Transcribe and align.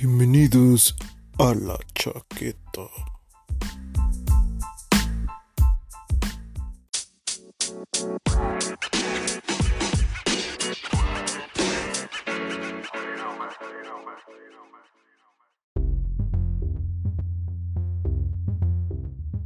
Bienvenidos 0.00 0.94
a 1.38 1.54
la 1.54 1.76
chaqueta. 1.92 2.82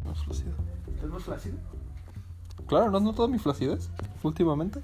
Más 0.04 0.22
flácido. 0.22 0.52
¿Estás 0.94 1.10
más 1.10 1.22
flácido? 1.22 1.56
Claro, 2.66 2.90
¿no 2.90 2.98
has 2.98 3.02
notado 3.02 3.28
mi 3.28 3.38
flacidez 3.38 3.88
últimamente? 4.22 4.82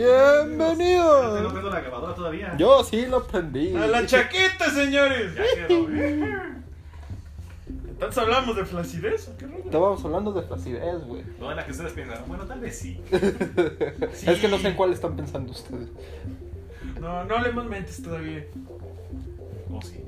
¡Bienvenidos! 0.00 0.48
¡Bienvenidos! 0.48 1.42
rompiendo 1.42 1.70
la 1.70 1.80
grabadora 1.80 2.14
todavía. 2.14 2.56
Yo 2.56 2.82
sí 2.84 3.04
lo 3.04 3.26
prendí. 3.26 3.76
¡A 3.76 3.86
la 3.86 4.06
chaqueta, 4.06 4.70
señores! 4.70 5.34
Ya 5.34 5.66
quedó. 5.66 5.86
Entonces 7.68 8.16
hablamos 8.16 8.56
de 8.56 8.64
flacidez. 8.64 9.28
¿o 9.28 9.36
¿Qué 9.36 9.46
rollo? 9.46 9.64
Estábamos 9.66 10.02
hablando 10.02 10.32
de 10.32 10.40
flacidez, 10.40 11.04
güey. 11.04 11.22
Toda 11.38 11.54
la 11.54 11.66
que 11.66 11.72
ustedes 11.72 11.92
piensan, 11.92 12.24
bueno, 12.26 12.44
tal 12.44 12.60
vez 12.60 12.78
sí. 12.78 12.98
Es 13.10 14.38
que 14.38 14.48
no 14.48 14.56
sé 14.56 14.68
en 14.68 14.74
cuál 14.74 14.94
están 14.94 15.16
pensando 15.16 15.52
ustedes. 15.52 15.90
No, 16.98 17.24
no 17.24 17.36
hablemos 17.36 17.66
mentes 17.66 18.02
todavía. 18.02 18.46
O 19.70 19.82
sí. 19.82 20.02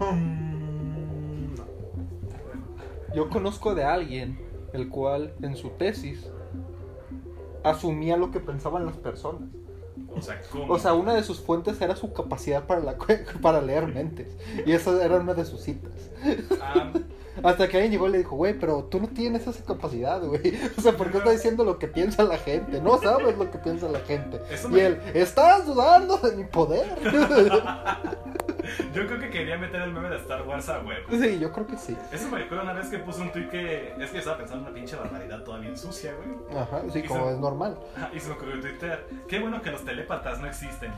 No. 0.00 1.64
Yo 3.14 3.28
conozco 3.28 3.74
de 3.74 3.84
alguien 3.84 4.40
el 4.72 4.88
cual 4.88 5.34
en 5.42 5.54
su 5.56 5.68
tesis 5.70 6.26
asumía 7.64 8.16
lo 8.16 8.30
que 8.30 8.40
pensaban 8.40 8.86
las 8.86 8.96
personas. 8.96 9.48
O 10.16 10.20
sea, 10.22 10.40
¿cómo? 10.50 10.72
O 10.72 10.78
sea, 10.78 10.94
una 10.94 11.14
de 11.14 11.22
sus 11.22 11.40
fuentes 11.40 11.80
era 11.80 11.94
su 11.94 12.12
capacidad 12.12 12.64
para, 12.66 12.80
la, 12.80 12.96
para 13.42 13.60
leer 13.60 13.86
mentes. 13.86 14.36
Y 14.66 14.72
esa 14.72 15.02
era 15.04 15.16
una 15.18 15.34
de 15.34 15.44
sus 15.44 15.60
citas. 15.62 15.92
Ah, 16.60 16.92
Hasta 17.44 17.68
que 17.68 17.76
alguien 17.76 17.92
llegó 17.92 18.08
y 18.08 18.12
le 18.12 18.18
dijo, 18.18 18.34
güey, 18.34 18.58
pero 18.58 18.84
tú 18.84 18.98
no 19.00 19.06
tienes 19.08 19.46
esa 19.46 19.64
capacidad, 19.64 20.20
güey. 20.22 20.52
O 20.78 20.80
sea, 20.80 20.96
¿por 20.96 21.10
qué 21.12 21.18
estás 21.18 21.34
diciendo 21.34 21.64
lo 21.64 21.78
que 21.78 21.86
piensa 21.86 22.24
la 22.24 22.38
gente? 22.38 22.80
No 22.80 22.98
sabes 22.98 23.38
lo 23.38 23.50
que 23.50 23.58
piensa 23.58 23.88
la 23.88 24.00
gente. 24.00 24.40
Eso 24.50 24.68
Y 24.68 24.72
me- 24.72 24.86
él, 24.86 25.00
estás 25.14 25.66
dudando 25.66 26.16
de 26.18 26.36
mi 26.36 26.44
poder. 26.44 26.86
yo 28.94 29.06
creo 29.06 29.18
que 29.18 29.30
quería 29.30 29.56
meter 29.58 29.82
el 29.82 29.92
meme 29.92 30.08
de 30.10 30.16
Star 30.16 30.42
Wars 30.42 30.68
a 30.68 30.80
huevo. 30.80 31.06
Sí, 31.10 31.38
yo 31.38 31.52
creo 31.52 31.66
que 31.66 31.76
sí. 31.76 31.96
Eso 32.12 32.28
me 32.30 32.38
recuerda 32.38 32.64
una 32.64 32.72
vez 32.74 32.88
que 32.88 32.98
puse 32.98 33.20
un 33.22 33.32
tweet 33.32 33.48
que. 33.48 33.94
Es 33.98 34.10
que 34.10 34.18
estaba 34.18 34.36
pensando 34.38 34.64
en 34.66 34.70
una 34.70 34.74
pinche 34.74 34.96
barbaridad 34.96 35.42
toda 35.42 35.58
bien 35.58 35.76
sucia, 35.76 36.12
güey. 36.14 36.58
Ajá, 36.60 36.82
sí, 36.92 37.00
Y 37.00 37.02
como 37.04 37.26
se- 37.28 37.32
es 37.34 37.38
normal. 37.38 37.76
Y 38.14 38.20
se 38.20 38.28
me 38.28 38.34
ocurrió 38.34 38.54
en 38.54 38.60
Twitter. 38.62 39.06
Qué 39.28 39.38
bueno 39.38 39.60
que 39.62 39.70
los 39.70 39.84
telépatas 39.84 40.40
no 40.40 40.46
existen. 40.46 40.92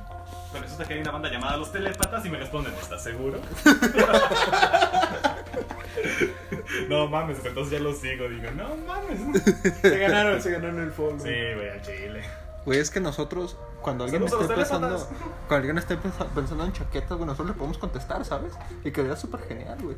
Pero 0.53 0.65
resulta 0.65 0.84
que 0.87 0.95
hay 0.95 1.00
una 1.00 1.11
banda 1.12 1.31
llamada 1.31 1.56
Los 1.56 1.73
Telépatas 1.73 2.25
y 2.27 2.31
me 2.31 2.39
responden, 2.39 2.73
¿estás 2.75 3.03
seguro? 3.03 3.39
no 6.89 7.09
mames, 7.09 7.45
entonces 7.45 7.73
ya 7.73 7.81
lo 7.81 7.93
sigo. 7.95 8.28
Digo, 8.28 8.50
no 8.56 8.77
mames. 8.87 9.20
Se 9.83 9.98
ganaron, 9.98 10.41
se 10.43 10.50
ganaron 10.53 10.81
el 10.81 10.91
follow. 10.93 11.19
Sí, 11.19 11.31
güey, 11.55 11.69
al 11.70 11.83
chile. 11.83 12.23
Güey, 12.64 12.78
es 12.78 12.91
que 12.91 13.00
nosotros, 13.00 13.56
cuando 13.82 14.05
alguien 14.05 14.22
esté 14.22 14.44
pensando, 14.46 14.96
cuando 15.48 15.56
alguien 15.56 15.78
esté 15.78 15.96
pensa- 15.96 16.27
pensando 16.34 16.64
en 16.64 16.72
chaquetas, 16.72 17.16
güey, 17.16 17.27
nosotros 17.27 17.48
le 17.48 17.54
podemos 17.54 17.78
contestar, 17.78 18.24
¿sabes? 18.24 18.52
Y 18.84 18.92
quedaría 18.92 19.16
súper 19.16 19.41
genial, 19.42 19.78
güey. 19.82 19.96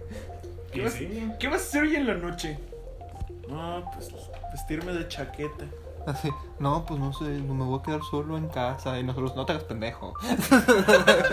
¿Qué, 0.72 0.82
vas, 0.82 0.94
sí. 0.94 1.30
¿Qué 1.38 1.48
vas 1.48 1.60
a 1.60 1.64
hacer 1.64 1.82
hoy 1.82 1.96
en 1.96 2.06
la 2.06 2.14
noche? 2.14 2.58
No, 3.48 3.90
pues 3.94 4.10
vestirme 4.52 4.92
de 4.92 5.06
chaqueta. 5.08 5.64
Así, 6.06 6.30
no, 6.58 6.84
pues 6.84 7.00
no 7.00 7.14
sé, 7.14 7.24
no 7.24 7.54
me 7.54 7.64
voy 7.64 7.80
a 7.80 7.82
quedar 7.82 8.02
solo 8.02 8.36
en 8.36 8.48
casa. 8.48 8.98
Y 8.98 9.04
nosotros, 9.04 9.36
no 9.36 9.46
te 9.46 9.52
hagas 9.52 9.64
pendejo. 9.64 10.12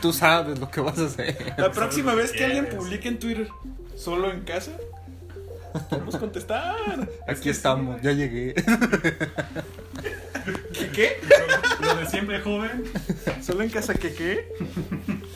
Tú 0.00 0.12
sabes 0.12 0.58
lo 0.58 0.70
que 0.70 0.80
vas 0.80 0.98
a 0.98 1.06
hacer. 1.06 1.54
La 1.56 1.70
próxima 1.70 2.14
vez 2.14 2.32
que 2.32 2.44
alguien 2.44 2.68
publique 2.68 3.08
en 3.08 3.18
Twitter 3.18 3.48
solo 3.96 4.30
en 4.30 4.42
casa, 4.42 4.72
podemos 5.90 6.16
contestar. 6.16 7.08
Aquí 7.26 7.48
estamos, 7.50 8.00
ya 8.02 8.12
llegué. 8.12 8.54
¿Qué 10.72 10.88
qué? 10.90 11.16
Lo 11.80 11.94
de 11.96 12.06
siempre 12.06 12.40
joven. 12.40 12.84
¿Solo 13.42 13.62
en 13.62 13.70
casa 13.70 13.94
qué 13.94 14.12
qué? 14.14 14.48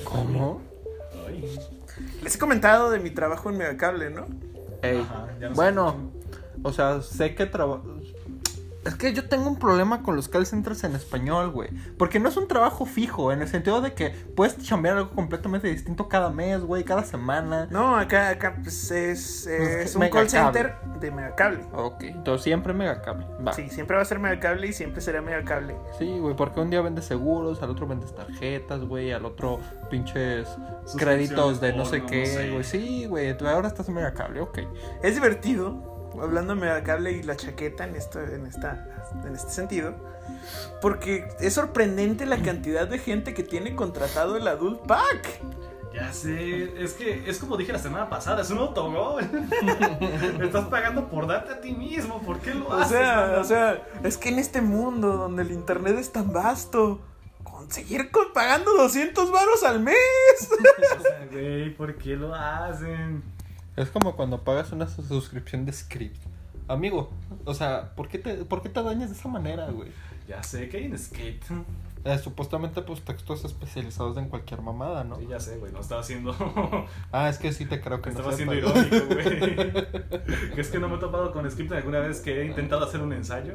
¿Cómo? 0.05 0.63
Ay. 1.27 1.45
Les 2.23 2.35
he 2.35 2.39
comentado 2.39 2.91
de 2.91 2.99
mi 2.99 3.11
trabajo 3.11 3.51
en 3.51 3.59
Megacable, 3.59 4.11
¿no? 4.11 4.27
Ey, 4.83 4.99
Ajá, 5.01 5.29
ya 5.41 5.49
no 5.49 5.55
sé. 5.55 5.57
bueno, 5.57 6.13
o 6.63 6.73
sea, 6.73 7.01
sé 7.03 7.35
que 7.35 7.47
trabajo. 7.47 7.85
Es 8.87 8.95
que 8.95 9.13
yo 9.13 9.29
tengo 9.29 9.49
un 9.49 9.59
problema 9.59 10.03
con 10.03 10.17
los 10.17 10.29
call 10.29 10.47
centers 10.47 10.85
en 10.85 10.95
español, 10.95 11.51
güey. 11.51 11.71
Porque 11.99 12.21
no 12.21 12.29
es 12.29 12.37
un 12.37 12.47
trabajo 12.49 12.87
fijo, 12.87 13.33
en 13.33 13.43
el 13.43 13.49
sentido 13.49 13.81
de 13.81 13.95
que 13.95 14.11
puedes 14.11 14.59
chambear 14.63 14.97
algo 14.97 15.11
completamente 15.11 15.69
distinto 15.69 16.09
cada 16.09 16.31
mes, 16.31 16.61
güey, 16.61 16.85
cada 16.85 17.05
semana. 17.05 17.67
No, 17.71 17.97
acá, 17.97 18.29
acá 18.31 18.57
pues, 18.63 18.91
es, 18.91 19.47
es 19.47 19.95
un 19.95 20.01
Megacable. 20.01 20.31
call 20.31 20.31
center 20.31 20.77
de 21.01 21.11
Megacable. 21.11 21.65
Ok, 21.75 22.03
entonces 22.05 22.45
siempre 22.45 22.73
mega 22.73 23.03
cable. 23.03 23.27
Va. 23.47 23.53
Sí, 23.53 23.69
siempre 23.69 23.97
va 23.97 24.03
a 24.03 24.07
ser 24.07 24.19
Megacable 24.19 24.69
y 24.69 24.73
siempre 24.73 25.01
será 25.01 25.21
Megacable. 25.21 25.75
Sí, 25.99 26.19
güey, 26.19 26.37
porque 26.37 26.61
un 26.61 26.71
día 26.71 26.81
vendes 26.81 27.05
seguros, 27.07 27.63
al 27.63 27.71
otro 27.71 27.87
vendes 27.87 28.15
tarjetas, 28.15 28.81
güey, 28.83 29.13
al 29.13 29.25
otro 29.25 29.59
pinches 29.91 30.49
créditos 30.97 31.61
de 31.61 31.73
no 31.73 31.85
sé 31.85 32.03
qué, 32.05 32.21
no 32.21 32.27
sé. 32.27 32.51
güey. 32.51 32.65
Sí, 32.65 33.07
güey, 33.07 33.37
tú 33.37 33.47
ahora 33.47 33.69
estás 33.69 33.89
en 33.89 33.95
mega 33.95 34.15
cable, 34.15 34.41
ok. 34.41 34.59
Es 35.03 35.15
divertido, 35.15 35.96
hablando 36.23 36.55
de 36.55 36.61
Megacable 36.61 37.13
y 37.13 37.23
la 37.23 37.37
chaqueta 37.37 37.85
en, 37.85 37.97
esto, 37.97 38.21
en, 38.21 38.47
esta, 38.47 38.87
en 39.27 39.35
este 39.35 39.51
sentido, 39.51 39.95
porque 40.81 41.29
es 41.41 41.55
sorprendente 41.55 42.27
la 42.27 42.43
cantidad 42.43 42.87
de 42.87 42.99
gente 42.99 43.35
que 43.35 43.43
tiene 43.43 43.75
contratado 43.77 44.37
el 44.37 44.47
Adult 44.49 44.87
Pack. 44.87 45.41
Ya 45.95 46.13
sé, 46.13 46.83
es 46.83 46.93
que 46.93 47.25
es 47.27 47.39
como 47.39 47.57
dije 47.57 47.73
la 47.73 47.79
semana 47.79 48.11
pasada, 48.11 48.43
es 48.43 48.51
un 48.51 48.59
autogol. 48.59 49.23
Estás 50.43 50.67
pagando 50.67 51.09
por 51.09 51.27
darte 51.27 51.53
a 51.53 51.61
ti 51.61 51.73
mismo, 51.73 52.21
¿por 52.21 52.39
qué 52.41 52.53
lo 52.55 52.69
O 52.69 52.73
haces? 52.75 52.99
sea, 52.99 53.37
o 53.41 53.45
sea, 53.45 53.83
es 54.03 54.19
que 54.19 54.29
en 54.29 54.39
este 54.39 54.61
mundo 54.61 55.17
donde 55.17 55.43
el 55.43 55.53
internet 55.53 55.97
es 55.99 56.13
tan 56.13 56.33
vasto, 56.35 57.01
conseguir 57.45 58.11
con- 58.11 58.33
pagando 58.35 58.75
200 58.75 59.31
varos 59.33 59.63
al 59.65 59.81
mes. 59.81 59.97
O 60.99 61.03
sea, 61.03 61.27
güey, 61.33 61.75
¿por 61.75 61.95
qué 61.97 62.15
lo 62.17 62.35
hacen? 62.35 63.23
Es 63.77 63.91
como 63.91 64.17
cuando 64.17 64.43
pagas 64.43 64.73
una 64.73 64.89
su- 64.89 65.03
suscripción 65.03 65.65
de 65.67 65.73
script. 65.73 66.17
Amigo, 66.69 67.11
o 67.45 67.55
sea, 67.55 67.93
¿por 67.95 68.09
qué 68.09 68.19
te, 68.19 68.35
por 68.45 68.63
qué 68.63 68.69
te 68.69 68.83
dañas 68.83 69.11
de 69.11 69.17
esa 69.17 69.29
manera, 69.29 69.71
güey? 69.71 69.91
Ya 70.27 70.43
sé 70.43 70.69
que 70.69 70.79
hay 70.79 70.85
en 70.85 70.99
Skate. 70.99 71.45
Eh, 72.05 72.19
supuestamente, 72.19 72.83
pues, 72.83 73.03
textos 73.03 73.45
especializados 73.45 74.17
en 74.17 74.29
cualquier 74.29 74.63
mamada, 74.63 75.03
¿no? 75.05 75.17
Sí, 75.17 75.27
ya 75.29 75.41
sé, 75.41 75.59
güey, 75.59 75.73
no 75.73 75.81
estaba 75.81 76.01
haciendo. 76.01 76.35
Ah, 77.13 77.29
es 77.29 77.39
que 77.39 77.53
sí 77.53 77.67
te 77.67 77.81
creo 77.81 78.01
que 78.01 78.11
no 78.11 78.17
estaba 78.19 78.33
siendo 78.35 78.55
irónico, 78.55 78.97
güey. 79.07 79.25
que 80.55 80.61
es 80.61 80.69
que 80.71 80.79
no 80.79 80.89
me 80.89 80.97
he 80.97 80.99
topado 80.99 81.33
con 81.33 81.49
script 81.51 81.73
alguna 81.73 81.99
vez 82.01 82.21
que 82.21 82.41
he 82.41 82.47
intentado 82.47 82.85
hacer 82.85 83.01
un 83.01 83.13
ensayo. 83.13 83.55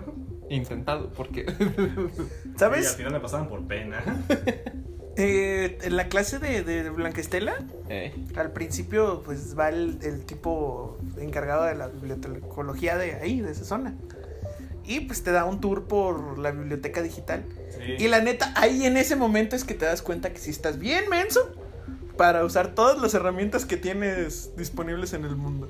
Intentado, 0.50 1.10
porque... 1.12 1.46
Y 1.48 2.50
al 2.54 2.58
¿Sabes? 2.60 2.96
final 2.96 3.14
me 3.14 3.20
pasaban 3.22 3.48
por 3.48 3.66
pena. 3.68 4.02
Eh, 5.18 5.78
en 5.82 5.98
la 5.98 6.08
clase 6.08 6.40
de, 6.40 6.64
de 6.64 6.90
Blanquestela, 6.90 7.56
Eh, 7.90 8.14
al 8.36 8.52
principio, 8.52 9.22
pues 9.26 9.58
va 9.58 9.70
el, 9.70 10.00
el 10.02 10.26
tipo 10.26 10.98
encargado 11.18 11.66
de 11.66 11.76
la 11.76 11.88
bibliotecología 11.88 12.98
de 12.98 13.16
ahí, 13.16 13.42
de 13.42 13.52
esa 13.52 13.66
zona. 13.66 13.94
Y 14.86 15.02
pues 15.02 15.24
te 15.24 15.32
da 15.32 15.46
un 15.46 15.60
tour 15.62 15.84
por 15.84 16.40
la 16.40 16.52
biblioteca 16.52 17.02
digital. 17.02 17.44
Sí. 17.78 18.04
Y 18.04 18.08
la 18.08 18.22
neta, 18.22 18.54
ahí 18.56 18.86
en 18.86 18.98
ese 18.98 19.16
momento 19.16 19.56
es 19.56 19.64
que 19.64 19.74
te 19.74 19.86
das 19.86 20.02
cuenta 20.02 20.32
que 20.34 20.40
si 20.40 20.50
estás 20.50 20.80
bien 20.80 21.10
menso 21.10 21.54
para 22.18 22.44
usar 22.46 22.74
todas 22.74 23.02
las 23.02 23.14
herramientas 23.14 23.66
que 23.66 23.78
tienes 23.78 24.56
disponibles 24.56 25.14
en 25.14 25.26
el 25.26 25.36
mundo. 25.36 25.70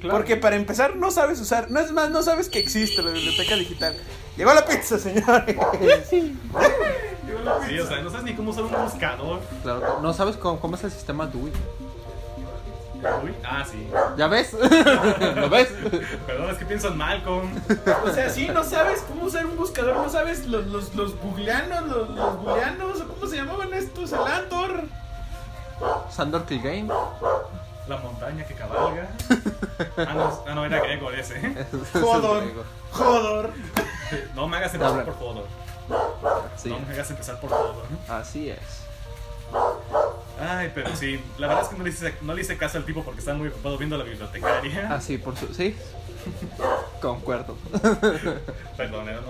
Claro. 0.00 0.16
Porque 0.16 0.36
para 0.36 0.56
empezar 0.56 0.96
no 0.96 1.10
sabes 1.10 1.40
usar, 1.40 1.70
no 1.70 1.80
es 1.80 1.90
más, 1.92 2.10
no 2.10 2.22
sabes 2.22 2.48
que 2.48 2.58
existe 2.58 3.02
la 3.02 3.10
biblioteca 3.10 3.56
digital. 3.56 3.94
Llegó 4.36 4.52
la 4.54 4.64
pizza, 4.64 4.98
señores. 4.98 5.56
Sí, 7.66 7.78
o 7.78 7.86
sea, 7.86 8.00
no 8.02 8.10
sabes 8.10 8.24
ni 8.24 8.34
cómo 8.34 8.50
usar 8.50 8.64
un 8.64 8.72
buscador. 8.84 9.40
claro, 9.62 10.00
no 10.00 10.12
sabes 10.12 10.36
cómo, 10.36 10.60
cómo 10.60 10.76
es 10.76 10.84
el 10.84 10.90
sistema 10.90 11.26
DUI. 11.26 11.52
Uy, 13.22 13.34
ah, 13.44 13.64
sí. 13.70 13.88
¿Ya 14.16 14.26
ves? 14.26 14.52
¿Lo 15.36 15.48
ves? 15.50 15.68
Perdón, 16.26 16.50
es 16.50 16.58
que 16.58 16.64
pienso 16.64 16.88
en 16.88 16.96
Malcolm. 16.96 17.48
O 18.04 18.10
sea, 18.10 18.30
sí, 18.30 18.48
no 18.48 18.64
sabes 18.64 19.02
cómo 19.02 19.26
usar 19.26 19.46
un 19.46 19.56
buscador, 19.56 19.96
no 19.96 20.08
sabes 20.08 20.46
los, 20.46 20.66
los, 20.66 20.94
los 20.94 21.16
googleanos, 21.20 21.88
los, 21.88 22.10
los 22.10 22.42
booleanos, 22.42 23.02
cómo 23.02 23.26
se 23.30 23.36
llamaban 23.36 23.72
estos, 23.74 24.12
el 24.12 24.20
Antor. 24.20 24.84
Sandor 26.10 26.44
Clegane. 26.44 26.88
La 27.88 27.98
montaña 27.98 28.44
que 28.44 28.54
cabalga. 28.54 29.08
Ah, 29.98 30.12
no, 30.14 30.42
ah, 30.48 30.54
no 30.54 30.64
era 30.64 30.80
griego 30.80 31.10
ese. 31.12 31.54
Jodor. 31.92 32.44
Jodor. 32.92 33.50
No 34.36 34.46
me 34.46 34.56
hagas 34.58 34.72
empezar 34.72 35.00
Habla. 35.00 35.04
por 35.04 35.14
Jodor. 35.14 35.46
Sí, 36.56 36.68
No 36.70 36.78
me 36.80 36.92
hagas 36.92 37.10
empezar 37.10 37.40
por 37.40 37.50
Jodor. 37.50 37.84
así 38.08 38.50
es. 38.50 38.58
Ay, 40.40 40.70
pero 40.74 40.94
sí, 40.96 41.20
la 41.38 41.46
verdad 41.46 41.62
es 41.64 41.68
que 41.70 41.76
no 41.78 41.84
le 41.84 41.90
hice, 41.90 42.14
no 42.20 42.34
le 42.34 42.42
hice 42.42 42.56
caso 42.58 42.78
al 42.78 42.84
tipo 42.84 43.02
porque 43.02 43.20
estaba 43.20 43.38
muy 43.38 43.48
ocupado 43.48 43.78
viendo 43.78 43.96
a 43.96 43.98
la 43.98 44.04
bibliotecaria. 44.04 44.92
Así, 44.92 45.18
por 45.18 45.36
su... 45.36 45.52
Sí. 45.54 45.76
Concuerdo. 47.00 47.56
Perdón, 48.76 49.08
era, 49.08 49.20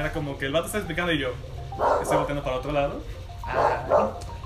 era- 0.00 0.12
como 0.12 0.36
que 0.38 0.46
el 0.46 0.52
vato 0.52 0.66
estaba 0.66 0.80
explicando 0.82 1.12
y 1.12 1.18
yo. 1.18 1.28
Estoy 2.02 2.16
volteando 2.16 2.42
para 2.42 2.56
otro 2.56 2.72
lado. 2.72 3.00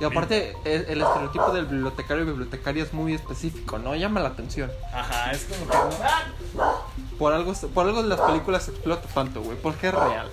Y 0.01 0.05
aparte, 0.05 0.55
el, 0.65 0.85
el 0.89 1.03
estereotipo 1.03 1.51
del 1.53 1.67
bibliotecario 1.67 2.23
y 2.25 2.27
bibliotecaria 2.27 2.83
es 2.85 2.93
muy 2.93 3.15
específico, 3.15 3.79
¿no? 3.79 3.95
Llama 3.97 4.21
la 4.21 4.29
atención. 4.29 4.71
Ajá, 4.93 5.33
es 5.33 5.45
como 5.47 5.69
que. 5.71 7.17
Por 7.19 7.33
algo, 7.33 7.53
por 7.75 7.87
algo 7.87 8.03
las 8.03 8.21
películas 8.21 8.65
se 8.65 8.71
explota 8.73 9.09
tanto, 9.15 9.41
güey, 9.43 9.57
porque 9.57 9.89
es 9.89 9.95
real. 9.95 10.29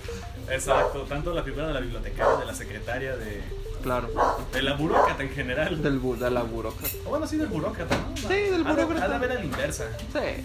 Exacto, 0.50 1.02
tanto 1.08 1.32
la 1.32 1.42
figura 1.42 1.68
de 1.68 1.74
la 1.74 1.80
bibliotecaria, 1.80 2.36
de 2.38 2.44
la 2.46 2.54
secretaria, 2.54 3.16
de, 3.16 3.42
Claro. 3.82 4.08
de 4.52 4.62
la 4.62 4.74
burócrata 4.74 5.22
en 5.22 5.30
general. 5.30 5.82
Del 5.82 6.00
bu- 6.02 6.16
de 6.18 6.30
la 6.30 6.42
burócrata. 6.42 6.94
O 7.06 7.10
bueno, 7.10 7.26
sí, 7.26 7.36
del 7.36 7.46
burócrata, 7.48 7.96
¿no? 7.96 8.16
Sí, 8.16 8.26
del 8.28 8.64
burócrata. 8.64 9.04
Ha 9.04 9.08
de 9.08 9.14
haber 9.14 9.30
a 9.32 9.34
la 9.34 9.44
inversa. 9.44 9.84
Sí. 10.12 10.42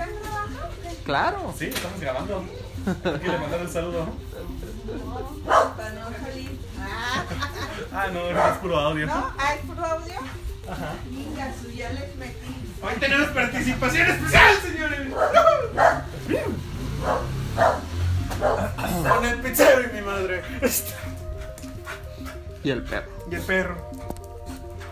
Claro. 1.04 1.54
Sí, 1.58 1.66
estamos 1.66 2.00
grabando. 2.00 2.46
Aquí 2.88 3.28
le 3.28 3.38
mandaron 3.38 3.66
un 3.68 3.72
saludo. 3.74 4.08
Para 5.76 5.90
no 5.92 6.06
salir. 6.26 6.52
Ah, 6.80 7.24
Ah, 7.94 8.08
no, 8.14 8.30
es 8.30 8.58
puro 8.60 8.78
audio. 8.80 9.08
¿No? 9.08 9.34
¿Ah, 9.38 9.54
es 9.56 9.62
puro 9.66 9.86
audio? 9.86 10.14
Venga, 11.12 11.54
su 11.62 11.72
ya 11.72 11.92
les 11.94 12.16
metí. 12.16 12.56
Hoy 12.82 12.94
tenemos 13.00 13.28
participación 13.30 14.08
especial, 14.08 14.56
señores. 14.62 15.00
Con 18.40 19.26
el 19.26 19.40
pizzero 19.40 19.82
y 19.90 19.94
mi 19.94 20.02
madre. 20.02 20.42
Este, 20.62 20.94
Y 22.64 22.72
el 22.72 22.84
perro. 22.84 23.12
Y 23.32 23.36
el 23.36 23.42
perro. 23.42 23.76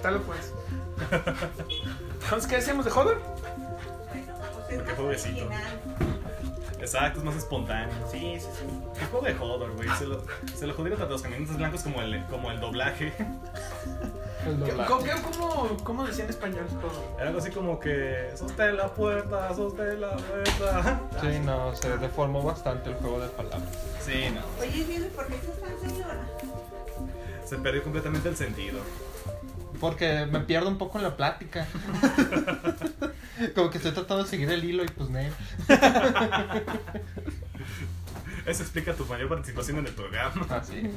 Tal 0.02 0.20
pues. 0.22 0.54
Entonces, 2.24 2.50
¿qué 2.50 2.56
hacemos 2.58 2.86
de 2.86 2.92
joder? 2.92 3.18
Pues 3.18 4.66
Porque 4.66 4.78
más 4.78 4.94
pobrecito. 4.94 5.50
Exacto, 6.84 7.20
es 7.20 7.26
más 7.26 7.36
espontáneo. 7.38 7.96
Sí, 8.12 8.38
sí, 8.40 8.48
sí. 8.60 8.66
¿Qué 9.00 9.06
juego 9.06 9.26
de 9.26 9.34
Hodor, 9.40 9.72
güey? 9.76 9.88
Se 9.98 10.06
lo, 10.06 10.22
se 10.54 10.68
lo 10.68 10.74
jodieron 10.74 11.00
tanto 11.00 11.14
los 11.14 11.22
caminantes 11.22 11.56
blancos 11.56 11.82
como 11.82 12.02
el, 12.02 12.26
como 12.26 12.52
el 12.52 12.60
doblaje. 12.60 13.14
¿Cómo, 14.88 15.06
cómo, 15.24 15.78
cómo 15.86 16.06
decía 16.06 16.26
en 16.26 16.30
español? 16.30 16.66
Era 17.18 17.28
algo 17.30 17.40
así 17.40 17.52
como 17.52 17.80
que. 17.80 18.32
Sostén 18.36 18.76
la 18.76 18.94
puerta, 18.94 19.56
sostén 19.56 20.02
la 20.02 20.18
puerta. 20.18 21.00
Sí, 21.22 21.40
no, 21.46 21.74
se 21.74 21.98
deformó 21.98 22.44
bastante 22.44 22.90
el 22.90 22.96
juego 22.98 23.22
de 23.22 23.30
palabras. 23.30 23.70
Sí, 24.02 24.30
no. 24.34 24.42
Oye, 24.62 25.10
¿por 25.16 25.28
qué 25.28 25.36
estás 25.36 25.58
tan 25.62 25.90
señora? 25.90 26.28
Se 27.46 27.58
perdió 27.58 27.84
completamente 27.84 28.28
el 28.28 28.36
sentido. 28.36 28.82
Porque 29.84 30.26
me 30.32 30.40
pierdo 30.40 30.70
un 30.70 30.78
poco 30.78 30.98
en 30.98 31.04
la 31.04 31.18
plática. 31.18 31.68
Como 33.54 33.70
que 33.70 33.80
estoy 33.80 33.92
tratando 33.92 34.24
de 34.24 34.30
seguir 34.30 34.50
el 34.50 34.64
hilo 34.64 34.86
y 34.86 34.88
pues 34.88 35.10
no. 35.10 35.20
Eso 38.46 38.64
explica 38.64 38.94
tu 38.94 39.06
mayor 39.08 39.28
participación 39.28 39.80
en 39.80 39.88
el 39.88 39.92
programa. 39.92 40.48
Así. 40.52 40.90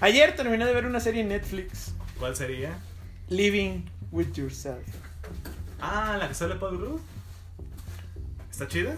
Ayer 0.00 0.36
terminé 0.36 0.64
de 0.64 0.72
ver 0.72 0.86
una 0.86 1.00
serie 1.00 1.22
en 1.22 1.30
Netflix. 1.30 1.92
¿Cuál 2.20 2.36
sería? 2.36 2.78
Living 3.28 3.84
with 4.12 4.32
Yourself. 4.34 4.86
Ah, 5.80 6.16
la 6.20 6.28
que 6.28 6.34
sale 6.34 6.54
Paul 6.54 6.78
Rudd. 6.78 7.00
¿Está 8.48 8.68
chida? 8.68 8.94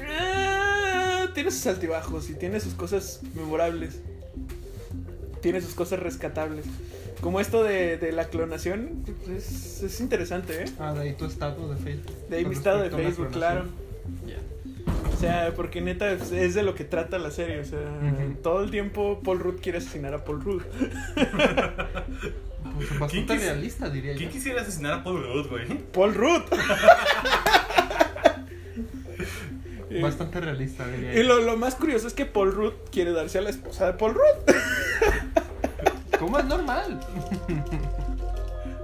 Ah, 0.00 1.28
tiene 1.32 1.52
sus 1.52 1.64
altibajos 1.68 2.28
y 2.28 2.34
tiene 2.34 2.58
sus 2.58 2.74
cosas 2.74 3.20
memorables. 3.36 4.00
Tiene 5.44 5.60
sus 5.60 5.74
cosas 5.74 5.98
rescatables. 6.00 6.64
Como 7.20 7.38
esto 7.38 7.62
de, 7.62 7.98
de 7.98 8.12
la 8.12 8.24
clonación, 8.28 9.04
pues, 9.26 9.28
es, 9.46 9.82
es 9.82 10.00
interesante, 10.00 10.62
¿eh? 10.62 10.64
Ah, 10.78 10.94
de 10.94 11.00
ahí 11.02 11.12
tu 11.12 11.26
estado 11.26 11.72
de 11.72 11.76
Facebook. 11.76 12.28
De 12.30 12.36
ahí 12.38 12.44
mi 12.46 12.54
estado 12.54 12.82
de 12.82 12.88
Facebook, 12.88 13.28
claro. 13.30 13.66
Ya. 14.26 14.38
O 15.12 15.16
sea, 15.20 15.52
porque 15.54 15.82
neta 15.82 16.10
es, 16.12 16.32
es 16.32 16.54
de 16.54 16.62
lo 16.62 16.74
que 16.74 16.84
trata 16.84 17.18
la 17.18 17.30
serie. 17.30 17.60
O 17.60 17.64
sea, 17.66 17.78
todo 18.42 18.64
el 18.64 18.70
tiempo 18.70 19.20
Paul 19.22 19.38
Rudd 19.40 19.60
quiere 19.60 19.76
asesinar 19.78 20.14
a 20.14 20.24
Paul 20.24 20.42
Rudd. 20.42 20.62
Pues 22.76 22.88
bastante 22.98 23.26
¿Quién 23.26 23.40
realista, 23.40 23.88
diría 23.90 24.14
¿Quién 24.14 24.30
yo. 24.30 24.32
quisiera 24.32 24.62
asesinar 24.62 24.94
a 24.94 25.04
Paul 25.04 25.22
Rudd, 25.22 25.46
güey? 25.48 25.66
¡Paul 25.92 26.12
Rudd! 26.14 26.42
Y- 29.90 30.00
Bastante 30.00 30.40
realista, 30.40 30.86
diría 30.88 31.12
Y 31.14 31.16
yo. 31.18 31.22
lo, 31.24 31.40
lo 31.40 31.56
más 31.56 31.76
curioso 31.76 32.08
es 32.08 32.14
que 32.14 32.26
Paul 32.26 32.52
Rudd 32.52 32.72
quiere 32.90 33.12
darse 33.12 33.38
a 33.38 33.42
la 33.42 33.50
esposa 33.50 33.86
de 33.86 33.92
Paul 33.92 34.14
Rudd. 34.14 34.54
¿Cómo 36.24 36.38
es 36.38 36.46
normal? 36.46 36.98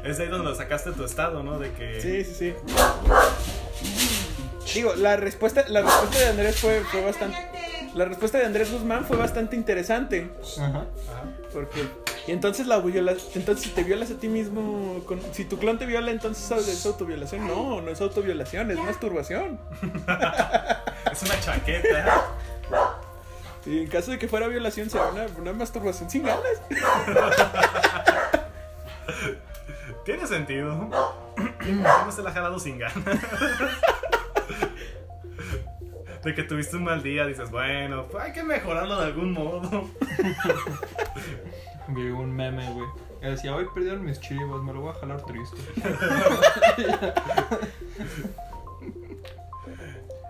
Es 0.04 0.20
ahí 0.20 0.28
donde 0.28 0.50
lo 0.50 0.54
sacaste 0.54 0.92
tu 0.92 1.06
estado, 1.06 1.42
¿no? 1.42 1.58
De 1.58 1.72
que. 1.72 1.98
Sí, 1.98 2.22
sí, 2.22 2.34
sí. 2.34 2.54
Digo, 4.74 4.94
la 4.94 5.16
respuesta, 5.16 5.64
la 5.68 5.80
respuesta 5.80 6.18
de 6.18 6.26
Andrés 6.26 6.60
fue, 6.60 6.82
fue 6.84 7.02
bastante. 7.02 7.38
La 7.94 8.04
respuesta 8.04 8.36
de 8.36 8.44
Andrés 8.44 8.70
Guzmán 8.70 9.06
fue 9.06 9.16
bastante 9.16 9.56
interesante. 9.56 10.30
Ajá. 10.58 10.66
Ajá. 10.68 10.84
Porque. 11.54 11.86
Y 12.26 12.32
entonces 12.32 12.66
la 12.66 12.78
viola, 12.78 13.14
entonces 13.34 13.64
si 13.64 13.70
te 13.70 13.84
violas 13.84 14.10
a 14.10 14.16
ti 14.16 14.28
mismo, 14.28 15.00
con- 15.06 15.22
si 15.32 15.46
tu 15.46 15.58
clon 15.58 15.78
te 15.78 15.86
viola, 15.86 16.10
entonces 16.10 16.68
es 16.68 16.84
autoviolación. 16.84 17.46
No, 17.46 17.80
no 17.80 17.90
es 17.90 18.02
autoviolación, 18.02 18.70
es 18.70 18.76
masturbación. 18.78 19.58
Es 21.10 21.22
una 21.22 21.40
chaqueta. 21.40 22.22
Y 23.66 23.80
en 23.80 23.88
caso 23.88 24.10
de 24.10 24.18
que 24.18 24.26
fuera 24.28 24.48
violación, 24.48 24.88
sería 24.88 25.08
una, 25.08 25.26
una 25.38 25.52
masturbación 25.52 26.08
sin 26.10 26.22
ganas. 26.24 26.62
Tiene 30.04 30.26
sentido. 30.26 30.88
¿Cómo 31.98 32.12
se 32.12 32.22
la 32.22 32.30
ha 32.30 32.32
jalado 32.32 32.58
sin 32.58 32.78
ganas? 32.78 33.04
De 36.24 36.34
que 36.34 36.42
tuviste 36.42 36.76
un 36.76 36.84
mal 36.84 37.02
día, 37.02 37.26
dices, 37.26 37.50
bueno, 37.50 38.06
pues 38.10 38.22
hay 38.22 38.32
que 38.32 38.42
mejorarlo 38.42 38.98
de 38.98 39.06
algún 39.06 39.32
modo. 39.32 39.88
Vi 41.88 42.10
un 42.10 42.30
meme, 42.36 42.70
güey. 42.74 42.86
Que 43.22 43.28
decía, 43.28 43.54
hoy 43.54 43.66
perdieron 43.72 44.04
mis 44.04 44.20
chivas, 44.20 44.60
me 44.62 44.74
lo 44.74 44.82
voy 44.82 44.90
a 44.90 44.94
jalar 44.94 45.22
triste. 45.22 45.56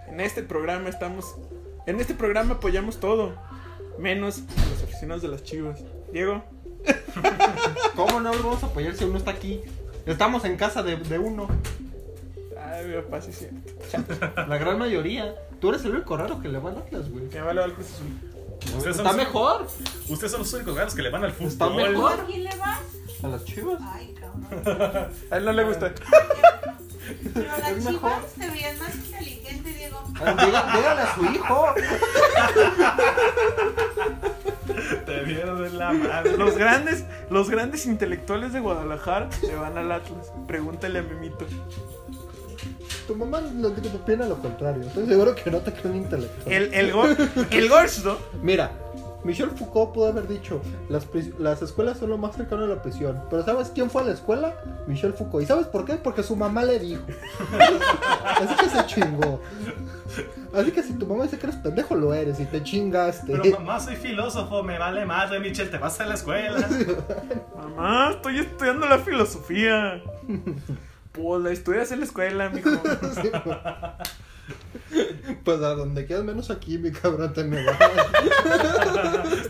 En 0.09 0.21
este 0.21 0.45
programa 0.45 0.89
estamos. 0.89 1.37
En 1.87 2.01
este 2.01 2.15
programa 2.15 2.55
apoyamos 2.55 2.99
todo. 3.01 3.33
Menos 3.99 4.39
a 4.57 4.71
los 4.71 4.83
aficionados 4.83 5.23
de 5.23 5.29
las 5.29 5.43
chivas. 5.43 5.81
Diego. 6.13 6.43
¿Cómo 7.97 8.21
no 8.21 8.33
lo 8.33 8.43
vamos 8.43 8.63
a 8.63 8.67
apoyar 8.67 8.95
si 8.95 9.05
uno 9.05 9.19
está 9.19 9.33
aquí? 9.33 9.61
Estamos 10.07 10.45
en 10.45 10.57
casa 10.57 10.83
de, 10.83 10.97
de 10.97 11.19
uno. 11.19 11.49
Ay, 12.59 12.87
mi 12.87 12.95
papá, 13.03 13.21
sí, 13.21 13.33
sí. 13.33 13.49
La 14.37 14.57
gran 14.59 14.79
mayoría. 14.79 15.35
Tú 15.61 15.71
eres 15.71 15.85
el 15.85 15.93
único 15.95 16.17
raro 16.17 16.41
que 16.41 16.49
le 16.49 16.59
va 16.59 16.71
al 16.71 16.79
Atlas, 16.79 17.11
güey. 17.11 17.29
Que 17.29 17.41
vale 17.41 17.63
al 17.63 17.75
Cruz 17.75 17.89
Azul. 17.95 18.07
Ustedes 18.77 18.97
son 18.97 19.07
Está 19.07 19.17
los- 19.17 19.17
mejor. 19.17 19.67
Ustedes 20.09 20.31
son 20.33 20.41
los 20.41 20.53
únicos 20.55 20.75
gatos 20.77 20.95
que 20.95 21.03
le 21.03 21.11
van 21.11 21.25
al 21.25 21.33
fútbol. 21.33 21.49
Está 21.49 21.69
mejor. 21.71 22.13
¿A 22.21 22.25
quién 22.27 22.45
le 22.45 22.57
vas? 22.57 22.81
A 23.23 23.29
las 23.29 23.45
chivas. 23.45 23.79
Ay, 23.83 24.15
cabrón. 24.19 25.11
A 25.31 25.37
él 25.37 25.45
no 25.45 25.53
le 25.53 25.65
gusta. 25.65 25.93
Pero 27.35 27.47
las 27.59 27.71
Es 27.71 27.85
mejor. 27.85 28.11
chivas 28.13 28.33
te 28.39 28.51
veían 28.51 28.79
más 28.79 28.95
inteligente, 28.95 29.71
Diego. 29.73 30.03
Ah, 30.21 30.35
diga- 30.37 30.77
Dígale 30.77 31.01
a 31.03 31.15
su 31.15 31.25
hijo. 31.25 31.75
Te 35.07 35.23
vieron 35.25 35.65
en 35.67 35.79
la 35.79 35.93
madre. 35.93 36.37
Los 36.37 36.57
grandes, 36.57 37.05
los 37.31 37.51
grandes 37.51 37.87
intelectuales 37.87 38.53
de 38.53 38.61
Guadalajara 38.61 39.31
se 39.33 39.55
van 39.55 39.77
al 39.79 39.91
Atlas. 39.93 40.31
Pregúntale 40.47 41.01
a 41.01 41.03
Memito. 41.03 41.47
Tu 43.07 43.17
mamá 43.17 43.41
lo 43.41 43.69
opina 43.69 44.27
lo 44.27 44.39
contrario. 44.41 44.83
Estoy 44.87 45.07
seguro 45.07 45.35
que 45.35 45.51
no 45.51 45.59
te 45.59 45.73
cree 45.73 45.91
un 45.93 45.97
intelectual. 45.99 46.53
El, 46.55 46.73
el, 46.75 46.93
go- 46.93 47.07
el 47.51 47.69
gordo. 47.69 48.21
Mira, 48.43 48.71
Michel 49.25 49.51
Foucault 49.51 49.93
pudo 49.93 50.09
haber 50.09 50.29
dicho: 50.29 50.61
las, 50.89 51.63
escuelas 51.63 51.99
son 51.99 52.11
lo 52.11 52.19
más 52.19 52.37
cercano 52.37 52.65
a 52.65 52.67
la 52.67 52.83
prisión. 52.83 53.23
Pero 53.31 53.45
¿sabes 53.45 53.71
quién 53.75 53.91
fue 53.91 54.03
a 54.03 54.07
la 54.07 54.13
escuela? 54.13 54.55
Michel 54.87 55.13
Foucault. 55.13 55.45
¿Y 55.45 55.47
sabes 55.47 55.67
por 55.67 55.85
qué? 55.85 55.95
Porque 55.95 56.23
su 56.23 56.37
mamá 56.37 56.65
le 56.65 56.79
dijo. 56.79 57.03
Así 58.25 58.55
que 58.57 58.69
se 58.69 58.87
chingó. 58.87 59.41
Así 60.53 60.73
que 60.73 60.83
si 60.83 60.95
tu 60.95 61.07
mamá 61.07 61.25
dice 61.25 61.39
que 61.39 61.47
eres 61.47 61.59
pendejo, 61.61 61.95
lo 61.95 62.13
eres 62.13 62.41
y 62.41 62.45
te 62.45 62.63
chingaste. 62.63 63.33
Pero 63.33 63.59
mamá, 63.59 63.79
soy 63.79 63.97
filósofo, 63.97 64.63
me 64.63 64.79
vale 64.79 65.07
madre, 65.07 65.39
Michelle, 65.39 65.71
te 65.71 65.79
vas 65.79 66.01
a 66.01 66.07
la 66.07 66.15
escuela. 66.15 66.69
Mamá, 67.57 68.11
estoy 68.13 68.41
estudiando 68.41 68.89
la 68.89 68.99
filosofía. 68.99 70.03
Pues 71.13 71.43
la 71.43 71.51
estudias 71.51 71.93
en 71.93 72.01
la 72.01 72.05
escuela, 72.07 72.49
mijo. 72.49 72.71
Sí, 74.91 75.07
pues 75.45 75.59
a 75.59 75.75
donde 75.75 76.05
quieras, 76.07 76.25
menos 76.25 76.51
aquí, 76.51 76.77
mi 76.79 76.91
cabrón, 76.91 77.33
te 77.33 77.45
me 77.45 77.65
vas. 77.65 77.77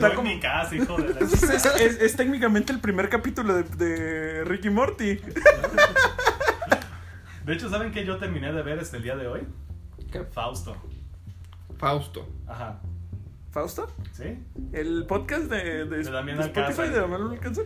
Está 0.04 0.14
como- 0.16 0.28
en 0.28 0.36
mi 0.36 0.40
casa, 0.40 0.74
hijo 0.76 0.96
de 0.96 1.14
la... 1.14 1.20
Es, 1.26 1.42
es- 1.42 1.64
es- 1.66 2.00
es 2.00 2.16
técnicamente 2.16 2.72
el 2.72 2.80
primer 2.80 3.08
capítulo 3.08 3.54
de, 3.54 3.62
de 3.64 4.44
Ricky 4.44 4.70
Morty. 4.70 5.20
De 7.44 7.54
hecho, 7.54 7.68
¿saben 7.70 7.90
que 7.90 8.04
yo 8.04 8.18
terminé 8.18 8.52
de 8.52 8.62
ver 8.62 8.78
este 8.78 8.98
el 8.98 9.02
día 9.02 9.16
de 9.16 9.26
hoy? 9.26 9.40
¿Qué? 10.12 10.22
Fausto. 10.24 10.76
Fausto. 11.78 12.28
Ajá. 12.46 12.78
¿Fausto? 13.50 13.90
¿Sí? 14.12 14.38
El 14.72 15.06
podcast 15.06 15.44
de, 15.44 15.84
de, 15.86 16.02
De 16.04 16.10
Damián 16.10 16.36
de 16.38 16.44
Spotify 16.44 16.60
Alcázar. 16.82 16.90
de 16.92 17.00
Damián 17.00 17.22
Alcázar. 17.32 17.64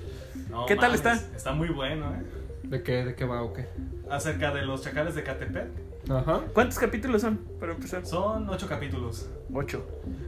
No 0.48 0.66
¿Qué 0.66 0.76
tal 0.76 0.94
está? 0.94 1.14
Está 1.14 1.52
muy 1.52 1.68
bueno, 1.68 2.14
¿eh? 2.14 2.22
¿De 2.62 2.82
qué, 2.82 3.04
de 3.04 3.14
qué 3.14 3.24
va 3.24 3.42
o 3.42 3.52
qué? 3.52 3.68
acerca 4.10 4.52
de 4.54 4.62
los 4.62 4.82
chacales 4.82 5.14
de 5.14 5.22
Catepec. 5.24 5.68
Ajá. 6.08 6.42
¿Cuántos 6.52 6.78
capítulos 6.78 7.22
son, 7.22 7.38
para 7.58 7.72
empezar? 7.72 8.04
Son 8.04 8.48
ocho 8.48 8.68
capítulos. 8.68 9.30
Ocho. 9.52 9.86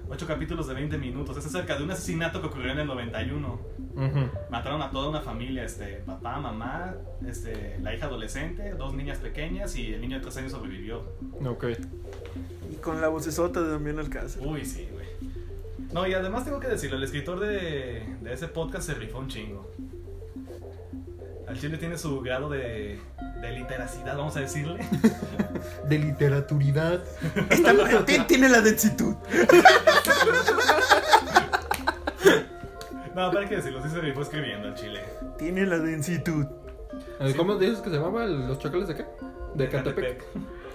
Ocho 0.09 0.27
capítulos 0.27 0.69
de 0.69 0.75
20 0.75 0.97
minutos. 0.99 1.37
Es 1.37 1.47
acerca 1.47 1.77
de 1.77 1.85
un 1.85 1.91
asesinato 1.91 2.41
que 2.41 2.47
ocurrió 2.47 2.73
en 2.73 2.79
el 2.81 2.87
91. 2.87 3.61
Ujú. 3.95 4.31
Mataron 4.51 4.83
a 4.83 4.91
toda 4.91 5.09
una 5.09 5.21
familia, 5.21 5.65
este, 5.65 6.03
papá, 6.07 6.39
mamá, 6.39 6.95
este, 7.27 7.79
la 7.83 7.95
hija 7.95 8.07
adolescente, 8.07 8.75
dos 8.75 8.95
niñas 8.95 9.19
pequeñas 9.19 9.77
y 9.77 9.95
el 9.95 10.01
niño 10.01 10.17
de 10.17 10.23
tres 10.23 10.37
años 10.37 10.53
sobrevivió. 10.53 11.03
Ok. 11.45 11.67
Y 12.71 12.77
con 12.77 13.01
la 13.01 13.09
vocesota 13.09 13.61
de 13.63 13.71
Damián 13.71 13.99
Alcázar. 13.99 14.47
Uy, 14.47 14.65
sí, 14.65 14.89
güey. 14.93 15.07
No, 15.93 16.07
y 16.07 16.15
además 16.15 16.45
tengo 16.45 16.61
que 16.61 16.69
decirlo, 16.69 16.97
el 16.97 17.05
escritor 17.05 17.41
de, 17.41 18.17
de 18.21 18.33
ese 18.33 18.49
podcast 18.49 18.87
se 18.87 18.95
rifó 18.95 19.19
un 19.19 19.29
chingo. 19.29 19.71
Al 21.49 21.59
chile 21.61 21.79
tiene 21.79 21.97
su 21.97 22.21
grado 22.23 22.49
de, 22.51 22.99
de 23.41 23.51
literacidad, 23.53 24.17
vamos 24.17 24.37
a 24.37 24.41
decirle. 24.41 24.81
De 25.89 25.99
literaturidad. 25.99 27.03
Esta 27.51 27.73
t- 28.05 28.25
tiene 28.27 28.49
la 28.49 28.61
densitud. 28.61 29.15
No, 33.15 33.31
para 33.33 33.49
que 33.49 33.57
decirlo, 33.57 33.83
sí 33.83 33.89
se 33.89 34.01
rifó 34.01 34.23
escribiendo 34.23 34.69
al 34.69 34.75
chile. 34.75 35.01
Tiene 35.39 35.65
la 35.67 35.79
densitud. 35.79 36.47
Eh, 37.21 37.33
¿Cómo 37.37 37.57
dices 37.57 37.79
que 37.79 37.91
se 37.91 37.97
llamaba 37.97 38.25
el- 38.25 38.47
los 38.49 38.59
chacales 38.59 38.89
de 38.89 38.97
qué? 38.97 39.07
De 39.55 39.69
Catepec. 39.69 40.19
Catepec. 40.19 40.25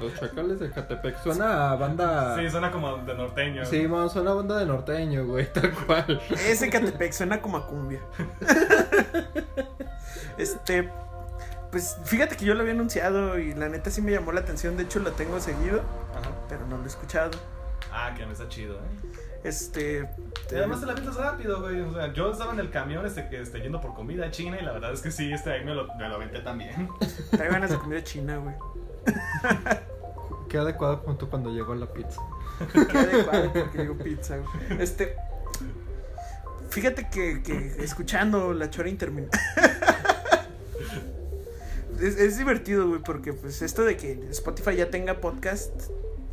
Los 0.01 0.20
chacales 0.20 0.60
de 0.60 0.70
Catepec. 0.72 1.22
Suena 1.22 1.72
a 1.72 1.75
banda. 1.75 2.36
Sí, 2.38 2.50
suena 2.50 2.72
como 2.72 2.98
de 2.98 3.13
norteño. 3.13 3.65
Sí, 3.65 3.88
man, 3.88 4.10
suena 4.10 4.31
a 4.31 4.34
banda 4.36 4.58
de 4.58 4.65
norteño, 4.65 5.25
güey, 5.25 5.51
tal 5.53 5.72
cual. 5.72 6.22
Ese 6.48 6.70
Catepec 6.70 7.12
suena 7.13 7.41
como 7.41 7.58
a 7.58 7.67
cumbia. 7.67 8.00
este. 10.38 10.89
Pues 11.72 11.98
fíjate 12.03 12.36
que 12.36 12.43
yo 12.43 12.53
lo 12.53 12.62
había 12.62 12.74
anunciado 12.74 13.39
y 13.39 13.53
la 13.53 13.70
neta 13.70 13.89
sí 13.89 14.01
me 14.01 14.12
llamó 14.12 14.34
la 14.34 14.41
atención. 14.41 14.75
De 14.75 14.84
hecho, 14.84 15.00
lo 15.00 15.12
tengo 15.12 15.39
seguido, 15.39 15.81
Ajá. 16.12 16.31
pero 16.50 16.67
no 16.67 16.77
lo 16.77 16.84
he 16.84 16.88
escuchado. 16.88 17.31
Ah, 17.93 18.13
que 18.15 18.25
me 18.25 18.34
está 18.34 18.50
chido, 18.50 18.75
eh. 18.75 19.22
Este. 19.43 20.10
Y 20.51 20.55
además 20.55 20.81
te 20.81 20.86
la 20.86 20.93
piensas 20.93 21.15
rápido, 21.15 21.62
güey. 21.62 21.81
O 21.81 21.93
sea, 21.93 22.13
yo 22.13 22.31
estaba 22.31 22.53
en 22.53 22.60
el 22.60 22.70
camión 22.70 23.05
este, 23.05 23.27
que, 23.27 23.41
este, 23.41 23.60
yendo 23.62 23.81
por 23.81 23.93
comida 23.93 24.29
china 24.31 24.58
y 24.60 24.63
la 24.65 24.74
verdad 24.74 24.93
es 24.93 25.01
que 25.01 25.12
sí, 25.12 25.31
este 25.31 25.51
ahí 25.51 25.65
me 25.65 25.74
lo, 25.74 25.88
me 25.96 26.08
lo 26.08 26.15
aventé 26.15 26.39
también. 26.41 26.89
Trae 27.31 27.50
ganas 27.50 27.70
de 27.72 27.77
comida 27.77 28.03
china, 28.03 28.38
güey. 28.38 28.55
Qué 30.50 30.58
adecuado 30.58 30.98
junto 30.98 31.29
cuando 31.29 31.50
llegó 31.50 31.75
la 31.75 31.91
pizza. 31.91 32.22
Qué 32.91 32.98
adecuado 32.98 33.53
porque 33.53 33.77
digo 33.79 33.98
pizza. 33.98 34.38
Este. 34.79 35.15
Fíjate 36.70 37.10
que, 37.10 37.43
que 37.43 37.84
escuchando 37.84 38.53
la 38.53 38.70
chora 38.70 38.89
interminable. 38.89 39.38
es, 42.00 42.17
es 42.17 42.38
divertido, 42.38 42.88
güey, 42.88 43.01
porque 43.01 43.34
pues 43.34 43.62
esto 43.62 43.84
de 43.84 43.98
que 43.98 44.13
Spotify 44.29 44.77
ya 44.77 44.89
tenga 44.89 45.20
podcast. 45.20 45.72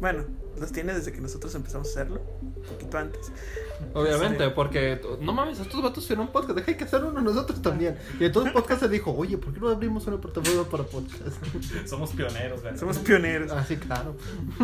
Bueno, 0.01 0.25
los 0.59 0.73
tiene 0.73 0.95
desde 0.95 1.13
que 1.13 1.21
nosotros 1.21 1.55
empezamos 1.55 1.89
a 1.89 1.91
hacerlo. 1.91 2.23
Un 2.43 2.63
poquito 2.63 2.99
antes. 2.99 3.33
Obviamente, 3.95 4.45
Sí. 4.45 4.51
porque 4.55 5.01
no 5.21 5.33
mames, 5.33 5.61
estos 5.61 5.83
vatos 5.83 6.05
hicieron 6.05 6.27
un 6.27 6.33
podcast, 6.33 6.59
deja 6.59 6.77
que 6.77 6.85
hacer 6.85 7.05
uno 7.05 7.21
nosotros 7.21 7.61
también. 7.63 7.97
Y 8.21 8.25
entonces 8.25 8.53
el 8.55 8.61
podcast 8.61 8.81
se 8.83 8.89
dijo, 8.89 9.15
oye, 9.17 9.39
¿por 9.39 9.53
qué 9.55 9.61
no 9.61 9.69
abrimos 9.69 10.07
una 10.07 10.19
plataforma 10.19 10.65
para 10.65 10.85
podcast? 10.85 11.37
Somos 11.87 12.11
pioneros, 12.11 12.63
güey. 12.63 12.77
Somos 12.79 12.99
pioneros. 12.99 13.51
Ah, 13.53 13.65
sí, 13.67 13.77
claro. 13.77 14.17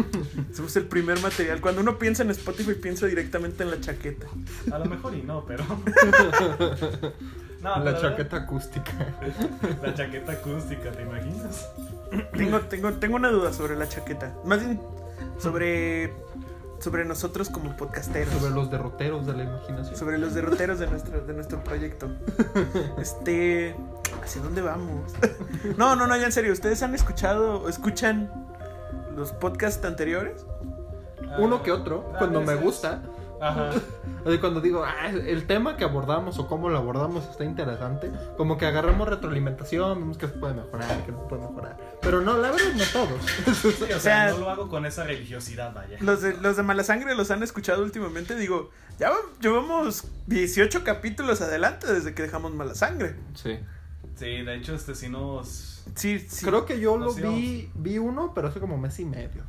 Somos 0.52 0.75
el 0.76 0.87
primer 0.87 1.21
material. 1.21 1.61
Cuando 1.61 1.80
uno 1.80 1.99
piensa 1.99 2.23
en 2.23 2.30
Spotify, 2.30 2.75
piensa 2.75 3.06
directamente 3.06 3.62
en 3.62 3.71
la 3.71 3.80
chaqueta. 3.80 4.26
A 4.73 4.78
lo 4.78 4.85
mejor 4.87 5.14
y 5.14 5.23
no, 5.23 5.44
pero. 5.44 5.64
No, 7.62 7.76
la 7.78 7.85
pero 7.85 8.00
chaqueta 8.00 8.37
acústica. 8.37 8.92
La 9.83 9.94
chaqueta 9.94 10.33
acústica, 10.33 10.90
¿te 10.90 11.02
imaginas? 11.02 11.68
Tengo, 12.37 12.61
tengo, 12.61 12.92
tengo 12.94 13.16
una 13.16 13.30
duda 13.30 13.52
sobre 13.52 13.75
la 13.76 13.88
chaqueta. 13.88 14.35
Más 14.44 14.61
bien, 14.64 14.78
sobre. 15.38 16.12
Sobre 16.81 17.04
nosotros 17.04 17.49
como 17.50 17.76
podcasteros. 17.76 18.35
Sobre 18.35 18.50
los 18.54 18.71
derroteros 18.71 19.26
de 19.26 19.33
la 19.35 19.45
imaginación. 19.45 19.97
sobre 19.97 20.19
los 20.19 20.35
derroteros 20.35 20.78
de 20.78 20.87
nuestro, 20.87 21.21
de 21.25 21.33
nuestro 21.33 21.62
proyecto. 21.64 22.09
Este. 22.99 23.75
¿Hacia 24.23 24.43
dónde 24.43 24.62
vamos? 24.62 25.12
No, 25.76 25.97
no, 25.97 26.07
no, 26.07 26.16
ya 26.16 26.26
en 26.26 26.33
serio. 26.33 26.52
¿Ustedes 26.52 26.83
han 26.83 26.95
escuchado 26.95 27.62
o 27.62 27.69
escuchan 27.69 28.31
los 29.16 29.33
podcasts 29.33 29.85
anteriores? 29.85 30.45
Uno 31.38 31.62
que 31.62 31.73
otro, 31.73 32.11
Ah, 32.14 32.19
cuando 32.19 32.40
me 32.43 32.54
gusta. 32.54 33.02
Ajá. 33.48 33.70
O 34.24 34.30
sea, 34.30 34.40
cuando 34.40 34.62
digo, 34.62 34.82
ah, 34.82 35.10
el 35.10 35.46
tema 35.46 35.76
que 35.76 35.84
abordamos 35.84 36.38
o 36.38 36.46
cómo 36.48 36.70
lo 36.70 36.78
abordamos 36.78 37.28
está 37.28 37.44
interesante, 37.44 38.10
como 38.38 38.56
que 38.56 38.64
agarramos 38.64 39.06
retroalimentación, 39.06 39.98
vemos 39.98 40.16
que 40.16 40.28
se 40.28 40.32
puede 40.32 40.54
mejorar, 40.54 41.04
que 41.04 41.12
no 41.12 41.24
se 41.24 41.28
puede 41.28 41.42
mejorar. 41.42 41.76
Pero 42.00 42.22
no, 42.22 42.38
la 42.38 42.50
verdad 42.50 42.72
no 42.74 42.84
todos. 42.90 43.20
Sí, 43.54 43.68
o 43.84 43.88
sea, 43.88 43.98
sea- 44.00 44.30
no 44.30 44.38
lo 44.38 44.48
hago 44.48 44.68
con 44.70 44.86
esa 44.86 45.04
religiosidad, 45.04 45.74
vaya. 45.74 45.98
Los 46.00 46.22
de, 46.22 46.38
los 46.38 46.56
de 46.56 46.62
Mala 46.62 46.84
Sangre 46.84 47.14
los 47.14 47.30
han 47.30 47.42
escuchado 47.42 47.82
últimamente. 47.82 48.34
Digo, 48.34 48.70
ya 48.98 49.10
va- 49.10 49.16
llevamos 49.42 50.04
18 50.26 50.84
capítulos 50.84 51.42
adelante 51.42 51.86
desde 51.92 52.14
que 52.14 52.22
dejamos 52.22 52.54
Mala 52.54 52.74
Sangre. 52.74 53.16
Sí. 53.34 53.58
Sí, 54.16 54.24
de 54.42 54.54
hecho, 54.56 54.74
este 54.74 54.94
sí 54.94 55.10
nos. 55.10 55.84
Sí, 55.96 56.18
sí. 56.18 56.46
Creo 56.46 56.64
que 56.64 56.80
yo 56.80 56.96
lo 56.96 57.12
vi, 57.12 57.70
vi 57.74 57.98
uno, 57.98 58.32
pero 58.34 58.48
hace 58.48 58.58
como 58.58 58.78
mes 58.78 58.98
y 59.00 59.04
medio. 59.04 59.42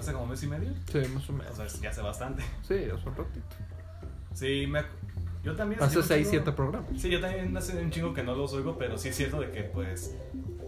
Hace 0.00 0.12
como 0.12 0.26
mes 0.26 0.42
y 0.42 0.46
medio. 0.46 0.70
Sí, 0.90 0.98
más 1.14 1.28
o 1.28 1.32
O 1.32 1.36
menos. 1.36 1.54
sea, 1.56 1.66
ya 1.82 1.90
hace 1.90 2.00
bastante. 2.02 2.42
Sí, 2.66 2.74
hace 2.74 3.08
un 3.08 3.14
ratito. 3.16 3.46
Sí, 4.34 4.66
me. 4.66 4.82
Yo 5.44 5.54
también. 5.54 5.82
Hace 5.82 5.94
yo 5.94 6.00
un 6.00 6.06
6, 6.06 6.26
chingo- 6.26 6.30
7 6.30 6.52
programas. 6.52 6.90
Sí, 7.00 7.10
yo 7.10 7.20
también 7.20 7.56
hace 7.56 7.76
un 7.82 7.90
chingo 7.90 8.12
que 8.14 8.22
no 8.22 8.34
los 8.34 8.52
oigo, 8.54 8.76
pero 8.78 8.98
sí 8.98 9.08
es 9.08 9.16
cierto 9.16 9.40
de 9.40 9.50
que, 9.50 9.62
pues. 9.64 10.16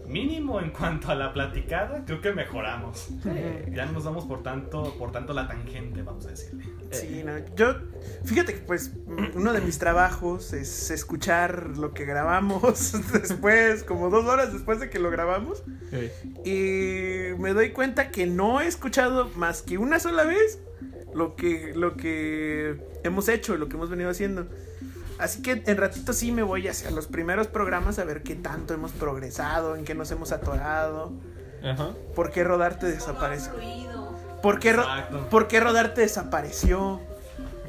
Mínimo 0.07 0.59
en 0.59 0.71
cuanto 0.71 1.09
a 1.09 1.15
la 1.15 1.33
platicada, 1.33 2.03
creo 2.05 2.21
que 2.21 2.31
mejoramos. 2.33 3.09
Ya 3.71 3.85
no 3.85 3.93
nos 3.93 4.03
vamos 4.03 4.25
por 4.25 4.43
tanto, 4.43 4.95
por 4.97 5.11
tanto 5.11 5.33
la 5.33 5.47
tangente, 5.47 6.01
vamos 6.01 6.25
a 6.25 6.29
decirle. 6.29 6.65
Sí, 6.91 7.23
no, 7.25 7.33
yo, 7.55 7.75
fíjate 8.23 8.53
que 8.53 8.59
pues 8.59 8.91
uno 9.35 9.53
de 9.53 9.61
mis 9.61 9.79
trabajos 9.79 10.53
es 10.53 10.91
escuchar 10.91 11.77
lo 11.77 11.93
que 11.93 12.05
grabamos 12.05 12.93
después, 13.13 13.83
como 13.83 14.09
dos 14.09 14.25
horas 14.25 14.53
después 14.53 14.79
de 14.79 14.89
que 14.89 14.99
lo 14.99 15.09
grabamos, 15.09 15.63
y 16.45 17.35
me 17.39 17.53
doy 17.53 17.71
cuenta 17.71 18.11
que 18.11 18.27
no 18.27 18.61
he 18.61 18.67
escuchado 18.67 19.29
más 19.35 19.61
que 19.61 19.77
una 19.77 19.99
sola 19.99 20.23
vez 20.23 20.59
lo 21.13 21.35
que, 21.35 21.73
lo 21.75 21.95
que 21.95 22.77
hemos 23.03 23.27
hecho, 23.29 23.57
lo 23.57 23.69
que 23.69 23.75
hemos 23.75 23.89
venido 23.89 24.09
haciendo. 24.09 24.47
Así 25.23 25.41
que 25.41 25.63
en 25.65 25.77
ratito 25.77 26.11
sí 26.11 26.31
me 26.33 26.43
voy 26.43 26.67
hacia 26.67 26.91
los 26.91 27.07
primeros 27.07 27.47
programas 27.47 27.97
a 27.97 28.03
ver 28.03 28.23
qué 28.23 28.35
tanto 28.35 28.73
hemos 28.73 28.91
progresado, 28.91 29.75
en 29.77 29.85
qué 29.85 29.95
nos 29.95 30.11
hemos 30.11 30.31
atorado, 30.33 31.13
Ajá. 31.63 31.91
por 32.13 32.29
qué 32.31 32.43
rodarte 32.43 32.81
¿Cómo 32.87 32.91
ha 32.91 32.95
desapareció. 32.95 33.53
¿Por 34.41 34.59
qué, 34.59 34.73
ro- 34.73 34.81
Exacto. 34.83 35.29
¿Por 35.29 35.47
qué 35.47 35.59
rodarte 35.61 36.01
desapareció? 36.01 36.99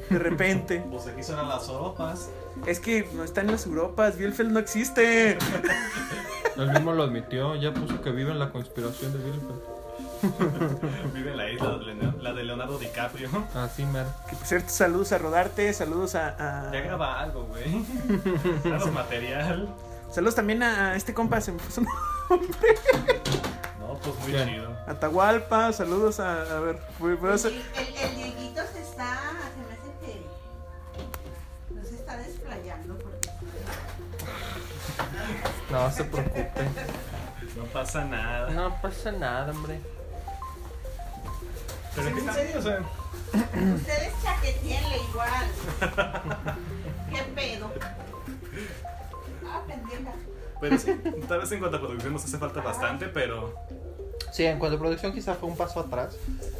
De 0.09 0.19
repente. 0.19 0.83
Pues 0.91 1.07
aquí 1.07 1.23
suenan 1.23 1.47
las 1.47 1.65
sopas. 1.67 2.29
Es 2.65 2.79
que 2.81 3.07
no 3.13 3.23
está 3.23 3.39
en 3.41 3.47
las 3.51 3.65
Europas, 3.65 4.17
Bielfeld 4.17 4.51
no 4.51 4.59
existe. 4.59 5.37
Él 6.57 6.71
mismo 6.71 6.91
lo 6.93 7.03
admitió, 7.03 7.55
ya 7.55 7.73
puso 7.73 8.01
que 8.01 8.11
vive 8.11 8.31
en 8.31 8.39
la 8.39 8.51
conspiración 8.51 9.11
de 9.13 9.19
Bielefeld. 9.19 9.74
Vive 11.13 11.31
en 11.31 11.37
la 11.37 11.49
isla 11.49 11.77
de 11.77 11.85
Leonardo, 11.85 12.21
la 12.21 12.33
de 12.33 12.43
Leonardo 12.43 12.77
DiCaprio. 12.79 13.29
Así, 13.53 13.85
mero. 13.85 14.09
Que 14.29 14.35
por 14.35 14.47
cierto, 14.47 14.69
saludos 14.69 15.11
a 15.11 15.17
Rodarte, 15.17 15.71
saludos 15.73 16.15
a. 16.15 16.67
a- 16.67 16.71
Ya 16.71 16.81
graba 16.81 17.19
algo, 17.19 17.43
güey. 17.45 17.85
Danos 18.63 18.91
material. 18.91 19.69
Saludos 20.11 20.35
también 20.35 20.63
a 20.63 20.95
este 20.95 21.13
compa, 21.13 21.41
se 21.41 21.51
me 21.51 21.59
puso 21.59 21.81
un- 21.81 21.87
No, 23.79 23.93
pues 24.01 24.15
muy 24.19 24.31
Bien. 24.31 24.47
chido. 24.49 24.75
Atahualpa, 24.87 25.73
saludos 25.73 26.19
a. 26.19 26.41
A 26.57 26.59
ver, 26.59 26.79
voy, 26.99 27.15
voy 27.15 27.31
a 27.31 27.33
hacer- 27.33 27.51
El, 27.53 27.61
el, 27.87 27.95
el 27.97 28.15
Dieguito 28.15 28.61
se 28.71 28.81
está, 28.81 29.19
se 29.53 29.61
me 29.67 29.73
hace 29.73 29.91
que 30.01 31.73
no 31.73 31.83
se 31.83 31.95
está 31.95 32.17
desplayando 32.17 32.97
porque 32.97 33.29
No 35.71 35.91
se 35.91 36.03
preocupe. 36.05 36.51
No 37.57 37.63
pasa 37.65 38.05
nada. 38.05 38.49
No 38.51 38.81
pasa 38.81 39.11
nada, 39.11 39.51
hombre. 39.51 39.79
Pero 41.95 42.07
en 42.09 42.33
serio, 42.33 42.59
o 42.59 42.61
sea, 42.61 42.79
ustedes 43.75 44.13
chaquetenle 44.23 44.97
igual. 45.09 45.45
¿Qué 47.09 47.21
pedo? 47.33 47.71
Ah, 49.47 49.61
pendeja. 49.67 50.13
pero 50.59 50.77
sí, 50.77 50.91
tal 51.27 51.39
vez 51.39 51.51
en 51.51 51.59
cuanto 51.59 51.77
a 51.77 51.79
producción 51.81 52.13
nos 52.13 52.23
hace 52.25 52.37
falta 52.37 52.61
bastante, 52.61 53.07
pero 53.07 53.53
Sí, 54.31 54.43
en 54.45 54.59
cuanto 54.59 54.75
a 54.75 54.79
producción 54.79 55.13
quizá 55.13 55.35
fue 55.35 55.47
un 55.47 55.55
paso 55.55 55.79
atrás, 55.79 56.17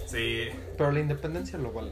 sí. 0.08 0.48
pero 0.78 0.92
la 0.92 1.00
independencia 1.02 1.58
lo 1.60 1.74
vale. 1.74 1.92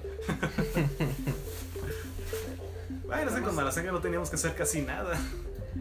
Ay, 3.11 3.25
no 3.25 3.31
sé, 3.31 3.41
con 3.41 3.53
Malasenga 3.55 3.91
no 3.91 3.99
teníamos 3.99 4.29
que 4.29 4.35
hacer 4.37 4.55
casi 4.55 4.81
nada. 4.81 5.17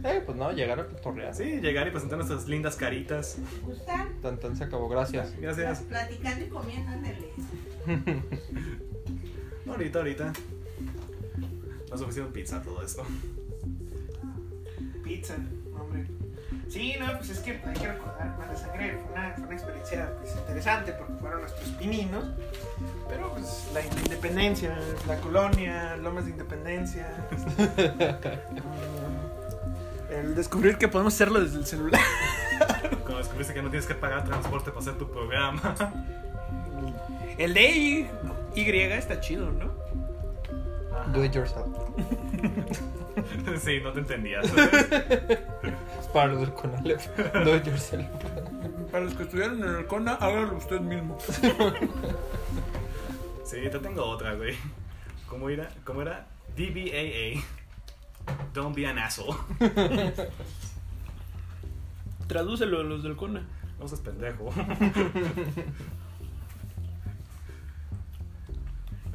Eh, 0.04 0.22
pues 0.24 0.36
no, 0.36 0.52
llegar 0.52 0.80
a 0.80 0.86
cotorrear. 0.86 1.34
Sí, 1.34 1.60
llegar 1.60 1.86
y 1.86 1.90
presentar 1.90 2.18
nuestras 2.18 2.48
lindas 2.48 2.76
caritas. 2.76 3.38
¿Gustan? 3.64 4.20
Tan 4.20 4.38
tan 4.38 4.56
se 4.56 4.64
acabó, 4.64 4.88
gracias. 4.88 5.34
Gracias. 5.38 5.80
Platicando 5.82 6.44
y 6.44 6.48
comiendo. 6.48 6.90
Ahorita, 9.66 9.98
ahorita. 10.00 10.32
Nos 11.90 12.00
ofrecieron 12.00 12.32
pizza 12.32 12.62
todo 12.62 12.82
esto. 12.82 13.04
Pizza, 15.04 15.36
hombre. 15.78 16.06
Sí, 16.68 16.94
no, 16.98 17.18
pues 17.18 17.30
es 17.30 17.38
que 17.40 17.50
hay 17.52 17.74
que 17.74 17.86
recordar, 17.86 18.36
Mala 18.38 18.56
Sangre 18.56 18.98
fue 18.98 19.12
una, 19.12 19.32
fue 19.34 19.44
una 19.44 19.54
experiencia 19.54 20.14
pues, 20.18 20.34
interesante 20.36 20.92
porque 20.92 21.12
fueron 21.20 21.40
nuestros 21.40 21.68
pininos. 21.70 22.24
Pero 23.08 23.32
pues 23.34 23.70
la 23.74 23.82
independencia, 23.84 24.78
la 25.06 25.20
colonia, 25.20 25.96
lomas 25.96 26.24
de 26.24 26.30
independencia. 26.30 27.06
el 30.12 30.34
descubrir 30.34 30.78
que 30.78 30.88
podemos 30.88 31.14
hacerlo 31.14 31.40
desde 31.40 31.58
el 31.58 31.66
celular. 31.66 32.00
Como 33.06 33.18
descubriste 33.18 33.54
que 33.54 33.62
no 33.62 33.70
tienes 33.70 33.86
que 33.86 33.94
pagar 33.94 34.24
transporte 34.24 34.70
para 34.70 34.80
hacer 34.80 34.94
tu 34.94 35.10
programa. 35.10 35.74
El 37.38 37.54
de 37.54 37.70
Y, 37.70 38.10
y 38.54 38.70
está 38.70 39.20
chido, 39.20 39.50
¿no? 39.50 39.72
Do 41.12 41.24
it 41.24 41.32
yourself. 41.32 41.66
Sí, 43.62 43.78
no 43.82 43.92
te 43.92 44.00
entendías. 44.00 44.44
Es 44.46 46.06
para 46.14 46.28
los 46.28 46.40
del 46.40 46.54
Conalep. 46.54 46.98
Do 47.44 47.56
it 47.56 47.64
yourself. 47.64 48.06
Para 48.90 49.04
los 49.04 49.14
que 49.14 49.24
estudiaron 49.24 49.62
en 49.62 49.76
el 49.76 49.86
CONA, 49.86 50.14
háganlo 50.14 50.56
usted 50.56 50.80
mismo. 50.80 51.18
Sí, 53.44 53.56
te 53.70 53.78
tengo 53.78 54.02
otra, 54.04 54.34
güey. 54.34 54.56
¿Cómo 55.28 55.50
era? 55.50 55.68
¿Cómo 55.84 56.00
era? 56.00 56.26
DBAA. 56.56 57.42
Don't 58.54 58.74
be 58.74 58.86
an 58.86 58.98
asshole. 58.98 59.34
Tradúcelo 62.26 62.80
a 62.80 62.84
los 62.84 63.02
del 63.02 63.16
CONA. 63.16 63.42
No 63.78 63.88
seas 63.88 64.00
pendejo. 64.00 64.50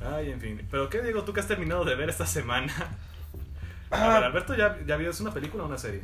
Ay, 0.05 0.31
en 0.31 0.39
fin. 0.39 0.61
¿Pero 0.69 0.89
qué 0.89 1.01
digo 1.01 1.23
tú 1.23 1.33
que 1.33 1.39
has 1.39 1.47
terminado 1.47 1.83
de 1.85 1.95
ver 1.95 2.09
esta 2.09 2.25
semana? 2.25 2.71
A 3.89 4.07
ver, 4.09 4.23
Alberto 4.25 4.53
ya, 4.55 4.77
ya 4.85 4.97
vio, 4.97 5.09
¿es 5.09 5.21
una 5.21 5.31
película 5.31 5.63
o 5.63 5.67
una 5.67 5.77
serie? 5.77 6.01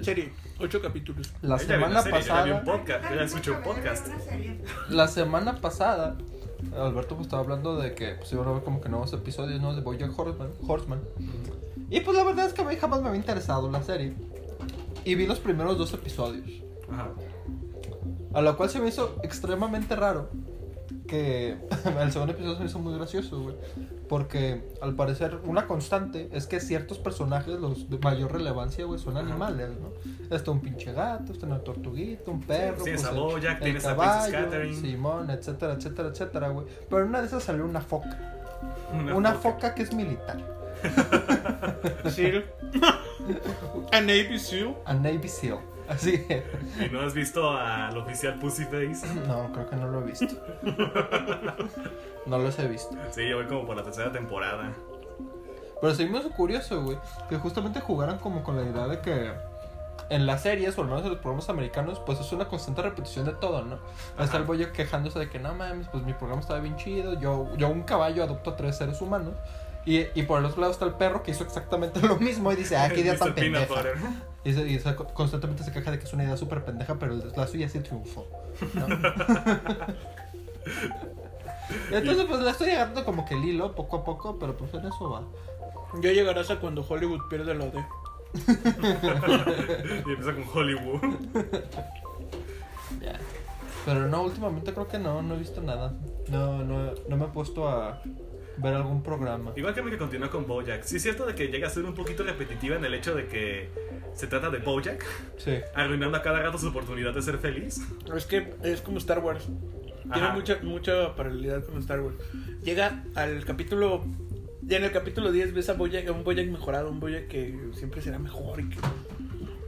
Serie, 0.00 0.32
ocho 0.58 0.82
capítulos. 0.82 1.32
La 1.40 1.56
Ella 1.56 1.64
vio 1.64 1.74
semana 1.76 1.92
una 1.92 2.02
serie, 2.02 2.20
yo 2.20 2.26
ya 2.26 2.42
vi 2.44 2.50
un 2.50 2.58
pasada. 2.58 2.76
podcast, 2.78 3.04
yo 3.10 3.14
ya 3.16 3.22
escuché 3.22 3.50
un 3.52 3.62
podcast. 3.62 4.06
La 4.90 5.08
semana 5.08 5.54
pasada. 5.56 6.16
Alberto 6.76 7.14
pues 7.16 7.26
estaba 7.26 7.42
hablando 7.42 7.76
de 7.78 7.94
que 7.94 8.14
pues 8.14 8.32
iban 8.32 8.48
a 8.48 8.52
ver 8.52 8.62
como 8.62 8.80
que 8.80 8.88
nuevos 8.88 9.12
episodios 9.12 9.60
¿no? 9.60 9.74
de 9.74 9.80
Bojack 9.82 10.18
Horseman, 10.18 10.50
Horseman. 10.66 11.00
Y 11.96 12.00
pues 12.00 12.16
la 12.16 12.24
verdad 12.24 12.46
es 12.46 12.52
que 12.52 12.62
a 12.62 12.64
mí 12.64 12.76
jamás 12.76 13.00
me 13.02 13.08
había 13.08 13.20
interesado 13.20 13.70
la 13.70 13.82
serie. 13.82 14.14
Y 15.04 15.14
vi 15.14 15.26
los 15.26 15.38
primeros 15.38 15.78
dos 15.78 15.92
episodios. 15.94 16.48
Ajá. 16.90 17.10
A 18.32 18.40
lo 18.42 18.56
cual 18.56 18.68
se 18.68 18.80
me 18.80 18.88
hizo 18.88 19.16
extremadamente 19.22 19.94
raro 19.94 20.28
que 21.06 21.56
el 22.00 22.12
segundo 22.12 22.32
episodio 22.32 22.54
se 22.56 22.60
me 22.60 22.66
hizo 22.66 22.78
muy 22.78 22.94
gracioso, 22.94 23.40
güey. 23.42 23.56
Porque 24.08 24.68
al 24.82 24.94
parecer 24.94 25.38
una 25.44 25.66
constante 25.66 26.28
es 26.32 26.46
que 26.46 26.60
ciertos 26.60 26.98
personajes, 26.98 27.58
los 27.60 27.88
de 27.88 27.98
mayor 27.98 28.32
relevancia, 28.32 28.84
güey, 28.84 28.98
son 28.98 29.16
Ajá. 29.16 29.26
animales, 29.26 29.70
¿no? 29.80 29.92
Está 30.34 30.50
un 30.50 30.60
pinche 30.60 30.92
gato, 30.92 31.32
está 31.32 31.46
una 31.46 31.60
tortuguita, 31.60 32.30
un 32.30 32.40
perro. 32.40 32.82
tienes 32.82 33.02
pues, 33.02 33.44
el- 33.62 33.76
el 33.76 33.82
caballo. 33.82 34.74
Simón, 34.74 35.30
etcétera, 35.30 35.74
etcétera, 35.74 36.08
etcétera, 36.08 36.48
güey. 36.48 36.66
Pero 36.88 37.02
en 37.02 37.08
una 37.08 37.20
de 37.20 37.26
esas 37.28 37.42
salió 37.44 37.64
una 37.64 37.80
foca. 37.80 38.18
Una, 39.14 39.34
foca 39.34 39.74
que 39.74 39.82
es 39.82 39.94
militar. 39.94 40.63
Seal. 42.10 42.44
A 43.92 44.00
Navy 44.00 44.38
Seal. 44.38 44.74
A 44.84 44.94
Navy 44.94 45.28
SEAL. 45.28 45.58
Así 45.88 46.24
que, 46.26 46.42
¿Y 46.84 46.90
no 46.90 47.00
has 47.00 47.12
visto 47.12 47.50
al 47.50 47.96
oficial 47.98 48.38
Pussyface? 48.38 49.06
no, 49.26 49.52
creo 49.52 49.68
que 49.68 49.76
no 49.76 49.88
lo 49.88 50.00
he 50.00 50.04
visto. 50.04 50.34
No 52.26 52.38
los 52.38 52.58
he 52.58 52.66
visto. 52.68 52.96
Sí, 53.10 53.28
yo 53.28 53.36
voy 53.36 53.46
como 53.46 53.66
por 53.66 53.76
la 53.76 53.82
tercera 53.82 54.10
temporada. 54.10 54.72
Pero 55.80 55.94
sí 55.94 56.06
me 56.06 56.18
hizo 56.18 56.30
curioso, 56.30 56.82
güey, 56.82 56.96
que 57.28 57.36
justamente 57.36 57.80
jugaran 57.80 58.18
como 58.18 58.42
con 58.42 58.56
la 58.56 58.62
idea 58.62 58.86
de 58.86 59.00
que 59.00 59.32
en 60.08 60.26
las 60.26 60.42
series, 60.42 60.76
o 60.78 60.82
al 60.82 60.88
menos 60.88 61.02
en 61.02 61.10
los 61.10 61.18
programas 61.18 61.48
americanos, 61.50 62.00
pues 62.04 62.18
es 62.20 62.32
una 62.32 62.46
constante 62.46 62.80
repetición 62.80 63.26
de 63.26 63.32
todo, 63.32 63.62
¿no? 63.62 63.78
Hasta 64.16 64.38
el 64.38 64.44
bollo 64.44 64.72
quejándose 64.72 65.18
de 65.18 65.28
que 65.28 65.38
no 65.38 65.54
mames, 65.54 65.88
pues 65.88 66.02
mi 66.04 66.14
programa 66.14 66.40
estaba 66.40 66.60
bien 66.60 66.76
chido, 66.76 67.18
yo, 67.20 67.54
yo 67.56 67.68
un 67.68 67.82
caballo 67.82 68.24
adopto 68.24 68.50
a 68.50 68.56
tres 68.56 68.76
seres 68.76 69.00
humanos. 69.02 69.34
Y, 69.86 70.06
y 70.14 70.22
por 70.22 70.38
el 70.38 70.46
otro 70.46 70.60
lado 70.62 70.72
está 70.72 70.84
el 70.86 70.94
perro 70.94 71.22
que 71.22 71.30
hizo 71.32 71.44
exactamente 71.44 72.00
lo 72.06 72.16
mismo 72.16 72.50
y 72.52 72.56
dice, 72.56 72.76
ah, 72.76 72.88
qué 72.88 73.00
idea 73.02 73.16
tan 73.18 73.34
pendeja. 73.34 73.74
Y, 74.44 74.52
se- 74.52 74.66
y 74.68 74.78
se- 74.78 74.94
constantemente 74.94 75.62
se 75.64 75.72
queja 75.72 75.90
de 75.90 75.98
que 75.98 76.04
es 76.04 76.12
una 76.12 76.24
idea 76.24 76.36
súper 76.36 76.64
pendeja, 76.64 76.94
pero 76.96 77.12
el- 77.14 77.32
la 77.36 77.46
suya 77.46 77.68
sí 77.68 77.80
triunfó. 77.80 78.26
¿no? 78.74 78.86
Entonces, 81.90 82.24
pues 82.26 82.40
la 82.40 82.50
estoy 82.50 82.70
agarrando 82.70 83.04
como 83.04 83.24
que 83.24 83.34
el 83.34 83.44
hilo, 83.44 83.74
poco 83.74 83.98
a 83.98 84.04
poco, 84.04 84.38
pero 84.38 84.56
pues 84.56 84.72
en 84.74 84.86
eso 84.86 85.10
va. 85.10 85.22
Ya 86.00 86.12
llegarás 86.12 86.50
a 86.50 86.60
cuando 86.60 86.84
Hollywood 86.86 87.20
pierde 87.28 87.54
la 87.54 87.66
D. 87.66 87.84
Y 90.06 90.10
empieza 90.10 90.34
con 90.34 90.44
Hollywood. 90.52 91.00
Ya. 93.00 93.18
Pero 93.84 94.08
no, 94.08 94.22
últimamente 94.22 94.72
creo 94.72 94.88
que 94.88 94.98
no, 94.98 95.22
no 95.22 95.34
he 95.34 95.38
visto 95.38 95.60
nada. 95.62 95.92
No, 96.28 96.64
no, 96.64 96.92
no 97.08 97.16
me 97.16 97.24
he 97.26 97.28
puesto 97.28 97.68
a 97.68 98.00
ver 98.56 98.74
algún 98.74 99.02
programa. 99.02 99.52
Igual 99.56 99.74
que 99.74 99.82
mí 99.82 99.90
que 99.90 99.98
continúa 99.98 100.30
con 100.30 100.46
Bojack. 100.46 100.82
Sí 100.84 100.96
es 100.96 101.02
cierto 101.02 101.26
de 101.26 101.34
que 101.34 101.48
llega 101.48 101.66
a 101.66 101.70
ser 101.70 101.84
un 101.84 101.94
poquito 101.94 102.22
repetitiva 102.22 102.76
en 102.76 102.84
el 102.84 102.94
hecho 102.94 103.14
de 103.14 103.26
que 103.26 103.68
se 104.14 104.26
trata 104.26 104.50
de 104.50 104.58
Bojack 104.58 105.04
Sí. 105.38 105.58
arruinando 105.74 106.16
a 106.18 106.22
cada 106.22 106.40
rato 106.40 106.58
su 106.58 106.68
oportunidad 106.68 107.14
de 107.14 107.22
ser 107.22 107.38
feliz. 107.38 107.80
Es 108.14 108.26
que 108.26 108.54
es 108.62 108.80
como 108.80 108.98
Star 108.98 109.18
Wars. 109.18 109.48
Tiene 110.12 110.32
mucha, 110.32 110.58
mucha 110.62 111.16
paralelidad 111.16 111.64
con 111.64 111.78
Star 111.78 112.00
Wars. 112.00 112.16
Llega 112.62 113.02
al 113.14 113.44
capítulo. 113.44 114.04
Ya 114.62 114.78
en 114.78 114.84
el 114.84 114.92
capítulo 114.92 115.30
10 115.30 115.52
ves 115.52 115.68
a, 115.68 115.74
Bojack, 115.74 116.10
un 116.10 116.24
Bojack 116.24 116.46
mejorado, 116.48 116.90
un 116.90 117.00
Bojack 117.00 117.28
que 117.28 117.58
siempre 117.74 118.00
será 118.00 118.18
mejor. 118.18 118.60
Y 118.60 118.68
que, 118.70 118.76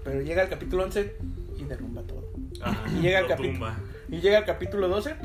pero 0.05 0.23
llega 0.23 0.43
al 0.43 0.49
capítulo 0.49 0.85
11 0.85 1.17
y 1.59 1.65
derrumba 1.65 2.03
todo. 2.03 2.31
Ajá, 2.63 2.85
Y 2.91 3.03
llega 3.03 3.23
lo 3.23 3.29
capítulo. 3.29 3.67
Y 4.09 4.21
llega 4.21 4.39
al 4.39 4.45
capítulo 4.45 4.89
12 4.89 5.17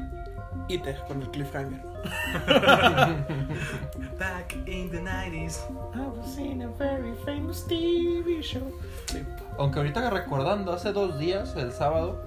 y 0.68 0.78
te 0.80 0.96
con 1.08 1.22
el 1.22 1.30
cliffhanger. 1.30 1.91
Back 4.18 4.56
in 4.66 4.90
the 4.90 5.00
90s. 5.00 5.60
I 5.96 6.08
was 6.08 6.38
in 6.38 6.62
a 6.62 6.70
very 6.70 7.14
famous 7.26 7.66
TV 7.68 8.42
show. 8.42 8.72
Sí. 9.08 9.24
Aunque 9.58 9.80
ahorita 9.80 10.10
recordando, 10.10 10.74
hace 10.74 10.94
dos 10.94 11.20
días, 11.20 11.56
el 11.56 11.72
sábado, 11.72 12.24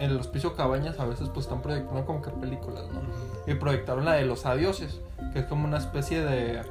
en 0.00 0.10
el 0.10 0.18
hospicio 0.18 0.54
Cabañas 0.54 0.98
a 1.00 1.06
veces 1.06 1.28
pues 1.32 1.46
están 1.46 1.62
proyectando 1.62 2.04
como 2.04 2.22
que 2.22 2.30
películas, 2.30 2.84
¿no? 2.92 3.00
Y 3.50 3.54
proyectaron 3.54 4.04
la 4.04 4.14
de 4.14 4.24
Los 4.24 4.46
Adioses, 4.46 5.00
que 5.32 5.40
es 5.40 5.44
como 5.46 5.66
una 5.66 5.78
especie 5.78 6.22
de... 6.22 6.62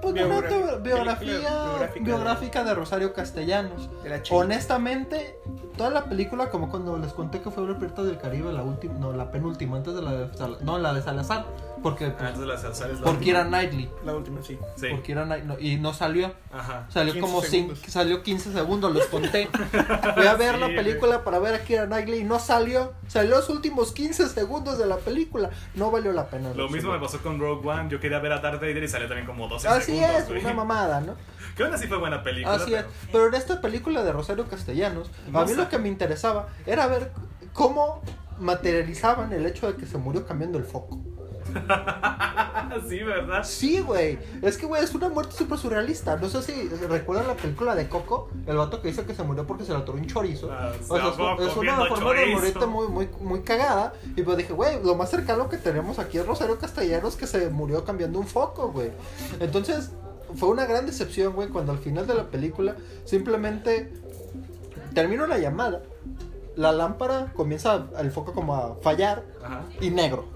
Pues 0.00 0.14
Biogra- 0.14 0.82
biografía 0.82 1.38
biográfica 1.38 2.04
biográfica 2.04 2.64
de 2.64 2.74
Rosario 2.74 3.12
Castellanos. 3.12 3.88
De. 4.02 4.36
Honestamente, 4.36 5.38
toda 5.76 5.90
la 5.90 6.04
película, 6.04 6.50
como 6.50 6.70
cuando 6.70 6.96
les 6.98 7.12
conté 7.12 7.40
que 7.40 7.50
fue 7.50 7.64
el 7.64 7.76
Piratas 7.76 8.06
del 8.06 8.18
Caribe, 8.18 8.52
la 8.52 8.62
última, 8.62 8.94
no, 8.94 9.12
la 9.12 9.30
penúltima, 9.30 9.76
antes 9.76 9.94
de 9.94 10.02
la 10.02 10.12
de 10.12 10.28
no, 10.62 10.78
la 10.78 10.94
de 10.94 11.02
Salazar, 11.02 11.46
porque, 11.90 12.06
pues, 12.10 12.22
Antes 12.22 12.40
de 12.40 12.46
las 12.46 12.62
salsales. 12.62 12.98
porque 13.02 13.30
era 13.30 13.44
Knightley, 13.44 13.90
La 14.04 14.14
última, 14.14 14.42
sí. 14.42 14.58
Sí. 14.76 14.88
porque 14.90 15.12
era 15.12 15.24
Knight- 15.24 15.44
no, 15.44 15.58
y 15.58 15.76
no 15.76 15.92
salió, 15.94 16.32
Ajá. 16.52 16.86
salió 16.88 17.12
15 17.12 17.20
como 17.28 17.42
cinco, 17.42 17.74
salió 17.88 18.22
15 18.22 18.52
segundos, 18.52 18.92
los 18.92 19.06
conté. 19.06 19.48
Voy 20.16 20.26
a 20.26 20.34
ver 20.34 20.54
Sí, 20.54 20.60
la 20.60 20.66
güey. 20.66 20.76
película 20.76 21.22
para 21.24 21.38
ver 21.38 21.54
a 21.54 21.62
Kira 21.64 21.86
Knightley 21.86 22.20
y 22.20 22.24
no 22.24 22.38
salió, 22.38 22.92
salió 23.08 23.36
los 23.36 23.48
últimos 23.50 23.92
15 23.92 24.28
segundos 24.28 24.78
de 24.78 24.86
la 24.86 24.96
película, 24.96 25.50
no 25.74 25.90
valió 25.90 26.12
la 26.12 26.26
pena. 26.28 26.52
Lo 26.54 26.68
mismo 26.68 26.92
me 26.92 26.98
pasó 26.98 27.18
con 27.22 27.38
Rogue 27.38 27.68
One. 27.68 27.88
Yo 27.90 28.00
quería 28.00 28.18
ver 28.18 28.32
a 28.32 28.38
Darth 28.40 28.60
Vader 28.60 28.82
y 28.82 28.88
salió 28.88 29.06
también 29.08 29.26
como 29.26 29.46
12 29.48 29.68
Así 29.68 29.92
segundos. 29.96 30.10
es, 30.22 30.28
güey. 30.28 30.40
una 30.44 30.54
mamada, 30.54 31.00
¿no? 31.00 31.14
Que 31.56 31.62
aún 31.64 31.72
así 31.72 31.86
fue 31.86 31.96
buena 31.98 32.22
película. 32.22 32.54
Así 32.56 32.74
es. 32.74 32.82
pero- 32.82 32.94
Pero 33.12 33.26
en 33.28 33.34
esta 33.34 33.60
película 33.62 34.02
de 34.04 34.12
Rosario 34.12 34.46
Castellanos, 34.46 35.10
No 35.30 35.38
a 35.40 35.44
mí 35.44 35.50
sé. 35.52 35.56
lo 35.56 35.68
que 35.70 35.78
me 35.78 35.88
interesaba 35.88 36.48
era 36.66 36.86
ver 36.86 37.12
cómo 37.54 38.02
materializaban 38.38 39.32
el 39.32 39.46
hecho 39.46 39.66
de 39.72 39.76
que 39.78 39.86
se 39.86 39.96
murió 39.98 40.26
cambiando 40.26 40.58
el 40.58 40.64
foco. 40.64 41.00
sí, 42.88 43.02
¿verdad? 43.02 43.44
Sí, 43.44 43.80
güey. 43.80 44.18
Es 44.42 44.56
que, 44.56 44.66
güey, 44.66 44.82
es 44.82 44.94
una 44.94 45.08
muerte 45.08 45.34
súper 45.36 45.58
surrealista. 45.58 46.16
No 46.16 46.28
sé 46.28 46.42
si 46.42 46.68
recuerdan 46.68 47.28
la 47.28 47.34
película 47.34 47.74
de 47.74 47.88
Coco, 47.88 48.28
el 48.46 48.56
vato 48.56 48.80
que 48.80 48.88
dice 48.88 49.04
que 49.04 49.14
se 49.14 49.22
murió 49.22 49.46
porque 49.46 49.64
se 49.64 49.72
le 49.72 49.78
atoró 49.78 49.98
un 49.98 50.06
chorizo. 50.06 50.50
Ah, 50.52 50.72
o 50.88 50.96
sea, 50.96 51.08
es, 51.46 51.56
una 51.56 51.86
forma 51.86 52.12
de 52.14 52.26
morirte 52.26 52.66
muy, 52.66 52.88
muy, 52.88 53.08
muy 53.20 53.40
cagada. 53.40 53.92
Y 54.16 54.22
pues 54.22 54.36
dije, 54.36 54.52
güey, 54.52 54.82
lo 54.82 54.94
más 54.94 55.10
cercano 55.10 55.48
que 55.48 55.56
tenemos 55.56 55.98
aquí 55.98 56.18
es 56.18 56.26
Rosario 56.26 56.58
Castellanos 56.58 57.16
que 57.16 57.26
se 57.26 57.48
murió 57.50 57.84
cambiando 57.84 58.18
un 58.18 58.26
foco, 58.26 58.68
güey. 58.72 58.90
Entonces, 59.40 59.90
fue 60.34 60.48
una 60.48 60.66
gran 60.66 60.86
decepción, 60.86 61.32
güey, 61.34 61.48
cuando 61.48 61.72
al 61.72 61.78
final 61.78 62.06
de 62.06 62.14
la 62.14 62.24
película 62.24 62.76
simplemente 63.04 63.92
termino 64.94 65.26
la 65.26 65.38
llamada. 65.38 65.82
La 66.56 66.72
lámpara 66.72 67.32
comienza 67.34 67.86
el 67.98 68.10
foco 68.10 68.32
como 68.32 68.54
a 68.54 68.76
fallar 68.76 69.24
Ajá. 69.44 69.62
y 69.80 69.90
negro. 69.90 70.35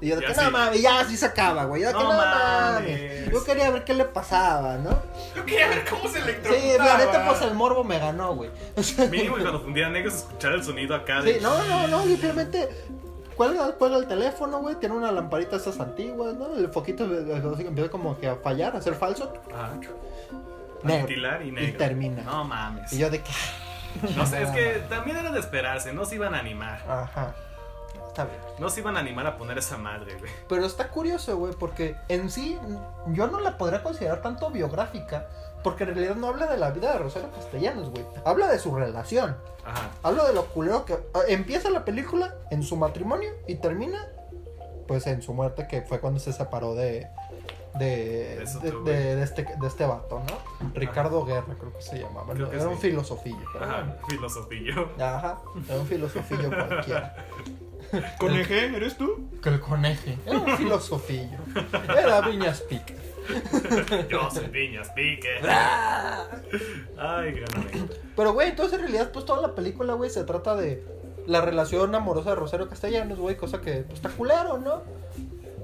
Y 0.00 0.08
yo 0.08 0.16
de 0.16 0.24
Y 0.24 0.26
que 0.32 0.34
no 0.42 0.50
mames, 0.52 0.80
ya 0.82 1.00
así 1.00 1.16
se 1.16 1.26
acaba, 1.26 1.64
güey. 1.64 1.82
Yo 1.82 1.88
de 1.88 1.94
que 1.94 2.00
No 2.02 2.12
no 2.12 2.16
mames. 2.18 3.00
mames. 3.00 3.32
Yo 3.32 3.44
quería 3.44 3.70
ver 3.70 3.84
qué 3.84 3.94
le 3.94 4.04
pasaba, 4.04 4.76
¿no? 4.76 4.90
Yo 5.34 5.44
quería 5.44 5.68
ver 5.68 5.84
cómo 5.88 6.04
se 6.08 6.18
Sí, 6.20 6.24
electrocutaba. 6.24 6.84
la 6.84 6.98
neta, 6.98 7.26
pues 7.28 7.42
el 7.42 7.54
morbo 7.54 7.82
me 7.84 7.98
ganó, 7.98 8.34
güey. 8.34 8.50
O 8.76 8.82
sea, 8.82 9.06
Mínimo 9.06 9.36
que 9.36 9.42
cuando 9.42 9.60
fundieran 9.60 9.92
negros 9.92 10.14
escuchar 10.14 10.52
el 10.52 10.62
sonido 10.62 10.94
acá 10.94 11.20
de. 11.22 11.34
Sí, 11.34 11.40
no, 11.42 11.62
no, 11.64 11.88
no, 11.88 12.02
simplemente 12.04 12.68
cuelga, 13.36 13.72
cuelga 13.72 13.98
el 13.98 14.06
teléfono, 14.06 14.58
güey, 14.60 14.76
tiene 14.76 14.94
una 14.94 15.10
lamparita 15.12 15.56
esas 15.56 15.78
antiguas, 15.80 16.34
¿no? 16.34 16.54
El 16.56 16.68
foquito 16.68 17.04
empieza 17.04 17.90
como 17.90 18.18
que 18.18 18.28
a 18.28 18.36
fallar, 18.36 18.76
a 18.76 18.80
ser 18.82 18.94
falso. 18.94 19.32
Ajá. 19.52 19.72
negro. 20.84 21.18
Y 21.44 21.50
negro. 21.50 21.76
termina. 21.78 22.22
No 22.22 22.44
mames. 22.44 22.92
Y 22.92 22.98
yo 22.98 23.10
de 23.10 23.20
que. 23.20 23.32
No 24.16 24.26
sé, 24.26 24.42
es 24.44 24.50
que 24.50 24.82
también 24.88 25.16
era 25.16 25.30
de 25.32 25.40
esperarse, 25.40 25.92
no 25.92 26.04
se 26.04 26.14
iban 26.14 26.34
a 26.34 26.38
animar. 26.38 26.80
Ajá. 26.88 27.34
Está 28.18 28.24
bien. 28.24 28.40
No 28.58 28.68
se 28.68 28.80
iban 28.80 28.96
a 28.96 29.00
animar 29.00 29.28
a 29.28 29.36
poner 29.36 29.58
esa 29.58 29.76
madre, 29.76 30.16
güey. 30.18 30.28
Pero 30.48 30.66
está 30.66 30.88
curioso, 30.88 31.36
güey, 31.36 31.52
porque 31.52 31.94
en 32.08 32.30
sí 32.30 32.58
yo 33.12 33.28
no 33.28 33.38
la 33.38 33.56
podría 33.56 33.80
considerar 33.84 34.22
tanto 34.22 34.50
biográfica, 34.50 35.28
porque 35.62 35.84
en 35.84 35.90
realidad 35.94 36.16
no 36.16 36.26
habla 36.26 36.46
de 36.46 36.56
la 36.56 36.72
vida 36.72 36.92
de 36.92 36.98
Rosario 36.98 37.30
Castellanos, 37.30 37.90
güey. 37.90 38.04
Habla 38.24 38.48
de 38.48 38.58
su 38.58 38.74
relación. 38.74 39.36
Ajá. 39.64 39.90
Habla 40.02 40.24
de 40.24 40.32
lo 40.34 40.46
culero 40.46 40.84
que... 40.84 40.94
ah, 41.14 41.20
Empieza 41.28 41.70
la 41.70 41.84
película 41.84 42.34
en 42.50 42.64
su 42.64 42.76
matrimonio 42.76 43.30
y 43.46 43.54
termina, 43.54 44.04
pues, 44.88 45.06
en 45.06 45.22
su 45.22 45.32
muerte, 45.32 45.68
que 45.68 45.82
fue 45.82 46.00
cuando 46.00 46.18
se 46.18 46.32
separó 46.32 46.74
de... 46.74 47.06
De, 47.78 48.44
de, 48.84 49.22
este, 49.22 49.44
de 49.44 49.66
este 49.68 49.86
vato, 49.86 50.20
¿no? 50.20 50.70
Ricardo 50.74 51.24
Guerra, 51.24 51.54
creo 51.60 51.72
que 51.72 51.82
se 51.82 52.00
llamaba. 52.00 52.34
Era 52.34 52.60
sí. 52.62 52.66
un 52.66 52.78
filosofillo. 52.78 53.38
bueno. 53.52 53.66
Ajá, 53.72 53.96
filosofillo. 54.08 54.88
Ajá, 54.98 55.38
era 55.68 55.78
un 55.78 55.86
filosofillo 55.86 56.48
cualquiera. 56.48 57.14
Coneje, 58.18 58.66
¿eres 58.76 58.96
tú? 58.96 59.28
Que 59.42 59.48
el 59.50 59.60
coneje. 59.60 60.18
Era 60.26 60.38
un 60.38 60.56
filosofillo. 60.56 61.38
Era 61.96 62.20
Viñas 62.22 62.60
Pique. 62.62 63.08
Yo 64.08 64.30
soy 64.30 64.46
piñas, 64.48 64.88
pique. 64.90 65.28
Ay, 65.42 67.32
gran 67.32 67.54
amigo. 67.54 67.88
Pero, 68.16 68.32
güey, 68.32 68.50
entonces 68.50 68.74
en 68.74 68.80
realidad, 68.80 69.10
pues 69.12 69.24
toda 69.24 69.42
la 69.42 69.54
película, 69.54 69.94
güey, 69.94 70.10
se 70.10 70.24
trata 70.24 70.56
de 70.56 70.82
la 71.26 71.40
relación 71.40 71.94
amorosa 71.94 72.30
de 72.30 72.36
Rosario 72.36 72.68
Castellanos, 72.68 73.18
güey, 73.18 73.36
cosa 73.36 73.60
que 73.60 73.82
pues, 73.82 73.96
está 73.96 74.08
culero, 74.08 74.58
¿no? 74.58 74.82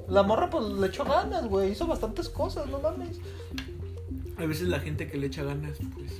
La 0.08 0.22
morra, 0.22 0.50
pues 0.50 0.66
le 0.66 0.86
echó 0.86 1.04
ganas, 1.04 1.46
güey, 1.46 1.70
hizo 1.70 1.86
bastantes 1.86 2.28
cosas, 2.28 2.66
no 2.66 2.80
mames. 2.80 3.18
A 4.36 4.44
veces 4.44 4.68
la 4.68 4.80
gente 4.80 5.08
que 5.08 5.16
le 5.16 5.28
echa 5.28 5.42
ganas, 5.44 5.78
pues, 5.94 6.12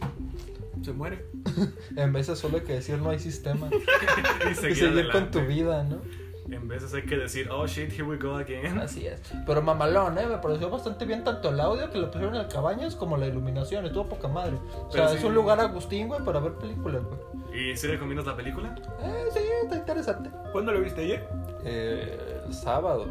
se 0.84 0.92
muere. 0.92 1.26
En 1.96 2.12
vez 2.12 2.26
de 2.26 2.36
solo 2.36 2.58
hay 2.58 2.64
que 2.64 2.74
decir 2.74 2.98
no 2.98 3.10
hay 3.10 3.18
sistema. 3.18 3.68
Y 4.46 4.52
y 4.52 4.54
seguir, 4.54 5.10
con 5.10 5.30
tu 5.30 5.40
vida, 5.40 5.82
¿no? 5.84 6.00
En 6.50 6.68
veces 6.68 6.92
hay 6.92 7.02
que 7.02 7.16
decir, 7.16 7.48
oh 7.50 7.66
shit, 7.66 7.90
here 7.90 8.02
we 8.02 8.18
go 8.18 8.36
again. 8.36 8.78
Así 8.78 9.06
es. 9.06 9.20
Pero 9.46 9.62
mamalón, 9.62 10.18
¿eh? 10.18 10.26
Me 10.26 10.36
pareció 10.38 10.68
bastante 10.68 11.06
bien 11.06 11.24
tanto 11.24 11.48
el 11.48 11.58
audio 11.58 11.90
que 11.90 11.98
le 11.98 12.06
pusieron 12.08 12.34
en 12.34 12.42
el 12.42 12.48
cabañas 12.48 12.94
como 12.94 13.16
la 13.16 13.26
iluminación. 13.26 13.86
Estuvo 13.86 14.08
poca 14.08 14.28
madre. 14.28 14.58
O 14.88 14.92
sea, 14.92 15.12
es 15.12 15.24
un 15.24 15.34
lugar 15.34 15.58
agustín, 15.60 16.08
güey, 16.08 16.22
para 16.22 16.40
ver 16.40 16.52
películas, 16.54 17.02
güey. 17.02 17.70
¿Y 17.70 17.76
si 17.76 17.86
recomiendas 17.86 18.26
la 18.26 18.36
película? 18.36 18.74
Eh, 19.00 19.24
sí, 19.32 19.40
está 19.62 19.76
interesante. 19.76 20.30
¿Cuándo 20.52 20.72
lo 20.72 20.80
viste 20.80 21.00
ayer? 21.02 21.26
Eh, 21.64 22.42
el 22.46 22.52
sábado. 22.52 23.08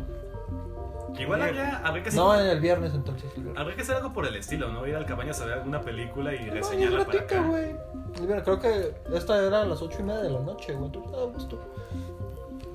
Igual 1.20 1.42
habría, 1.44 1.78
habría 1.86 2.04
que 2.04 2.10
hacer, 2.10 2.20
No, 2.22 2.40
en 2.40 2.48
el 2.48 2.60
viernes 2.60 2.94
entonces. 2.94 3.32
el 3.36 3.44
viernes. 3.44 3.60
habría 3.62 3.76
que 3.76 3.82
hacer 3.84 3.96
algo 3.98 4.14
por 4.14 4.26
el 4.26 4.36
estilo, 4.36 4.70
¿no? 4.72 4.86
Ir 4.88 4.96
al 4.96 5.06
cabañas 5.06 5.40
a 5.42 5.46
ver 5.46 5.60
alguna 5.60 5.82
película 5.82 6.34
y 6.34 6.40
No, 6.40 6.44
y 6.46 6.48
es 6.48 6.54
reseñarla 6.56 7.06
para 7.06 7.20
ratito, 7.20 7.40
acá. 7.40 7.48
güey. 7.48 7.76
Creo 8.44 8.60
que 8.60 8.94
esta 9.14 9.44
era 9.46 9.62
a 9.62 9.66
las 9.66 9.82
ocho 9.82 9.98
y 10.00 10.04
media 10.04 10.22
de 10.22 10.30
la 10.32 10.40
noche, 10.40 10.74
güey. 10.74 10.86
Entonces, 10.86 11.14
a 11.14 11.24
gusto. 11.26 11.74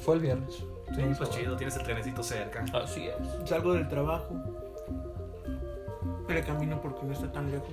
Fue 0.00 0.14
el 0.14 0.20
viernes. 0.20 0.54
Sí, 0.94 1.00
el 1.02 1.16
pues 1.16 1.30
chido, 1.30 1.56
tienes 1.56 1.76
el 1.76 1.82
trenecito 1.82 2.22
cerca. 2.22 2.64
Así 2.74 3.06
es. 3.08 3.48
Salgo 3.48 3.74
del 3.74 3.88
trabajo. 3.88 4.34
Le 6.28 6.44
camino 6.44 6.80
porque 6.80 7.04
no 7.06 7.12
está 7.12 7.30
tan 7.32 7.50
lejos. 7.50 7.68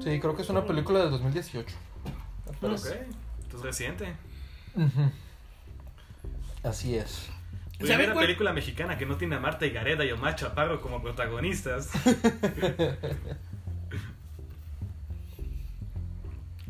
Sí, 0.00 0.18
creo 0.20 0.34
que 0.34 0.42
es 0.42 0.48
una 0.50 0.64
película 0.64 1.00
del 1.00 1.10
2018. 1.10 1.74
Ok, 2.46 2.52
entonces 2.62 2.98
reciente. 3.62 4.14
Ujú. 4.74 5.10
Así 6.62 6.96
es. 6.96 7.28
Voy 7.78 7.88
a 7.88 7.92
¿Saben 7.92 7.98
ver 7.98 8.06
una 8.08 8.14
cuál- 8.14 8.26
película 8.26 8.52
mexicana 8.52 8.96
que 8.98 9.04
no 9.06 9.16
tiene 9.16 9.36
a 9.36 9.40
Marta 9.40 9.66
y 9.66 9.70
Gareda 9.70 10.04
y 10.04 10.10
Omar 10.12 10.34
Chaparro 10.36 10.80
como 10.80 11.02
protagonistas. 11.02 11.90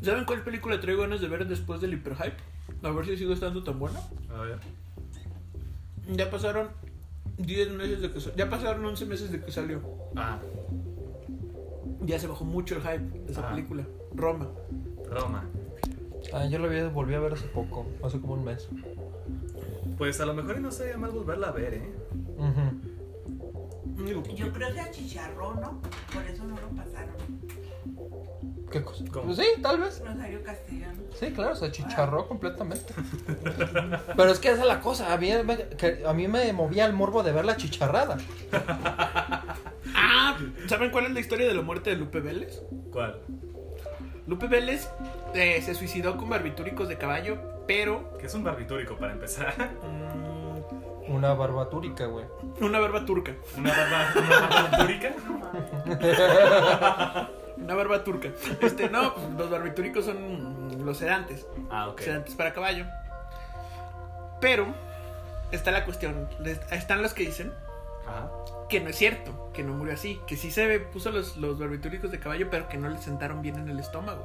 ¿Saben 0.02 0.24
cuál 0.24 0.42
película 0.42 0.80
traigo 0.80 1.02
ganas 1.02 1.20
de 1.20 1.28
ver 1.28 1.46
después 1.46 1.80
del 1.80 1.94
hiperhype? 1.94 2.36
A 2.82 2.90
ver 2.90 3.06
si 3.06 3.16
sigue 3.16 3.32
estando 3.32 3.62
tan 3.64 3.78
buena. 3.78 3.98
A 4.34 4.40
ver. 4.42 4.58
Ya 6.08 6.30
pasaron 6.30 6.68
10 7.38 7.70
meses 7.72 8.00
de 8.02 8.10
que 8.12 8.20
Ya 8.36 8.48
pasaron 8.50 8.84
11 8.84 9.06
meses 9.06 9.32
de 9.32 9.40
que 9.40 9.50
salió. 9.50 9.80
Ah, 10.14 10.38
Ya 12.02 12.18
se 12.20 12.26
bajó 12.28 12.44
mucho 12.44 12.76
el 12.76 12.82
hype 12.82 12.98
de 13.26 13.32
esa 13.32 13.48
Ah. 13.48 13.50
película. 13.54 13.84
Roma. 14.14 14.48
Roma. 15.10 15.44
Ah, 16.32 16.46
yo 16.46 16.58
la 16.58 16.68
vi, 16.68 16.80
volví 16.92 17.14
a 17.14 17.18
ver 17.20 17.32
hace 17.32 17.46
poco, 17.48 17.86
hace 18.04 18.20
como 18.20 18.34
un 18.34 18.44
mes. 18.44 18.68
Pues 19.96 20.20
a 20.20 20.26
lo 20.26 20.34
mejor 20.34 20.58
y 20.58 20.60
no 20.60 20.70
sería 20.70 20.96
mal 20.96 21.10
volverla 21.10 21.48
a 21.48 21.52
ver, 21.52 21.74
¿eh? 21.74 21.92
Digo, 24.04 24.22
Yo 24.34 24.52
creo 24.52 24.72
que 24.74 24.80
achicharró, 24.80 25.54
¿no? 25.54 25.80
Por 26.12 26.22
eso 26.24 26.44
no 26.44 26.54
lo 26.60 26.68
pasaron. 26.68 27.14
¿Qué 28.70 28.82
cosa? 28.82 29.04
¿Cómo? 29.10 29.26
Pues 29.26 29.38
sí, 29.38 29.62
tal 29.62 29.80
vez. 29.80 30.02
Rosario 30.04 30.42
Castellano. 30.42 31.02
Sí, 31.18 31.32
claro, 31.32 31.56
se 31.56 31.70
chicharró 31.70 32.28
completamente. 32.28 32.92
Pero 34.16 34.30
es 34.30 34.38
que 34.38 34.50
esa 34.50 34.62
es 34.62 34.66
la 34.66 34.80
cosa. 34.80 35.12
A 35.12 35.16
mí, 35.16 35.30
me, 35.44 35.56
que 35.76 36.04
a 36.06 36.12
mí 36.12 36.28
me 36.28 36.52
movía 36.52 36.84
el 36.84 36.92
morbo 36.92 37.22
de 37.22 37.32
ver 37.32 37.44
la 37.44 37.56
chicharrada. 37.56 38.18
Ah, 39.98 40.36
¿saben 40.68 40.90
cuál 40.90 41.06
es 41.06 41.12
la 41.12 41.20
historia 41.20 41.48
de 41.48 41.54
la 41.54 41.62
muerte 41.62 41.90
de 41.90 41.96
Lupe 41.96 42.20
Vélez? 42.20 42.60
¿Cuál? 42.92 43.22
Lupe 44.26 44.46
Vélez 44.46 44.90
eh, 45.32 45.62
se 45.62 45.74
suicidó 45.74 46.18
con 46.18 46.28
barbitúricos 46.28 46.88
de 46.88 46.98
caballo, 46.98 47.38
pero 47.66 48.16
Que 48.18 48.26
es 48.26 48.34
un 48.34 48.44
barbitúrico 48.44 48.96
para 48.96 49.12
empezar. 49.12 49.54
mm, 49.58 51.12
Una 51.12 51.34
barbatúrica, 51.34 52.06
güey. 52.06 52.24
una 52.60 52.78
barba 52.80 53.04
turca. 53.04 53.32
Una 53.56 53.70
barba, 53.70 54.12
una 54.16 54.40
barba. 54.40 54.78
Una 57.56 57.74
barba 57.74 58.04
turca. 58.04 58.28
Este, 58.60 58.90
no, 58.90 59.14
pues, 59.14 59.30
los 59.30 59.50
barbitúricos 59.50 60.04
son 60.04 60.84
los 60.84 60.98
sedantes. 60.98 61.46
Ah, 61.70 61.88
ok. 61.88 62.00
Sedantes 62.00 62.34
para 62.34 62.52
caballo. 62.52 62.84
Pero 64.40 64.66
está 65.52 65.70
la 65.70 65.84
cuestión. 65.84 66.28
Están 66.70 67.00
los 67.02 67.14
que 67.14 67.24
dicen 67.24 67.52
Ajá. 68.06 68.28
que 68.68 68.80
no 68.80 68.90
es 68.90 68.96
cierto, 68.96 69.50
que 69.54 69.62
no 69.62 69.72
murió 69.72 69.94
así, 69.94 70.20
que 70.26 70.36
sí 70.36 70.50
se 70.50 70.78
puso 70.80 71.10
los, 71.10 71.38
los 71.38 71.58
barbitúricos 71.58 72.10
de 72.10 72.18
caballo, 72.20 72.48
pero 72.50 72.68
que 72.68 72.76
no 72.76 72.88
le 72.90 72.98
sentaron 72.98 73.40
bien 73.40 73.56
en 73.56 73.70
el 73.70 73.80
estómago. 73.80 74.24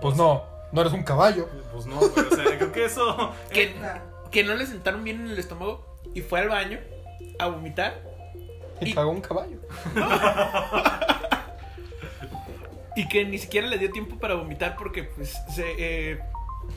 Pues 0.00 0.16
no, 0.16 0.44
no 0.72 0.80
eres 0.80 0.92
un 0.92 1.02
caballo. 1.02 1.48
Pues 1.72 1.86
no, 1.86 2.00
pero 2.14 2.28
o 2.30 2.34
sea, 2.36 2.44
creo 2.58 2.72
que 2.72 2.84
eso. 2.84 3.32
Que, 3.50 3.74
que 4.30 4.44
no 4.44 4.54
le 4.54 4.66
sentaron 4.66 5.04
bien 5.04 5.20
en 5.20 5.30
el 5.30 5.38
estómago 5.38 5.98
y 6.14 6.20
fue 6.22 6.40
al 6.40 6.48
baño 6.48 6.78
a 7.38 7.46
vomitar 7.46 8.02
Y 8.80 8.90
Y- 8.90 8.94
cagó 8.94 9.10
un 9.10 9.20
caballo. 9.20 9.58
y 12.96 13.08
que 13.08 13.24
ni 13.24 13.38
siquiera 13.38 13.66
le 13.68 13.78
dio 13.78 13.90
tiempo 13.90 14.16
para 14.18 14.34
vomitar 14.34 14.76
porque 14.76 15.04
pues 15.04 15.34
se, 15.54 15.64
eh, 15.78 16.18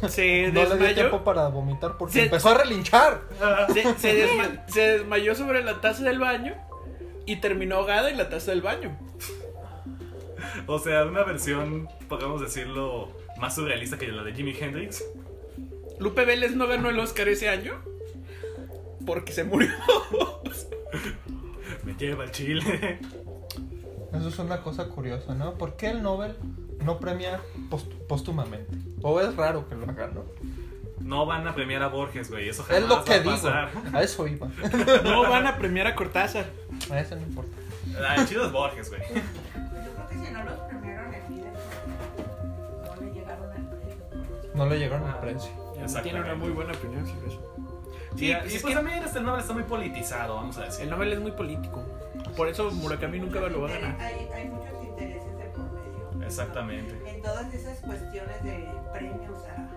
se 0.08 0.48
No 0.54 0.62
le 0.62 0.66
dio 0.66 0.70
desmayó. 0.76 0.96
tiempo 0.96 1.24
para 1.24 1.48
vomitar 1.50 1.98
porque 1.98 2.24
empezó 2.24 2.50
a 2.50 2.58
relinchar. 2.60 3.22
Se, 3.74 3.84
se 3.96 4.28
desma- 4.28 4.66
se 4.68 4.82
desmayó 5.00 5.36
sobre 5.36 5.64
la 5.64 5.82
taza 5.82 6.04
del 6.04 6.20
baño 6.20 6.54
y 7.26 7.38
terminó 7.38 7.78
ahogada 7.78 8.10
en 8.10 8.18
la 8.18 8.30
taza 8.30 8.52
del 8.52 8.62
baño. 8.62 8.98
O 10.68 10.80
sea, 10.80 11.04
una 11.04 11.24
versión, 11.24 11.90
podemos 12.08 12.40
decirlo, 12.40 13.10
más 13.40 13.56
surrealista 13.56 13.98
que 13.98 14.08
la 14.08 14.24
de 14.24 14.34
Jimi 14.34 14.56
Hendrix. 14.60 15.04
Lupe 16.00 16.26
Vélez 16.26 16.56
no 16.56 16.68
ganó 16.68 16.90
el 16.90 17.00
Oscar 17.00 17.28
ese 17.30 17.50
año 17.50 17.74
porque 19.06 19.32
se 19.32 19.44
murió. 19.44 19.70
Me 21.84 21.94
lleva 21.96 22.24
al 22.24 22.32
chile. 22.32 23.00
Eso 24.14 24.28
es 24.30 24.40
una 24.40 24.62
cosa 24.62 24.88
curiosa, 24.90 25.36
¿no? 25.36 25.54
¿Por 25.56 25.76
qué 25.76 25.90
el 25.90 26.02
Nobel 26.02 26.36
no 26.84 27.00
premia 27.00 27.42
post- 27.70 27.92
póstumamente? 28.08 28.76
O 29.02 29.20
es 29.22 29.36
raro 29.36 29.68
que 29.68 29.76
lo 29.76 29.84
hagan, 29.90 30.16
¿no? 30.16 30.24
No 31.02 31.26
van 31.26 31.48
a 31.48 31.54
premiar 31.54 31.84
a 31.84 31.88
Borges, 31.90 32.32
güey. 32.32 32.50
Eso 32.50 32.64
jamás 32.64 32.82
Es 32.84 32.90
lo 32.90 33.04
que 33.04 33.10
va 33.12 33.16
a 33.16 33.20
digo. 33.20 33.32
pasar. 33.36 33.72
A 33.94 34.02
eso 34.02 34.28
iba. 34.28 34.48
No 35.04 35.22
van 35.24 35.46
a 35.46 35.58
premiar 35.58 35.86
a 35.88 35.96
Cortázar. 35.96 36.46
A 36.90 37.00
eso 37.00 37.16
no 37.16 37.22
importa. 37.22 37.56
El 38.18 38.28
chido 38.28 38.46
es 38.48 38.52
Borges, 38.52 38.90
güey. 38.90 39.02
No 44.56 44.66
le 44.68 44.80
llegaron 44.80 45.08
Ah. 45.10 45.14
al 45.14 45.20
precio. 45.20 45.52
Tiene 46.04 46.22
una 46.22 46.36
muy 46.36 46.50
buena 46.52 46.74
opinión 46.74 47.06
sobre 47.06 47.28
eso. 47.28 47.42
Sí, 48.16 48.28
Sí, 48.28 48.32
y 48.32 48.34
pues 48.34 48.46
es 48.56 48.62
pues 48.62 48.72
que 48.72 48.76
también 48.76 49.04
este 49.04 49.20
Nobel 49.22 49.42
está 49.42 49.54
muy 49.54 49.64
politizado, 49.64 50.36
vamos 50.36 50.58
a 50.58 50.64
decir. 50.66 50.84
el 50.86 50.90
Nobel 50.90 51.12
es 51.14 51.20
muy 51.20 51.32
político. 51.32 51.84
Por 52.38 52.48
eso 52.48 52.72
Murakami 52.72 53.20
nunca 53.20 53.42
lo 53.42 53.62
va 53.62 53.68
a 53.70 53.72
ganar. 53.74 54.00
Hay, 54.00 54.30
hay 54.34 54.48
muchos 54.48 54.84
intereses 54.86 55.38
de 55.38 55.44
por 55.46 55.66
medio. 55.72 56.26
Exactamente. 56.26 56.98
En 57.10 57.22
todas 57.22 57.54
esas 57.54 57.78
cuestiones 57.80 58.42
de 58.44 58.70
premios 58.94 59.44
a 59.46 59.68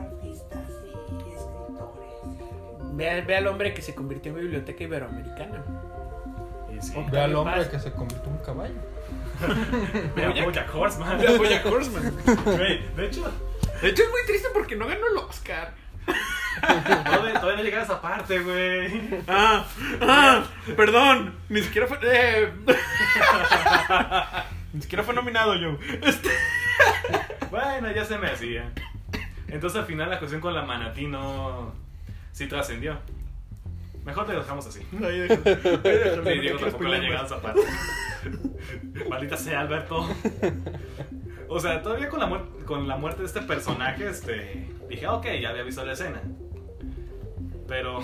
artistas 0.00 0.68
y 0.84 0.88
escritores. 1.30 2.94
Ve, 2.94 3.22
ve 3.22 3.36
al 3.36 3.46
hombre 3.46 3.72
que 3.74 3.82
se 3.82 3.94
convirtió 3.94 4.32
en 4.32 4.38
biblioteca 4.40 4.82
iberoamericana. 4.84 5.62
Y 6.76 6.80
sí. 6.82 6.94
Ve 7.10 7.20
al 7.20 7.34
hombre 7.36 7.56
Paz. 7.56 7.68
que 7.68 7.78
se 7.78 7.92
convirtió 7.92 8.28
en 8.30 8.36
un 8.36 8.42
caballo. 8.44 8.74
Ve 10.14 10.24
a 10.24 10.44
Bojack 10.44 10.74
Horseman. 10.74 11.18
Ve 11.18 11.28
a 11.28 11.36
Bojack 11.36 11.66
Horseman. 11.66 12.12
Güey, 12.44 12.82
de 12.96 13.06
hecho, 13.06 13.32
De 13.82 13.88
hecho 13.88 14.02
es 14.02 14.10
muy 14.10 14.20
triste 14.26 14.48
porque 14.54 14.76
no 14.76 14.86
ganó 14.86 15.06
el 15.06 15.16
Oscar. 15.18 15.74
Todavía, 16.60 17.34
todavía 17.34 17.56
no 17.56 17.62
llega 17.62 17.80
a 17.80 17.84
esa 17.84 18.00
parte, 18.00 18.38
güey. 18.40 19.20
Ah, 19.28 19.64
ah, 20.00 20.44
perdón. 20.76 21.34
Ni 21.48 21.60
siquiera 21.62 21.86
fue. 21.86 21.98
eh, 22.02 22.52
Ni 24.72 24.82
siquiera 24.82 25.04
fue 25.04 25.14
nominado 25.14 25.54
yo. 25.56 25.78
Este. 26.02 26.30
Bueno, 27.50 27.90
ya 27.92 28.04
se 28.04 28.18
me 28.18 28.28
hacía. 28.28 28.70
Entonces 29.48 29.78
al 29.80 29.86
final 29.86 30.10
la 30.10 30.18
cuestión 30.18 30.40
con 30.40 30.54
la 30.54 30.62
manatí 30.62 31.06
no. 31.06 31.74
Sí 32.32 32.46
trascendió. 32.46 32.98
Mejor 34.06 34.24
te 34.26 34.32
lo 34.32 34.38
dejamos 34.40 34.66
así. 34.66 34.80
Ahí 35.04 35.18
déjalo, 35.20 36.28
ahí 36.28 36.40
quiero 36.40 36.58
tampoco 36.58 36.84
le 36.84 36.98
parte. 37.42 37.60
Maldita 39.10 39.36
sea, 39.36 39.60
Alberto. 39.60 40.08
O 41.48 41.60
sea, 41.60 41.80
todavía 41.80 42.08
con 42.08 42.18
la, 42.18 42.26
muer- 42.28 42.64
con 42.64 42.88
la 42.88 42.96
muerte 42.96 43.20
de 43.20 43.26
este 43.28 43.40
personaje, 43.40 44.08
este. 44.08 44.68
Dije, 44.88 45.06
ok, 45.06 45.26
ya 45.40 45.50
había 45.50 45.62
visto 45.62 45.84
la 45.84 45.92
escena. 45.92 46.20
Pero. 47.68 48.00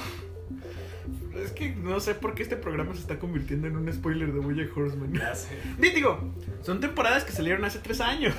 Es 1.36 1.52
que 1.52 1.70
no 1.74 1.98
sé 2.00 2.14
por 2.14 2.34
qué 2.34 2.42
este 2.42 2.56
programa 2.56 2.94
se 2.94 3.00
está 3.00 3.18
convirtiendo 3.18 3.66
en 3.66 3.76
un 3.76 3.92
spoiler 3.92 4.32
de 4.32 4.40
Bojack 4.40 4.76
Horseman. 4.76 5.12
Ya 5.14 5.34
sé. 5.34 5.48
Di- 5.78 5.90
Digo, 5.90 6.32
son 6.62 6.80
temporadas 6.80 7.24
que 7.24 7.32
salieron 7.32 7.64
hace 7.64 7.78
tres 7.78 8.00
años. 8.00 8.34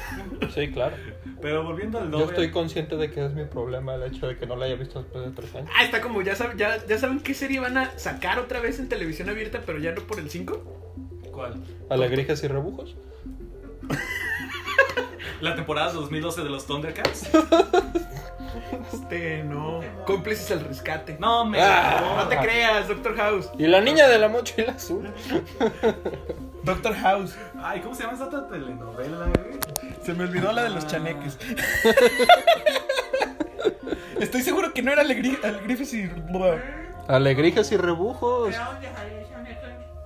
Sí, 0.53 0.69
claro. 0.71 0.95
Pero 1.41 1.63
volviendo 1.63 1.99
al 1.99 2.05
Yo 2.11 2.19
doble. 2.19 2.25
estoy 2.31 2.51
consciente 2.51 2.95
de 2.95 3.09
que 3.11 3.25
es 3.25 3.33
mi 3.33 3.45
problema 3.45 3.95
el 3.95 4.03
hecho 4.03 4.27
de 4.27 4.37
que 4.37 4.45
no 4.45 4.55
la 4.55 4.65
haya 4.65 4.75
visto 4.75 5.01
después 5.01 5.25
de 5.25 5.31
tres 5.31 5.53
años. 5.55 5.69
Ah, 5.75 5.83
está 5.83 6.01
como 6.01 6.21
ya, 6.21 6.35
sab- 6.35 6.55
ya, 6.55 6.85
ya 6.85 6.97
saben 6.97 7.19
qué 7.19 7.33
serie 7.33 7.59
van 7.59 7.77
a 7.77 7.97
sacar 7.97 8.39
otra 8.39 8.59
vez 8.59 8.79
en 8.79 8.87
televisión 8.89 9.27
abierta, 9.29 9.61
pero 9.65 9.79
ya 9.79 9.93
no 9.93 10.01
por 10.03 10.19
el 10.19 10.29
5. 10.29 11.21
¿Cuál? 11.31 11.55
Alegrijas 11.89 12.43
y 12.43 12.47
rebujos. 12.47 12.95
La 15.43 15.55
temporada 15.55 15.91
2012 15.91 16.41
de 16.41 16.49
los 16.49 16.65
Thundercats. 16.65 17.29
Este, 18.93 19.43
no. 19.43 19.81
Cómplices 20.05 20.49
al 20.51 20.61
rescate. 20.61 21.17
No, 21.19 21.43
me. 21.43 21.61
Ah. 21.61 22.15
No 22.15 22.29
te 22.29 22.37
creas, 22.37 22.87
Doctor 22.87 23.17
House. 23.17 23.49
Y 23.57 23.67
la 23.67 23.81
niña 23.81 24.07
de 24.07 24.19
la 24.19 24.29
mochila 24.29 24.71
azul. 24.71 25.11
Doctor 26.63 26.95
House. 26.95 27.35
Ay, 27.61 27.81
¿cómo 27.81 27.93
se 27.93 28.03
llama 28.03 28.13
esa 28.13 28.27
otra 28.27 28.47
telenovela, 28.47 29.25
güey? 29.25 29.59
Se 30.01 30.13
me 30.13 30.23
olvidó 30.23 30.53
la 30.53 30.63
de 30.63 30.69
los 30.69 30.87
chaneques. 30.87 31.37
Estoy 34.21 34.43
seguro 34.43 34.73
que 34.73 34.81
no 34.81 34.93
era 34.93 35.01
Alegri 35.01 35.37
Alegrifes 35.43 35.93
y. 35.93 36.09
Alegrijas 37.09 37.69
y 37.73 37.75
rebujos. 37.75 38.55
¿Pero 38.55 38.65
dónde? 38.65 39.22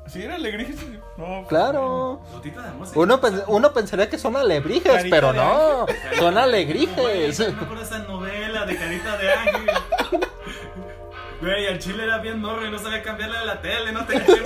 Sí, 0.08 0.24
era 0.24 0.36
Alegrifes 0.36 0.82
y. 0.84 1.00
No. 1.17 1.46
Claro. 1.48 2.22
De 2.43 2.52
amor. 2.60 2.88
Uno, 2.96 3.20
uno 3.48 3.74
pensaría 3.74 4.10
que 4.10 4.17
son 4.17 4.38
alebrijes, 4.38 4.91
Carita 4.91 5.15
pero 5.15 5.34
no. 5.34 5.86
Son 6.17 6.34
yo 6.34 6.41
me 6.41 7.62
acuerdo 7.62 7.76
de 7.76 7.84
esa 7.84 8.00
novela 8.00 8.65
de 8.65 8.78
Carita 8.78 9.17
de 9.17 9.34
Ángel. 9.34 9.65
Güey, 11.41 11.65
el 11.67 11.78
chile 11.80 12.04
era 12.04 12.17
bien 12.17 12.39
morro 12.41 12.65
y 12.65 12.72
no 12.72 12.80
sabía 12.80 13.04
cambiarle 13.04 13.38
a 13.38 13.46
la 13.46 13.62
tele, 13.62 13.91
no 13.91 14.06
tenía 14.06 14.26
que 14.26 14.41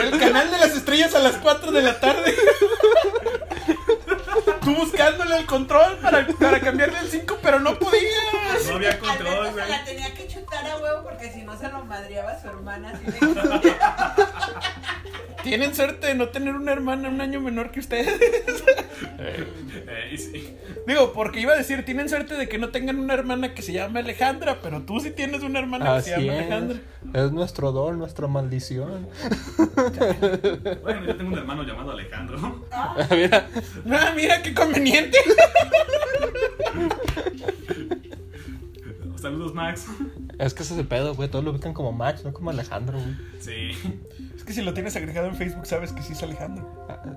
El 0.00 0.18
canal 0.18 0.50
de 0.50 0.58
las 0.58 0.70
estrellas 0.74 1.14
a 1.14 1.18
las 1.18 1.36
4 1.36 1.70
de 1.70 1.82
la 1.82 2.00
tarde. 2.00 2.34
Tú 4.62 4.74
buscándole 4.74 5.36
el 5.36 5.46
control 5.46 5.96
para, 5.98 6.26
para 6.26 6.60
cambiarle 6.60 6.98
el 7.00 7.10
5, 7.10 7.38
pero 7.42 7.60
no 7.60 7.78
podías. 7.78 8.66
No 8.68 8.76
había 8.76 8.98
control, 8.98 9.50
güey. 9.52 9.64
se 9.64 9.70
la 9.70 9.84
tenía 9.84 10.14
porque 11.18 11.32
si 11.32 11.42
no 11.42 11.56
se 11.56 11.68
lo 11.68 11.84
madreaba 11.84 12.40
su 12.40 12.48
hermana. 12.48 12.90
Así 12.90 13.04
de... 13.06 13.18
Tienen 15.42 15.74
suerte 15.74 16.08
de 16.08 16.14
no 16.14 16.28
tener 16.28 16.54
una 16.54 16.72
hermana 16.72 17.08
un 17.08 17.20
año 17.20 17.40
menor 17.40 17.70
que 17.70 17.80
ustedes. 17.80 18.18
Eh, 19.20 20.16
sí. 20.16 20.56
Digo, 20.86 21.12
porque 21.12 21.40
iba 21.40 21.52
a 21.52 21.56
decir, 21.56 21.84
tienen 21.84 22.08
suerte 22.08 22.34
de 22.34 22.48
que 22.48 22.58
no 22.58 22.70
tengan 22.70 22.98
una 22.98 23.14
hermana 23.14 23.54
que 23.54 23.62
se 23.62 23.72
llame 23.72 24.00
Alejandra, 24.00 24.58
pero 24.62 24.82
tú 24.82 25.00
sí 25.00 25.10
tienes 25.10 25.42
una 25.42 25.58
hermana 25.60 25.96
Así 25.96 26.10
que 26.10 26.16
se 26.16 26.20
llama 26.22 26.32
es. 26.34 26.40
Alejandra. 26.40 26.78
Es 27.14 27.32
nuestro 27.32 27.72
don, 27.72 27.98
nuestra 27.98 28.26
maldición. 28.26 29.08
Bueno, 30.82 31.04
yo 31.06 31.16
tengo 31.16 31.32
un 31.32 31.38
hermano 31.38 31.62
llamado 31.62 31.92
Alejandro. 31.92 32.38
Mira, 33.10 33.48
Ah, 33.90 34.12
mira 34.14 34.42
qué 34.42 34.54
conveniente. 34.54 35.18
Saludos, 39.16 39.54
Max. 39.54 39.86
Es 40.38 40.54
que 40.54 40.62
ese 40.62 40.74
es 40.74 40.80
el 40.80 40.86
pedo, 40.86 41.14
güey. 41.14 41.28
Todos 41.28 41.44
lo 41.44 41.50
ubican 41.50 41.74
como 41.74 41.92
Max, 41.92 42.24
no 42.24 42.32
como 42.32 42.50
Alejandro, 42.50 42.98
güey. 42.98 43.16
Sí. 43.40 43.70
Es 44.36 44.44
que 44.44 44.52
si 44.52 44.62
lo 44.62 44.72
tienes 44.72 44.94
agregado 44.94 45.26
en 45.26 45.34
Facebook, 45.34 45.66
sabes 45.66 45.92
que 45.92 46.00
sí 46.02 46.12
es 46.12 46.22
Alejandro. 46.22 46.64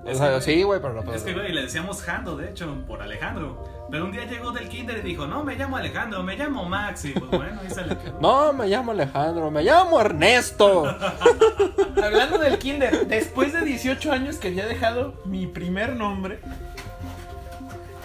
O 0.04 0.14
sea, 0.14 0.40
sí, 0.40 0.62
güey, 0.64 0.80
pero 0.82 1.02
no 1.02 1.14
Es 1.14 1.22
que, 1.22 1.32
güey, 1.32 1.52
le 1.52 1.62
decíamos 1.62 2.02
Jando, 2.02 2.36
de 2.36 2.50
hecho, 2.50 2.84
por 2.86 3.00
Alejandro. 3.00 3.64
Pero 3.90 4.06
un 4.06 4.12
día 4.12 4.24
llegó 4.24 4.50
del 4.50 4.68
kinder 4.68 4.98
y 4.98 5.02
dijo, 5.02 5.26
no, 5.26 5.44
me 5.44 5.54
llamo 5.54 5.76
Alejandro, 5.76 6.22
me 6.22 6.36
llamo 6.36 6.64
Max. 6.64 7.04
Y 7.04 7.12
pues 7.12 7.30
bueno, 7.30 7.60
ahí 7.62 7.70
se 7.70 7.84
le 7.84 7.96
quedó. 7.96 8.18
No, 8.20 8.52
me 8.52 8.66
llamo 8.66 8.90
Alejandro, 8.90 9.50
me 9.50 9.62
llamo 9.62 10.00
Ernesto. 10.00 10.84
Hablando 12.02 12.38
del 12.38 12.58
kinder, 12.58 13.06
después 13.06 13.52
de 13.52 13.64
18 13.64 14.10
años 14.10 14.36
que 14.36 14.48
había 14.48 14.66
dejado 14.66 15.14
mi 15.24 15.46
primer 15.46 15.94
nombre, 15.94 16.40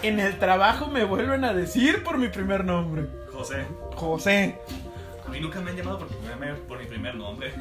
en 0.02 0.20
el 0.20 0.38
trabajo 0.38 0.86
me 0.86 1.04
vuelven 1.04 1.44
a 1.44 1.52
decir 1.54 2.04
por 2.04 2.18
mi 2.18 2.28
primer 2.28 2.64
nombre. 2.64 3.06
José. 3.32 3.66
José. 3.96 4.58
A 5.28 5.30
mí 5.30 5.40
nunca 5.40 5.60
me 5.60 5.70
han 5.70 5.76
llamado 5.76 5.98
por, 5.98 6.08
por 6.66 6.78
mi 6.78 6.86
primer 6.86 7.14
nombre. 7.14 7.52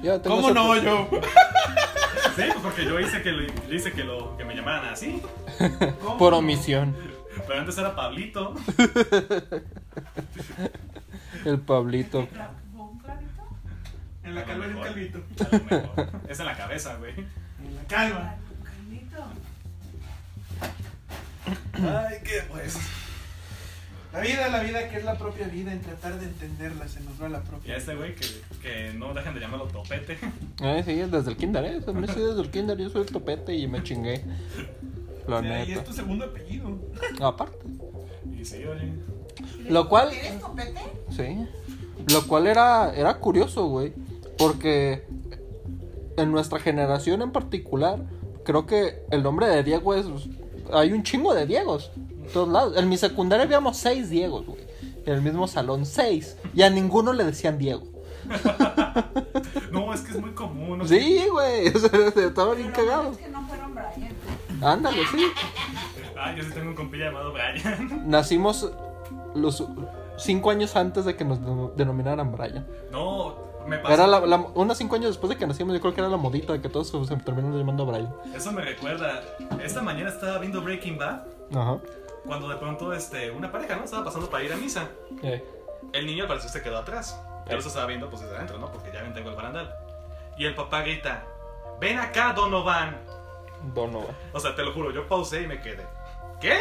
Yo 0.00 0.20
tengo 0.20 0.36
¿Cómo 0.36 0.52
no 0.52 0.76
yo? 0.76 1.08
Sí, 1.10 2.42
pues 2.46 2.54
porque 2.62 2.84
yo 2.84 3.00
hice 3.00 3.22
que, 3.22 3.32
lo, 3.32 3.42
yo 3.42 3.74
hice 3.74 3.90
que, 3.90 4.04
lo, 4.04 4.36
que 4.36 4.44
me 4.44 4.54
llamaran 4.54 4.92
así. 4.92 5.20
Por 6.18 6.32
omisión. 6.32 6.94
Pero 7.48 7.58
antes 7.58 7.76
era 7.76 7.96
Pablito. 7.96 8.54
El 11.44 11.58
Pablito. 11.58 12.20
¿Un 12.20 12.28
clavito? 13.00 13.48
En 14.22 14.36
la 14.36 14.44
calva 14.44 14.68
de 14.68 14.74
un 14.76 14.82
calvito. 14.82 15.24
Es 16.28 16.38
en 16.38 16.46
la 16.46 16.56
cabeza, 16.56 16.94
güey. 16.98 17.14
En 17.14 17.74
la 17.74 17.82
calva. 17.88 18.36
Carlito. 18.62 19.24
Ay, 21.74 22.18
qué 22.22 22.42
pues. 22.48 22.78
La 24.14 24.20
vida, 24.20 24.48
la 24.48 24.62
vida 24.62 24.88
que 24.88 24.96
es 24.98 25.04
la 25.04 25.18
propia 25.18 25.48
vida, 25.48 25.72
en 25.72 25.80
tratar 25.80 26.18
de 26.20 26.26
entenderla 26.26 26.86
se 26.88 27.00
nos 27.00 27.20
va 27.20 27.28
la 27.28 27.38
Y 27.38 27.42
propia. 27.42 27.74
a 27.74 27.76
este 27.78 27.94
güey 27.96 28.14
que, 28.14 28.26
que 28.62 28.92
no 28.96 29.12
dejan 29.12 29.34
de 29.34 29.40
llamarlo 29.40 29.66
topete. 29.66 30.16
Eh, 30.62 30.82
sí, 30.86 30.94
desde 30.94 31.30
el 31.30 31.36
kinder, 31.36 31.64
eh. 31.64 31.80
Me 31.92 32.06
sí, 32.06 32.20
desde 32.20 32.40
el 32.40 32.50
kinder. 32.50 32.78
Yo 32.78 32.88
soy 32.90 33.02
el 33.02 33.08
topete 33.08 33.54
y 33.54 33.66
me 33.66 33.82
chingué. 33.82 34.22
La 35.26 35.40
Sí, 35.40 35.46
y 35.46 35.48
neta. 35.48 35.80
es 35.80 35.84
tu 35.84 35.92
segundo 35.92 36.24
apellido. 36.26 36.78
Aparte. 37.20 37.58
Y 38.40 38.44
sí, 38.44 38.64
oye. 38.64 38.92
Lo 39.68 39.88
cual- 39.88 40.10
¿Tienes 40.10 40.40
copete? 40.40 40.80
Sí. 41.10 41.46
Lo 42.12 42.26
cual 42.28 42.46
era, 42.46 42.94
era 42.94 43.14
curioso, 43.18 43.66
güey. 43.66 43.92
Porque 44.38 45.04
en 46.16 46.30
nuestra 46.30 46.60
generación 46.60 47.20
en 47.22 47.32
particular, 47.32 47.98
creo 48.44 48.64
que 48.66 49.02
el 49.10 49.22
nombre 49.24 49.48
de 49.48 49.64
Diego 49.64 49.94
es. 49.94 50.06
Hay 50.72 50.92
un 50.92 51.02
chingo 51.02 51.34
de 51.34 51.46
Diegos. 51.46 51.90
En 52.26 52.32
todos 52.32 52.48
lados. 52.48 52.76
En 52.76 52.88
mi 52.88 52.96
secundaria 52.96 53.44
habíamos 53.44 53.76
seis 53.76 54.10
Diegos, 54.10 54.46
güey. 54.46 54.60
En 55.06 55.14
el 55.14 55.22
mismo 55.22 55.46
salón, 55.46 55.84
seis. 55.86 56.36
Y 56.54 56.62
a 56.62 56.70
ninguno 56.70 57.12
le 57.12 57.24
decían 57.24 57.58
Diego. 57.58 57.84
No, 59.70 59.92
es 59.92 60.00
que 60.02 60.12
es 60.12 60.20
muy 60.20 60.30
común. 60.32 60.78
¿no? 60.78 60.86
Sí, 60.86 61.24
güey. 61.30 61.66
Estaba 62.16 62.54
bien 62.54 62.70
Pero 62.74 62.86
cagado. 62.86 63.10
Es 63.10 63.18
que 63.18 63.28
no 63.28 63.46
fueron 63.46 63.74
Brian. 63.74 64.12
Ándale, 64.62 65.02
sí. 65.10 65.26
Ah, 66.18 66.32
yo 66.36 66.42
sí 66.44 66.50
tengo 66.52 66.70
un 66.70 66.76
compilla 66.76 67.06
llamado 67.06 67.32
Brian. 67.32 68.02
Nacimos 68.08 68.70
los 69.34 69.64
cinco 70.16 70.50
años 70.50 70.76
antes 70.76 71.04
de 71.04 71.16
que 71.16 71.24
nos 71.24 71.40
denom- 71.40 71.74
denominaran 71.74 72.30
Brian. 72.32 72.66
No, 72.92 73.34
me 73.66 73.78
pasó. 73.78 73.94
Era 73.94 74.06
la, 74.06 74.20
la- 74.20 74.46
unos 74.54 74.78
cinco 74.78 74.94
años 74.94 75.08
después 75.10 75.30
de 75.30 75.36
que 75.36 75.46
nacimos, 75.46 75.74
yo 75.74 75.80
creo 75.80 75.92
que 75.92 76.00
era 76.00 76.08
la 76.08 76.16
modita 76.16 76.52
de 76.52 76.60
que 76.60 76.68
todos 76.68 76.88
se, 76.88 77.04
se 77.04 77.16
terminaron 77.22 77.58
llamando 77.58 77.84
Brian. 77.84 78.08
Eso 78.34 78.52
me 78.52 78.62
recuerda. 78.62 79.22
Esta 79.62 79.82
mañana 79.82 80.08
estaba 80.10 80.38
viendo 80.38 80.62
Breaking 80.62 80.98
Bad. 80.98 81.22
Ajá. 81.54 81.78
Cuando 82.26 82.48
de 82.48 82.56
pronto 82.56 82.92
este, 82.92 83.30
una 83.30 83.50
pareja, 83.52 83.76
¿no? 83.76 83.84
Estaba 83.84 84.04
pasando 84.04 84.28
para 84.30 84.44
ir 84.44 84.52
a 84.52 84.56
misa. 84.56 84.88
Eh, 85.22 85.44
El 85.92 86.06
niño 86.06 86.22
al 86.24 86.28
parecer 86.28 86.50
se 86.50 86.62
quedó 86.62 86.78
atrás. 86.78 87.20
Yo 87.48 87.56
los 87.56 87.66
estaba 87.66 87.86
viendo 87.86 88.08
pues 88.08 88.22
desde 88.22 88.34
adentro, 88.36 88.58
¿no? 88.58 88.72
Porque 88.72 88.90
ya 88.92 89.02
ven 89.02 89.12
tengo 89.12 89.28
el 89.30 89.36
barandal. 89.36 89.74
Y 90.38 90.46
el 90.46 90.54
papá 90.54 90.80
grita, 90.82 91.24
ven 91.80 91.98
acá, 91.98 92.32
Donovan. 92.32 92.96
Donovan. 93.74 94.16
O 94.32 94.40
sea, 94.40 94.54
te 94.56 94.62
lo 94.62 94.72
juro, 94.72 94.90
yo 94.90 95.06
pausé 95.06 95.42
y 95.42 95.46
me 95.46 95.60
quedé. 95.60 95.86
¿Qué? 96.40 96.58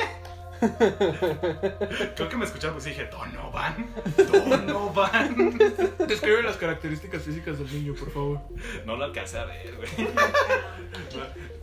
Creo 2.16 2.30
que 2.30 2.38
me 2.38 2.46
escucharon 2.46 2.76
pues 2.76 2.88
y 2.88 2.90
dije, 2.90 3.06
Donovan. 3.08 3.88
Donovan. 4.18 5.58
Describe 6.08 6.44
las 6.44 6.58
características 6.58 7.24
físicas 7.24 7.60
del 7.60 7.72
niño, 7.74 7.94
por 7.94 8.12
favor. 8.12 8.40
No 8.86 8.96
lo 8.96 9.06
alcancé 9.06 9.40
a 9.40 9.46
ver, 9.46 9.76
güey. 9.76 9.90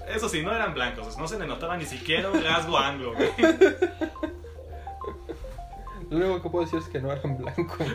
Eso 0.09 0.29
sí, 0.29 0.43
no 0.43 0.53
eran 0.53 0.75
blancos, 0.75 1.17
no 1.17 1.29
se 1.29 1.39
le 1.39 1.47
notaba 1.47 1.77
ni 1.77 1.87
siquiera 1.87 2.31
un 2.31 2.43
rasgo 2.43 2.77
anglo, 2.79 3.15
güey. 3.15 3.31
Lo 6.11 6.17
único 6.17 6.43
que 6.43 6.51
puedo 6.51 6.65
decir 6.65 6.81
es 6.81 6.89
que 6.89 7.01
no 7.01 7.13
eran 7.13 7.39
blancos. 7.39 7.87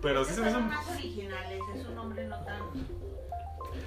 Pero 0.00 0.24
sí 0.24 0.34
se 0.34 0.40
me 0.40 0.50
hizo... 0.50 0.58
Son 0.58 0.68
más 0.68 0.88
originales, 0.90 1.60
es 1.74 1.86
un 1.86 1.98
hombre 1.98 2.24
no 2.26 2.36
tan. 2.44 2.60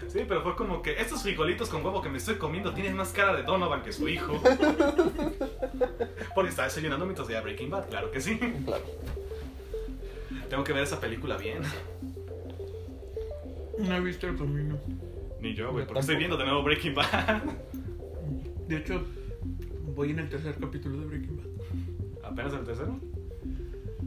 Sí, 0.07 0.25
pero 0.27 0.41
fue 0.41 0.55
como 0.55 0.81
que 0.81 0.99
estos 0.99 1.21
frijolitos 1.21 1.69
con 1.69 1.85
huevo 1.85 2.01
que 2.01 2.09
me 2.09 2.17
estoy 2.17 2.35
comiendo 2.35 2.73
tienen 2.73 2.95
más 2.95 3.11
cara 3.13 3.35
de 3.35 3.43
Donovan 3.43 3.81
que 3.81 3.91
su 3.91 4.07
hijo. 4.09 4.41
Porque 6.35 6.49
estaba 6.49 6.67
desayunando 6.67 7.05
mientras 7.05 7.27
veía 7.27 7.41
Breaking 7.41 7.69
Bad, 7.69 7.89
claro 7.89 8.11
que 8.11 8.21
sí. 8.21 8.37
Claro. 8.65 8.83
Tengo 10.49 10.63
que 10.63 10.73
ver 10.73 10.83
esa 10.83 10.99
película 10.99 11.37
bien. 11.37 11.61
No 13.77 13.95
he 13.95 13.99
visto 14.01 14.27
el 14.27 14.37
camino. 14.37 14.77
Ni 15.39 15.53
yo, 15.55 15.71
güey, 15.71 15.85
porque 15.85 16.01
estoy 16.01 16.17
viendo 16.17 16.37
de 16.37 16.45
nuevo 16.45 16.61
Breaking 16.63 16.93
Bad. 16.93 17.41
De 18.67 18.77
hecho, 18.77 19.03
voy 19.95 20.11
en 20.11 20.19
el 20.19 20.29
tercer 20.29 20.55
capítulo 20.59 20.99
de 20.99 21.05
Breaking 21.05 21.37
Bad. 21.37 22.25
¿Apenas 22.31 22.53
el 22.53 22.63
tercero? 22.63 22.99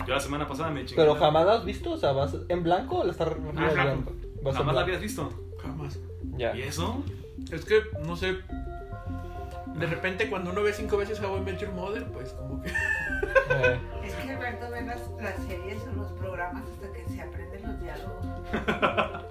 Yo 0.06 0.14
la 0.14 0.20
semana 0.20 0.46
pasada 0.46 0.70
me 0.70 0.84
chingué. 0.84 1.02
Pero 1.02 1.14
jamás 1.14 1.46
la 1.46 1.54
has 1.54 1.64
visto, 1.64 1.92
o 1.92 1.96
sea, 1.96 2.12
vas 2.12 2.36
en 2.48 2.62
blanco 2.62 2.98
o 2.98 3.04
la 3.04 3.12
estás 3.12 3.28
¿Jamás 4.52 4.74
la 4.74 4.80
habías 4.80 5.00
visto? 5.00 5.30
Jamás. 5.66 5.98
Ya. 6.36 6.54
¿Y 6.56 6.62
eso? 6.62 7.02
Es 7.50 7.64
que, 7.64 7.82
no 8.06 8.16
sé. 8.16 8.38
De 9.74 9.86
repente, 9.86 10.30
cuando 10.30 10.50
uno 10.52 10.62
ve 10.62 10.72
cinco 10.72 10.96
veces 10.96 11.20
How 11.20 11.38
I 11.38 11.40
Met 11.40 11.58
Your 11.58 11.72
Mother, 11.72 12.04
pues 12.12 12.32
como 12.32 12.62
que. 12.62 12.68
Eh, 12.70 13.80
Es 14.04 14.14
que 14.14 14.30
Alberto 14.32 14.70
ve 14.70 14.82
las, 14.82 15.00
las 15.20 15.36
series 15.46 15.82
o 15.82 15.92
los 15.96 16.12
programas 16.12 16.62
hasta 16.72 16.92
que 16.92 17.04
se 17.08 17.20
aprenden 17.22 17.62
los 17.62 17.80
diálogos. 17.80 18.24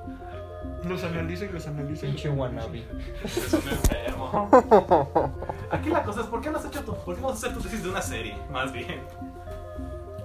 Los 0.83 1.01
analiza 1.05 1.45
y 1.45 1.47
los 1.47 1.65
analiza. 1.65 2.01
pinche 2.05 2.29
wannabe. 2.29 2.83
Es 3.23 3.53
un 3.53 3.69
enfermo. 3.69 5.31
Aquí 5.71 5.87
la 5.89 6.03
cosa 6.03 6.19
es, 6.21 6.27
¿por 6.27 6.41
qué 6.41 6.49
no 6.51 6.57
has 6.57 6.65
hecho 6.65 6.83
tu, 6.83 6.93
por 6.93 7.15
qué 7.15 7.21
no 7.21 7.27
vas 7.29 7.41
a 7.41 7.47
hacer 7.47 7.57
tu 7.57 7.63
tesis 7.63 7.83
de 7.83 7.89
una 7.89 8.01
serie? 8.01 8.35
Más 8.51 8.73
bien. 8.73 8.99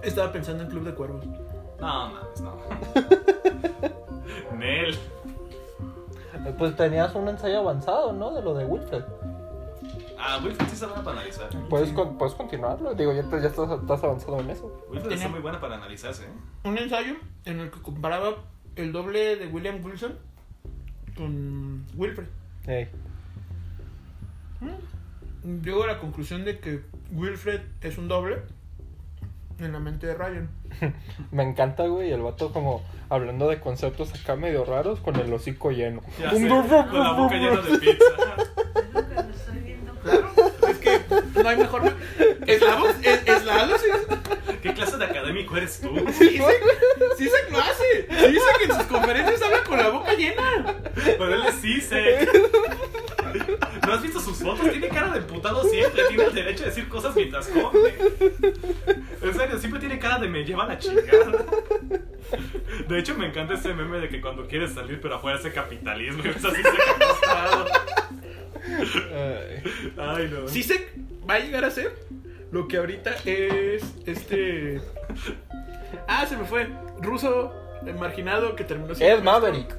Estaba 0.02 0.32
pensando 0.32 0.64
en 0.64 0.68
Club 0.70 0.82
de 0.82 0.94
Cuervos. 0.94 1.24
No, 1.80 2.10
mames, 2.10 2.40
no. 2.40 2.56
Nel. 4.56 4.98
Pues 6.58 6.76
tenías 6.76 7.14
un 7.14 7.28
ensayo 7.28 7.58
avanzado, 7.60 8.12
¿no? 8.12 8.32
De 8.34 8.42
lo 8.42 8.54
de 8.54 8.64
Wilfred. 8.64 9.02
Ah, 10.18 10.40
Wilfred 10.42 10.66
sí 10.68 10.76
sabe 10.76 10.94
para 10.94 11.12
analizar. 11.12 11.48
Puedes, 11.68 11.92
con- 11.92 12.18
puedes 12.18 12.34
continuarlo. 12.34 12.94
Digo, 12.94 13.12
ya, 13.12 13.22
te- 13.22 13.40
ya 13.40 13.48
estás, 13.48 13.70
estás 13.70 14.02
avanzado 14.02 14.40
en 14.40 14.50
eso. 14.50 14.66
Wilfred 14.90 15.10
Tenía- 15.10 15.26
es 15.26 15.30
muy 15.30 15.40
buena 15.40 15.60
para 15.60 15.76
analizarse, 15.76 16.24
¿eh? 16.24 16.30
Un 16.64 16.76
ensayo 16.78 17.14
en 17.44 17.60
el 17.60 17.70
que 17.70 17.80
comparaba 17.82 18.34
el 18.76 18.92
doble 18.92 19.36
de 19.36 19.46
William 19.46 19.84
Wilson 19.84 20.18
con 21.16 21.84
Wilfred. 21.96 22.26
Ey. 22.66 22.88
Llego 25.62 25.84
a 25.84 25.86
la 25.86 25.98
conclusión 26.00 26.44
de 26.44 26.58
que 26.58 26.82
Wilfred 27.12 27.60
es 27.80 27.96
un 27.98 28.08
doble 28.08 28.42
en 29.60 29.72
la 29.72 29.78
mente 29.80 30.06
de 30.06 30.14
Ryan. 30.14 30.48
Me 31.32 31.42
encanta, 31.42 31.86
güey, 31.86 32.12
el 32.12 32.22
vato 32.22 32.52
como 32.52 32.82
hablando 33.10 33.48
de 33.48 33.60
conceptos 33.60 34.12
acá 34.14 34.36
medio 34.36 34.64
raros 34.64 35.00
con 35.00 35.16
el 35.16 35.32
hocico 35.32 35.70
lleno. 35.70 36.02
Ya 36.20 36.30
sé, 36.30 36.48
con 36.48 36.98
la 37.00 37.12
boca 37.12 37.34
llena 37.34 37.60
de 37.60 37.78
pizza. 37.78 38.04
Es 38.76 38.94
lo 38.94 39.08
que 39.08 39.14
lo 39.14 39.20
estoy 39.30 39.58
viendo. 39.58 39.92
Es 40.68 40.78
que 40.78 41.42
no 41.42 41.48
hay 41.48 41.56
mejor. 41.56 41.92
¿Eslavos? 42.46 42.90
¿Es- 43.02 43.26
¿Eslavos? 43.26 43.80
¿Qué 44.62 44.74
clase 44.74 44.96
de 44.96 45.04
académico 45.04 45.56
eres 45.56 45.80
tú? 45.80 45.88
Sí, 46.12 46.30
sí, 46.30 46.42
sí 47.18 47.28
se 47.28 47.50
lo 47.50 47.58
hace. 47.58 48.06
Sí 48.08 48.32
dice 48.32 48.44
que 48.58 48.64
en 48.64 48.74
sus 48.74 48.82
conferencias 48.84 49.40
habla 49.42 49.64
con 49.64 49.78
la 49.78 49.88
boca 49.90 50.12
llena. 50.14 50.74
Pero 50.94 51.34
él 51.34 51.42
es 51.48 51.60
CISEC. 51.60 52.28
¿No 53.86 53.92
has 53.94 54.02
visto 54.02 54.20
sus 54.20 54.38
fotos? 54.38 54.68
Tiene 54.70 54.88
cara 54.88 55.12
de 55.12 55.20
putado 55.20 55.62
siempre. 55.64 56.02
Tiene 56.08 56.24
el 56.24 56.34
derecho 56.34 56.64
a 56.64 56.66
decir 56.66 56.88
cosas 56.88 57.14
mientras 57.14 57.46
come. 57.48 57.94
En 59.22 59.34
serio, 59.34 59.58
siempre 59.58 59.80
tiene 59.80 59.98
cara 59.98 60.18
de 60.18 60.28
me 60.28 60.37
lleva 60.48 60.66
la 60.66 60.78
chingada. 60.78 61.44
De 62.88 62.98
hecho, 62.98 63.14
me 63.14 63.26
encanta 63.26 63.54
ese 63.54 63.72
meme 63.74 64.00
de 64.00 64.08
que 64.08 64.20
cuando 64.20 64.46
quieres 64.46 64.72
salir, 64.72 65.00
pero 65.00 65.16
afuera 65.16 65.38
hace 65.38 65.52
capitalismo. 65.52 66.22
Así 66.36 66.40
se 66.40 66.58
acostado. 67.02 67.66
Ay. 69.96 70.30
No. 70.30 70.48
Sisek 70.48 70.92
va 71.28 71.34
a 71.34 71.38
llegar 71.38 71.64
a 71.64 71.70
ser 71.70 71.94
lo 72.50 72.66
que 72.66 72.78
ahorita 72.78 73.14
es 73.24 73.94
este. 74.06 74.80
Ah, 76.06 76.26
se 76.26 76.36
me 76.36 76.44
fue. 76.44 76.68
Ruso 77.00 77.54
marginado 77.98 78.56
que 78.56 78.64
terminó 78.64 78.94
siendo. 78.94 79.16
Ed 79.16 79.22
Maverick. 79.22 79.76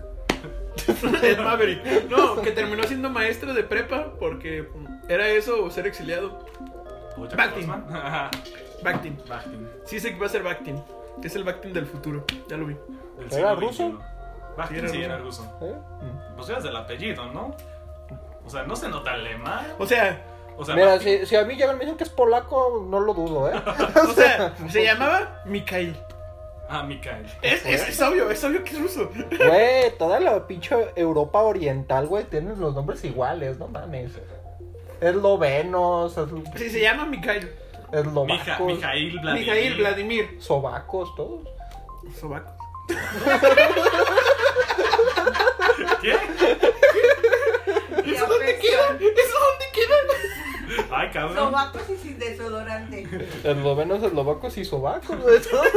Ed 1.24 1.40
Maverick. 1.40 2.10
No, 2.10 2.42
que 2.42 2.52
terminó 2.52 2.84
siendo 2.84 3.10
maestro 3.10 3.54
de 3.54 3.64
prepa 3.64 4.14
porque 4.20 4.68
era 5.10 5.28
eso 5.30 5.64
o 5.64 5.70
ser 5.70 5.88
exiliado. 5.88 6.46
Bactin. 8.84 9.18
Horseman. 9.20 9.38
Ajá. 9.40 9.48
Bactin. 9.50 9.66
Bactin. 9.66 9.70
Sisek 9.86 10.22
va 10.22 10.26
a 10.26 10.30
ser 10.30 10.44
Bactin. 10.44 10.84
Es 11.24 11.36
el 11.36 11.44
Bactin 11.44 11.74
del 11.74 11.86
futuro. 11.86 12.24
Ya 12.48 12.58
lo 12.58 12.66
vi. 12.68 12.74
Del 13.18 13.28
¿Era 13.28 13.30
siglo 13.30 13.56
ruso? 13.56 13.84
XXI. 13.90 13.98
Bactin 14.58 14.78
Sí, 14.78 14.84
era 14.84 14.90
sí, 14.90 14.98
ruso. 14.98 15.06
era 15.06 15.18
ruso. 15.18 15.58
¿Eh? 15.62 15.76
Pues 16.36 16.50
eras 16.50 16.64
del 16.64 16.76
apellido, 16.76 17.26
¿no? 17.32 17.56
O 18.46 18.50
sea, 18.50 18.64
no 18.64 18.76
se 18.76 18.90
nota 18.90 19.12
alemán. 19.14 19.66
O 19.78 19.86
sea, 19.86 20.26
O 20.58 20.66
sea, 20.66 20.76
Mira, 20.76 21.00
si, 21.00 21.26
si 21.26 21.36
a 21.38 21.46
mí 21.46 21.56
llegan 21.56 21.76
y 21.76 21.80
me 21.80 21.86
dicen 21.86 21.98
que 21.98 22.04
es 22.04 22.10
polaco, 22.10 22.86
no 22.90 23.00
lo 23.00 23.14
dudo, 23.14 23.50
¿eh? 23.50 23.54
o 24.10 24.14
sea, 24.14 24.54
se 24.70 24.84
llamaba 24.84 25.42
Mikhail. 25.46 25.96
Ah, 26.72 26.84
Mikael. 26.84 27.26
Es, 27.42 27.66
es, 27.66 27.88
es 27.90 28.02
obvio, 28.02 28.30
es 28.30 28.44
obvio 28.44 28.64
que 28.64 28.72
es 28.72 28.80
ruso. 28.82 29.10
Güey, 29.38 29.98
toda 29.98 30.20
la 30.20 30.46
pinche 30.46 30.76
Europa 30.96 31.42
Oriental, 31.42 32.06
güey, 32.08 32.26
tienen 32.26 32.60
los 32.60 32.76
nombres 32.76 33.04
iguales, 33.06 33.58
no 33.58 33.68
mames. 33.70 34.12
Eslovenos, 35.02 36.18
eslo- 36.18 36.44
Sí, 36.58 36.70
se 36.70 36.82
llama 36.82 37.06
Mikhail. 37.06 37.50
Mija, 37.92 38.00
eslovacos, 38.02 38.68
Mijail 38.76 39.20
Vladimir. 39.20 39.46
Mikhail 39.48 39.74
Vladimir. 39.76 40.38
sobacos, 40.42 41.16
todos. 41.16 41.42
Sobaco. 42.20 42.52
¿Qué? 46.02 46.12
¿Eso 46.12 46.20
dónde 48.28 48.46
apesta. 48.46 48.62
queda? 48.62 48.98
¿Eso 49.00 49.38
dónde 49.40 49.66
queda? 49.74 49.96
Ay, 50.92 51.10
cabrón. 51.12 51.36
Sobacos 51.36 51.82
y 51.90 51.98
sin 51.98 52.20
desodorante. 52.20 53.08
Eslovenos, 53.44 54.04
eslovacos 54.04 54.58
y 54.58 54.66
sobacos, 54.66 55.20
güey, 55.22 55.40
todos 55.52 55.68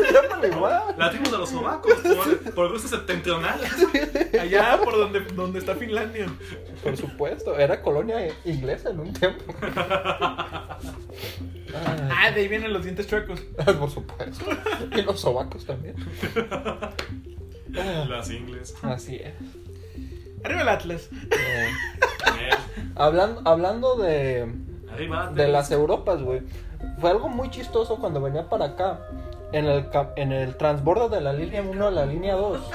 se 0.41 0.49
igual. 0.49 0.95
La 0.97 1.11
tribu 1.11 1.31
de 1.31 1.39
los 1.39 1.49
sobacos, 1.51 1.95
por, 1.95 2.55
por 2.55 2.67
el 2.67 2.73
gusto 2.73 2.89
septentrional. 2.89 3.61
Allá 4.41 4.79
por 4.83 4.97
donde, 4.97 5.21
donde 5.21 5.59
está 5.59 5.75
Finlandia. 5.75 6.27
Por 6.83 6.97
supuesto, 6.97 7.59
era 7.59 7.81
colonia 7.83 8.29
inglesa 8.45 8.91
en 8.91 9.01
un 9.01 9.13
tiempo. 9.13 9.45
Ah, 11.75 12.31
de 12.31 12.43
ahí 12.43 12.49
vienen 12.49 12.71
los 12.73 12.85
dientes 12.85 13.07
chuecos. 13.07 13.41
por 13.79 13.91
supuesto. 13.91 14.45
Y 14.95 15.01
los 15.01 15.19
sobacos 15.21 15.65
también. 15.65 15.95
Ah, 17.75 18.05
Las 18.07 18.31
ingles. 18.31 18.75
Así 18.83 19.17
es. 19.17 19.33
Arriba 20.45 20.63
el 20.63 20.69
Atlas. 20.69 21.09
Eh, 21.31 21.69
Eh, 22.41 22.51
hablando, 22.97 23.41
hablando 23.45 23.97
de, 23.97 24.53
Arriba. 24.93 25.31
de 25.33 25.49
las 25.49 25.71
Europas, 25.71 26.23
güey. 26.23 26.43
Fue 27.01 27.11
algo 27.11 27.29
muy 27.29 27.51
chistoso 27.51 27.97
cuando 27.97 28.21
venía 28.21 28.49
para 28.49 28.65
acá. 28.67 29.01
En 29.53 29.67
el, 29.67 29.87
en 30.17 30.33
el 30.33 30.57
transbordo 30.57 31.09
de 31.11 31.21
la 31.21 31.33
línea 31.35 31.61
1 31.63 31.87
a 31.87 31.91
la 31.91 32.07
línea 32.07 32.35
2. 32.37 32.59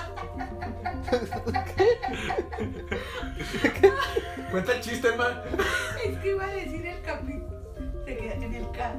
Cuenta 4.52 4.74
el 4.74 4.82
chiste, 4.82 5.10
ma. 5.18 5.42
Es 6.06 6.18
que 6.20 6.30
iba 6.32 6.46
a 6.46 6.52
decir 6.52 6.86
el 6.86 7.02
capítulo. 7.02 7.58
En 8.06 8.54
el 8.54 8.72
K. 8.72 8.94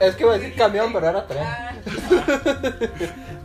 Es- 0.00 0.16
que 0.16 0.22
iba 0.24 0.34
a 0.34 0.38
decir 0.38 0.54
camión, 0.56 0.92
pero 0.92 1.08
era 1.08 1.26
tren. 1.26 1.42
Ah, 1.44 1.72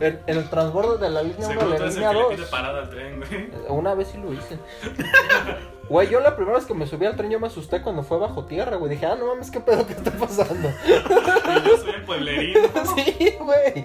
En, 0.00 0.20
en 0.28 0.36
el 0.38 0.48
transbordo 0.48 0.96
de 0.98 1.10
la 1.10 1.22
línea 1.22 1.48
1 1.48 1.60
a 1.60 1.64
la 1.64 1.78
línea 1.88 2.08
que 2.10 2.14
le 2.14 2.20
2. 2.22 2.34
pide 2.34 2.46
parada 2.46 2.82
al 2.82 2.90
tren, 2.90 3.18
güey. 3.20 3.50
Una 3.68 3.94
vez 3.94 4.08
sí 4.08 4.18
lo 4.18 4.32
hice. 4.32 4.58
Güey, 5.88 6.10
yo 6.10 6.20
la 6.20 6.36
primera 6.36 6.56
vez 6.58 6.66
que 6.66 6.74
me 6.74 6.86
subí 6.86 7.06
al 7.06 7.16
tren 7.16 7.30
yo 7.30 7.40
me 7.40 7.46
asusté 7.46 7.80
cuando 7.80 8.02
fue 8.02 8.18
bajo 8.18 8.44
tierra, 8.44 8.76
güey. 8.76 8.90
Dije, 8.90 9.06
ah, 9.06 9.16
no 9.18 9.26
mames, 9.26 9.50
qué 9.50 9.60
pedo 9.60 9.86
que 9.86 9.94
está 9.94 10.10
pasando. 10.10 10.68
Yo 10.86 11.76
soy 11.78 11.90
el 11.94 12.02
pueblerino. 12.04 12.60
sí, 12.94 13.32
güey. 13.40 13.84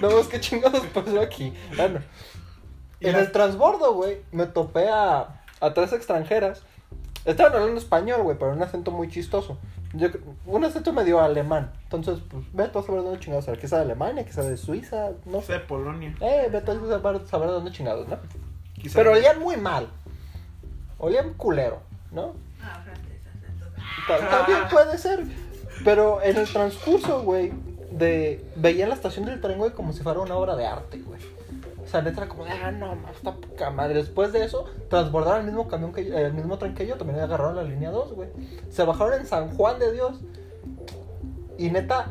No 0.00 0.10
mames, 0.10 0.26
qué 0.28 0.40
chingados 0.40 0.84
pasó 0.92 1.20
aquí. 1.20 1.52
Bueno, 1.76 2.00
en 3.00 3.12
las- 3.12 3.22
el 3.22 3.32
transbordo, 3.32 3.94
güey, 3.94 4.22
me 4.32 4.46
topé 4.46 4.88
a, 4.88 5.40
a 5.60 5.74
tres 5.74 5.92
extranjeras. 5.92 6.62
Estaban 7.24 7.52
hablando 7.54 7.78
español, 7.78 8.22
güey, 8.22 8.36
pero 8.36 8.50
un 8.52 8.62
acento 8.62 8.90
muy 8.90 9.08
chistoso. 9.08 9.58
Yo, 9.94 10.08
un 10.46 10.64
acento 10.64 10.92
medio 10.92 11.20
alemán. 11.20 11.70
Entonces, 11.84 12.18
pues, 12.28 12.44
vete 12.52 12.76
a 12.78 12.82
saber 12.82 13.02
dónde 13.02 13.20
chingados. 13.20 13.46
Quizá 13.60 13.76
de 13.76 13.82
Alemania, 13.82 14.24
quizá 14.24 14.42
de 14.42 14.56
Suiza, 14.56 15.10
no 15.26 15.40
sé. 15.42 15.52
de 15.52 15.58
Polonia. 15.60 16.14
Eh, 16.20 16.48
vete 16.50 16.72
a 16.72 16.74
saber, 16.74 17.20
saber 17.28 17.48
dónde 17.50 17.70
chingados, 17.70 18.08
¿no? 18.08 18.18
Quizá. 18.74 18.98
Pero 18.98 19.12
olían 19.12 19.38
muy 19.38 19.56
mal. 19.56 19.86
Olían 21.02 21.34
culero, 21.34 21.80
¿no? 22.12 22.32
ah, 22.62 22.80
francesas, 22.84 23.32
entonces. 23.46 24.30
También 24.30 24.58
puede 24.70 24.96
ser. 24.98 25.24
Pero 25.84 26.22
en 26.22 26.36
el 26.36 26.48
transcurso, 26.50 27.22
güey, 27.22 27.52
de 27.90 28.44
veía 28.56 28.86
la 28.86 28.94
estación 28.94 29.26
del 29.26 29.40
tren, 29.40 29.58
güey, 29.58 29.72
como 29.72 29.92
si 29.92 30.02
fuera 30.02 30.20
una 30.20 30.36
obra 30.36 30.54
de 30.56 30.66
arte, 30.66 30.98
güey. 30.98 31.20
O 31.84 31.88
sea, 31.88 32.00
neta 32.02 32.18
era 32.20 32.28
como, 32.28 32.44
de, 32.44 32.52
ah, 32.52 32.70
no, 32.70 32.94
más 32.94 33.16
está 33.16 33.34
poca 33.34 33.70
madre. 33.70 33.94
Después 33.94 34.32
de 34.32 34.44
eso, 34.44 34.64
transbordaron 34.88 35.40
el 35.40 35.46
mismo 35.46 35.66
camión 35.66 35.92
que 35.92 36.04
yo- 36.06 36.16
el 36.16 36.32
mismo 36.32 36.56
tren 36.56 36.74
que 36.74 36.86
yo, 36.86 36.94
también 36.96 37.18
agarraron 37.18 37.56
la 37.56 37.64
línea 37.64 37.90
2, 37.90 38.12
güey. 38.14 38.28
Se 38.70 38.84
bajaron 38.84 39.20
en 39.20 39.26
San 39.26 39.48
Juan 39.56 39.80
de 39.80 39.92
Dios. 39.92 40.20
Y 41.58 41.70
neta, 41.70 42.08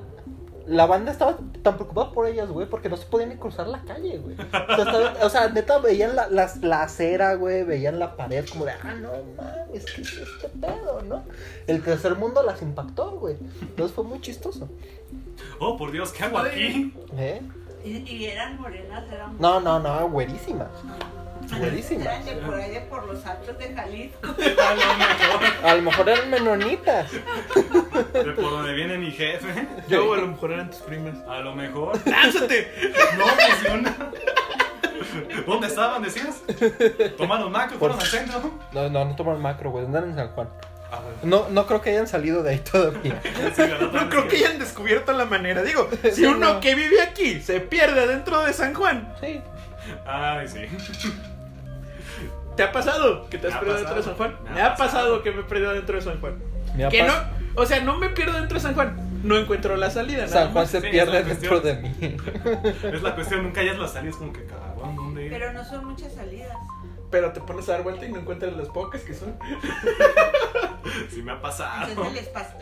la 0.67 0.85
banda 0.85 1.11
estaba 1.11 1.37
tan 1.63 1.75
preocupada 1.75 2.11
por 2.11 2.27
ellas, 2.27 2.49
güey, 2.49 2.67
porque 2.69 2.89
no 2.89 2.97
se 2.97 3.05
podían 3.05 3.29
ni 3.29 3.35
cruzar 3.35 3.67
la 3.67 3.81
calle, 3.81 4.17
güey. 4.19 4.35
O 4.35 4.75
sea, 4.75 4.77
estaba- 4.85 5.13
o 5.25 5.29
sea, 5.29 5.49
neta, 5.49 5.77
veían 5.79 6.15
la, 6.15 6.27
las- 6.29 6.61
la 6.63 6.83
acera, 6.83 7.35
güey, 7.35 7.63
veían 7.63 7.99
la 7.99 8.15
pared 8.15 8.45
como 8.49 8.65
de, 8.65 8.71
ah, 8.71 8.93
no 8.93 9.09
mames, 9.37 9.85
¿qué 9.85 10.01
es 10.01 10.13
este 10.17 10.49
pedo, 10.49 11.01
no? 11.07 11.23
El 11.67 11.81
tercer 11.83 12.15
mundo 12.15 12.43
las 12.43 12.61
impactó, 12.61 13.11
güey. 13.11 13.37
Entonces 13.61 13.93
fue 13.95 14.03
muy 14.03 14.21
chistoso. 14.21 14.69
Oh, 15.59 15.77
por 15.77 15.91
Dios, 15.91 16.11
¿qué 16.11 16.23
hago 16.23 16.37
aquí? 16.39 16.93
¿Eh? 17.17 17.41
Y, 17.83 17.97
y 18.09 18.25
eran 18.25 18.59
morenas, 18.59 19.03
eran 19.11 19.37
No, 19.39 19.59
no, 19.59 19.79
no, 19.79 20.07
güerísima. 20.09 20.67
Buenísima. 21.57 22.03
Eran 22.03 22.25
de 22.25 22.33
por 22.33 22.53
ahí 22.55 22.71
de 22.71 22.81
por 22.81 23.05
los 23.07 23.25
altos 23.25 23.57
de 23.57 23.73
Jalisco. 23.73 24.27
A 24.27 24.73
lo 24.73 24.97
mejor. 24.97 25.65
A 25.65 25.75
lo 25.75 25.81
mejor 25.81 26.09
eran 26.09 26.29
menonitas. 26.29 27.11
De 27.11 28.31
por 28.33 28.51
donde 28.51 28.73
viene 28.73 28.97
mi 28.97 29.11
jefe. 29.11 29.67
Yo 29.87 30.13
a 30.13 30.17
lo 30.17 30.27
mejor 30.27 30.51
eran 30.51 30.69
tus 30.69 30.79
primas. 30.79 31.15
A 31.27 31.39
lo 31.39 31.55
mejor. 31.55 31.99
¡Lánzate! 32.05 32.71
No, 33.17 33.25
pues 33.25 33.63
yo 33.63 33.77
no. 33.77 33.91
¿Dónde 35.45 35.67
estaban, 35.67 36.03
decías? 36.03 36.41
Tomando 37.17 37.49
macro, 37.49 37.77
fueron 37.77 37.99
al 37.99 38.05
centro. 38.05 38.51
No, 38.71 38.89
no, 38.89 39.05
no 39.05 39.15
toman 39.15 39.41
macro, 39.41 39.71
güey, 39.71 39.85
andan 39.85 40.05
en 40.09 40.15
San 40.15 40.29
Juan. 40.29 40.49
No, 41.23 41.47
no 41.49 41.65
creo 41.67 41.81
que 41.81 41.91
hayan 41.91 42.07
salido 42.07 42.43
de 42.43 42.51
ahí 42.51 42.59
todavía. 42.59 43.21
sí, 43.55 43.61
No 43.93 44.09
creo 44.09 44.27
que 44.27 44.37
hayan 44.37 44.59
descubierto 44.59 45.13
la 45.13 45.25
manera. 45.25 45.61
Digo, 45.63 45.89
si 46.03 46.11
Sí, 46.11 46.25
uno 46.25 46.55
no. 46.55 46.59
que 46.59 46.75
vive 46.75 47.01
aquí 47.01 47.39
se 47.41 47.59
pierde 47.59 48.07
dentro 48.07 48.41
de 48.43 48.53
San 48.53 48.73
Juan, 48.73 49.13
Sí. 49.21 49.41
Ay, 50.05 50.47
sí. 50.47 50.59
¿te 52.57 52.63
ha 52.63 52.71
pasado 52.71 53.27
que 53.29 53.37
te 53.37 53.47
has 53.47 53.55
perdido 53.57 53.77
dentro 53.77 53.95
de 53.95 54.03
San. 54.03 54.15
Juan? 54.15 54.35
Me 54.43 54.49
Me 54.51 54.61
ha 54.61 54.75
pasado 54.75 55.23
que 55.23 55.31
me 55.31 55.41
he 55.41 55.43
perdido 55.43 55.73
dentro 55.73 55.95
de 55.95 56.01
San 56.01 56.19
Juan. 56.19 56.35
Me 56.75 56.85
ha 56.85 56.89
Que 56.89 57.03
no, 57.03 57.13
o 57.55 57.65
sea, 57.65 57.79
no 57.81 57.97
me 57.97 58.09
pierdo 58.09 58.33
dentro 58.33 58.55
de 58.55 58.61
San 58.61 58.73
Juan, 58.75 58.95
no 59.23 59.37
encuentro 59.37 59.75
la 59.77 59.89
salida. 59.89 60.27
San 60.27 60.51
Juan 60.51 60.63
más. 60.65 60.69
se 60.71 60.81
Sí, 60.81 60.87
pierde 60.89 61.23
dentro 61.23 61.61
de 61.61 61.75
mí. 61.75 61.95
Es 62.93 63.01
la 63.01 63.15
cuestión, 63.15 63.43
nunca 63.43 63.61
hayas 63.61 63.77
las 63.79 63.93
salidas 63.93 64.17
como 64.17 64.33
que 64.33 64.45
cabrón, 64.45 64.95
¿dónde 64.95 65.25
ir? 65.25 65.31
Pero 65.31 65.53
no 65.53 65.63
son 65.63 65.85
muchas 65.85 66.13
salidas. 66.13 66.55
Pero 67.09 67.31
te 67.33 67.41
pones 67.41 67.67
a 67.67 67.73
dar 67.73 67.83
vuelta 67.83 68.05
y 68.05 68.11
no 68.11 68.19
encuentras 68.19 68.53
las 68.55 68.69
pocas 68.69 69.01
que 69.01 69.13
son. 69.13 69.35
Sí 71.09 71.21
me 71.21 71.31
ha 71.33 71.41
pasado. 71.41 71.89
Entonces 71.89 72.13
les, 72.13 72.33
pas- 72.33 72.55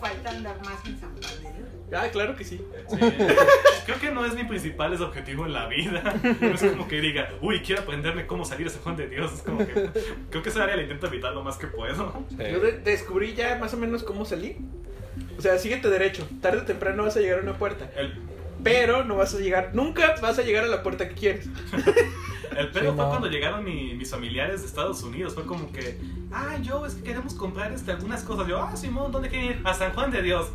falta 0.00 0.30
andar 0.30 0.56
más 0.64 0.84
en 0.86 0.98
San 0.98 1.14
Dios. 1.14 1.40
Ah, 1.96 2.08
claro 2.10 2.34
que 2.34 2.44
sí. 2.44 2.60
Sí. 2.90 2.96
Creo 3.86 4.00
que 4.00 4.10
no 4.10 4.24
es 4.24 4.34
mi 4.34 4.44
principal 4.44 5.00
objetivo 5.00 5.46
en 5.46 5.52
la 5.52 5.66
vida. 5.68 6.02
No 6.40 6.48
es 6.54 6.62
como 6.62 6.88
que 6.88 7.00
diga, 7.00 7.30
uy, 7.40 7.60
quiero 7.60 7.82
aprenderme 7.82 8.26
cómo 8.26 8.44
salir 8.44 8.66
a 8.66 8.70
San 8.70 8.80
Juan 8.82 8.96
de 8.96 9.06
Dios. 9.08 9.32
Es 9.32 9.42
como 9.42 9.58
que 9.58 9.90
creo 10.30 10.42
que 10.42 10.48
esa 10.48 10.64
área 10.64 10.76
la 10.76 10.82
intento 10.82 11.06
evitar 11.06 11.32
lo 11.32 11.42
más 11.44 11.56
que 11.56 11.66
puedo. 11.68 12.24
Yo 12.30 12.60
de- 12.60 12.80
descubrí 12.80 13.34
ya 13.34 13.56
más 13.58 13.74
o 13.74 13.76
menos 13.76 14.02
cómo 14.02 14.24
salí. 14.24 14.56
O 15.38 15.42
sea, 15.42 15.58
síguete 15.58 15.88
derecho. 15.88 16.26
Tarde 16.40 16.58
o 16.58 16.64
temprano 16.64 17.04
vas 17.04 17.16
a 17.16 17.20
llegar 17.20 17.38
a 17.38 17.42
una 17.42 17.56
puerta. 17.58 17.88
El, 17.96 18.14
Pero 18.64 19.04
no 19.04 19.16
vas 19.16 19.34
a 19.34 19.38
llegar, 19.38 19.70
nunca 19.74 20.16
vas 20.20 20.38
a 20.38 20.42
llegar 20.42 20.64
a 20.64 20.68
la 20.68 20.82
puerta 20.82 21.08
que 21.08 21.14
quieres. 21.14 21.46
el 22.56 22.70
pedo 22.70 22.90
Sí, 22.90 22.96
fue 22.96 23.04
no. 23.04 23.08
cuando 23.10 23.28
llegaron 23.28 23.64
mi- 23.64 23.94
mis 23.94 24.10
familiares 24.10 24.60
de 24.62 24.66
Estados 24.66 25.02
Unidos. 25.02 25.34
Fue 25.34 25.44
como 25.46 25.70
que, 25.72 25.98
ah, 26.32 26.56
yo 26.62 26.84
es 26.86 26.94
que 26.94 27.02
queremos 27.02 27.34
comprar 27.34 27.72
este, 27.72 27.92
algunas 27.92 28.22
cosas. 28.22 28.46
Yo, 28.48 28.62
ah, 28.62 28.76
Simón, 28.76 29.12
¿dónde 29.12 29.28
quieren 29.28 29.50
ir? 29.50 29.60
A 29.64 29.74
San 29.74 29.92
Juan 29.94 30.10
de 30.10 30.22
Dios. 30.22 30.48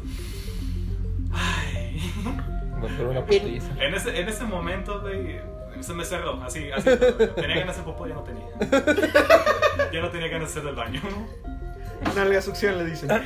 Ay. 1.32 2.12
Una. 2.26 3.26
En 3.30 3.94
ese, 3.94 4.20
en 4.22 4.30
ese 4.30 4.44
momento, 4.46 5.02
güey, 5.02 5.40
se 5.82 5.94
me 5.94 6.06
cerró, 6.06 6.42
así, 6.44 6.72
así. 6.72 6.90
Tenía 7.36 7.60
ganas 7.60 7.78
de 7.78 7.84
popó, 7.84 8.08
ya 8.08 8.16
no 8.16 8.24
tenía. 8.24 8.46
Ya 9.92 10.02
no 10.02 10.10
tenía 10.10 10.28
ganas 10.28 10.54
de 10.54 10.60
hacer 10.60 10.70
el 10.70 10.76
baño. 10.76 11.02
Nalga 12.16 12.42
succión 12.42 12.78
le 12.78 12.86
dicen. 12.86 13.12
Ajá. 13.12 13.26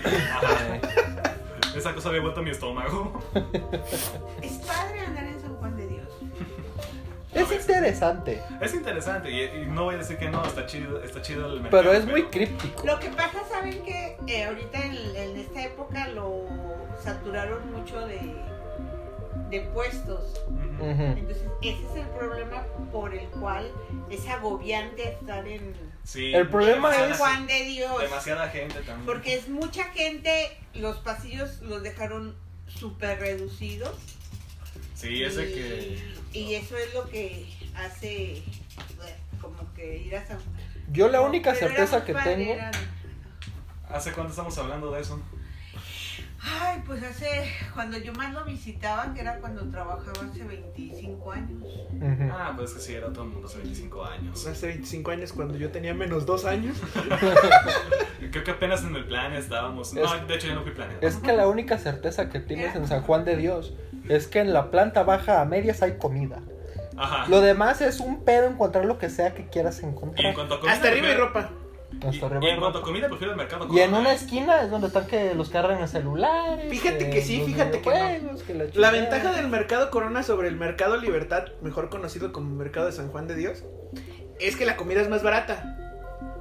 Esa 1.75 1.93
cosa 1.93 2.09
había 2.09 2.21
vuelto 2.21 2.39
a 2.39 2.43
mi 2.43 2.51
estómago. 2.51 3.21
Es 4.41 4.53
padre 4.59 4.99
andar 5.01 5.23
en 5.25 5.41
Es 7.35 7.51
interesante, 7.51 8.41
Es 8.61 8.73
interesante 8.73 9.31
y, 9.31 9.41
y 9.63 9.65
no 9.65 9.85
voy 9.85 9.95
a 9.95 9.97
decir 9.99 10.17
que 10.17 10.29
no, 10.29 10.43
está 10.45 10.65
chido, 10.65 11.01
está 11.03 11.21
chido 11.21 11.47
el 11.47 11.61
mercado. 11.61 11.83
pero 11.83 11.93
es 11.93 12.05
muy 12.05 12.23
críptico. 12.25 12.85
Lo 12.85 12.99
que 12.99 13.09
pasa, 13.09 13.39
¿saben 13.49 13.83
que 13.83 14.43
ahorita 14.45 14.79
en, 14.85 15.15
en 15.15 15.37
esta 15.37 15.63
época 15.63 16.07
lo 16.09 16.45
saturaron 17.03 17.71
mucho 17.71 18.05
de, 18.07 18.19
de 19.49 19.61
puestos? 19.73 20.39
Entonces, 20.79 21.43
ese 21.61 21.83
es 21.91 21.95
el 21.95 22.07
problema 22.17 22.63
por 22.91 23.13
el 23.13 23.27
cual 23.29 23.69
es 24.09 24.27
agobiante 24.27 25.09
estar 25.09 25.47
en 25.47 25.73
Sí. 26.05 26.33
El 26.33 26.49
problema 26.49 26.93
San 26.93 27.11
es- 27.11 27.17
Juan 27.17 27.47
de 27.47 27.63
Dios. 27.63 28.01
Demasiada 28.01 28.49
gente 28.49 28.75
también. 28.81 29.05
Porque 29.05 29.35
es 29.35 29.47
mucha 29.47 29.85
gente, 29.85 30.49
los 30.73 30.97
pasillos 30.97 31.61
los 31.61 31.81
dejaron 31.81 32.35
súper 32.67 33.19
reducidos. 33.21 33.95
Sí, 34.95 35.23
ese 35.23 35.49
y, 35.49 35.53
que. 35.53 36.13
Y 36.33 36.55
eso 36.55 36.77
es 36.77 36.93
lo 36.93 37.05
que 37.09 37.47
hace 37.75 38.43
bueno, 38.97 39.15
como 39.41 39.73
que 39.73 39.97
ir 39.97 40.15
a 40.15 40.25
San 40.25 40.37
Yo 40.91 41.07
la 41.09 41.21
única 41.21 41.53
Pero 41.53 41.67
certeza 41.67 42.03
que 42.05 42.13
padre, 42.13 42.35
tengo. 42.35 42.53
eran- 42.53 42.73
¿Hace 43.89 44.11
cuánto 44.11 44.31
estamos 44.31 44.57
hablando 44.57 44.91
de 44.91 45.01
eso? 45.01 45.21
Ay, 46.45 46.81
pues 46.85 47.01
hace, 47.03 47.29
cuando 47.73 47.97
yo 47.97 48.11
más 48.13 48.33
lo 48.33 48.43
visitaba, 48.43 49.13
que 49.13 49.21
era 49.21 49.37
cuando 49.39 49.63
trabajaba 49.69 50.11
hace 50.29 50.43
25 50.43 51.31
años. 51.31 51.63
Ah, 52.33 52.51
pues 52.55 52.71
es 52.71 52.75
que 52.77 52.81
sí, 52.81 52.93
era 52.95 53.13
todo 53.13 53.23
el 53.23 53.29
mundo 53.29 53.47
hace 53.47 53.59
25 53.59 54.03
años. 54.03 54.45
Hace 54.45 54.67
25 54.67 55.11
años, 55.11 55.31
cuando 55.31 55.55
yo 55.55 55.71
tenía 55.71 55.93
menos 55.93 56.25
2 56.25 56.43
años. 56.43 56.75
Creo 58.31 58.43
que 58.43 58.51
apenas 58.51 58.83
en 58.83 58.93
el 58.95 59.05
plan 59.05 59.31
estábamos. 59.33 59.93
No, 59.93 60.01
de 60.25 60.35
hecho, 60.35 60.47
yo 60.47 60.55
no 60.55 60.63
fui 60.63 60.71
planeado. 60.73 60.99
Es 61.07 61.15
que 61.17 61.31
la 61.31 61.47
única 61.47 61.77
certeza 61.77 62.29
que 62.29 62.39
tienes 62.41 62.75
en 62.75 62.87
San 62.87 63.03
Juan 63.03 63.23
de 63.23 63.37
Dios 63.37 63.73
es 64.09 64.27
que 64.27 64.39
en 64.39 64.53
la 64.53 64.71
planta 64.71 65.03
baja 65.03 65.41
a 65.41 65.45
medias 65.45 65.81
hay 65.81 65.97
comida. 65.97 66.41
Ajá. 66.95 67.25
Lo 67.27 67.41
demás 67.41 67.81
es 67.81 67.99
un 67.99 68.23
pedo 68.23 68.45
encontrar 68.47 68.85
lo 68.85 68.97
que 68.97 69.09
sea 69.09 69.33
que 69.33 69.47
quieras 69.47 69.79
Y 69.81 69.83
en 69.85 69.91
encontrar. 69.91 70.33
cuanto 70.35 70.55
a 70.55 70.59
comida. 70.59 70.73
Hasta 70.75 70.87
arriba 70.89 71.09
y 71.09 71.15
ropa. 71.15 71.49
Y, 71.91 72.07
Hasta 72.07 72.25
arriba 72.25 72.45
y 72.45 72.49
en 72.49 72.59
cuanto 72.59 72.77
a 72.77 72.81
ropa. 72.81 72.85
comida, 72.85 73.07
prefiero 73.07 73.31
el 73.31 73.37
mercado. 73.37 73.67
Y 73.71 73.79
en 73.79 73.93
una 73.93 74.11
¿eh? 74.11 74.15
esquina 74.15 74.61
es 74.61 74.69
donde 74.69 74.87
están 74.87 75.07
que 75.07 75.33
los 75.33 75.49
cargan 75.49 75.79
en 75.79 75.87
celulares. 75.87 76.69
Fíjate 76.69 77.09
que 77.09 77.21
sí, 77.21 77.37
los 77.39 77.47
fíjate 77.47 77.81
que 77.81 77.89
no. 78.21 78.37
que 78.45 78.53
la 78.53 78.65
La 78.73 78.91
ventaja 78.91 79.31
del 79.31 79.47
mercado 79.47 79.89
Corona 79.89 80.21
sobre 80.23 80.47
el 80.49 80.55
mercado 80.55 80.97
Libertad, 80.97 81.45
mejor 81.61 81.89
conocido 81.89 82.31
como 82.31 82.55
mercado 82.55 82.85
de 82.87 82.91
San 82.91 83.09
Juan 83.09 83.27
de 83.27 83.35
Dios, 83.35 83.63
es 84.39 84.55
que 84.55 84.65
la 84.65 84.75
comida 84.75 85.01
es 85.01 85.09
más 85.09 85.23
barata. 85.23 85.82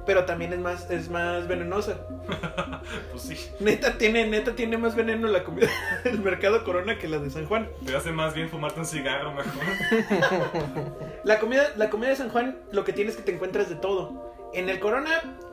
Pero 0.05 0.25
también 0.25 0.51
es 0.53 0.59
más, 0.59 0.89
es 0.89 1.09
más 1.09 1.47
venenosa. 1.47 1.97
Pues 3.11 3.23
sí. 3.23 3.49
Neta 3.61 3.97
tiene, 3.97 4.27
neta 4.27 4.53
tiene 4.55 4.77
más 4.77 4.93
veneno 4.95 5.27
la 5.29 5.43
comida 5.45 5.67
del 6.03 6.19
mercado 6.19 6.63
Corona 6.65 6.97
que 6.97 7.07
la 7.07 7.17
de 7.19 7.29
San 7.29 7.45
Juan. 7.45 7.69
Te 7.85 7.95
hace 7.95 8.11
más 8.11 8.33
bien 8.33 8.49
fumarte 8.49 8.79
un 8.81 8.85
cigarro 8.85 9.31
mejor. 9.33 9.53
La 11.23 11.39
comida, 11.39 11.63
la 11.77 11.89
comida 11.89 12.09
de 12.09 12.15
San 12.17 12.29
Juan, 12.29 12.57
lo 12.71 12.83
que 12.83 12.91
tienes 12.91 13.13
es 13.13 13.19
que 13.21 13.25
te 13.25 13.33
encuentras 13.35 13.69
de 13.69 13.75
todo. 13.75 14.33
En 14.53 14.67
el 14.69 14.79
Corona 14.81 15.09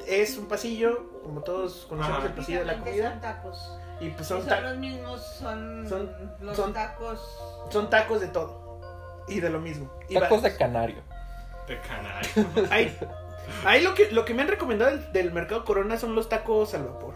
es 0.09 0.37
un 0.37 0.49
pasillo, 0.49 1.21
como 1.23 1.43
todos 1.43 1.87
conocemos 1.89 2.19
Ajá. 2.19 2.27
el 2.29 2.33
pasillo 2.35 2.59
de 2.61 2.65
la 2.67 2.79
comida. 2.79 3.11
son 3.13 3.21
tacos. 3.21 3.79
Y 4.01 4.09
pues 4.11 4.23
Y 4.23 4.25
son, 4.25 4.63
los 4.65 4.77
mismos, 4.79 5.25
son, 5.39 5.89
son- 5.89 6.33
los 6.41 6.57
son- 6.57 6.73
tacos. 6.73 7.21
son 7.71 7.89
tacos 7.89 8.21
de 8.21 8.29
todo. 8.29 8.81
Y 9.29 9.39
de 9.41 9.51
lo 9.51 9.61
mismo. 9.61 9.89
Y 10.09 10.15
Tacos 10.19 10.43
de 10.43 10.57
canario. 10.57 11.03
De 11.69 11.79
canario. 11.81 12.69
Ahí, 12.71 12.97
ahí 13.65 13.83
lo 13.83 13.95
que, 13.95 14.11
lo 14.11 14.25
que 14.25 14.35
me 14.35 14.43
han 14.43 14.49
recomendado 14.49 14.91
del, 14.91 15.13
del 15.13 15.33
mercado 15.33 15.65
Corona 15.65 15.97
son 15.99 16.15
los 16.15 16.29
tacos 16.29 16.75
al 16.75 16.85
vapor. 16.85 17.15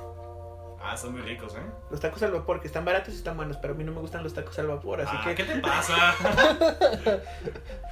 Ah, 0.87 0.97
son 0.99 1.13
muy 1.13 1.23
ricos, 1.23 1.55
¿eh? 1.55 1.61
Los 1.91 1.99
tacos 2.01 2.23
al 2.23 2.31
vapor, 2.33 2.61
que 2.61 2.67
están 2.67 2.85
baratos 2.85 3.15
y 3.15 3.17
están 3.17 3.37
buenos, 3.39 3.57
pero 3.57 3.73
a 3.73 3.77
mí 3.77 3.85
no 3.85 3.93
me 3.93 4.01
gustan 4.01 4.23
los 4.23 4.35
tacos 4.35 4.59
al 4.59 4.67
vapor, 4.67 5.01
así 5.01 5.17
Ah, 5.19 5.25
que... 5.25 5.35
¿Qué 5.37 5.45
te 5.45 5.59
pasa? 5.61 6.15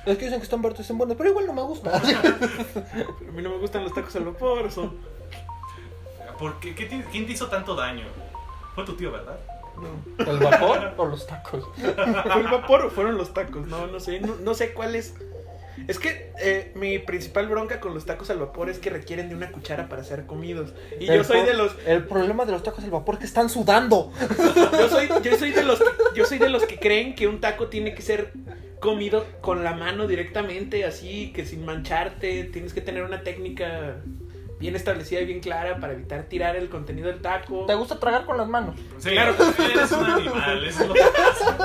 Es 0.05 0.19
que 0.19 0.25
dicen 0.25 0.41
que 0.41 0.45
están 0.45 0.61
baratos 0.61 0.81
y 0.81 0.83
están 0.83 0.99
buenos, 0.99 1.17
pero 1.17 1.31
igual 1.31 1.47
no 1.47 1.53
me 1.55 1.63
gusta. 1.63 1.97
A 1.97 3.33
mí 3.33 3.41
no 3.43 3.51
me 3.51 3.57
gustan 3.59 3.85
los 3.85 3.95
tacos 3.95 4.15
al 4.17 4.25
vapor, 4.25 4.71
son... 4.71 4.95
¿Por 6.39 6.59
qué? 6.61 6.75
¿Qué 6.75 6.87
te- 6.87 7.05
¿Quién 7.11 7.25
te 7.27 7.33
hizo 7.33 7.47
tanto 7.47 7.75
daño? 7.77 8.05
Fue 8.75 8.85
tu 8.85 8.95
tío, 8.95 9.13
¿verdad? 9.13 9.39
No. 9.77 10.25
¿El 10.31 10.39
vapor 10.39 10.93
o 10.97 11.07
los 11.07 11.27
tacos? 11.27 11.65
¿Fue 11.77 12.41
el 12.41 12.49
vapor 12.49 12.83
o 12.87 12.91
fueron 12.91 13.17
los 13.17 13.33
tacos? 13.33 13.67
No, 13.69 13.87
no 13.87 14.01
sé, 14.01 14.21
no, 14.21 14.35
no 14.37 14.53
sé 14.55 14.75
cuál 14.75 14.97
es... 14.97 15.15
Es 15.89 15.99
que 15.99 16.33
eh, 16.41 16.73
mi 16.75 16.99
principal 16.99 17.49
bronca 17.49 17.81
con 17.81 17.95
los 17.95 18.05
tacos 18.05 18.31
al 18.31 18.39
vapor 18.39 18.69
es 18.71 18.79
que 18.79 18.91
requieren 18.91 19.29
de 19.29 19.35
una 19.35 19.51
cuchara 19.53 19.89
para 19.89 20.05
ser 20.05 20.27
comidos. 20.27 20.75
Y 21.01 21.07
yo 21.07 21.15
El 21.15 21.25
soy 21.25 21.41
po- 21.41 21.47
de 21.47 21.55
los... 21.55 21.77
El 21.87 22.05
problema 22.05 22.45
de 22.45 22.53
los 22.53 22.63
tacos 22.63 22.85
al 22.85 22.91
vapor 22.91 23.15
es 23.15 23.21
que 23.21 23.27
están 23.27 23.49
sudando. 23.49 24.13
Yo 24.73 24.89
soy, 24.89 25.09
yo 25.23 25.37
soy 25.39 25.51
de 25.53 25.63
los 25.65 25.79
que, 25.79 25.85
yo 26.15 26.25
soy 26.25 26.39
de 26.39 26.49
los 26.49 26.65
que 26.65 26.79
creen 26.79 27.15
que 27.15 27.27
un 27.27 27.41
taco 27.41 27.69
tiene 27.69 27.95
que 27.95 28.03
ser 28.03 28.33
comido 28.81 29.25
con 29.41 29.63
la 29.65 29.75
mano 29.75 30.07
directamente, 30.07 30.85
así 30.85 31.33
que 31.33 31.45
sin 31.47 31.65
mancharte, 31.65 32.45
tienes 32.45 32.73
que 32.75 32.81
tener 32.81 33.05
una 33.05 33.23
técnica 33.23 33.97
bien 34.59 34.75
establecida 34.77 35.21
y 35.21 35.25
bien 35.25 35.41
clara 35.41 35.79
para 35.81 35.93
evitar 35.93 36.25
tirar 36.25 36.57
el 36.57 36.69
contenido 36.69 37.09
del 37.09 37.21
taco. 37.21 37.65
¿Te 37.67 37.75
gusta 37.75 37.99
tragar 38.01 38.25
con 38.27 38.37
las 38.37 38.49
manos? 38.49 38.77
Sí, 38.99 39.11
Claro. 39.11 39.35
eres 39.59 39.93
un 39.93 40.05
animal, 40.05 40.65
eso 40.65 40.83
es 40.83 40.89
lo 40.89 40.95
que 40.95 41.01
pasa. 41.01 41.59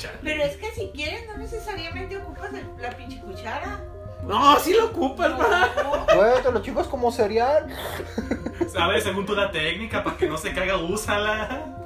Chale. 0.00 0.18
Pero 0.22 0.42
es 0.44 0.56
que 0.56 0.70
si 0.72 0.90
quieres, 0.94 1.26
no 1.28 1.36
necesariamente 1.38 2.16
ocupas 2.16 2.52
el- 2.54 2.66
la 2.82 2.90
pinche 2.90 3.20
cuchara. 3.20 3.80
No, 4.26 4.58
sí 4.58 4.74
lo 4.74 4.86
ocupas, 4.86 5.30
ma. 5.38 5.68
No. 5.82 6.06
Güey, 6.14 6.42
te 6.42 6.52
lo 6.52 6.60
chicos 6.62 6.86
como 6.88 7.10
cereal. 7.12 7.66
¿Sabes? 8.70 9.04
Según 9.04 9.24
tú 9.26 9.34
la 9.34 9.50
técnica, 9.50 10.04
para 10.04 10.16
que 10.16 10.28
no 10.28 10.36
se 10.36 10.52
caiga, 10.52 10.76
úsala. 10.76 11.76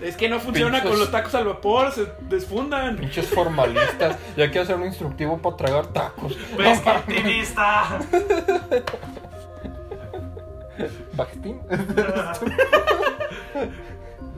Es 0.00 0.16
que 0.16 0.28
no 0.28 0.40
funciona 0.40 0.82
con 0.82 0.98
los 0.98 1.10
tacos 1.10 1.34
al 1.34 1.44
vapor, 1.46 1.92
se 1.92 2.06
desfundan. 2.22 2.96
Pinches 2.96 3.28
formalistas. 3.28 4.16
Ya 4.36 4.46
quiero 4.50 4.62
hacer 4.62 4.76
un 4.76 4.84
instructivo 4.86 5.38
para 5.38 5.56
tragar 5.56 5.86
tacos. 5.88 6.36
Pues 6.56 6.80
que 6.80 6.90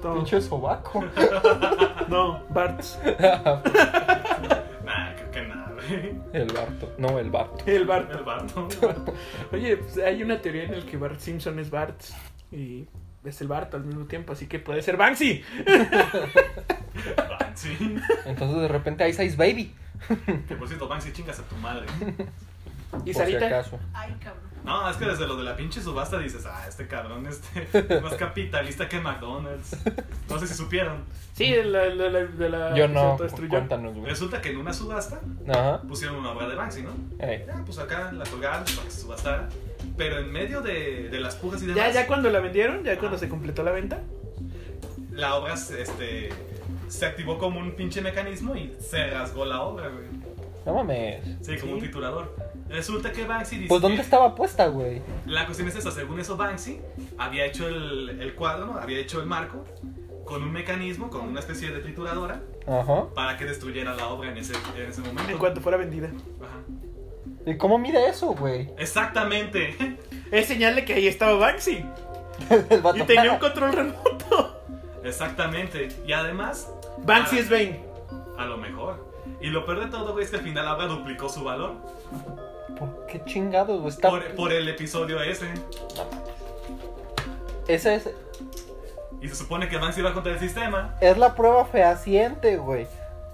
No, 0.02 0.14
Pinche 0.14 0.40
sobaco. 0.40 1.04
no, 2.08 2.42
Bart's. 2.50 2.98
Nah, 4.84 5.14
creo 5.14 5.30
que 5.30 5.42
nada, 5.42 5.70
güey. 5.74 6.14
El 6.32 6.52
Barto. 6.52 6.92
No, 6.98 7.18
el 7.18 7.30
Barto. 7.30 7.62
El 7.66 7.84
Bart. 7.86 8.10
El 8.10 8.24
vato. 8.24 8.68
Oye, 9.52 9.76
pues 9.76 9.98
hay 9.98 10.22
una 10.22 10.40
teoría 10.40 10.64
en 10.64 10.80
la 10.80 10.84
que 10.86 10.96
Bart 10.96 11.20
Simpson 11.20 11.58
es 11.60 11.70
Bart 11.70 12.00
y 12.50 12.86
es 13.24 13.40
el 13.40 13.46
Bart 13.48 13.72
al 13.74 13.84
mismo 13.84 14.06
tiempo, 14.06 14.32
así 14.32 14.46
que 14.48 14.58
puede 14.58 14.82
ser 14.82 14.96
Banksy. 14.96 15.44
Sí. 17.54 17.96
Entonces 18.26 18.60
de 18.62 18.68
repente 18.68 19.04
hay 19.04 19.12
seis 19.12 19.36
baby. 19.36 19.72
Que 20.48 20.56
por 20.56 20.66
cierto, 20.66 20.88
Banksy, 20.88 21.12
chingas 21.12 21.38
a 21.38 21.42
tu 21.44 21.54
madre. 21.56 21.86
Y 22.10 22.90
Por 22.90 23.04
si 23.04 23.14
Sarita. 23.14 23.46
acaso. 23.46 23.78
Ay, 23.94 24.14
cabrón. 24.20 24.51
No, 24.64 24.88
es 24.88 24.96
que 24.96 25.04
desde 25.06 25.26
lo 25.26 25.36
de 25.36 25.42
la 25.42 25.56
pinche 25.56 25.80
subasta 25.82 26.18
dices, 26.18 26.46
ah, 26.46 26.64
este 26.68 26.86
cabrón 26.86 27.26
este, 27.26 27.66
es 27.72 28.02
más 28.02 28.14
capitalista 28.14 28.88
que 28.88 29.00
McDonald's. 29.00 29.76
No 30.30 30.38
sé 30.38 30.46
si 30.46 30.54
supieron. 30.54 30.98
Sí, 31.34 31.50
de 31.50 31.64
la, 31.64 31.80
de 31.80 32.10
la, 32.10 32.18
de 32.24 32.48
la 32.48 32.74
Yo 32.76 32.86
no. 32.88 33.16
Cuéntanos, 33.48 33.94
güey. 33.96 34.08
Resulta 34.08 34.40
que 34.40 34.50
en 34.50 34.58
una 34.58 34.72
subasta 34.72 35.20
Ajá. 35.48 35.80
pusieron 35.82 36.16
una 36.16 36.30
obra 36.30 36.46
de 36.48 36.54
Banksy, 36.54 36.82
¿no? 36.82 36.90
Ey. 37.18 37.44
Ya, 37.46 37.62
pues 37.64 37.78
acá 37.78 38.12
la 38.12 38.24
colgaron 38.24 38.64
para 38.64 38.82
que 38.84 38.90
se 38.90 39.00
subastara. 39.00 39.48
Pero 39.96 40.18
en 40.18 40.30
medio 40.30 40.60
de, 40.60 41.08
de 41.10 41.20
las 41.20 41.34
pujas 41.34 41.60
y 41.62 41.66
demás, 41.66 41.92
Ya, 41.92 42.02
ya 42.02 42.06
cuando 42.06 42.30
la 42.30 42.38
vendieron, 42.38 42.84
ya 42.84 42.96
cuando 42.98 43.18
se 43.18 43.28
completó 43.28 43.62
la 43.64 43.72
venta. 43.72 43.98
la 45.10 45.34
obra 45.34 45.54
este, 45.54 46.28
se 46.88 47.06
activó 47.06 47.38
como 47.38 47.58
un 47.58 47.72
pinche 47.72 48.00
mecanismo 48.00 48.54
y 48.54 48.72
se 48.80 49.10
rasgó 49.10 49.44
la 49.44 49.62
obra, 49.62 49.88
güey. 49.88 50.04
No 50.64 50.74
mames. 50.74 51.24
Sí, 51.40 51.56
como 51.56 51.72
Sí. 51.72 51.72
un 51.72 51.78
triturador. 51.80 52.51
Resulta 52.72 53.12
que 53.12 53.24
Banksy 53.24 53.56
dice. 53.56 53.68
Pues 53.68 53.80
¿dónde 53.82 53.96
que- 53.98 54.02
estaba 54.02 54.34
puesta, 54.34 54.66
güey? 54.66 55.02
La 55.26 55.44
cuestión 55.46 55.68
es 55.68 55.76
esa, 55.76 55.90
según 55.90 56.18
eso 56.18 56.36
Banksy 56.36 56.80
había 57.18 57.44
hecho 57.44 57.68
el, 57.68 58.18
el 58.20 58.34
cuadro, 58.34 58.66
¿no? 58.66 58.78
había 58.78 58.98
hecho 58.98 59.20
el 59.20 59.26
marco 59.26 59.64
con 60.24 60.42
un 60.42 60.52
mecanismo, 60.52 61.10
con 61.10 61.28
una 61.28 61.40
especie 61.40 61.70
de 61.70 61.80
trituradora 61.80 62.40
Ajá. 62.66 63.06
para 63.14 63.36
que 63.36 63.44
destruyera 63.44 63.94
la 63.94 64.08
obra 64.08 64.30
en 64.30 64.38
ese, 64.38 64.54
en 64.76 64.88
ese 64.88 65.00
momento. 65.02 65.30
En 65.30 65.38
cuanto 65.38 65.60
fuera 65.60 65.76
vendida. 65.76 66.08
Ajá. 66.40 66.58
¿Y 67.44 67.56
cómo 67.58 67.76
mide 67.78 68.08
eso, 68.08 68.28
güey? 68.34 68.70
Exactamente. 68.78 69.98
Es 70.32 70.46
señal 70.46 70.74
de 70.76 70.84
que 70.86 70.94
ahí 70.94 71.06
estaba 71.08 71.34
Banksy. 71.34 71.84
El 72.70 72.80
vato. 72.80 72.96
Y 72.98 73.02
tenía 73.02 73.32
un 73.32 73.38
control 73.38 73.72
remoto. 73.74 74.62
Exactamente. 75.04 75.88
Y 76.06 76.12
además, 76.14 76.72
Banksy 77.04 77.38
es 77.40 77.50
Bane. 77.50 77.80
a 78.38 78.46
lo 78.46 78.56
mejor. 78.56 79.12
Y 79.42 79.48
lo 79.48 79.66
peor 79.66 79.80
de 79.80 79.86
todo, 79.86 80.12
güey, 80.12 80.24
es 80.24 80.30
que 80.30 80.36
al 80.38 80.42
final 80.42 80.64
la 80.64 80.74
obra 80.76 80.86
duplicó 80.86 81.28
su 81.28 81.44
valor 81.44 81.74
¿Por 82.78 83.06
qué 83.06 83.22
chingados, 83.24 83.78
güey? 83.80 83.90
Está... 83.92 84.10
por, 84.10 84.24
por 84.34 84.52
el 84.52 84.68
episodio 84.68 85.20
ese. 85.22 85.46
Esa 87.68 87.94
es, 87.94 88.10
Y 89.20 89.28
se 89.28 89.36
supone 89.36 89.68
que 89.68 89.76
Banksy 89.78 90.02
va 90.02 90.12
contra 90.14 90.32
el 90.32 90.38
sistema. 90.40 90.96
es 91.00 91.16
la 91.16 91.34
prueba 91.34 91.64
fehaciente, 91.64 92.56
güey. 92.56 92.86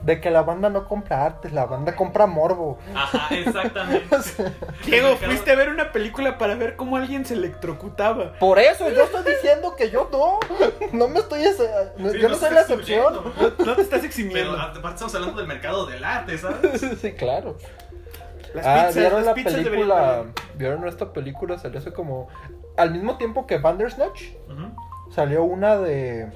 De 0.02 0.20
que 0.20 0.30
la 0.30 0.42
banda 0.42 0.68
no 0.70 0.86
compra 0.86 1.24
arte, 1.24 1.50
la 1.50 1.64
banda 1.66 1.96
compra 1.96 2.26
morbo. 2.26 2.78
Ajá, 2.94 3.34
exactamente. 3.34 4.06
Diego, 4.86 5.16
fuiste 5.16 5.50
a 5.50 5.56
ver 5.56 5.70
una 5.70 5.90
película 5.90 6.38
para 6.38 6.54
ver 6.54 6.76
cómo 6.76 6.96
alguien 6.96 7.24
se 7.24 7.34
electrocutaba. 7.34 8.34
Por 8.38 8.60
eso 8.60 8.88
yo 8.90 9.02
estoy 9.04 9.24
diciendo 9.24 9.74
que 9.74 9.90
yo 9.90 10.08
no. 10.12 10.38
No 10.92 11.08
me 11.08 11.18
estoy. 11.18 11.42
ese- 11.42 11.68
no- 11.96 12.12
Sí, 12.12 12.20
yo 12.20 12.28
no 12.28 12.36
soy 12.36 12.54
la 12.54 12.60
excepción. 12.60 13.12
No 13.58 13.74
te 13.74 13.82
estás 13.82 13.98
Pero 14.00 14.06
eximiendo. 14.06 14.52
aparte 14.60 14.88
estamos 14.90 15.14
hablando 15.16 15.36
del 15.38 15.48
mercado 15.48 15.84
del 15.86 16.04
arte, 16.04 16.38
¿sabes? 16.38 16.80
Sí, 17.00 17.12
claro. 17.14 17.56
Las 18.54 18.66
ah, 18.66 18.86
pizzas- 18.88 18.94
¿vieron 18.94 19.24
las 19.24 19.26
la 19.26 19.34
película? 19.34 20.24
¿Vieron 20.54 20.88
esta 20.88 21.12
película? 21.12 21.58
Salió 21.58 21.78
hace 21.78 21.92
como. 21.92 22.28
Al 22.76 22.92
mismo 22.92 23.16
tiempo 23.18 23.46
que 23.46 23.58
Bandersnatch, 23.58 24.22
Ujú. 24.48 25.12
salió 25.12 25.44
una 25.44 25.76
de. 25.76 26.30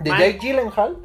De 0.00 0.10
Man. 0.10 0.18
Jake 0.18 0.38
Gyllenhaal, 0.40 0.96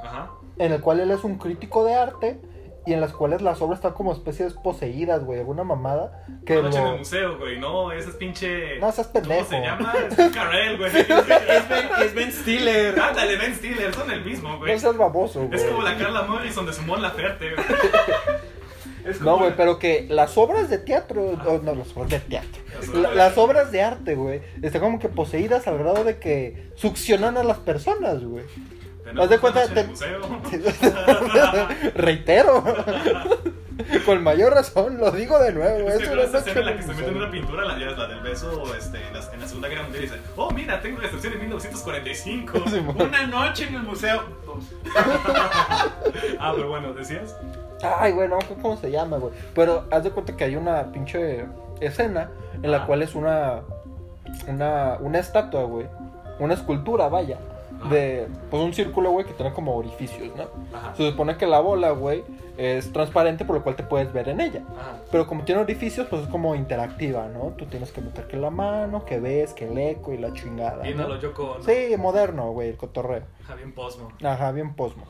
Ajá. 0.00 0.30
en 0.58 0.72
el 0.72 0.80
cual 0.80 1.00
él 1.00 1.10
es 1.10 1.24
un 1.24 1.36
crítico 1.38 1.84
de 1.84 1.94
arte. 1.94 2.40
Y 2.86 2.94
en 2.94 3.02
las 3.02 3.12
cuales 3.12 3.42
las 3.42 3.60
obras 3.60 3.78
están 3.78 3.92
como 3.92 4.10
especies 4.10 4.54
poseídas, 4.54 5.22
güey. 5.22 5.38
Alguna 5.38 5.64
mamada. 5.64 6.24
Que 6.46 6.54
Una 6.58 6.62
noche 6.68 6.78
en 6.78 6.84
el 6.86 6.90
lo... 6.92 6.98
museo, 6.98 7.38
güey. 7.38 7.60
No, 7.60 7.92
ese 7.92 8.08
es 8.08 8.16
pinche. 8.16 8.78
No, 8.80 8.90
seas 8.90 9.08
pendejo. 9.08 9.44
¿Cómo 9.44 9.50
se 9.50 9.60
llama? 9.60 9.92
Es 10.08 10.78
güey. 10.78 10.96
Es 10.96 11.68
Ben, 11.68 11.88
es 12.02 12.14
Ben 12.14 12.32
Stiller. 12.32 12.98
Ándale, 12.98 13.36
Ben 13.36 13.54
Stiller, 13.54 13.94
son 13.94 14.10
el 14.10 14.24
mismo, 14.24 14.56
güey. 14.56 14.72
No 14.72 14.78
seas 14.78 14.96
baboso, 14.96 15.46
güey. 15.46 15.60
Es 15.60 15.64
como 15.64 15.82
la 15.82 15.94
Carla 15.98 16.22
Morrison 16.22 16.64
de 16.64 16.72
Mon 16.86 17.02
Laferte, 17.02 17.54
güey. 17.54 17.66
Es 19.04 19.20
No, 19.20 19.38
güey, 19.38 19.54
pero 19.56 19.78
que 19.78 20.06
las 20.08 20.36
obras 20.38 20.70
de 20.70 20.78
teatro, 20.78 21.22
o 21.46 21.58
no, 21.62 21.74
las 21.74 21.94
obras 21.96 22.10
de 22.10 22.20
teatro, 22.20 22.62
Las 22.74 22.88
la- 22.88 22.98
obras- 23.00 23.16
las 23.16 23.38
obras 23.38 23.72
de 23.72 23.82
arte, 23.82 24.14
güey, 24.14 24.40
están 24.62 24.80
como 24.80 24.98
que 24.98 25.08
poseídas 25.08 25.66
al 25.66 25.78
grado 25.78 26.04
de 26.04 26.18
que 26.18 26.70
succionan 26.74 27.36
a 27.36 27.44
las 27.44 27.58
personas, 27.58 28.22
güey. 28.24 28.44
Haz 29.06 29.14
de 29.14 29.22
una 29.22 29.40
cuenta, 29.40 29.66
te-. 29.66 29.88
Reitero, 31.94 32.62
con 34.06 34.22
mayor 34.22 34.52
razón, 34.52 34.98
lo 34.98 35.10
digo 35.10 35.38
de 35.40 35.52
nuevo, 35.52 35.88
Es 35.88 35.96
es 35.96 36.08
que 36.08 36.12
una 36.14 36.22
esa 36.22 36.32
noche 36.38 36.50
escena 36.50 36.60
en 36.60 36.66
la 36.66 36.76
que 36.76 36.82
se 36.82 36.94
mete 36.94 37.10
una 37.10 37.30
pintura, 37.30 37.64
la, 37.64 37.90
es 37.90 37.98
la 37.98 38.06
del 38.06 38.20
beso 38.20 38.74
este, 38.76 38.98
en, 39.04 39.14
la, 39.14 39.32
en 39.32 39.40
la 39.40 39.48
Segunda 39.48 39.68
Guerra 39.68 39.82
Mundial, 39.84 40.04
y 40.04 40.06
dice, 40.06 40.20
oh, 40.36 40.50
mira, 40.52 40.80
tengo 40.80 41.00
recepción 41.00 41.32
en 41.32 41.40
1945. 41.40 42.68
Simón. 42.68 42.96
Una 43.02 43.26
noche 43.26 43.66
en 43.68 43.74
el 43.76 43.82
museo. 43.82 44.22
Ah, 46.38 46.52
pero 46.54 46.68
bueno, 46.68 46.92
¿decías? 46.92 47.34
Ay, 47.82 48.12
güey, 48.12 48.28
no, 48.28 48.38
¿cómo 48.60 48.76
se 48.76 48.90
llama, 48.90 49.16
güey? 49.18 49.32
Pero 49.54 49.84
haz 49.90 50.04
de 50.04 50.10
cuenta 50.10 50.36
que 50.36 50.44
hay 50.44 50.56
una 50.56 50.92
pinche 50.92 51.46
escena 51.80 52.30
en 52.62 52.70
la 52.70 52.78
Ah. 52.82 52.86
cual 52.86 53.02
es 53.02 53.14
una, 53.14 53.60
una, 54.48 54.98
una 55.00 55.18
estatua, 55.18 55.62
güey, 55.64 55.86
una 56.38 56.54
escultura, 56.54 57.08
vaya, 57.08 57.38
de, 57.88 58.28
pues 58.50 58.62
un 58.62 58.74
círculo, 58.74 59.10
güey, 59.10 59.24
que 59.24 59.32
tiene 59.32 59.52
como 59.54 59.74
orificios, 59.76 60.28
¿no? 60.36 60.44
Ajá. 60.76 60.94
Se 60.94 61.10
supone 61.10 61.36
que 61.38 61.46
la 61.46 61.60
bola, 61.60 61.92
güey, 61.92 62.22
es 62.58 62.92
transparente 62.92 63.46
por 63.46 63.56
lo 63.56 63.62
cual 63.62 63.74
te 63.76 63.82
puedes 63.82 64.12
ver 64.12 64.28
en 64.28 64.40
ella. 64.42 64.60
Ajá. 64.78 64.96
Pero 65.10 65.26
como 65.26 65.44
tiene 65.44 65.62
orificios, 65.62 66.06
pues 66.10 66.22
es 66.22 66.28
como 66.28 66.54
interactiva, 66.54 67.26
¿no? 67.28 67.54
Tú 67.56 67.64
tienes 67.64 67.90
que 67.90 68.02
meter 68.02 68.26
que 68.26 68.36
la 68.36 68.50
mano, 68.50 69.06
que 69.06 69.18
ves, 69.18 69.54
que 69.54 69.66
el 69.66 69.78
eco 69.78 70.12
y 70.12 70.18
la 70.18 70.30
chingada. 70.34 70.82
Viendo 70.82 71.04
¿no? 71.04 71.14
lo 71.14 71.20
yo 71.20 71.32
con 71.32 71.62
Sí, 71.64 71.94
moderno, 71.96 72.50
güey, 72.52 72.68
el 72.68 72.76
cotorreo. 72.76 73.22
Javier 73.46 73.72
Posmo. 73.74 74.08
Ajá, 74.22 74.52
bien 74.52 74.74
posmo. 74.74 75.04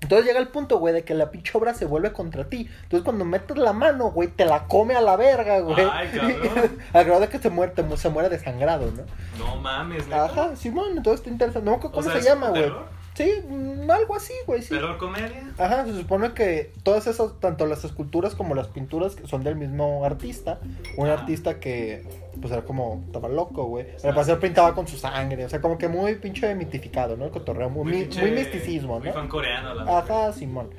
Entonces 0.00 0.26
llega 0.26 0.38
el 0.38 0.48
punto, 0.48 0.78
güey, 0.78 0.94
de 0.94 1.02
que 1.04 1.14
la 1.14 1.30
pinche 1.30 1.50
obra 1.58 1.74
se 1.74 1.84
vuelve 1.84 2.12
contra 2.12 2.44
ti. 2.44 2.68
Entonces 2.84 3.04
cuando 3.04 3.24
metes 3.24 3.56
la 3.58 3.72
mano, 3.72 4.10
güey, 4.12 4.28
te 4.28 4.44
la 4.44 4.64
come 4.66 4.94
a 4.94 5.00
la 5.00 5.16
verga, 5.16 5.58
güey. 5.60 5.76
Ay, 5.90 6.08
cabrón. 6.08 6.78
Al 6.92 7.04
grado 7.04 7.20
de 7.20 7.28
que 7.28 7.38
se 7.38 7.50
muere, 7.50 7.72
te 7.72 7.82
mu- 7.82 7.96
se 7.96 8.08
muere 8.08 8.28
desangrado, 8.28 8.90
¿no? 8.92 9.02
No 9.44 9.56
mames, 9.56 10.04
neta. 10.06 10.24
Ajá, 10.26 10.56
Simón, 10.56 10.92
entonces 10.96 11.20
está 11.20 11.30
interesante. 11.30 11.66
No 11.68 11.76
acuerdo 11.76 11.88
O 11.98 12.00
cómo 12.00 12.04
sea, 12.04 12.12
se 12.12 12.18
¿es 12.20 12.24
llama, 12.26 12.50
güey. 12.50 12.72
Sí, 13.14 13.32
mm, 13.48 13.90
algo 13.90 14.14
así, 14.14 14.32
güey, 14.46 14.62
sí. 14.62 14.68
¿Terror 14.68 14.96
comedia? 14.96 15.42
Ajá, 15.58 15.84
se 15.84 15.92
supone 15.96 16.32
que 16.34 16.72
todas 16.84 17.08
esas, 17.08 17.32
tanto 17.40 17.66
las 17.66 17.82
esculturas 17.84 18.36
como 18.36 18.54
las 18.54 18.68
pinturas 18.68 19.16
son 19.24 19.42
del 19.42 19.56
mismo 19.56 20.04
artista. 20.04 20.60
Un 20.96 21.08
artista 21.08 21.58
que, 21.58 22.06
pues 22.40 22.52
era 22.52 22.62
como, 22.62 23.02
estaba 23.06 23.28
loco, 23.28 23.64
güey. 23.64 23.86
Al 24.04 24.14
parecer 24.14 24.38
pintaba 24.38 24.74
con 24.74 24.86
su 24.86 24.96
sangre, 24.96 25.44
o 25.44 25.48
sea, 25.48 25.60
como 25.60 25.76
que 25.78 25.88
muy 25.88 26.14
pinche 26.16 26.54
mitificado, 26.54 27.16
¿no? 27.16 27.24
El 27.26 27.30
cotorreo, 27.30 27.68
muy, 27.70 27.84
mi- 27.90 28.04
pinche- 28.04 28.20
muy 28.20 28.30
misticismo, 28.32 28.98
Muy 28.98 29.08
¿no? 29.08 29.14
fan 29.14 29.28
coreano, 29.28 29.74
la. 29.74 29.98
Ajá, 29.98 30.32
Simón. 30.32 30.70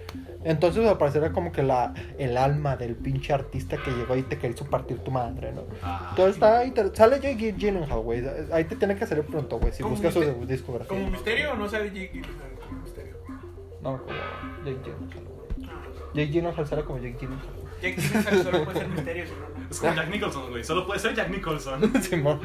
Entonces 0.44 0.88
al 0.88 0.98
parecer 0.98 1.22
era 1.24 1.34
como 1.34 1.52
que 1.52 1.62
la, 1.64 1.94
el 2.18 2.38
alma 2.38 2.78
del 2.78 2.96
pinche 2.96 3.34
artista 3.34 3.76
que 3.78 3.92
llegó 3.92 4.16
y 4.16 4.24
te 4.24 4.38
quiso 4.38 4.64
partir 4.66 5.00
tu 5.00 5.12
madre, 5.12 5.52
¿no? 5.52 5.64
Ah. 5.84 6.08
Entonces 6.12 6.36
está 6.36 6.64
inter- 6.64 6.92
Sale 6.94 7.18
Jake 7.20 7.54
Gyllenhaal, 7.58 8.00
güey. 8.00 8.24
Ahí 8.54 8.64
te 8.64 8.76
tiene 8.78 8.96
que 8.96 9.06
salir 9.06 9.26
pronto, 9.26 9.60
güey, 9.60 9.74
si 9.74 9.84
¿Como 9.84 9.96
buscas 9.96 10.14
su 10.14 10.22
discografía. 10.46 10.88
¿Como 10.98 11.10
misterio 11.12 11.52
o 11.52 11.56
no 11.56 11.68
sale 11.68 11.88
Jake 11.90 12.12
Gyllenhaal 12.14 12.52
como 12.68 12.82
misterio? 12.84 13.16
No, 13.82 13.98
como 13.98 14.18
Jake 14.64 14.78
Gyllenhaal, 14.84 15.26
güey. 15.26 15.70
Jake 16.14 16.32
Gyllenhaal 16.32 16.68
sale 16.68 16.84
como 16.86 17.00
Jake 17.00 17.18
Gyllenhaal. 17.20 17.59
Jake 17.82 17.96
Gyllenhaal 17.96 18.44
solo 18.44 18.66
puede 18.66 18.80
ser 18.80 18.88
misterio, 18.90 19.26
si 19.26 19.32
no, 19.32 19.40
no. 19.40 19.68
Es 19.70 19.80
como 19.80 19.94
Jack 19.96 20.10
Nicholson, 20.10 20.50
güey. 20.50 20.64
Solo 20.64 20.86
puede 20.86 21.00
ser 21.00 21.14
Jack 21.16 21.30
Nicholson. 21.30 22.02
Simón. 22.04 22.40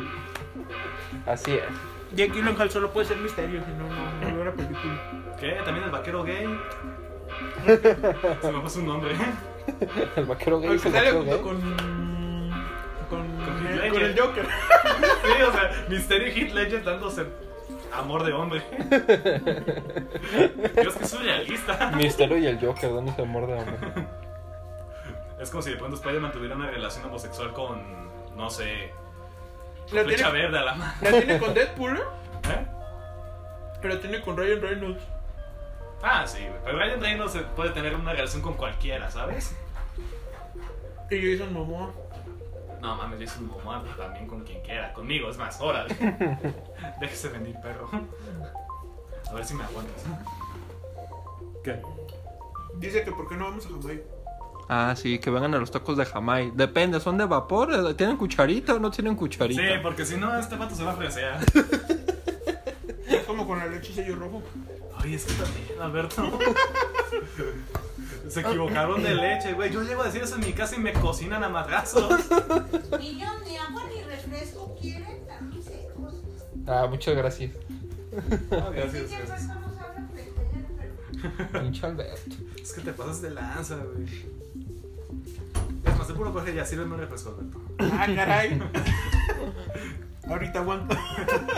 Así 1.26 1.52
es. 1.52 2.16
Jake 2.16 2.32
Gyllenhaal 2.32 2.70
solo 2.70 2.92
puede 2.92 3.06
ser 3.06 3.16
misterio, 3.18 3.62
si 3.64 3.70
no, 3.72 3.88
no, 3.88 4.20
no 4.20 4.26
veo 4.26 4.42
una 4.42 4.52
película. 4.52 5.34
¿Qué? 5.40 5.52
¿También 5.64 5.84
el 5.84 5.90
vaquero 5.90 6.22
gay? 6.22 6.46
Se 7.66 8.52
me 8.52 8.60
fue 8.60 8.70
su 8.70 8.82
nombre. 8.82 9.14
El 10.16 10.26
vaquero 10.26 10.60
gay 10.60 10.72
El 10.72 10.80
que 10.80 10.90
sale 10.90 11.10
junto 11.12 11.42
con... 11.42 11.60
Con, 13.08 13.26
Con 13.38 13.66
Heath 13.66 13.92
con 13.92 14.02
el 14.02 14.18
Joker. 14.18 14.46
Sí, 14.46 15.42
o 15.42 15.52
sea, 15.52 15.86
Misterio 15.88 16.28
y 16.28 16.30
Heath 16.32 16.52
Ledger 16.52 16.84
dándose 16.84 17.26
amor 17.92 18.24
de 18.24 18.32
hombre. 18.32 18.62
Dios, 20.80 20.94
que 20.96 21.06
surrealista. 21.06 21.92
Misterio 21.96 22.38
y 22.38 22.46
el 22.46 22.58
Joker 22.58 22.94
dándose 22.94 23.22
amor 23.22 23.46
de 23.46 23.54
hombre. 23.54 23.76
Es 25.44 25.50
como 25.50 25.62
si 25.62 25.70
de 25.72 25.76
pronto 25.76 25.96
Spider-Man 25.96 26.32
tuviera 26.32 26.56
una 26.56 26.70
relación 26.70 27.04
homosexual 27.04 27.52
con, 27.52 27.78
no 28.34 28.48
sé, 28.48 28.90
La 29.92 30.02
flecha 30.02 30.30
tiene, 30.30 30.40
verde 30.40 30.58
a 30.58 30.62
la 30.62 30.74
mano. 30.74 30.92
la 31.02 31.10
tiene 31.10 31.38
con 31.38 31.52
Deadpool. 31.52 31.98
¿Eh? 32.48 32.66
Lo 33.82 34.00
tiene 34.00 34.22
con 34.22 34.38
Ryan 34.38 34.62
Reynolds. 34.62 35.02
Ah, 36.02 36.26
sí, 36.26 36.38
güey. 36.38 36.60
Pero 36.64 36.78
Ryan 36.78 37.00
Reynolds 37.02 37.38
puede 37.54 37.70
tener 37.72 37.94
una 37.94 38.12
relación 38.12 38.40
con 38.40 38.54
cualquiera, 38.54 39.10
¿sabes? 39.10 39.54
Y 41.10 41.36
Jason 41.36 41.52
Momoa. 41.52 41.90
No 42.80 42.96
mames, 42.96 43.20
Jason 43.20 43.46
Momoa 43.46 43.84
también 43.98 44.26
con 44.26 44.44
quien 44.44 44.62
quiera. 44.62 44.94
Conmigo, 44.94 45.28
es 45.28 45.36
más, 45.36 45.60
órale. 45.60 45.94
Déjese 47.00 47.28
venir, 47.28 47.54
perro. 47.60 47.90
A 49.30 49.34
ver 49.34 49.44
si 49.44 49.52
me 49.52 49.64
aguantas. 49.64 50.04
¿Qué? 51.62 51.82
Dice 52.76 53.04
que 53.04 53.12
por 53.12 53.28
qué 53.28 53.36
no 53.36 53.44
vamos 53.44 53.66
a 53.66 53.68
Jamaica. 53.68 54.13
Ah, 54.68 54.94
sí, 54.96 55.18
que 55.18 55.30
vengan 55.30 55.54
a 55.54 55.58
los 55.58 55.70
tacos 55.70 55.96
de 55.96 56.04
Jamai. 56.04 56.50
Depende, 56.54 57.00
¿son 57.00 57.18
de 57.18 57.24
vapor? 57.24 57.94
¿Tienen 57.96 58.16
cucharita 58.16 58.74
o 58.74 58.78
no 58.78 58.90
tienen 58.90 59.14
cucharita? 59.14 59.60
Sí, 59.60 59.68
porque 59.82 60.04
si 60.06 60.16
no, 60.16 60.38
este 60.38 60.56
vato 60.56 60.74
se 60.74 60.84
va 60.84 60.92
a 60.92 60.96
fresear. 60.96 61.38
Es 63.06 63.22
como 63.24 63.46
con 63.46 63.58
la 63.58 63.66
leche 63.66 63.92
sello 63.92 64.16
rojo. 64.16 64.42
Ay, 64.96 65.14
es 65.14 65.24
que 65.24 65.34
también, 65.34 65.80
Alberto. 65.80 66.38
Se 68.28 68.40
equivocaron 68.40 69.02
de 69.02 69.14
leche, 69.14 69.52
güey. 69.52 69.70
Yo 69.70 69.82
llego 69.82 70.02
a 70.02 70.06
decir 70.06 70.22
eso 70.22 70.36
en 70.36 70.40
mi 70.40 70.52
casa 70.52 70.76
y 70.76 70.78
me 70.78 70.92
cocinan 70.94 71.44
a 71.44 71.48
madrazos. 71.48 72.08
Niños, 72.98 73.32
ni 73.46 73.56
agua 73.56 73.82
ni 73.94 74.02
refresco 74.02 74.76
quieren, 74.80 75.26
también 75.26 75.62
secos. 75.62 76.14
Ah, 76.66 76.86
muchas 76.88 77.14
gracias. 77.14 77.52
Ah, 78.50 78.70
gracias, 78.74 79.10
gracias. 79.10 79.50
Pinche 81.52 81.86
Alberto. 81.86 82.36
Es 82.60 82.72
que 82.72 82.80
te 82.80 82.92
pasas 82.92 83.22
de 83.22 83.30
lanza, 83.30 83.76
güey. 83.76 84.06
Es 85.84 85.98
más, 85.98 86.08
de 86.08 86.14
puro 86.14 86.32
coge 86.32 86.54
ya 86.54 86.64
sirve 86.64 86.84
un 86.84 86.98
refresco, 86.98 87.30
Alberto. 87.30 87.60
Ah, 87.78 88.06
caray. 88.14 88.62
Ahorita 90.28 90.60
aguanto. 90.60 90.96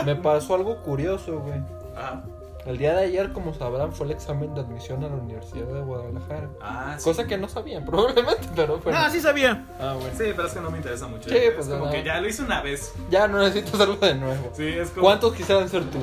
Me 0.05 0.15
pasó 0.15 0.55
algo 0.55 0.83
curioso, 0.83 1.39
güey. 1.39 1.61
Ah, 1.95 2.23
El 2.67 2.77
día 2.77 2.93
de 2.95 3.05
ayer, 3.05 3.31
como 3.31 3.53
sabrán, 3.53 3.93
fue 3.93 4.07
el 4.07 4.11
examen 4.11 4.53
de 4.53 4.59
admisión 4.59 5.01
a 5.01 5.07
la 5.07 5.15
Universidad 5.15 5.67
de 5.67 5.79
Guadalajara. 5.79 6.49
ah 6.59 6.95
sí. 6.97 7.03
Cosa 7.05 7.25
que 7.25 7.37
no 7.37 7.47
sabían, 7.47 7.85
probablemente, 7.87 8.45
pero 8.55 8.79
bueno. 8.79 8.99
No, 8.99 9.09
sí 9.09 9.21
sabía. 9.21 9.65
Ah, 9.79 9.93
bueno. 9.93 10.11
Sí, 10.17 10.25
pero 10.35 10.47
es 10.47 10.53
que 10.53 10.59
no 10.59 10.69
me 10.69 10.77
interesa 10.77 11.07
mucho. 11.07 11.29
Sí, 11.29 11.37
es 11.37 11.53
pues, 11.53 11.67
como 11.67 11.89
que 11.89 12.03
ya 12.03 12.19
lo 12.19 12.27
hice 12.27 12.41
una 12.41 12.61
vez. 12.61 12.93
Ya 13.09 13.29
no 13.29 13.39
necesito 13.39 13.77
hacerlo 13.77 13.95
de 13.95 14.15
nuevo. 14.15 14.51
Sí, 14.53 14.67
es 14.67 14.89
como. 14.89 15.03
¿Cuántos 15.03 15.33
quisieran 15.33 15.69
ser 15.69 15.85
tú? 15.85 15.99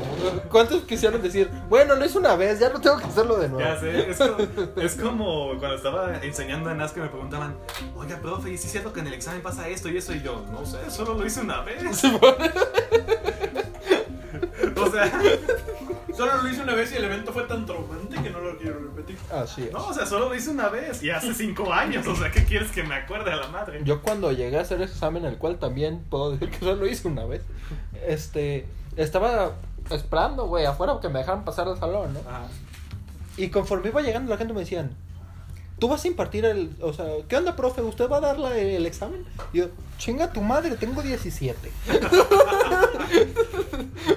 ¿Cuántos 0.51 0.85
quisieran 0.85 1.21
decir, 1.21 1.51
bueno, 1.69 1.97
lo 1.97 2.05
hice 2.07 2.17
una 2.17 2.35
vez, 2.35 2.59
ya 2.59 2.71
no 2.71 2.81
tengo 2.81 2.97
que 2.97 3.05
hacerlo 3.05 3.37
de 3.37 3.51
nuevo? 3.51 3.69
Ya 3.69 3.79
sé, 3.79 4.11
es 4.11 4.17
como, 4.17 4.37
es 4.81 4.95
como 4.95 5.49
cuando 5.59 5.75
estaba 5.75 6.17
enseñando 6.23 6.71
en 6.71 6.79
que 6.95 7.01
me 7.01 7.09
preguntaban, 7.09 7.57
oiga, 7.95 8.19
profe, 8.21 8.51
¿y 8.51 8.59
si 8.59 8.67
es 8.67 8.73
cierto 8.73 8.93
que 8.93 9.01
en 9.01 9.09
el 9.09 9.15
examen 9.15 9.43
pasa 9.43 9.69
esto 9.69 9.91
y 9.91 9.99
eso? 9.99 10.15
Y 10.15 10.23
yo, 10.23 10.43
no 10.51 10.65
sé, 10.65 10.91
solo 10.91 11.15
lo 11.15 11.27
hice 11.27 11.41
una 11.41 11.61
vez. 11.61 11.83
o 14.77 14.91
sea, 14.91 15.21
Solo 16.17 16.43
lo 16.43 16.49
hice 16.49 16.63
una 16.63 16.75
vez 16.75 16.93
y 16.93 16.97
el 16.97 17.05
evento 17.05 17.33
fue 17.33 17.43
tan 17.45 17.67
traumante 17.67 18.23
que 18.23 18.31
no 18.31 18.41
lo 18.41 18.57
quiero 18.57 18.79
repetir. 18.79 19.19
Así 19.33 19.65
es. 19.65 19.73
no, 19.73 19.87
o 19.87 19.93
sea, 19.93 20.07
solo 20.07 20.29
lo 20.29 20.35
hice 20.35 20.51
una 20.51 20.69
vez 20.69 21.03
y 21.03 21.11
hace 21.11 21.35
cinco 21.35 21.73
años. 21.73 22.07
O 22.07 22.15
sea, 22.15 22.31
¿qué 22.31 22.45
quieres 22.45 22.71
que 22.71 22.83
me 22.83 22.95
acuerde 22.95 23.33
a 23.33 23.37
la 23.37 23.49
madre? 23.49 23.81
Yo 23.85 24.01
cuando 24.01 24.31
llegué 24.33 24.59
a 24.59 24.61
hacer 24.61 24.81
ese 24.81 24.93
examen, 24.93 25.25
el 25.25 25.39
cual 25.39 25.59
también 25.59 26.05
puedo 26.09 26.31
decir 26.33 26.51
que 26.51 26.59
solo 26.61 26.77
lo 26.77 26.87
hice 26.87 27.09
una 27.09 27.25
vez, 27.25 27.43
este, 28.07 28.67
estaba 28.97 29.53
esperando, 29.91 30.47
güey, 30.47 30.65
afuera 30.67 30.99
que 31.03 31.09
me 31.09 31.19
dejaran 31.19 31.45
pasar 31.45 31.67
al 31.69 31.79
salón, 31.79 32.15
¿no? 32.15 32.21
Ajá. 32.21 32.47
Y 33.37 33.49
conforme 33.49 33.89
iba 33.89 34.01
llegando 34.01 34.31
la 34.31 34.37
gente 34.37 34.55
me 34.55 34.61
decían, 34.61 34.95
¿tú 35.79 35.89
vas 35.89 36.05
a 36.05 36.09
impartir 36.09 36.45
el, 36.45 36.71
o 36.81 36.93
sea, 36.93 37.07
¿qué 37.29 37.37
onda, 37.37 37.57
profe? 37.57 37.83
¿Usted 37.83 38.09
va 38.09 38.19
a 38.19 38.21
dar 38.21 38.39
la- 38.39 38.57
el 38.57 38.87
examen? 38.87 39.25
Y 39.53 39.59
yo, 39.59 39.67
chinga 39.99 40.33
tu 40.33 40.41
madre, 40.41 40.77
tengo 40.77 41.03
17. 41.03 41.57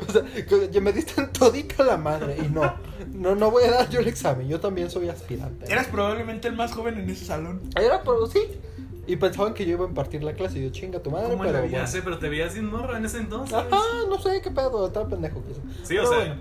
o 0.08 0.12
sea, 0.12 0.22
que 0.24 0.70
ya 0.72 0.82
me 0.82 0.92
diste 0.94 1.22
todita 1.28 1.84
la 1.84 1.98
madre 1.98 2.38
y 2.44 2.50
no, 2.50 2.74
no, 3.14 3.36
no 3.36 3.52
voy 3.52 3.64
a 3.66 3.72
dar 3.72 3.90
yo 3.90 4.00
el 4.00 4.08
examen, 4.08 4.48
yo 4.48 4.60
también 4.60 4.90
soy 4.90 5.10
aspirante. 5.10 5.72
Eras 5.72 5.88
probablemente 5.88 6.48
el 6.48 6.56
más 6.56 6.72
joven 6.74 6.98
en 7.00 7.10
ese 7.10 7.26
salón. 7.26 7.62
Era, 7.76 8.02
pero 8.04 8.28
sí. 8.28 8.40
Y 9.10 9.16
pensaban 9.16 9.54
que 9.54 9.66
yo 9.66 9.72
iba 9.72 9.86
a 9.86 9.88
impartir 9.88 10.22
la 10.22 10.34
clase 10.34 10.60
y 10.60 10.64
yo, 10.64 10.70
chinga 10.70 11.00
tu 11.00 11.10
madre, 11.10 11.30
¿Cómo 11.30 11.44
pero 11.44 11.54
la 11.54 11.62
bueno. 11.62 11.88
sé, 11.88 12.02
pero 12.02 12.18
te 12.20 12.28
veías 12.28 12.52
sin 12.54 12.66
morro 12.66 12.98
en 12.98 13.06
ese 13.06 13.20
entonces. 13.20 13.54
Ajá, 13.56 13.70
no 14.10 14.20
sé 14.22 14.42
qué 14.42 14.52
pedo, 14.52 14.86
estaba 14.86 15.08
pendejo 15.08 15.42
que 15.46 15.54
eso. 15.54 15.62
Sí, 15.84 15.98
o 15.98 16.06
sea, 16.06 16.18
bueno. 16.18 16.36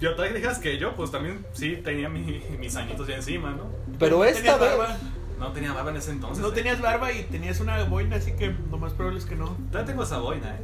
yo 0.00 0.12
todavía 0.14 0.34
dijeras 0.34 0.58
que 0.58 0.78
yo, 0.78 0.96
pues 0.96 1.10
también 1.10 1.44
sí 1.52 1.76
tenía 1.84 2.08
mi- 2.08 2.40
mis 2.58 2.74
añitos 2.74 3.06
ya 3.06 3.16
encima, 3.16 3.50
¿no? 3.50 3.64
Pero 3.98 4.24
esta 4.24 4.40
tenías 4.40 4.60
vez. 4.60 4.78
barba. 4.78 4.96
No 5.38 5.52
tenía 5.52 5.72
barba 5.72 5.90
en 5.90 5.96
ese 5.98 6.12
entonces. 6.12 6.42
No 6.42 6.48
eh. 6.48 6.52
tenías 6.54 6.80
barba 6.80 7.12
y 7.12 7.22
tenías 7.24 7.60
una 7.60 7.82
boina, 7.84 8.16
así 8.16 8.32
que 8.32 8.54
lo 8.70 8.78
más 8.78 8.92
probable 8.94 9.18
es 9.18 9.26
que 9.26 9.36
no. 9.36 9.56
Todavía 9.70 9.84
tengo 9.86 10.02
esa 10.02 10.18
boina, 10.18 10.54
¿eh? 10.56 10.60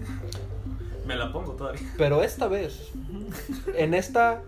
Me 1.06 1.16
la 1.16 1.32
pongo 1.32 1.52
todavía. 1.52 1.82
Pero 1.98 2.22
esta 2.22 2.46
vez, 2.48 2.90
en 3.74 3.92
esta 3.94 4.42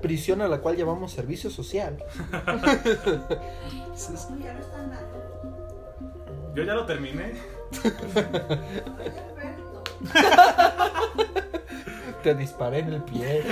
prisión 0.00 0.40
a 0.42 0.48
la 0.48 0.58
cual 0.60 0.76
llamamos 0.76 1.12
servicio 1.12 1.50
social, 1.50 1.98
no, 2.46 2.66
ya 2.66 4.54
lo 4.54 4.60
están 4.60 4.90
dando. 4.90 6.52
Yo 6.54 6.62
ya 6.64 6.74
lo 6.74 6.86
terminé. 6.86 7.34
Oye, 7.84 7.92
Alberto. 9.36 9.84
te 12.22 12.34
disparé 12.34 12.78
en 12.78 12.94
el 12.94 13.02
pie. 13.02 13.44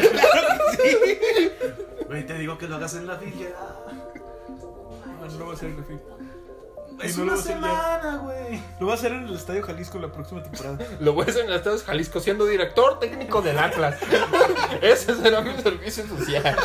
Güey, 2.07 2.27
te 2.27 2.35
digo 2.39 2.57
que 2.59 2.67
lo 2.69 2.77
hagas 2.77 2.95
en 2.95 3.07
la 3.07 3.17
villa. 3.17 3.49
No, 5.27 5.33
no 5.33 5.39
lo 5.39 5.47
va 5.47 5.53
a 5.53 5.55
hacer 5.57 5.71
en 5.71 5.77
la 5.77 5.83
fin. 5.85 6.01
Es 7.03 7.19
no 7.19 7.25
una 7.25 7.37
semana, 7.37 8.21
güey. 8.23 8.61
Lo 8.81 8.87
va 8.87 8.93
a 8.93 8.97
hacer 8.97 9.13
en 9.13 9.25
el 9.27 9.35
Estadio 9.35 9.63
Jalisco 9.63 9.99
la 9.99 10.11
próxima 10.11 10.43
temporada. 10.43 10.79
Lo 11.01 11.13
voy 11.13 11.27
a 11.27 11.31
hacer 11.31 11.45
en 11.45 11.51
el 11.51 11.57
Estado 11.57 11.77
de 11.77 11.85
Jalisco 11.85 12.21
siendo 12.21 12.47
director 12.47 12.99
técnico 12.99 13.43
del 13.43 13.59
Atlas. 13.59 14.01
Ese 14.83 15.15
será 15.15 15.43
mi 15.43 15.61
servicio 15.61 16.07
social. 16.07 16.57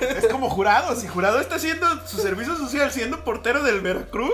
Es 0.00 0.26
como 0.28 0.48
jurado, 0.48 0.96
si 0.96 1.06
jurado 1.06 1.40
está 1.40 1.56
haciendo 1.56 1.86
su 2.06 2.16
servicio 2.18 2.56
social 2.56 2.90
siendo 2.92 3.24
portero 3.24 3.62
del 3.62 3.80
Veracruz. 3.80 4.32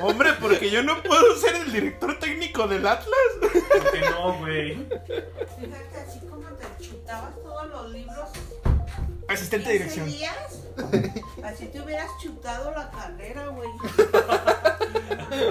Hombre, 0.00 0.34
porque 0.40 0.70
yo 0.70 0.82
no 0.82 1.02
puedo 1.02 1.36
ser 1.36 1.56
el 1.56 1.72
director 1.72 2.18
técnico 2.18 2.68
del 2.68 2.86
Atlas. 2.86 3.10
¿Por 3.40 3.90
qué 3.90 4.00
no, 4.10 4.38
güey? 4.38 4.76
Fíjate, 5.58 6.00
así 6.06 6.20
como 6.28 6.46
te 6.46 6.84
chutabas 6.84 7.34
todos 7.42 7.68
los 7.70 7.90
libros. 7.90 8.28
Asistente 9.30 9.68
de 9.68 9.72
dirección. 9.74 10.06
15 10.06 10.18
días, 10.18 10.34
así 11.44 11.66
te 11.66 11.80
hubieras 11.80 12.10
chutado 12.20 12.72
la 12.72 12.90
carrera, 12.90 13.46
güey. 13.48 13.70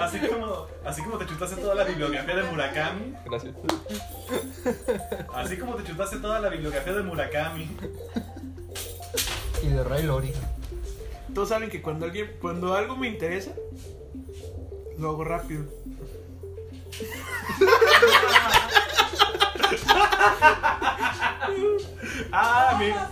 Así 0.01 0.19
como, 0.19 0.67
así 0.85 1.01
como 1.01 1.17
te 1.17 1.25
chutaste 1.25 1.55
toda 1.55 1.75
la 1.75 1.85
bibliografía 1.85 2.35
de 2.35 2.43
Murakami. 2.43 3.13
Gracias. 3.25 3.55
Así 5.33 5.57
como 5.57 5.75
te 5.75 5.83
chutaste 5.85 6.17
toda 6.17 6.41
la 6.41 6.49
bibliografía 6.49 6.93
de 6.93 7.03
Murakami. 7.03 7.69
Y 9.63 9.67
de 9.67 9.83
Ray 9.83 10.03
Lori. 10.03 10.33
Todos 11.33 11.49
saben 11.49 11.69
que 11.69 11.81
cuando 11.81 12.05
alguien, 12.05 12.35
cuando 12.41 12.75
algo 12.75 12.97
me 12.97 13.07
interesa, 13.07 13.51
lo 14.97 15.11
hago 15.11 15.23
rápido. 15.23 15.63
Ah, 22.31 22.75
mira. 22.79 23.09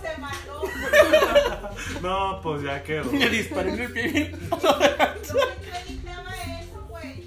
No, 2.02 2.40
pues 2.42 2.62
ya 2.62 2.82
quedó. 2.82 3.10
Me 3.10 3.28
disparé 3.28 3.72
en 3.74 3.80
el 3.80 3.92
pie. 3.92 4.32
No 4.50 4.78
me 4.78 4.86
acreditaba 4.86 6.30
eso, 6.60 6.86
güey. 6.88 7.24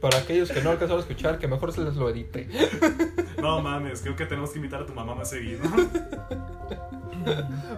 Para 0.00 0.18
aquellos 0.18 0.50
que 0.50 0.60
no 0.62 0.70
alcanzaron 0.70 0.98
a 0.98 1.02
escuchar, 1.06 1.38
que 1.38 1.46
mejor 1.48 1.72
se 1.72 1.80
les 1.82 1.94
lo 1.94 2.08
edite. 2.10 2.48
No 3.40 3.60
mames, 3.60 4.00
creo 4.02 4.16
que 4.16 4.26
tenemos 4.26 4.50
que 4.50 4.58
invitar 4.58 4.82
a 4.82 4.86
tu 4.86 4.94
mamá 4.94 5.14
más 5.14 5.30
seguido. 5.30 5.62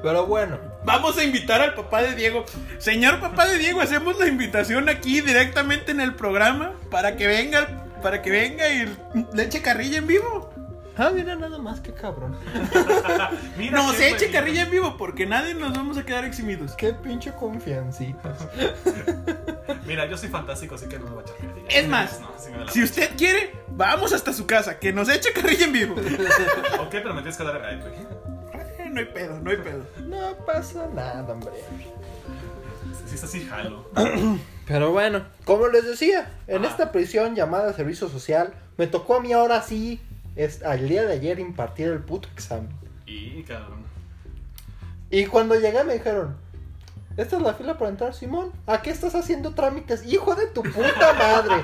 Pero 0.02 0.26
bueno, 0.26 0.58
Vamos 0.84 1.16
a 1.16 1.24
invitar 1.24 1.62
al 1.62 1.74
papá 1.74 2.02
de 2.02 2.14
Diego. 2.14 2.44
Señor 2.78 3.20
papá 3.20 3.46
de 3.46 3.56
Diego, 3.58 3.80
hacemos 3.80 4.18
la 4.18 4.26
invitación 4.26 4.88
aquí 4.88 5.20
directamente 5.22 5.92
en 5.92 6.00
el 6.00 6.14
programa 6.14 6.72
para 6.90 7.16
que 7.16 7.26
venga, 7.26 7.84
para 8.02 8.20
que 8.20 8.30
venga 8.30 8.68
y 8.68 8.86
le 9.32 9.42
eche 9.42 9.62
carrilla 9.62 9.98
en 9.98 10.06
vivo. 10.06 10.50
Ah, 10.96 11.10
mira 11.14 11.34
nada 11.36 11.58
más 11.58 11.80
que 11.80 11.92
cabrón. 11.92 12.36
Mira 13.58 13.78
No 13.78 13.90
qué 13.92 13.96
se 13.98 14.10
eche 14.10 14.30
carrilla 14.30 14.62
en 14.62 14.70
vivo 14.70 14.96
porque 14.96 15.26
nadie 15.26 15.54
nos 15.54 15.72
vamos 15.74 15.96
a 15.98 16.04
quedar 16.04 16.24
eximidos. 16.24 16.72
Qué 16.72 16.92
pinche 16.92 17.32
confiancitas. 17.32 18.46
Mira, 19.86 20.06
yo 20.06 20.16
soy 20.16 20.28
fantástico, 20.28 20.74
así 20.76 20.86
que 20.86 20.98
no 20.98 21.06
me 21.06 21.16
va 21.16 21.20
a 21.20 21.24
echar 21.24 21.36
carrilla. 21.36 21.68
Es 21.68 21.88
más, 21.88 22.20
No, 22.20 22.28
sí 22.38 22.50
Si 22.72 22.82
usted 22.82 23.10
quiere, 23.16 23.52
vamos 23.68 24.12
hasta 24.12 24.32
su 24.32 24.46
casa, 24.46 24.78
que 24.78 24.92
nos 24.92 25.08
eche 25.08 25.32
carrilla 25.32 25.64
en 25.66 25.72
vivo. 25.72 25.94
Ok, 26.80 26.90
pero 26.90 27.14
me 27.14 27.20
tienes 27.22 27.36
que 27.36 27.44
dar 27.44 27.58
güey. 27.80 27.92
Eh, 28.78 28.90
no 28.90 29.00
hay 29.00 29.06
pedo, 29.06 29.40
no 29.40 29.50
hay 29.50 29.56
pedo. 29.58 29.84
No 30.06 30.36
pasa 30.46 30.86
nada, 30.94 31.32
hombre. 31.32 31.50
Si 33.08 33.14
es 33.16 33.24
así, 33.24 33.44
jalo. 33.44 33.90
Pero 34.66 34.92
bueno, 34.92 35.24
como 35.44 35.68
les 35.68 35.84
decía, 35.84 36.30
en 36.46 36.64
Ah. 36.64 36.68
esta 36.68 36.90
prisión 36.92 37.34
llamada 37.34 37.72
servicio 37.74 38.08
social, 38.08 38.54
me 38.78 38.86
tocó 38.86 39.16
a 39.16 39.20
mí 39.20 39.32
ahora 39.32 39.60
sí, 39.62 40.00
es, 40.36 40.62
al 40.62 40.88
día 40.88 41.04
de 41.04 41.14
ayer, 41.14 41.38
impartir 41.38 41.88
el 41.88 42.00
puto 42.00 42.28
examen. 42.32 42.70
Y, 43.06 43.42
cabrón. 43.42 43.84
Y 45.10 45.26
cuando 45.26 45.54
llegué 45.54 45.84
me 45.84 45.94
dijeron, 45.94 46.36
esta 47.16 47.36
es 47.36 47.42
la 47.42 47.54
fila 47.54 47.78
para 47.78 47.90
entrar, 47.90 48.12
Simón. 48.12 48.50
¿A 48.66 48.82
qué 48.82 48.90
estás 48.90 49.14
haciendo 49.14 49.54
trámites? 49.54 50.04
Hijo 50.04 50.34
de 50.34 50.46
tu 50.48 50.62
puta 50.64 51.12
madre. 51.12 51.62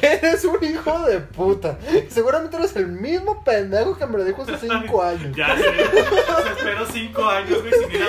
Eres 0.02 0.44
un 0.44 0.62
hijo 0.62 1.00
de 1.06 1.18
puta. 1.18 1.78
Seguramente 2.08 2.56
eres 2.56 2.74
el 2.76 2.86
mismo 2.86 3.42
pendejo 3.44 3.96
que 3.96 4.06
me 4.06 4.18
lo 4.18 4.24
dijo 4.24 4.42
hace 4.42 4.58
cinco 4.58 5.02
años. 5.02 5.36
Ya 5.36 5.56
sé. 5.56 5.62
Se 5.64 6.48
esperó 6.50 6.86
cinco 6.86 7.24
años, 7.24 7.60
güey, 7.60 7.72
sin 7.72 7.90
ir 7.90 8.02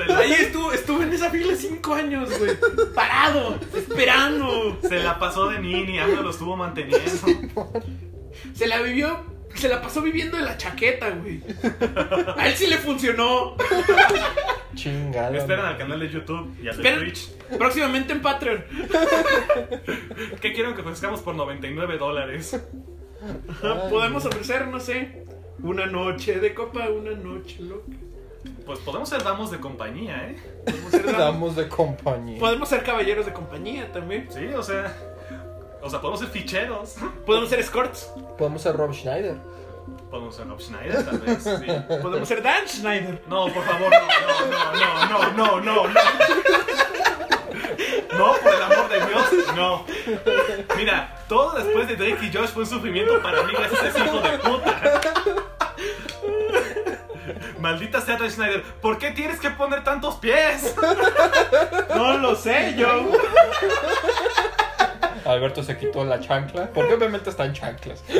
a 0.00 0.06
la. 0.06 0.18
Ahí 0.18 0.32
estuve, 0.32 0.74
estuve 0.76 1.04
en 1.04 1.12
esa 1.12 1.30
fila 1.30 1.54
cinco 1.56 1.94
años, 1.94 2.38
güey. 2.38 2.56
Parado, 2.94 3.58
esperando. 3.74 4.78
Se 4.82 5.02
la 5.02 5.18
pasó 5.18 5.48
de 5.48 5.60
nini, 5.60 5.98
AMLO 5.98 6.22
lo 6.22 6.30
estuvo 6.30 6.56
manteniendo. 6.56 7.10
Se 8.54 8.66
la 8.66 8.80
vivió, 8.82 9.20
se 9.54 9.68
la 9.68 9.80
pasó 9.82 10.02
viviendo 10.02 10.38
en 10.38 10.44
la 10.44 10.56
chaqueta, 10.56 11.10
güey. 11.10 11.42
A 12.36 12.48
él 12.48 12.54
sí 12.54 12.66
le 12.66 12.76
funcionó. 12.78 13.56
Chingado. 14.74 15.34
Esperen 15.36 15.64
al 15.64 15.76
canal 15.78 16.00
de 16.00 16.08
YouTube 16.08 16.54
y 16.62 16.68
al 16.68 16.82
de. 16.82 16.92
Twitch. 16.96 17.30
Próximamente 17.58 18.12
en 18.14 18.22
Patreon. 18.22 18.64
¿Qué 20.40 20.52
quieren 20.52 20.74
que 20.74 20.80
ofrezcamos 20.80 21.20
por 21.20 21.34
99 21.34 21.98
dólares? 21.98 22.58
Podemos 23.90 24.24
ofrecer, 24.24 24.66
no 24.68 24.80
sé, 24.80 25.24
una 25.62 25.86
noche 25.86 26.40
de 26.40 26.54
copa, 26.54 26.88
una 26.88 27.12
noche 27.12 27.58
loca. 27.60 27.92
Pues 28.66 28.78
podemos 28.80 29.08
ser 29.08 29.22
damos 29.22 29.50
de 29.52 29.58
compañía, 29.60 30.28
¿eh? 30.30 30.36
Podemos 30.64 30.90
ser, 30.90 31.02
damos- 31.06 31.18
Damos 31.18 31.56
de 31.56 31.68
compañía. 31.68 32.40
podemos 32.40 32.68
ser 32.68 32.82
caballeros 32.82 33.26
de 33.26 33.32
compañía 33.32 33.92
también. 33.92 34.26
Sí, 34.32 34.46
o 34.56 34.62
sea. 34.62 34.96
O 35.82 35.90
sea, 35.90 36.00
podemos 36.00 36.20
ser 36.20 36.28
ficheros. 36.28 36.94
Podemos 37.26 37.50
ser 37.50 37.60
escorts. 37.60 38.12
Podemos 38.38 38.62
ser 38.62 38.76
Rob 38.76 38.94
Schneider. 38.94 39.36
Podemos 40.10 40.36
ser 40.36 40.46
Rob 40.46 40.60
Schneider, 40.60 41.04
tal 41.04 41.18
vez. 41.18 41.42
Sí. 41.42 41.66
Podemos 42.00 42.28
ser 42.28 42.42
Dan 42.42 42.68
Schneider. 42.68 43.22
No, 43.26 43.52
por 43.52 43.64
favor, 43.64 43.90
no, 43.90 44.00
no, 44.46 45.06
no, 45.06 45.32
no, 45.32 45.32
no, 45.32 45.60
no, 45.60 45.88
no. 45.88 46.00
No, 48.16 48.32
por 48.34 48.54
el 48.54 48.62
amor 48.62 48.88
de 48.88 49.06
Dios, 49.06 49.56
no. 49.56 49.84
Mira, 50.76 51.24
todo 51.28 51.52
después 51.58 51.88
de 51.88 51.96
Drake 51.96 52.26
y 52.26 52.32
Josh 52.32 52.50
fue 52.50 52.62
un 52.62 52.68
sufrimiento 52.68 53.20
para 53.20 53.42
mí 53.42 53.52
gracias 53.52 53.82
a 53.82 53.88
ese 53.88 53.98
hijo 54.04 54.20
de 54.20 54.38
puta. 54.38 55.00
Maldita 57.58 58.00
sea 58.00 58.16
Dan 58.16 58.30
Schneider, 58.30 58.62
¿por 58.80 58.98
qué 58.98 59.12
tienes 59.12 59.40
que 59.40 59.50
poner 59.50 59.82
tantos 59.82 60.16
pies? 60.16 60.74
No 61.94 62.18
lo 62.18 62.36
sé, 62.36 62.74
yo. 62.76 63.10
Alberto 65.32 65.62
se 65.62 65.76
quitó 65.78 66.04
la 66.04 66.20
chancla. 66.20 66.70
Porque 66.72 66.94
obviamente 66.94 67.30
está 67.30 67.44
en 67.44 67.52
chanclas. 67.54 68.02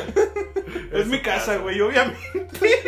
Es 0.92 1.06
mi 1.06 1.20
casa, 1.20 1.56
güey, 1.56 1.80
obviamente. 1.80 2.18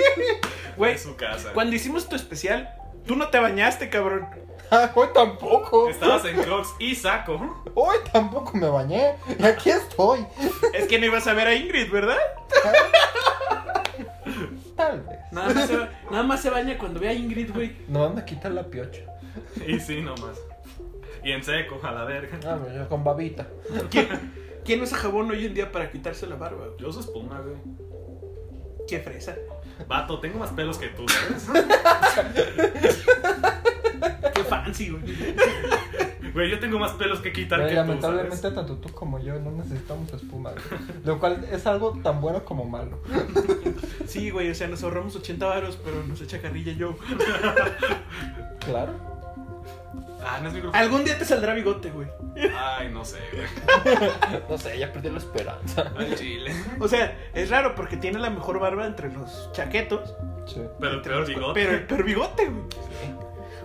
Güey, 0.77 0.95
Es 0.95 1.03
su 1.03 1.17
casa. 1.17 1.51
cuando 1.55 1.77
hicimos 1.77 2.09
tu 2.09 2.17
especial, 2.17 2.69
tú 3.07 3.15
no 3.17 3.29
te 3.29 3.39
bañaste, 3.39 3.89
cabrón. 3.91 4.27
Ah, 4.71 4.91
Hoy 4.95 5.09
tampoco. 5.15 5.89
Estabas 5.89 6.25
en 6.25 6.37
Crocs 6.43 6.71
y 6.81 6.95
saco. 6.97 7.63
Hoy 7.75 7.97
tampoco 8.13 8.57
me 8.57 8.69
bañé. 8.69 9.15
Y 9.39 9.45
aquí 9.45 9.71
estoy. 9.71 10.27
Es 10.73 10.87
que 10.87 10.99
no 10.99 11.07
ibas 11.07 11.27
a 11.27 11.33
ver 11.35 11.47
a 11.47 11.55
Ingrid, 11.55 11.91
¿verdad? 11.93 12.17
Tal 14.77 15.01
vez. 15.03 15.19
Nada 15.31 15.55
más 15.55 15.67
se, 15.69 15.77
ba- 15.77 15.89
nada 16.11 16.23
más 16.25 16.43
se 16.43 16.51
baña 16.51 16.77
cuando 16.79 16.99
ve 17.01 17.09
a 17.09 17.13
Ingrid, 17.13 17.53
güey. 17.55 17.77
No 17.89 18.11
me 18.11 18.25
quita 18.25 18.49
la 18.51 18.65
piocha. 18.65 19.03
Y 19.67 19.79
sí, 19.81 20.01
nomás. 20.01 20.39
Y 21.25 21.33
en 21.33 21.43
seco, 21.43 21.81
a 21.83 21.93
la 21.93 22.05
verga. 22.05 22.39
Ah, 22.47 22.59
yo 22.75 22.89
con 22.89 23.03
babita. 23.03 23.47
¿Quién, 23.91 24.09
quién 24.65 24.83
usa 24.83 24.99
jabón 24.99 25.31
hoy 25.31 25.47
en 25.47 25.55
día 25.55 25.73
para 25.73 25.91
quitarse 25.91 26.27
la 26.27 26.37
barba? 26.37 26.67
Yo 26.79 26.89
uso 26.89 27.01
espuma, 27.01 27.41
güey. 27.41 27.57
Qué 28.87 29.01
fresa. 29.01 29.35
Vato, 29.89 30.21
tengo 30.21 30.39
más 30.39 30.51
pelos 30.51 30.77
que 30.79 30.89
tú, 30.89 31.07
¿sabes? 31.09 31.49
Qué 34.35 34.45
fancy, 34.45 34.91
güey. 34.91 35.03
Güey, 36.33 36.51
yo 36.51 36.59
tengo 36.59 36.79
más 36.79 36.93
pelos 36.93 37.21
que 37.21 37.33
quitar 37.33 37.61
que 37.63 37.69
tú, 37.71 37.75
lamentablemente 37.77 38.37
¿sabes? 38.37 38.57
tanto 38.57 38.77
tú 38.79 38.93
como 38.93 39.21
yo 39.21 39.39
no 39.39 39.53
necesitamos 39.53 40.13
espuma. 40.13 40.51
güey. 40.51 40.63
Lo 41.05 41.19
cual 41.21 41.47
es 41.51 41.67
algo 41.67 41.93
tan 42.03 42.21
bueno 42.21 42.45
como 42.45 42.65
malo. 42.65 42.99
Sí, 44.07 44.31
güey, 44.31 44.51
o 44.51 44.55
sea, 44.55 44.67
nos 44.69 44.83
ahorramos 44.83 45.15
80 45.17 45.47
varos, 45.47 45.79
pero 45.83 46.05
nos 46.05 46.21
echa 46.21 46.41
carrilla 46.43 46.73
yo. 46.73 46.97
Claro. 48.67 49.14
Ah, 50.25 50.39
no 50.41 50.49
es 50.49 50.55
mi 50.55 50.61
grupo. 50.61 50.77
Algún 50.77 51.05
día 51.05 51.19
te 51.19 51.25
saldrá 51.25 51.55
bigote, 51.55 51.91
güey. 51.91 52.09
Ay, 52.57 52.89
no 52.91 53.05
sé, 53.05 53.19
güey. 53.33 53.47
No 54.49 54.59
sé, 54.59 54.79
ya 54.79 54.93
perdí 54.93 55.11
la 55.11 55.19
esperanza. 55.19 55.93
Al 55.97 56.15
chile. 56.17 56.53
O 56.81 56.89
sea, 56.89 57.17
es 57.35 57.51
raro 57.51 57.75
porque 57.75 57.97
tiene 57.97 58.19
la 58.19 58.31
mejor 58.31 58.59
barba 58.59 58.87
entre 58.87 59.13
los 59.13 59.51
chaquetos. 59.53 60.15
Sí. 60.47 60.63
Pero 60.81 60.95
el 60.95 61.03
peor 61.03 61.27
bigote. 61.27 61.61
Pero 61.61 61.73
el 61.73 61.87
peor 61.87 62.05
bigote, 62.05 62.47
güey. 62.47 62.65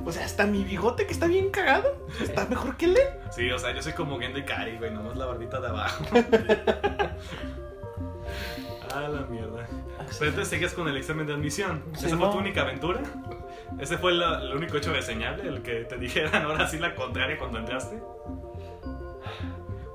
O 0.05 0.11
sea, 0.11 0.25
hasta 0.25 0.45
mi 0.45 0.63
bigote 0.63 1.05
que 1.05 1.13
está 1.13 1.27
bien 1.27 1.49
cagado. 1.49 2.05
Está 2.21 2.45
mejor 2.45 2.77
que 2.77 2.85
el 2.85 2.93
de 2.95 3.01
él. 3.01 3.07
Sí, 3.31 3.51
o 3.51 3.59
sea, 3.59 3.73
yo 3.73 3.81
soy 3.81 3.93
como 3.93 4.19
Gendo 4.19 4.39
y 4.39 4.43
Kari, 4.43 4.77
güey, 4.77 4.91
nomás 4.91 5.17
la 5.17 5.25
barbita 5.25 5.59
de 5.59 5.67
abajo. 5.67 6.05
ah, 8.93 9.07
la 9.09 9.21
mierda. 9.29 9.67
Pero 10.17 10.29
entonces 10.31 10.47
seguías 10.49 10.73
con 10.73 10.87
el 10.87 10.97
examen 10.97 11.27
de 11.27 11.33
admisión. 11.33 11.83
Sí, 11.95 12.07
¿Esa 12.07 12.17
fue 12.17 12.25
no. 12.27 12.31
tu 12.33 12.39
única 12.39 12.61
aventura? 12.61 13.01
¿Ese 13.79 13.97
fue 13.97 14.13
la- 14.13 14.41
el 14.41 14.55
único 14.55 14.77
hecho 14.77 14.91
reseñable? 14.93 15.47
¿El 15.47 15.61
que 15.61 15.85
te 15.85 15.97
dijeran 15.97 16.43
ahora 16.45 16.67
sí 16.67 16.79
la 16.79 16.95
contraria 16.95 17.37
cuando 17.37 17.59
entraste? 17.59 17.97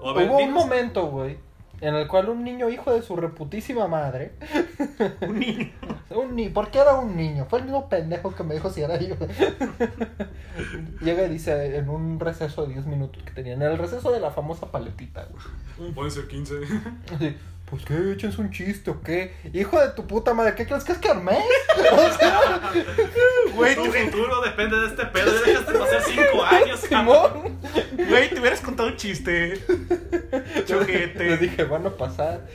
Hubo 0.00 0.36
un 0.38 0.52
momento, 0.52 1.06
güey, 1.06 1.38
en 1.80 1.94
el 1.94 2.06
cual 2.08 2.28
un 2.28 2.44
niño 2.44 2.68
hijo 2.68 2.92
de 2.92 3.02
su 3.02 3.16
reputísima 3.16 3.88
madre. 3.88 4.32
Un 5.22 5.38
niño. 5.40 5.70
Un 6.10 6.36
ni 6.36 6.48
¿Por 6.48 6.70
qué 6.70 6.78
era 6.78 6.94
un 6.94 7.16
niño? 7.16 7.46
Fue 7.48 7.58
el 7.58 7.64
mismo 7.64 7.88
pendejo 7.88 8.32
que 8.34 8.44
me 8.44 8.54
dijo 8.54 8.70
si 8.70 8.82
era 8.82 9.00
yo. 9.00 9.16
Llega 11.00 11.24
y 11.24 11.28
dice 11.30 11.76
en 11.76 11.88
un 11.88 12.20
receso 12.20 12.66
de 12.66 12.74
10 12.74 12.86
minutos 12.86 13.20
que 13.24 13.32
tenían, 13.32 13.60
en 13.62 13.68
el 13.72 13.78
receso 13.78 14.12
de 14.12 14.20
la 14.20 14.30
famosa 14.30 14.70
paletita, 14.70 15.26
güey. 15.76 15.92
Pueden 15.92 16.12
ser 16.12 16.28
15. 16.28 16.54
Así, 17.14 17.36
pues 17.74 17.86
qué, 17.86 18.12
échense 18.12 18.40
un 18.40 18.52
chiste 18.52 18.88
o 18.88 19.02
qué. 19.02 19.34
Hijo 19.52 19.80
de 19.80 19.88
tu 19.90 20.06
puta 20.06 20.32
madre, 20.32 20.54
¿qué 20.54 20.64
crees 20.64 20.84
que 20.84 20.92
es 20.92 20.98
Kermés? 20.98 21.38
O 21.92 22.12
sea, 22.12 22.60
Güey, 23.52 23.74
Tu 23.74 23.84
futuro 23.86 24.42
depende 24.42 24.78
de 24.78 24.86
este 24.86 25.06
pedo. 25.06 25.32
Ya 25.44 25.50
dejaste 25.50 25.72
pasar 25.72 26.02
5 26.02 26.44
años, 26.44 26.80
cabrón. 26.88 27.58
Simón. 27.72 28.08
güey, 28.08 28.30
te 28.30 28.38
hubieras 28.38 28.60
contado 28.60 28.90
un 28.90 28.96
chiste. 28.96 29.60
Les 30.30 30.64
Chojete. 30.66 31.36
dije, 31.38 31.64
van 31.64 31.84
a 31.86 31.90
pasar. 31.90 32.46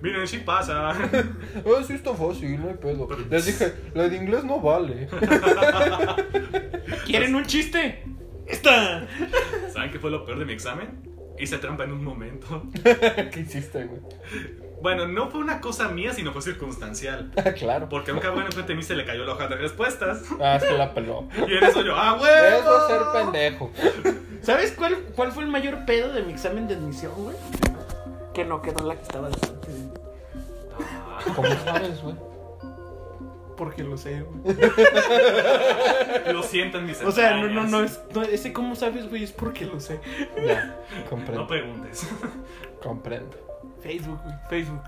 Miren, 0.00 0.26
sí 0.26 0.38
pasa. 0.38 0.88
Ah, 0.88 0.94
sí 1.86 1.92
está 1.92 2.14
fácil, 2.14 2.58
no 2.62 2.68
hay 2.70 2.74
pedo. 2.76 3.08
Les 3.30 3.44
dije, 3.44 3.74
la 3.92 4.08
de 4.08 4.16
inglés 4.16 4.42
no 4.42 4.58
vale. 4.58 5.06
¿Quieren 7.04 7.34
un 7.34 7.44
chiste? 7.44 8.04
Esta. 8.46 9.06
¿Saben 9.70 9.90
qué 9.90 9.98
fue 9.98 10.10
lo 10.10 10.24
peor 10.24 10.38
de 10.38 10.46
mi 10.46 10.54
examen? 10.54 11.11
Hice 11.42 11.58
trampa 11.58 11.82
en 11.82 11.92
un 11.92 12.04
momento. 12.04 12.62
¿Qué 13.32 13.40
hiciste, 13.40 13.82
güey? 13.84 14.00
Bueno, 14.80 15.08
no 15.08 15.28
fue 15.28 15.40
una 15.40 15.60
cosa 15.60 15.88
mía, 15.88 16.12
sino 16.12 16.32
fue 16.32 16.40
circunstancial. 16.40 17.32
Ah, 17.36 17.50
claro. 17.50 17.88
Porque 17.88 18.12
a 18.12 18.14
un 18.14 18.20
cabrón 18.20 18.46
enfrente 18.46 18.72
de 18.72 18.76
mí 18.76 18.84
se 18.84 18.94
le 18.94 19.04
cayó 19.04 19.24
la 19.24 19.32
hoja 19.32 19.48
de 19.48 19.56
respuestas. 19.56 20.22
Ah, 20.40 20.54
es 20.54 20.62
que 20.62 20.78
la 20.78 20.94
peló. 20.94 21.28
Y 21.48 21.56
en 21.56 21.64
eso 21.64 21.82
yo, 21.82 21.96
¡ah, 21.96 22.16
güey! 22.16 22.30
Eso 22.60 22.78
es 22.78 22.86
ser 22.86 23.02
pendejo. 23.12 23.72
¿Sabes 24.42 24.70
cuál, 24.70 24.96
cuál 25.16 25.32
fue 25.32 25.42
el 25.42 25.50
mayor 25.50 25.84
pedo 25.84 26.12
de 26.12 26.22
mi 26.22 26.32
examen 26.32 26.68
de 26.68 26.74
admisión, 26.74 27.12
güey? 27.16 27.36
Que 28.32 28.44
no 28.44 28.62
quedó 28.62 28.86
la 28.86 28.94
que 28.94 29.02
estaba 29.02 29.28
delante 29.28 29.72
de 29.72 29.78
mí. 29.78 29.90
¿Cómo 31.34 31.48
sabes, 31.64 32.02
güey? 32.02 32.14
Porque 33.64 33.84
lo 33.84 33.96
sé, 33.96 34.22
güey. 34.22 34.56
Lo 36.32 36.42
siento 36.42 36.78
en 36.78 36.86
mis 36.86 37.00
O 37.02 37.12
sea, 37.12 37.36
no, 37.36 37.42
no, 37.48 37.62
entrañas. 37.64 37.70
no, 37.70 37.82
es, 37.82 38.02
no, 38.14 38.22
ese 38.22 38.52
cómo 38.52 38.74
sabes, 38.74 39.08
güey, 39.08 39.22
es 39.24 39.32
porque 39.32 39.64
lo 39.66 39.78
sé. 39.78 40.00
Ya, 40.44 40.80
No 41.04 41.10
comprendo. 41.10 41.46
preguntes. 41.46 42.08
Comprendo. 42.82 43.36
Facebook, 43.80 44.20
güey, 44.24 44.34
Facebook. 44.48 44.82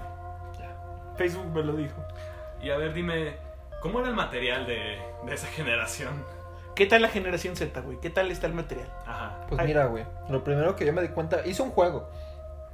Facebook 1.16 1.47
me 1.55 1.62
lo 1.62 1.75
dijo. 1.75 1.95
Y 2.62 2.70
a 2.70 2.77
ver, 2.79 2.93
dime, 2.95 3.37
¿cómo 3.81 4.01
era 4.01 4.09
el 4.09 4.14
material 4.16 4.66
de, 4.66 4.99
de 5.27 5.35
esa 5.35 5.47
generación? 5.47 6.25
¿Qué 6.75 6.87
tal 6.87 7.03
la 7.03 7.09
generación 7.09 7.55
Z, 7.55 7.81
güey? 7.83 8.01
¿Qué 8.01 8.11
tal 8.11 8.33
está 8.33 8.49
el 8.49 8.55
material? 8.55 8.89
Ajá. 9.07 9.47
Pues 9.49 9.61
Ay. 9.61 9.68
mira, 9.68 9.87
güey. 9.87 10.05
Lo 10.29 10.43
primero 10.43 10.75
que 10.75 10.85
yo 10.85 10.93
me 10.93 11.03
di 11.03 11.09
cuenta, 11.09 11.47
hice 11.47 11.62
un 11.62 11.70
juego. 11.70 12.09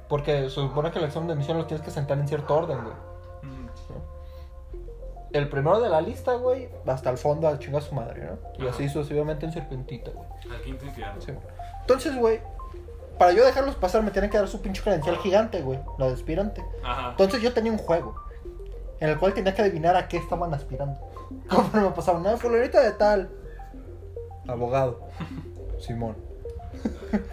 Porque 0.09 0.43
se 0.45 0.49
supone 0.49 0.89
que 0.91 0.97
el 0.97 1.05
examen 1.05 1.27
de 1.27 1.33
admisión 1.33 1.57
los 1.57 1.67
tienes 1.67 1.85
que 1.85 1.91
sentar 1.91 2.17
en 2.17 2.27
cierto 2.27 2.55
orden, 2.55 2.83
güey. 2.83 2.95
El 5.33 5.47
primero 5.47 5.79
de 5.79 5.89
la 5.89 6.01
lista, 6.01 6.33
güey, 6.33 6.69
hasta 6.85 7.09
el 7.09 7.17
fondo 7.17 7.47
a 7.47 7.57
chingar 7.57 7.81
a 7.81 7.85
su 7.85 7.95
madre, 7.95 8.25
¿no? 8.25 8.37
Y 8.59 8.67
Ajá. 8.67 8.75
así 8.75 8.89
sucesivamente 8.89 9.45
en 9.45 9.53
serpentita, 9.53 10.11
güey. 10.11 10.27
Al 10.51 10.61
quinto 10.61 10.85
infierno. 10.85 11.21
Sí. 11.21 11.31
Entonces, 11.81 12.15
güey, 12.17 12.41
para 13.17 13.31
yo 13.31 13.45
dejarlos 13.45 13.75
pasar 13.75 14.03
me 14.03 14.11
tienen 14.11 14.29
que 14.29 14.37
dar 14.37 14.47
su 14.47 14.61
pinche 14.61 14.81
credencial 14.81 15.17
gigante, 15.17 15.61
güey. 15.61 15.79
La 15.97 16.07
de 16.07 16.13
aspirante. 16.13 16.63
Ajá. 16.83 17.11
Entonces 17.11 17.41
yo 17.41 17.53
tenía 17.53 17.71
un 17.71 17.77
juego 17.77 18.15
en 18.99 19.09
el 19.09 19.17
cual 19.17 19.33
tenía 19.33 19.53
que 19.53 19.61
adivinar 19.61 19.95
a 19.95 20.07
qué 20.07 20.17
estaban 20.17 20.53
aspirando. 20.53 20.99
¿Cómo 21.49 21.69
me 21.73 21.89
pasaban? 21.91 22.23
No, 22.23 22.37
fulanita 22.37 22.81
de 22.81 22.91
tal. 22.91 23.29
Abogado. 24.47 25.07
Simón. 25.79 26.15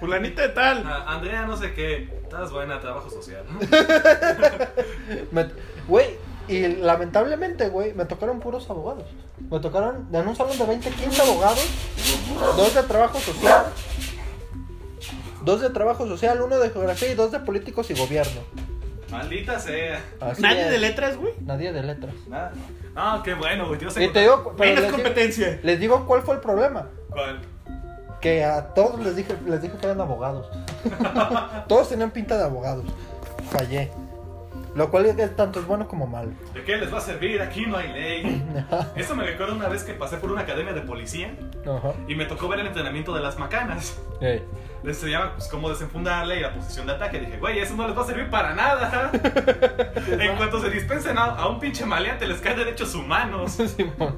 Fulanita 0.00 0.42
de 0.42 0.48
tal. 0.50 0.82
Ah, 0.86 1.04
Andrea, 1.08 1.46
no 1.46 1.56
sé 1.56 1.72
qué. 1.72 2.08
Estás 2.22 2.52
buena, 2.52 2.80
trabajo 2.80 3.08
social. 3.08 3.44
Güey, 5.88 6.18
y 6.48 6.66
lamentablemente, 6.66 7.68
güey, 7.68 7.94
me 7.94 8.04
tocaron 8.04 8.40
puros 8.40 8.68
abogados. 8.70 9.04
Me 9.50 9.60
tocaron 9.60 10.08
en 10.12 10.28
un 10.28 10.34
salón 10.36 10.58
de 10.58 10.64
20, 10.64 10.90
15 10.90 11.22
abogados, 11.22 11.66
dos 12.56 12.74
de 12.74 12.82
trabajo 12.82 13.18
social 13.18 13.66
Dos 15.44 15.60
de 15.60 15.70
trabajo 15.70 16.06
social, 16.06 16.42
uno 16.42 16.58
de 16.58 16.68
geografía 16.70 17.10
y 17.10 17.14
dos 17.14 17.30
de 17.32 17.40
políticos 17.40 17.90
y 17.90 17.94
gobierno. 17.94 18.40
Maldita 19.10 19.58
sea. 19.58 19.98
Así 20.20 20.42
Nadie 20.42 20.64
es. 20.64 20.70
de 20.70 20.78
letras, 20.78 21.16
güey. 21.16 21.32
Nadie 21.40 21.72
de 21.72 21.82
letras. 21.82 22.14
Nada. 22.28 22.52
Ah, 22.94 23.22
qué 23.24 23.32
bueno, 23.34 23.66
güey. 23.68 23.80
Yo 23.80 23.90
sé 23.90 24.04
Y 24.04 24.12
te 24.12 24.20
digo, 24.20 24.54
Menos 24.58 24.74
les 24.74 24.84
digo, 24.84 24.96
competencia. 24.96 25.60
les 25.62 25.80
digo 25.80 26.04
cuál 26.06 26.22
fue 26.22 26.34
el 26.34 26.40
problema. 26.40 26.88
¿Cuál? 27.08 27.40
Que 28.20 28.44
a 28.44 28.74
todos 28.74 29.00
les 29.00 29.16
dije, 29.16 29.34
les 29.46 29.62
dije 29.62 29.74
que 29.80 29.86
eran 29.86 30.00
abogados. 30.00 30.50
todos 31.68 31.88
tenían 31.88 32.10
pinta 32.10 32.36
de 32.36 32.44
abogados. 32.44 32.84
Fallé. 33.50 33.90
Lo 34.78 34.92
cual 34.92 35.06
es 35.06 35.34
tanto 35.34 35.58
es 35.58 35.66
bueno 35.66 35.88
como 35.88 36.06
malo. 36.06 36.30
¿De 36.54 36.62
qué 36.62 36.76
les 36.76 36.94
va 36.94 36.98
a 36.98 37.00
servir? 37.00 37.42
Aquí 37.42 37.66
no 37.66 37.76
hay 37.76 37.92
ley. 37.92 38.44
Eso 38.94 39.16
me 39.16 39.24
recuerda 39.24 39.52
una 39.52 39.66
vez 39.66 39.82
que 39.82 39.92
pasé 39.92 40.18
por 40.18 40.30
una 40.30 40.42
academia 40.42 40.72
de 40.72 40.82
policía 40.82 41.34
Ajá. 41.66 41.94
y 42.06 42.14
me 42.14 42.26
tocó 42.26 42.46
ver 42.46 42.60
el 42.60 42.68
entrenamiento 42.68 43.12
de 43.12 43.20
las 43.20 43.40
macanas. 43.40 44.00
Les 44.82 44.96
enseñaban 44.96 45.32
pues, 45.34 45.48
cómo 45.48 45.68
desenfundarle 45.70 46.36
y 46.36 46.40
la 46.40 46.54
posición 46.54 46.86
de 46.86 46.92
ataque. 46.92 47.18
Dije, 47.20 47.38
güey, 47.38 47.58
eso 47.58 47.74
no 47.74 47.86
les 47.88 47.96
va 47.96 48.02
a 48.02 48.06
servir 48.06 48.30
para 48.30 48.54
nada. 48.54 49.10
en 50.06 50.36
cuanto 50.36 50.60
se 50.60 50.70
dispensen 50.70 51.18
a, 51.18 51.24
a 51.24 51.48
un 51.48 51.58
pinche 51.58 51.84
maleante, 51.84 52.26
les 52.26 52.40
caen 52.40 52.56
derechos 52.58 52.94
humanos. 52.94 53.52
Simón. 53.76 54.16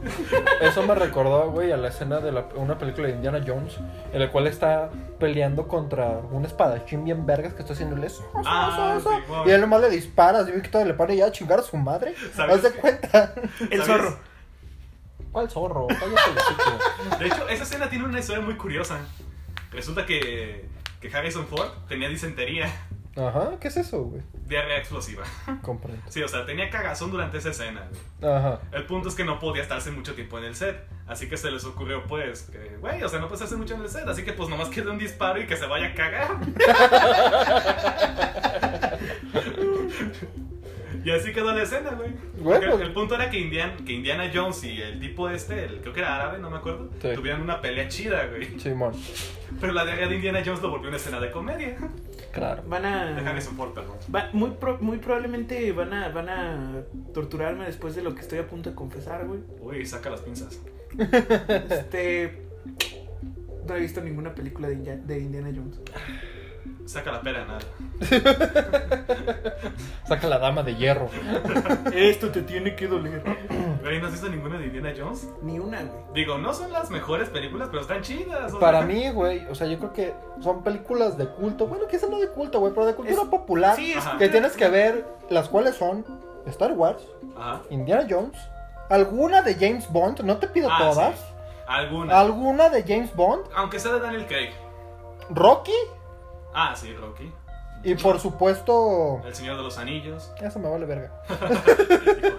Eso 0.60 0.82
me 0.82 0.94
recordó, 0.94 1.50
güey, 1.50 1.72
a 1.72 1.76
la 1.78 1.88
escena 1.88 2.20
de 2.20 2.32
la- 2.32 2.44
una 2.56 2.76
película 2.76 3.08
de 3.08 3.14
Indiana 3.14 3.40
Jones, 3.46 3.78
en 4.12 4.20
la 4.20 4.30
cual 4.30 4.46
está 4.46 4.90
peleando 5.18 5.66
contra 5.66 6.18
un 6.30 6.44
espadachín 6.44 7.04
bien 7.04 7.24
vergas 7.26 7.54
que 7.54 7.62
está 7.62 7.72
haciéndole 7.72 8.06
eso. 8.08 8.22
Ah, 8.44 8.96
eso, 8.98 9.10
eso. 9.10 9.20
Simón. 9.26 9.48
Y 9.48 9.52
él 9.52 9.60
nomás 9.62 9.80
le 9.80 9.90
dispara, 9.90 10.40
así 10.40 10.52
Víctor 10.52 10.86
le 10.86 10.94
pone 10.94 11.16
ya 11.16 11.26
a 11.26 11.32
chingar 11.32 11.60
a 11.60 11.62
su 11.62 11.76
madre. 11.76 12.14
¿Sabes? 12.34 12.56
¿Haz 12.56 12.62
de 12.62 12.70
cuenta? 12.72 13.34
El 13.70 13.82
zorro. 13.82 14.18
¿Cuál 15.32 15.48
zorro? 15.48 15.86
De 17.18 17.26
hecho, 17.26 17.48
esa 17.48 17.62
escena 17.62 17.88
tiene 17.88 18.04
una 18.04 18.18
historia 18.18 18.42
muy 18.42 18.56
curiosa. 18.56 18.98
Resulta 19.70 20.04
que, 20.06 20.64
que 21.00 21.14
Harrison 21.16 21.46
Ford 21.46 21.68
tenía 21.88 22.08
disentería, 22.08 22.70
Ajá, 23.16 23.50
¿qué 23.60 23.68
es 23.68 23.76
eso, 23.76 24.02
güey? 24.04 24.22
diarrea 24.46 24.78
explosiva. 24.78 25.24
Comprendo. 25.62 26.02
Sí, 26.08 26.22
o 26.22 26.28
sea, 26.28 26.46
tenía 26.46 26.70
cagazón 26.70 27.10
durante 27.10 27.38
esa 27.38 27.50
escena. 27.50 27.88
güey. 28.20 28.32
Ajá. 28.32 28.60
El 28.72 28.86
punto 28.86 29.08
es 29.08 29.14
que 29.14 29.24
no 29.24 29.38
podía 29.38 29.62
estarse 29.62 29.90
mucho 29.90 30.14
tiempo 30.14 30.38
en 30.38 30.44
el 30.44 30.56
set. 30.56 30.88
Así 31.06 31.28
que 31.28 31.36
se 31.36 31.50
les 31.50 31.64
ocurrió, 31.64 32.04
pues, 32.06 32.42
que, 32.42 32.76
güey, 32.78 33.02
o 33.02 33.08
sea, 33.08 33.18
no 33.18 33.26
puedes 33.26 33.40
estarse 33.42 33.56
mucho 33.56 33.74
en 33.74 33.82
el 33.82 33.88
set. 33.88 34.06
Así 34.08 34.24
que, 34.24 34.32
pues, 34.32 34.48
nomás 34.48 34.68
queda 34.68 34.90
un 34.92 34.98
disparo 34.98 35.40
y 35.40 35.46
que 35.46 35.56
se 35.56 35.66
vaya 35.66 35.88
a 35.88 35.94
cagar. 35.94 36.36
y 41.04 41.10
así 41.10 41.32
quedó 41.32 41.52
la 41.54 41.62
escena, 41.62 41.90
güey. 41.90 42.10
Bueno. 42.40 42.78
El 42.78 42.92
punto 42.92 43.14
era 43.14 43.30
que, 43.30 43.38
Indian, 43.38 43.76
que 43.84 43.92
Indiana 43.92 44.30
Jones 44.32 44.62
y 44.64 44.80
el 44.80 44.98
tipo 45.00 45.28
este, 45.28 45.64
el, 45.64 45.80
creo 45.80 45.92
que 45.92 46.00
era 46.00 46.16
árabe, 46.16 46.38
no 46.38 46.50
me 46.50 46.56
acuerdo, 46.58 46.90
Sí. 47.00 47.08
tuvieran 47.14 47.40
una 47.42 47.60
pelea 47.60 47.88
chida, 47.88 48.26
güey. 48.26 48.58
Simón. 48.58 48.92
Pero 49.60 49.72
la 49.72 49.84
diarrea 49.84 50.08
de 50.08 50.14
Indiana 50.16 50.42
Jones 50.44 50.62
lo 50.62 50.70
volvió 50.70 50.88
una 50.88 50.96
escena 50.96 51.18
de 51.20 51.30
comedia. 51.30 51.76
Claro. 52.32 52.62
Van 52.68 52.82
De 52.82 52.88
a. 52.88 53.40
Ford, 53.40 53.72
perdón. 53.74 53.96
va- 54.14 54.28
muy, 54.32 54.50
pro- 54.52 54.78
muy 54.80 54.98
probablemente 54.98 55.72
van 55.72 55.92
a, 55.92 56.08
van 56.10 56.28
a 56.28 56.82
torturarme 57.12 57.64
después 57.66 57.96
de 57.96 58.02
lo 58.02 58.14
que 58.14 58.20
estoy 58.20 58.38
a 58.38 58.46
punto 58.46 58.70
de 58.70 58.76
confesar, 58.76 59.26
güey. 59.26 59.40
Uy, 59.60 59.84
saca 59.84 60.10
las 60.10 60.20
pinzas. 60.20 60.60
Este. 61.68 62.44
No 63.66 63.76
he 63.76 63.80
visto 63.80 64.00
ninguna 64.00 64.34
película 64.34 64.68
de, 64.68 64.76
de 64.76 65.18
Indiana 65.18 65.50
Jones. 65.54 65.80
Saca 66.86 67.12
la 67.12 67.20
pera, 67.20 67.44
nada. 67.44 67.60
Saca 70.06 70.26
la 70.28 70.38
dama 70.38 70.62
de 70.62 70.74
hierro. 70.74 71.08
Esto 71.94 72.30
te 72.30 72.42
tiene 72.42 72.74
que 72.74 72.86
doler. 72.88 73.22
Güey, 73.82 74.00
¿no 74.00 74.06
has 74.06 74.12
visto 74.12 74.28
ninguna 74.28 74.58
de 74.58 74.66
Indiana 74.66 74.92
Jones? 74.96 75.28
Ni 75.42 75.58
una, 75.58 75.82
güey. 75.82 76.00
Digo, 76.14 76.38
no 76.38 76.52
son 76.52 76.72
las 76.72 76.90
mejores 76.90 77.28
películas, 77.28 77.68
pero 77.70 77.82
están 77.82 78.02
chidas. 78.02 78.52
Para 78.56 78.78
sea. 78.78 78.86
mí, 78.86 79.10
güey, 79.10 79.46
o 79.46 79.54
sea, 79.54 79.66
yo 79.66 79.78
creo 79.78 79.92
que 79.92 80.14
son 80.40 80.62
películas 80.62 81.16
de 81.16 81.28
culto. 81.28 81.66
Bueno, 81.66 81.86
quizás 81.86 82.10
no 82.10 82.18
de 82.18 82.28
culto, 82.28 82.60
güey, 82.60 82.72
pero 82.72 82.86
de 82.86 82.94
cultura 82.94 83.22
Es- 83.22 83.28
popular. 83.28 83.76
Sí, 83.76 83.92
es. 83.92 84.04
Que 84.18 84.28
tienes 84.28 84.56
que 84.56 84.68
ver, 84.68 85.06
las 85.28 85.48
cuales 85.48 85.76
son 85.76 86.04
Star 86.46 86.72
Wars, 86.72 87.02
Ajá. 87.36 87.62
Indiana 87.70 88.06
Jones, 88.08 88.36
alguna 88.88 89.42
de 89.42 89.54
James 89.54 89.88
Bond, 89.90 90.20
no 90.22 90.38
te 90.38 90.48
pido 90.48 90.68
Ah, 90.70 90.78
todas, 90.80 91.14
sí. 91.18 91.24
Alguna. 91.68 92.18
alguna 92.18 92.68
de 92.68 92.82
James 92.82 93.14
Bond, 93.14 93.44
Aunque 93.54 93.78
sea 93.78 93.92
de 93.92 94.00
Daniel 94.00 94.26
Craig. 94.26 94.50
Rocky 95.30 95.70
Ah, 96.54 96.74
sí, 96.76 96.92
Rocky. 96.94 97.32
y 97.84 97.94
por 97.94 98.18
supuesto... 98.20 99.22
El 99.24 99.34
Señor 99.34 99.56
de 99.56 99.62
los 99.62 99.78
Anillos. 99.78 100.32
Eso 100.40 100.58
me 100.58 100.68
vale 100.68 100.86
verga. 100.86 101.10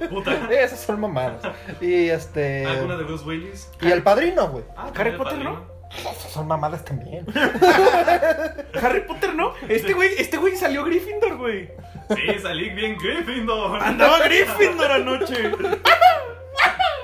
Puta. 0.09 0.51
Esas 0.51 0.79
son 0.81 0.99
mamadas. 0.99 1.41
Y 1.79 2.09
este... 2.09 2.65
¿Alguna 2.65 2.97
de 2.97 3.03
Bruce 3.03 3.25
Willis? 3.25 3.71
Y 3.81 3.91
el 3.91 4.03
padrino, 4.03 4.49
güey. 4.49 4.63
Ah, 4.75 4.91
Harry 4.95 5.11
Potter, 5.17 5.33
Padrino. 5.33 5.65
Esas 5.91 6.31
son 6.31 6.47
mamadas 6.47 6.85
también. 6.85 7.25
Harry 8.81 9.01
Potter, 9.01 9.35
¿no? 9.35 9.53
Este 9.67 9.93
güey, 9.93 10.09
este 10.17 10.37
güey 10.37 10.55
salió 10.55 10.85
Gryffindor, 10.85 11.35
güey. 11.37 11.69
Sí, 12.15 12.39
salí 12.41 12.69
bien 12.69 12.97
Gryffindor. 12.97 13.81
Andaba 13.81 14.19
Gryffindor 14.19 14.91
anoche. 14.91 15.51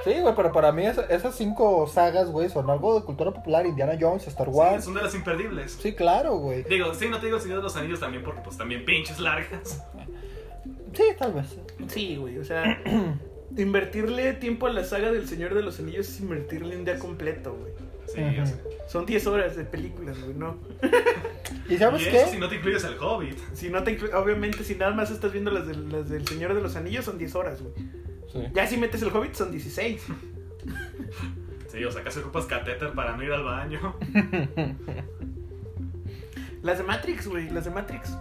Sí, 0.03 0.13
güey, 0.21 0.33
pero 0.35 0.51
para 0.51 0.71
mí 0.71 0.85
esa- 0.85 1.05
esas 1.05 1.35
cinco 1.35 1.85
sagas, 1.87 2.29
güey, 2.31 2.49
son 2.49 2.69
algo 2.69 2.97
de 2.99 3.05
cultura 3.05 3.31
popular. 3.31 3.65
Indiana 3.65 3.97
Jones, 3.99 4.27
Star 4.27 4.47
Sí, 4.47 4.53
Wars. 4.53 4.85
son 4.85 4.93
de 4.93 5.01
las 5.03 5.13
imperdibles. 5.15 5.77
Sí, 5.81 5.93
claro, 5.93 6.37
güey. 6.37 6.63
Digo, 6.63 6.93
sí, 6.93 7.09
no 7.09 7.19
te 7.19 7.25
digo 7.25 7.39
Señor 7.39 7.57
de 7.57 7.63
los 7.63 7.75
Anillos 7.75 7.99
también 7.99 8.23
porque 8.23 8.41
pues 8.41 8.57
también 8.57 8.85
pinches 8.85 9.19
largas. 9.19 9.83
Sí, 10.93 11.03
tal 11.19 11.33
vez. 11.33 11.45
Sí, 11.87 12.15
güey, 12.15 12.37
o 12.39 12.45
sea, 12.45 12.81
invertirle 13.57 14.33
tiempo 14.33 14.67
a 14.67 14.69
la 14.71 14.83
saga 14.83 15.11
del 15.11 15.27
Señor 15.27 15.53
de 15.53 15.61
los 15.63 15.79
Anillos 15.79 16.07
es 16.09 16.19
invertirle 16.19 16.75
un 16.77 16.85
día 16.85 16.97
completo, 16.99 17.53
güey. 17.59 17.71
Sí, 18.07 18.21
sé. 18.45 18.55
Son 18.87 19.05
10 19.05 19.27
horas 19.27 19.57
de 19.57 19.65
películas, 19.65 20.17
güey, 20.21 20.33
¿no? 20.33 20.55
¿Y 21.69 21.77
sabes 21.77 22.01
Y 22.03 22.09
qué? 22.09 22.21
eso 22.21 22.31
si 22.31 22.37
no 22.37 22.47
te 22.47 22.55
incluyes 22.55 22.83
el 22.85 22.97
Hobbit. 22.97 23.37
Si 23.53 23.67
no 23.69 23.83
te 23.83 23.97
obviamente, 24.15 24.63
si 24.63 24.75
nada 24.75 24.93
más 24.93 25.11
estás 25.11 25.33
viendo 25.33 25.51
las 25.51 25.67
del, 25.67 25.91
las 25.91 26.07
del 26.07 26.25
Señor 26.25 26.53
de 26.53 26.61
los 26.61 26.77
Anillos, 26.77 27.03
son 27.03 27.17
10 27.17 27.35
horas, 27.35 27.61
güey. 27.61 27.73
Sí. 28.31 28.43
Ya 28.53 28.67
si 28.67 28.77
metes 28.77 29.01
el 29.01 29.09
Hobbit, 29.15 29.33
son 29.35 29.51
16. 29.51 30.05
Sí, 31.71 31.83
o 31.85 31.91
sea, 31.91 32.03
casi 32.03 32.19
ocupas 32.19 32.45
catéter 32.45 32.93
para 32.93 33.15
no 33.15 33.23
ir 33.23 33.31
al 33.31 33.43
baño. 33.43 33.95
Las 36.63 36.77
de 36.79 36.83
Matrix, 36.83 37.27
güey, 37.27 37.49
las 37.49 37.65
de 37.65 37.71
Matrix. 37.71 38.17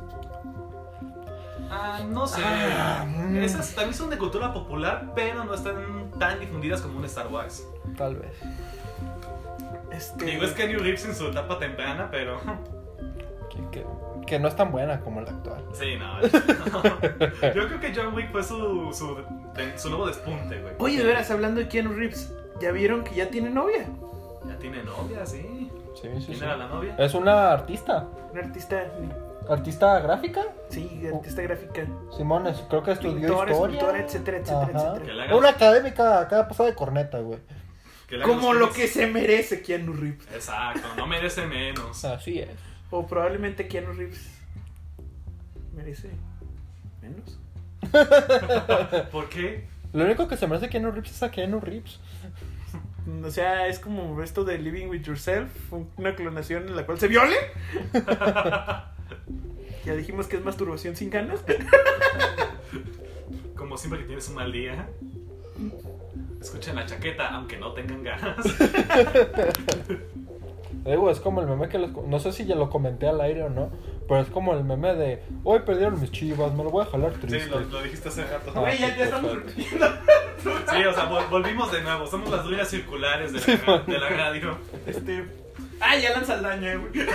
Ah, 1.70 2.00
no 2.08 2.26
sé. 2.26 2.40
mm. 2.40 3.36
Esas 3.38 3.74
también 3.74 3.94
son 3.94 4.10
de 4.10 4.18
cultura 4.18 4.52
popular, 4.52 5.12
pero 5.16 5.44
no 5.44 5.54
están 5.54 6.10
tan 6.18 6.38
difundidas 6.38 6.80
como 6.82 6.98
un 6.98 7.04
Star 7.06 7.26
Wars. 7.28 7.66
Tal 7.96 8.16
vez. 8.16 8.32
Este... 9.90 10.24
Digo, 10.26 10.44
es 10.44 10.52
Kenny 10.52 10.74
Reeves 10.76 11.04
en 11.06 11.14
su 11.14 11.26
etapa 11.28 11.58
temprana, 11.58 12.08
pero. 12.10 12.40
Que, 13.50 13.70
que- 13.80 13.86
que 14.26 14.38
no 14.40 14.48
es 14.48 14.56
tan 14.56 14.72
buena 14.72 15.00
como 15.00 15.20
la 15.20 15.30
actual. 15.30 15.64
Sí, 15.72 15.94
no. 15.96 16.20
Yo 17.54 17.66
creo 17.68 17.80
que 17.80 17.92
John 17.94 18.12
Wick 18.14 18.32
fue 18.32 18.42
su, 18.42 18.92
su, 18.92 19.16
su 19.76 19.88
nuevo 19.90 20.06
despunte, 20.06 20.60
güey. 20.60 20.74
Oye, 20.78 20.98
de 20.98 21.04
veras, 21.04 21.30
hablando 21.30 21.60
de 21.60 21.68
Keanu 21.68 21.92
Reeves, 21.92 22.32
¿ya 22.60 22.72
vieron 22.72 23.04
que 23.04 23.14
ya 23.14 23.28
tiene 23.30 23.50
novia? 23.50 23.86
Ya 24.46 24.56
tiene 24.58 24.82
novia, 24.82 25.24
sí. 25.26 25.70
Sí, 25.94 26.08
sí, 26.18 26.26
¿Quién 26.26 26.38
sí. 26.38 26.44
era 26.44 26.56
la 26.56 26.68
novia? 26.68 26.94
Es 26.98 27.14
una 27.14 27.52
artista. 27.52 28.06
Una 28.32 28.42
artista, 28.42 28.84
¿Artista 29.48 30.00
gráfica? 30.00 30.42
sí, 30.68 31.02
artista 31.12 31.42
gráfica. 31.42 31.86
Simón, 32.16 32.44
creo 32.68 32.82
que 32.82 32.92
estudió 32.92 33.14
Pintora, 33.28 33.52
historia. 33.52 33.76
escultora, 33.78 34.04
etcétera, 34.04 34.36
etcétera, 34.38 34.78
Ajá. 34.80 34.96
Etcétera. 34.96 35.36
Una 35.36 35.48
académica 35.50 36.20
acá 36.20 36.48
pasada 36.48 36.68
de 36.70 36.74
corneta, 36.74 37.20
güey. 37.20 37.38
Como 38.24 38.54
lo 38.54 38.72
que 38.72 38.86
se 38.88 39.06
merece 39.06 39.62
Keanu 39.62 39.92
Reeves. 39.92 40.26
Exacto, 40.34 40.86
no 40.96 41.06
merece 41.06 41.46
menos. 41.46 42.04
Así 42.04 42.38
es. 42.40 42.50
O 42.90 43.06
probablemente 43.06 43.66
Keanu 43.68 43.92
Reeves 43.94 44.30
merece 45.74 46.10
menos. 47.02 47.38
¿Por 49.12 49.28
qué? 49.28 49.66
Lo 49.92 50.04
único 50.04 50.28
que 50.28 50.36
se 50.36 50.46
merece 50.46 50.68
Keanu 50.68 50.90
Reeves 50.90 51.10
es 51.10 51.22
a 51.22 51.30
Keanu 51.30 51.60
Reeves. 51.60 52.00
O 53.24 53.30
sea, 53.30 53.68
es 53.68 53.78
como 53.78 54.20
esto 54.22 54.44
de 54.44 54.58
Living 54.58 54.88
with 54.88 55.02
Yourself, 55.02 55.50
una 55.96 56.14
clonación 56.14 56.68
en 56.68 56.76
la 56.76 56.84
cual 56.84 56.98
se 56.98 57.08
viole. 57.08 57.36
ya 59.84 59.94
dijimos 59.94 60.26
que 60.26 60.36
es 60.36 60.44
masturbación 60.44 60.96
sin 60.96 61.10
ganas. 61.10 61.40
Como 63.54 63.78
siempre 63.78 64.00
que 64.00 64.06
tienes 64.06 64.28
un 64.28 64.34
mal 64.34 64.52
día. 64.52 64.88
Escuchen 66.40 66.76
la 66.76 66.84
chaqueta, 66.84 67.28
aunque 67.28 67.56
no 67.56 67.72
tengan 67.72 68.02
ganas. 68.02 68.46
Digo, 70.86 71.10
es 71.10 71.18
como 71.20 71.40
el 71.40 71.46
meme 71.48 71.68
que 71.68 71.78
les... 71.78 71.90
No 71.92 72.18
sé 72.20 72.32
si 72.32 72.46
ya 72.46 72.54
lo 72.54 72.70
comenté 72.70 73.08
al 73.08 73.20
aire 73.20 73.42
o 73.42 73.50
no, 73.50 73.70
pero 74.08 74.20
es 74.20 74.28
como 74.28 74.54
el 74.54 74.62
meme 74.64 74.94
de... 74.94 75.22
Hoy 75.44 75.60
perdieron 75.60 76.00
mis 76.00 76.10
chivas, 76.12 76.52
me 76.54 76.62
lo 76.64 76.70
voy 76.70 76.86
a 76.86 76.90
jalar 76.90 77.12
triste. 77.12 77.40
Sí, 77.44 77.50
lo, 77.50 77.60
lo 77.60 77.82
dijiste 77.82 78.08
hace 78.08 78.24
rato. 78.24 78.52
Ah, 78.54 78.60
Güey, 78.60 78.78
ya, 78.78 78.88
sí, 78.90 78.94
ya 78.98 79.04
estamos 79.04 79.34
repitiendo. 79.34 79.86
Sí, 80.46 80.84
o 80.84 80.92
sea, 80.92 81.10
vol- 81.10 81.28
volvimos 81.28 81.72
de 81.72 81.82
nuevo. 81.82 82.06
Somos 82.06 82.30
las 82.30 82.46
ruinas 82.46 82.68
circulares 82.68 83.32
de 83.32 83.58
la, 83.66 83.78
de 83.78 83.98
la 83.98 84.08
radio. 84.10 84.56
Este. 84.86 85.24
¡Ay, 85.80 86.02
ya 86.02 86.10
lanza 86.10 86.34
Saldaña, 86.34 86.76
güey! 86.76 86.92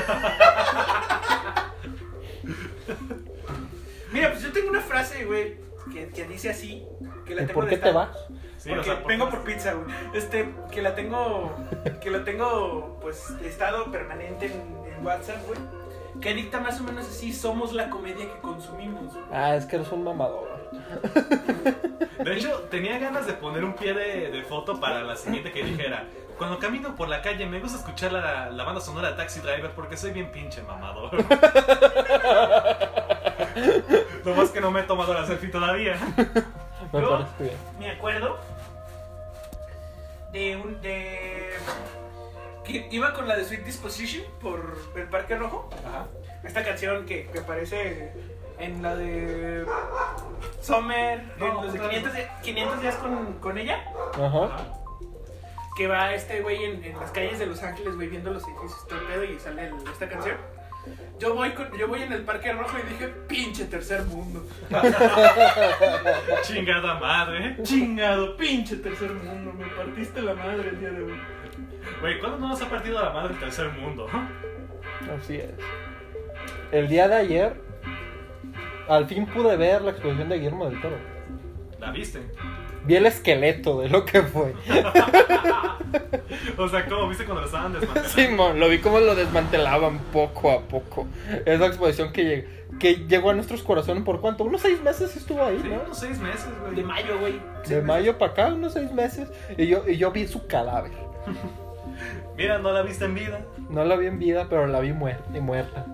Mira, 4.11 4.31
pues 4.31 4.43
yo 4.43 4.51
tengo 4.51 4.69
una 4.69 4.81
frase, 4.81 5.23
güey, 5.25 5.55
que, 5.93 6.09
que 6.09 6.25
dice 6.27 6.49
así. 6.49 6.83
Que 7.25 7.35
la 7.35 7.43
¿Y 7.43 7.45
tengo 7.45 7.59
por 7.61 7.69
de 7.69 7.71
qué 7.71 7.77
te 7.77 7.91
vas? 7.91 8.09
Sí, 8.61 8.69
porque 8.69 8.91
o 8.91 8.95
sea, 8.95 9.03
vengo 9.07 9.27
por 9.29 9.43
pizza, 9.43 9.73
güey. 9.73 9.87
Este, 10.13 10.53
que 10.71 10.83
la 10.83 10.93
tengo, 10.93 11.51
que 11.99 12.11
la 12.11 12.23
tengo, 12.23 12.99
pues, 13.01 13.39
de 13.41 13.49
estado 13.49 13.91
permanente 13.91 14.45
en, 14.45 14.77
en 14.85 15.03
WhatsApp, 15.05 15.43
güey. 15.47 15.59
que 16.21 16.33
dicta 16.35 16.59
más 16.59 16.79
o 16.79 16.83
menos 16.83 17.07
así, 17.07 17.33
somos 17.33 17.73
la 17.73 17.89
comedia 17.89 18.25
que 18.31 18.39
consumimos. 18.39 19.15
Ah, 19.31 19.55
es 19.55 19.65
que 19.65 19.77
eres 19.77 19.91
un 19.91 20.03
mamador. 20.03 20.47
De 22.23 22.35
hecho, 22.37 22.67
tenía 22.69 22.99
ganas 22.99 23.25
de 23.25 23.33
poner 23.33 23.63
un 23.65 23.73
pie 23.73 23.95
de, 23.95 24.29
de 24.29 24.43
foto 24.43 24.79
para 24.79 25.01
la 25.01 25.15
siguiente 25.15 25.51
que 25.51 25.63
dijera. 25.63 26.05
Cuando 26.37 26.59
camino 26.59 26.95
por 26.95 27.09
la 27.09 27.23
calle 27.23 27.47
me 27.47 27.59
gusta 27.59 27.79
escuchar 27.79 28.11
la, 28.13 28.51
la 28.51 28.63
banda 28.63 28.79
sonora 28.79 29.09
de 29.11 29.17
Taxi 29.17 29.39
Driver 29.39 29.71
porque 29.71 29.97
soy 29.97 30.11
bien 30.11 30.31
pinche 30.31 30.61
mamador. 30.61 31.11
Lo 34.25 34.35
más 34.35 34.49
que 34.51 34.61
no 34.61 34.69
me 34.71 34.81
he 34.81 34.83
tomado 34.83 35.13
la 35.15 35.25
selfie 35.25 35.49
todavía. 35.49 35.97
Me 36.93 37.01
Yo 37.01 37.09
parece 37.09 37.43
bien. 37.43 37.55
Me 37.79 37.91
acuerdo 37.91 38.37
de 40.31 40.55
un. 40.57 40.81
de. 40.81 41.49
que 42.63 42.87
iba 42.91 43.13
con 43.13 43.27
la 43.27 43.35
de 43.35 43.45
Sweet 43.45 43.63
Disposition 43.63 44.25
por 44.41 44.77
el 44.95 45.07
Parque 45.09 45.35
Rojo. 45.35 45.69
Ajá. 45.87 46.07
Esta 46.43 46.63
canción 46.63 47.05
que, 47.05 47.27
que 47.27 47.39
aparece 47.39 48.11
en 48.59 48.81
la 48.81 48.95
de. 48.95 49.65
Summer, 50.61 51.23
No, 51.37 51.47
en 51.47 51.53
los 51.65 51.73
de 51.73 51.79
otra 51.79 51.87
vez. 51.91 51.99
500, 52.03 52.13
di- 52.13 52.43
500 52.43 52.81
días 52.81 52.95
con, 52.95 53.33
con 53.39 53.57
ella. 53.57 53.83
Ajá. 54.13 54.49
Que 55.75 55.87
va 55.87 56.13
este 56.13 56.41
güey 56.41 56.63
en, 56.65 56.83
en 56.83 56.99
las 56.99 57.11
calles 57.11 57.39
de 57.39 57.45
Los 57.45 57.63
Ángeles, 57.63 57.95
güey, 57.95 58.09
viendo 58.09 58.31
los 58.31 58.43
edificios, 58.43 58.87
todo 58.87 58.99
pedo 59.07 59.23
y 59.23 59.39
sale 59.39 59.67
el- 59.67 59.75
esta 59.91 60.07
canción. 60.09 60.37
Yo 61.19 61.35
voy, 61.35 61.51
con- 61.51 61.71
yo 61.77 61.87
voy 61.87 62.01
en 62.01 62.11
el 62.13 62.23
Parque 62.23 62.51
Rojo 62.51 62.77
y 62.79 62.89
dije, 62.93 63.07
pinche 63.27 63.65
tercer 63.65 64.03
mundo. 64.05 64.43
Chingada 66.43 66.99
madre. 66.99 67.57
Chingado, 67.63 68.35
pinche 68.37 68.77
tercer 68.77 69.11
mundo. 69.11 69.53
Me 69.53 69.65
partiste 69.67 70.21
la 70.21 70.33
madre 70.33 70.69
el 70.69 70.79
día 70.79 70.89
de 70.89 71.03
hoy. 71.03 71.13
Güey, 71.99 72.19
¿cuándo 72.19 72.37
no 72.39 72.49
nos 72.49 72.61
ha 72.61 72.69
partido 72.69 73.01
la 73.03 73.11
madre 73.11 73.33
el 73.33 73.39
tercer 73.39 73.69
mundo? 73.71 74.07
Así 75.15 75.35
es. 75.37 75.51
El 76.71 76.87
día 76.87 77.07
de 77.07 77.15
ayer, 77.15 77.61
al 78.87 79.07
fin 79.07 79.25
pude 79.27 79.55
ver 79.57 79.81
la 79.81 79.91
exposición 79.91 80.29
de 80.29 80.37
Guillermo 80.37 80.69
del 80.69 80.81
Toro. 80.81 80.97
¿La 81.79 81.91
viste? 81.91 82.21
Vi 82.85 82.95
el 82.95 83.05
esqueleto 83.05 83.79
de 83.81 83.89
lo 83.89 84.05
que 84.05 84.21
fue. 84.23 84.53
O 86.57 86.67
sea, 86.67 86.85
¿cómo 86.87 87.07
viste 87.09 87.25
cuando 87.25 87.41
lo 87.41 87.47
estaban 87.47 87.73
desmantelando? 87.73 88.09
Simón, 88.09 88.59
lo 88.59 88.69
vi 88.69 88.79
como 88.79 88.99
lo 88.99 89.15
desmantelaban 89.15 89.99
poco 90.13 90.51
a 90.51 90.61
poco. 90.61 91.07
Esa 91.45 91.65
exposición 91.67 92.11
que, 92.11 92.23
lleg- 92.23 92.77
que 92.79 92.95
llegó 93.07 93.29
a 93.31 93.33
nuestros 93.33 93.61
corazones 93.63 94.03
por 94.03 94.21
cuánto? 94.21 94.43
Unos 94.43 94.61
seis 94.61 94.81
meses 94.81 95.15
estuvo 95.15 95.43
ahí, 95.43 95.59
Sí, 95.61 95.69
¿no? 95.69 95.81
unos 95.85 95.99
seis 95.99 96.19
meses, 96.19 96.47
güey. 96.61 96.75
De 96.75 96.83
mayo, 96.83 97.19
güey. 97.19 97.39
De 97.67 97.81
mayo 97.81 98.17
para 98.17 98.31
acá, 98.31 98.47
unos 98.47 98.73
seis 98.73 98.91
meses. 98.91 99.29
Y 99.57 99.67
yo, 99.67 99.83
y 99.87 99.97
yo 99.97 100.11
vi 100.11 100.27
su 100.27 100.47
cadáver. 100.47 100.91
Mira, 102.37 102.57
no 102.59 102.71
la 102.71 102.81
viste 102.81 103.05
en 103.05 103.13
vida. 103.15 103.41
No 103.69 103.83
la 103.85 103.95
vi 103.95 104.07
en 104.07 104.17
vida, 104.19 104.47
pero 104.49 104.67
la 104.67 104.79
vi 104.79 104.89
muer- 104.89 105.19
y 105.33 105.39
muerta. 105.39 105.85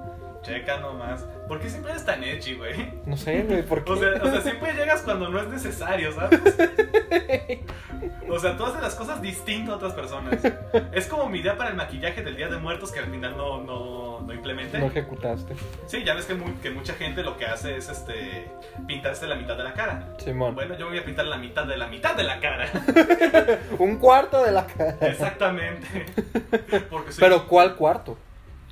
Checa 0.47 0.77
nomás. 0.79 1.25
¿Por 1.47 1.59
qué 1.59 1.69
siempre 1.69 1.91
eres 1.91 2.05
tan 2.05 2.23
edgy, 2.23 2.55
güey? 2.55 2.93
No 3.05 3.17
sé, 3.17 3.43
güey, 3.43 3.63
por 3.63 3.83
qué. 3.83 3.91
O 3.97 3.97
sea, 3.97 4.09
o 4.23 4.31
sea, 4.31 4.41
siempre 4.41 4.73
llegas 4.73 5.01
cuando 5.01 5.29
no 5.29 5.39
es 5.41 5.47
necesario, 5.49 6.11
¿sabes? 6.13 6.39
O 8.29 8.37
sea, 8.39 8.57
tú 8.57 8.65
haces 8.65 8.81
las 8.81 8.93
cosas 8.95 9.21
distinto 9.21 9.71
a 9.71 9.75
otras 9.77 9.93
personas. 9.93 10.37
Es 10.91 11.07
como 11.07 11.29
mi 11.29 11.39
idea 11.39 11.55
para 11.57 11.69
el 11.71 11.75
maquillaje 11.77 12.21
del 12.23 12.35
Día 12.35 12.49
de 12.49 12.57
Muertos 12.57 12.91
que 12.91 12.99
al 12.99 13.05
final 13.05 13.35
no, 13.37 13.61
no, 13.63 14.19
no 14.19 14.33
implementé. 14.33 14.79
No 14.79 14.87
ejecutaste. 14.87 15.55
Sí, 15.87 16.03
ya 16.03 16.13
ves 16.13 16.25
que, 16.25 16.35
mu- 16.35 16.59
que 16.61 16.69
mucha 16.69 16.93
gente 16.93 17.23
lo 17.23 17.37
que 17.37 17.45
hace 17.45 17.77
es 17.77 17.87
este 17.89 18.45
pintarse 18.85 19.25
la 19.27 19.35
mitad 19.35 19.57
de 19.57 19.63
la 19.63 19.73
cara. 19.73 20.09
Simón. 20.17 20.53
Bueno, 20.55 20.77
yo 20.77 20.87
voy 20.89 20.97
a 20.99 21.05
pintar 21.05 21.25
la 21.25 21.37
mitad 21.37 21.65
de 21.65 21.77
la 21.77 21.87
mitad 21.87 22.15
de 22.15 22.23
la 22.23 22.39
cara. 22.41 22.69
Un 23.79 23.95
cuarto 23.97 24.43
de 24.43 24.51
la 24.51 24.67
cara. 24.67 24.97
Exactamente. 25.01 25.87
Soy- 27.09 27.19
Pero 27.19 27.47
¿cuál 27.47 27.75
cuarto? 27.75 28.17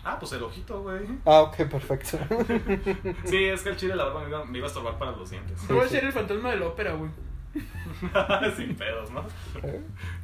Ah, 0.08 0.18
pues 0.20 0.32
el 0.34 0.43
ojito, 0.43 0.84
güey. 0.84 1.01
Ah, 1.26 1.41
ok, 1.41 1.56
perfecto. 1.64 2.20
Sí, 3.26 3.45
es 3.45 3.64
que 3.64 3.70
el 3.70 3.76
chile 3.76 3.95
la 3.95 4.06
verdad 4.06 4.22
me 4.22 4.30
iba, 4.30 4.45
me 4.45 4.58
iba 4.60 4.68
a 4.68 4.70
estorbar 4.70 4.99
para 4.99 5.12
los 5.12 5.32
dientes. 5.32 5.68
No 5.68 5.76
voy 5.78 5.86
a 5.86 5.89
ser 5.89 6.06
el 6.06 6.14
fantasma 6.14 6.51
de 6.51 6.58
la 6.58 6.68
ópera, 6.68 6.93
güey. 6.93 7.10
Sin 8.56 8.76
pedos, 8.76 9.10
¿no? 9.10 9.26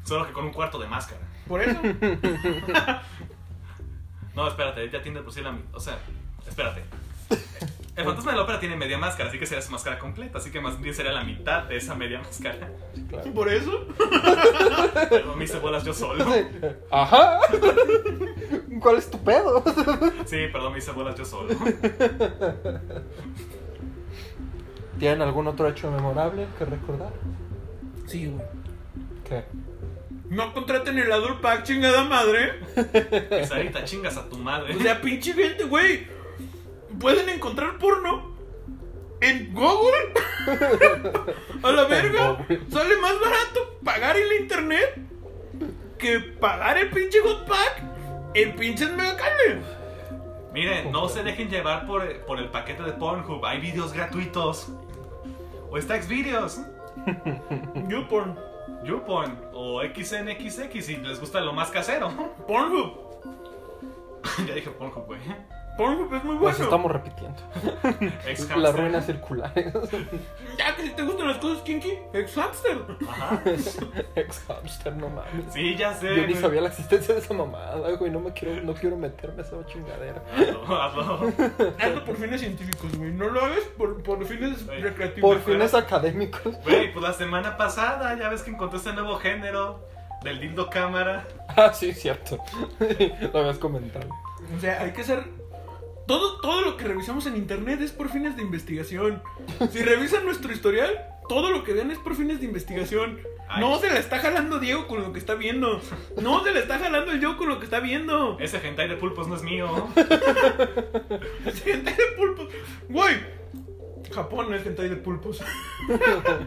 Solo 0.03 0.27
que 0.27 0.33
con 0.33 0.45
un 0.45 0.53
cuarto 0.53 0.77
de 0.77 0.87
máscara. 0.87 1.21
Por 1.47 1.61
eso. 1.61 1.79
No, 4.33 4.47
espérate, 4.47 4.89
ya 4.89 5.01
tiene 5.01 5.21
por 5.21 5.33
sí 5.33 5.41
la... 5.41 5.53
O 5.73 5.79
sea, 5.79 5.97
espérate. 6.47 6.83
El 7.93 8.05
fantasma 8.05 8.31
de 8.31 8.37
la 8.37 8.43
ópera 8.43 8.59
tiene 8.59 8.77
media 8.77 8.97
máscara, 8.97 9.29
así 9.29 9.37
que 9.37 9.45
sería 9.45 9.61
su 9.61 9.71
máscara 9.71 9.99
completa. 9.99 10.37
Así 10.37 10.49
que 10.49 10.61
más 10.61 10.79
bien 10.79 10.95
sería 10.95 11.11
la 11.11 11.23
mitad 11.23 11.63
de 11.63 11.75
esa 11.75 11.93
media 11.93 12.19
máscara. 12.19 12.69
Claro. 13.09 13.33
Por 13.33 13.49
eso. 13.49 13.85
Pero 15.09 15.35
me 15.35 15.43
hice 15.43 15.59
bolas 15.59 15.83
yo 15.83 15.93
solo. 15.93 16.23
Sí. 16.25 16.45
Ajá. 16.89 17.39
¿Cuál 18.79 18.95
es 18.97 19.11
tu 19.11 19.21
pedo? 19.21 19.63
Sí, 20.25 20.47
perdón, 20.51 20.71
me 20.71 20.79
hice 20.79 20.91
bolas 20.91 21.15
yo 21.15 21.25
solo. 21.25 21.49
¿Tienen 24.97 25.21
algún 25.21 25.47
otro 25.47 25.67
hecho 25.67 25.91
memorable 25.91 26.47
que 26.57 26.65
recordar? 26.65 27.11
Sí, 28.07 28.27
güey. 28.27 28.45
¿Qué? 29.27 29.43
No 30.29 30.53
contraten 30.53 30.97
el 30.97 31.11
Adult 31.11 31.41
Pack, 31.41 31.63
chingada 31.63 32.05
madre. 32.05 32.61
Y 33.41 33.45
Sarita, 33.45 33.83
chingas 33.83 34.15
a 34.15 34.29
tu 34.29 34.37
madre. 34.37 34.75
O 34.77 34.79
sea, 34.79 35.01
pinche 35.01 35.33
gente, 35.33 35.65
güey. 35.65 36.07
Pueden 36.99 37.29
encontrar 37.29 37.77
porno 37.77 38.35
en 39.21 39.53
Google. 39.53 40.13
A 41.63 41.71
la 41.71 41.85
verga. 41.85 42.31
Google. 42.31 42.61
Sale 42.69 42.97
más 42.97 43.19
barato 43.19 43.77
pagar 43.83 44.17
el 44.17 44.41
internet 44.41 44.99
que 45.97 46.19
pagar 46.19 46.77
el 46.77 46.89
pinche 46.89 47.19
Hot 47.21 47.47
Pack 47.47 47.83
en 48.33 48.55
pinches 48.55 48.91
megacable. 48.91 49.61
Miren, 50.53 50.91
no 50.91 51.07
se 51.07 51.23
dejen 51.23 51.49
llevar 51.49 51.85
por, 51.85 52.25
por 52.25 52.39
el 52.39 52.49
paquete 52.49 52.83
de 52.83 52.91
Pornhub. 52.93 53.45
Hay 53.45 53.61
videos 53.61 53.93
gratuitos. 53.93 54.69
O 55.69 55.77
está 55.77 56.01
Xvideos. 56.01 56.59
YouPorn. 57.87 58.37
YouPorn. 58.83 59.37
O 59.53 59.81
XNXX 59.81 60.85
si 60.85 60.97
les 60.97 61.19
gusta 61.19 61.39
lo 61.39 61.53
más 61.53 61.69
casero. 61.69 62.09
Pornhub. 62.47 62.91
ya 64.47 64.55
dije 64.55 64.71
Pornhub, 64.71 65.05
güey. 65.05 65.19
Pornhub 65.77 66.13
es 66.13 66.23
muy 66.23 66.33
Nos 66.35 66.41
bueno. 66.41 66.63
estamos 66.63 66.91
repitiendo. 66.91 67.39
Ex 68.27 68.49
Las 68.57 68.75
ruinas 68.75 69.05
circulares. 69.05 69.73
Ya 70.57 70.75
que 70.75 70.83
si 70.83 70.89
te 70.89 71.03
gustan 71.03 71.27
las 71.29 71.37
cosas 71.37 71.63
kinky, 71.63 71.97
ex 72.13 72.35
hamster. 72.35 72.77
Ajá. 73.09 73.41
Ex 74.15 74.43
hamster, 74.47 74.95
no 74.97 75.09
mames. 75.09 75.45
Sí, 75.53 75.75
ya 75.75 75.93
sé. 75.93 76.13
Yo 76.15 76.27
ni 76.27 76.35
sabía 76.35 76.61
la 76.61 76.67
existencia 76.67 77.15
de 77.15 77.21
esa 77.21 77.33
mamada, 77.33 77.89
güey. 77.93 78.11
No 78.11 78.19
me 78.19 78.31
quiero, 78.33 78.61
no 78.61 78.73
quiero 78.73 78.97
meterme 78.97 79.41
a 79.41 79.45
esa 79.45 79.65
chingadera. 79.65 80.21
Hazlo, 80.35 80.81
hazlo. 80.81 81.33
Hazlo 81.79 82.05
por 82.05 82.17
fines 82.17 82.41
científicos, 82.41 82.95
güey. 82.97 83.11
No 83.11 83.29
lo 83.29 83.43
hagas 83.45 83.63
por, 83.77 84.03
por 84.03 84.23
fines 84.25 84.65
Güey. 84.65 84.81
recreativos. 84.81 85.29
Por 85.35 85.41
fines 85.43 85.73
académicos. 85.73 86.55
Güey, 86.63 86.91
pues 86.93 87.01
la 87.03 87.13
semana 87.13 87.57
pasada 87.57 88.15
ya 88.19 88.29
ves 88.29 88.43
que 88.43 88.51
encontré 88.51 88.77
este 88.77 88.93
nuevo 88.93 89.15
género 89.17 89.87
del 90.23 90.39
dildo 90.39 90.69
cámara. 90.69 91.25
Ah, 91.47 91.71
sí, 91.73 91.93
cierto. 91.93 92.37
Lo 93.33 93.39
habías 93.39 93.57
comentado. 93.57 94.09
O 94.55 94.59
sea, 94.59 94.81
hay 94.81 94.91
que 94.91 95.03
ser. 95.03 95.23
Todo, 96.11 96.41
todo 96.41 96.61
lo 96.61 96.75
que 96.75 96.83
revisamos 96.85 97.25
en 97.25 97.37
internet 97.37 97.79
es 97.81 97.91
por 97.91 98.09
fines 98.09 98.35
de 98.35 98.41
investigación. 98.41 99.21
Si 99.71 99.81
revisan 99.81 100.25
nuestro 100.25 100.51
historial, 100.51 100.91
todo 101.29 101.51
lo 101.51 101.63
que 101.63 101.71
vean 101.71 101.89
es 101.89 101.97
por 101.99 102.15
fines 102.15 102.39
de 102.41 102.45
investigación. 102.47 103.19
Ay. 103.47 103.61
No 103.61 103.79
se 103.79 103.89
la 103.89 103.97
está 103.99 104.19
jalando 104.19 104.59
Diego 104.59 104.87
con 104.87 105.01
lo 105.01 105.13
que 105.13 105.19
está 105.19 105.35
viendo. 105.35 105.79
No 106.21 106.43
se 106.43 106.51
la 106.53 106.59
está 106.59 106.79
jalando 106.79 107.11
el 107.13 107.19
Diego 107.19 107.37
con 107.37 107.47
lo 107.47 107.59
que 107.59 107.63
está 107.65 107.79
viendo. 107.79 108.37
Ese 108.39 108.57
hentai 108.65 108.89
de 108.89 108.97
pulpos 108.97 109.29
no 109.29 109.35
es 109.37 109.43
mío. 109.43 109.87
Hentai 111.65 111.95
de 111.95 112.05
pulpos. 112.17 112.47
Güey. 112.89 113.15
Japón 114.11 114.49
no 114.49 114.55
es 114.57 114.65
hentai 114.65 114.89
de 114.89 114.97
pulpos. 114.97 115.41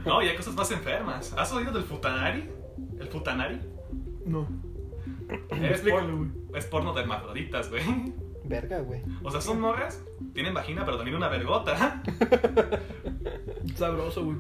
No, 0.05 0.23
y 0.23 0.29
hay 0.29 0.37
cosas 0.37 0.55
más 0.55 0.71
enfermas. 0.73 1.33
¿Has 1.39 1.51
oído 1.53 1.73
del 1.73 1.85
futanari? 1.85 2.51
¿El 3.01 3.09
futanari? 3.09 3.61
No. 4.27 4.47
Es, 5.49 5.63
Explícalo, 5.71 6.27
por- 6.51 6.59
es 6.59 6.67
porno 6.67 6.93
de 6.93 7.01
hermafroditas, 7.01 7.71
güey. 7.71 7.83
Verga, 8.45 8.81
güey. 8.81 9.03
O 9.23 9.31
sea, 9.31 9.41
son 9.41 9.61
morras, 9.61 10.03
tienen 10.35 10.53
vagina, 10.55 10.85
pero 10.85 10.97
también 10.97 11.17
una 11.17 11.29
vergota. 11.29 12.03
Sabroso, 13.77 14.25
güey. 14.25 14.37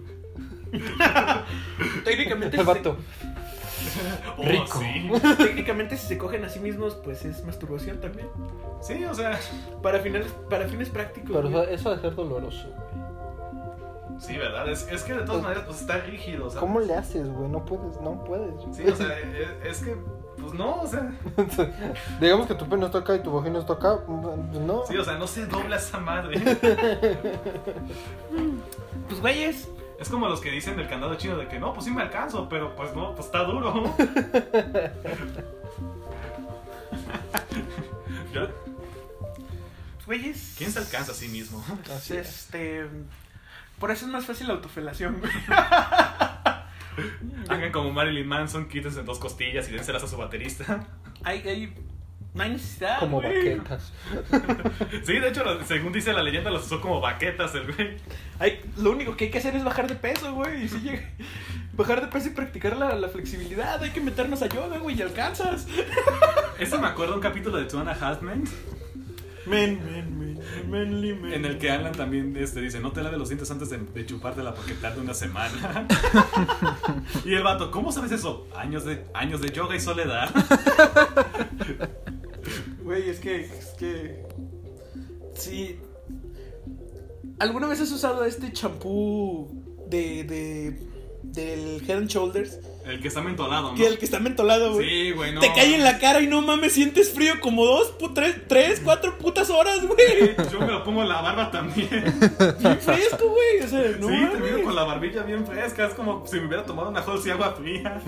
técnicamente, 2.04 2.56
El 2.56 2.62
si 2.64 2.72
se- 2.72 2.74
vato. 2.78 2.96
Oh, 4.38 4.42
Rico. 4.42 4.78
sí. 4.80 5.10
técnicamente, 5.36 5.96
si 5.96 6.06
se 6.08 6.18
cogen 6.18 6.42
a 6.44 6.48
sí 6.48 6.58
mismos, 6.58 6.94
pues 7.04 7.24
es 7.24 7.44
masturbación 7.44 8.00
también. 8.00 8.26
Sí, 8.80 9.04
o 9.04 9.14
sea, 9.14 9.38
Para, 9.82 10.00
finales, 10.00 10.32
para 10.48 10.66
fines 10.66 10.88
prácticos. 10.88 11.30
Pero 11.36 11.50
güey. 11.50 11.74
eso, 11.74 11.94
de 11.94 12.00
ser 12.00 12.14
doloroso, 12.14 12.66
güey. 12.70 14.20
sí, 14.20 14.36
¿verdad? 14.38 14.68
Es, 14.70 14.88
es 14.90 15.02
que 15.02 15.12
de 15.14 15.22
todas 15.22 15.42
maneras, 15.42 15.64
pues 15.66 15.80
está 15.82 15.98
rígido, 15.98 16.48
¿sabes? 16.48 16.60
¿Cómo 16.60 16.80
le 16.80 16.94
haces, 16.94 17.28
güey? 17.28 17.48
No 17.48 17.64
puedes, 17.64 18.00
no 18.00 18.24
puedes. 18.24 18.54
Sí, 18.74 18.84
o 18.88 18.96
sea, 18.96 19.18
es, 19.20 19.48
es 19.64 19.84
que, 19.84 19.96
pues 20.44 20.54
no, 20.54 20.80
o 20.82 20.86
sea, 20.86 21.10
Digamos 22.20 22.46
que 22.46 22.54
tu 22.54 22.66
pene 22.68 22.86
está 22.86 22.98
acá 22.98 23.16
y 23.16 23.22
tu 23.22 23.32
vagina 23.32 23.58
está 23.58 23.72
acá. 23.74 23.98
pues 24.06 24.16
No. 24.62 24.84
sí, 24.86 24.96
o 24.96 25.04
sea, 25.04 25.14
no 25.18 25.26
se 25.26 25.46
dobla 25.46 25.76
esa 25.76 25.98
madre. 25.98 26.40
Pues, 29.08 29.20
güeyes. 29.20 29.68
Es 30.00 30.08
como 30.08 30.28
los 30.28 30.40
que 30.40 30.50
dicen 30.50 30.76
del 30.76 30.88
candado 30.88 31.14
chino 31.16 31.36
de 31.36 31.46
que 31.48 31.58
no, 31.60 31.72
pues 31.72 31.84
sí 31.86 31.90
me 31.90 32.02
alcanzo, 32.02 32.48
pero 32.48 32.74
pues 32.74 32.94
no, 32.96 33.14
pues 33.14 33.26
está 33.26 33.44
duro. 33.44 33.72
Yo- 38.32 38.48
güeyes. 40.06 40.54
¿Quién 40.58 40.70
se 40.72 40.78
alcanza 40.80 41.12
a 41.12 41.14
sí 41.14 41.28
mismo? 41.28 41.64
Así 41.94 42.16
es. 42.16 42.26
Este. 42.28 42.86
Por 43.78 43.90
eso 43.90 44.06
es 44.06 44.12
más 44.12 44.24
fácil 44.26 44.48
la 44.48 44.54
autofelación, 44.54 45.18
güey. 45.20 45.32
Hagan 47.48 47.72
como 47.72 47.90
Marilyn 47.92 48.26
Manson, 48.26 48.68
quítense 48.68 49.02
dos 49.02 49.18
costillas 49.18 49.68
y 49.68 49.72
dénselas 49.72 50.02
a 50.04 50.08
su 50.08 50.16
baterista. 50.16 50.86
Hay, 51.22 51.40
hay. 51.46 51.74
No 52.34 52.42
hay 52.42 52.50
necesidad. 52.50 52.98
Como 52.98 53.20
güey. 53.20 53.56
baquetas. 53.58 53.92
Sí, 55.04 55.12
de 55.20 55.28
hecho, 55.28 55.44
según 55.64 55.92
dice 55.92 56.12
la 56.12 56.22
leyenda, 56.22 56.50
los 56.50 56.66
usó 56.66 56.80
como 56.80 57.00
baquetas 57.00 57.54
el 57.54 57.72
güey. 57.72 57.96
Hay, 58.40 58.60
lo 58.76 58.90
único 58.90 59.16
que 59.16 59.26
hay 59.26 59.30
que 59.30 59.38
hacer 59.38 59.54
es 59.54 59.62
bajar 59.62 59.86
de 59.86 59.94
peso, 59.94 60.34
güey. 60.34 60.64
Y 60.64 60.68
si 60.68 60.80
llega- 60.80 61.08
Bajar 61.74 62.00
de 62.00 62.06
peso 62.08 62.28
y 62.28 62.30
practicar 62.30 62.76
la, 62.76 62.94
la 62.96 63.08
flexibilidad. 63.08 63.82
Hay 63.82 63.90
que 63.90 64.00
meternos 64.00 64.42
a 64.42 64.48
yoga, 64.48 64.78
güey, 64.78 64.96
y 64.98 65.02
alcanzas. 65.02 65.66
Ese 66.58 66.78
me 66.78 66.86
acuerdo 66.88 67.14
un 67.14 67.20
capítulo 67.20 67.56
de 67.58 67.64
Two 67.66 67.80
and 67.80 67.88
a 67.88 67.92
Half 67.92 68.22
Men, 68.22 68.44
Men, 69.46 69.78
men, 69.84 70.18
men, 70.18 70.70
manly 70.70 71.14
men. 71.14 71.32
en 71.34 71.44
el 71.44 71.58
que 71.58 71.70
Alan 71.70 71.92
también 71.92 72.36
este, 72.36 72.60
dice, 72.60 72.80
no 72.80 72.92
te 72.92 73.02
laves 73.02 73.18
los 73.18 73.28
dientes 73.28 73.50
antes 73.50 73.70
de, 73.70 73.78
de 73.78 74.06
chupártela 74.06 74.54
porque 74.54 74.74
tarda 74.74 75.02
una 75.02 75.14
semana. 75.14 75.86
y 77.24 77.34
el 77.34 77.42
vato, 77.42 77.70
¿cómo 77.70 77.92
sabes 77.92 78.12
eso? 78.12 78.46
Años 78.56 78.84
de, 78.84 79.04
años 79.12 79.40
de 79.40 79.50
yoga 79.50 79.76
y 79.76 79.80
soledad. 79.80 80.30
Güey, 82.84 83.08
es 83.08 83.18
que. 83.18 83.40
Es 83.40 83.74
que. 83.78 84.26
Sí. 85.34 85.80
¿Alguna 87.38 87.66
vez 87.66 87.80
has 87.80 87.90
usado 87.90 88.24
este 88.24 88.52
champú 88.52 89.48
de. 89.88 90.24
de. 90.24 90.93
Del 91.32 91.82
Head 91.88 91.98
and 91.98 92.08
Shoulders? 92.08 92.58
El 92.86 93.00
que 93.00 93.08
está 93.08 93.22
mentolado, 93.22 93.70
¿no? 93.70 93.74
Que 93.76 93.86
el 93.86 93.98
que 93.98 94.04
está 94.04 94.20
mentolado, 94.20 94.74
güey. 94.74 94.88
Sí, 94.88 95.12
güey, 95.12 95.32
no. 95.32 95.40
Te 95.40 95.48
cae 95.54 95.74
en 95.74 95.82
la 95.82 95.98
cara 95.98 96.20
y 96.20 96.26
no 96.26 96.42
mames, 96.42 96.74
sientes 96.74 97.12
frío 97.12 97.40
como 97.40 97.64
dos, 97.64 97.94
tres, 98.14 98.36
tres, 98.46 98.82
cuatro 98.84 99.16
putas 99.16 99.48
horas, 99.48 99.86
güey. 99.86 100.36
Yo 100.52 100.60
me 100.60 100.66
lo 100.66 100.84
pongo 100.84 101.02
en 101.02 101.08
la 101.08 101.22
barba 101.22 101.50
también. 101.50 101.88
Bien 101.88 102.78
fresco, 102.78 103.28
güey. 103.28 103.60
O 103.64 103.68
sea, 103.68 103.80
no 103.98 104.08
sí, 104.08 104.12
mames. 104.12 104.32
termino 104.32 104.64
con 104.64 104.74
la 104.74 104.84
barbilla 104.84 105.22
bien 105.22 105.46
fresca. 105.46 105.86
Es 105.86 105.94
como 105.94 106.26
si 106.26 106.36
me 106.40 106.46
hubiera 106.46 106.64
tomado 106.64 106.90
una 106.90 107.00
Halsey 107.00 107.30
agua 107.32 107.54
fría. 107.58 108.02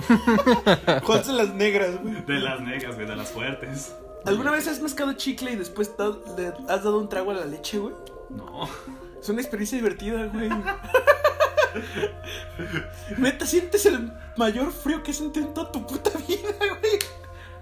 Juanse 1.04 1.32
las 1.32 1.54
negras, 1.54 2.02
güey. 2.02 2.22
De 2.26 2.38
las 2.38 2.60
negras, 2.60 2.96
güey, 2.96 3.06
de 3.06 3.16
las 3.16 3.28
fuertes. 3.30 3.94
¿Alguna 4.26 4.50
vez 4.50 4.68
has 4.68 4.82
mascado 4.82 5.14
chicle 5.14 5.52
y 5.52 5.56
después 5.56 5.90
has 5.98 6.84
dado 6.84 6.98
un 6.98 7.08
trago 7.08 7.30
a 7.30 7.34
la 7.34 7.46
leche, 7.46 7.78
güey? 7.78 7.94
No. 8.28 8.68
Es 9.20 9.28
una 9.28 9.40
experiencia 9.40 9.78
divertida, 9.78 10.26
güey. 10.26 10.50
Neta, 13.18 13.46
sientes 13.46 13.86
el 13.86 14.12
mayor 14.36 14.72
frío 14.72 15.02
que 15.02 15.10
has 15.10 15.16
sentido 15.18 15.46
en 15.46 15.54
toda 15.54 15.72
tu 15.72 15.86
puta 15.86 16.10
vida, 16.26 16.52
güey. 16.58 16.98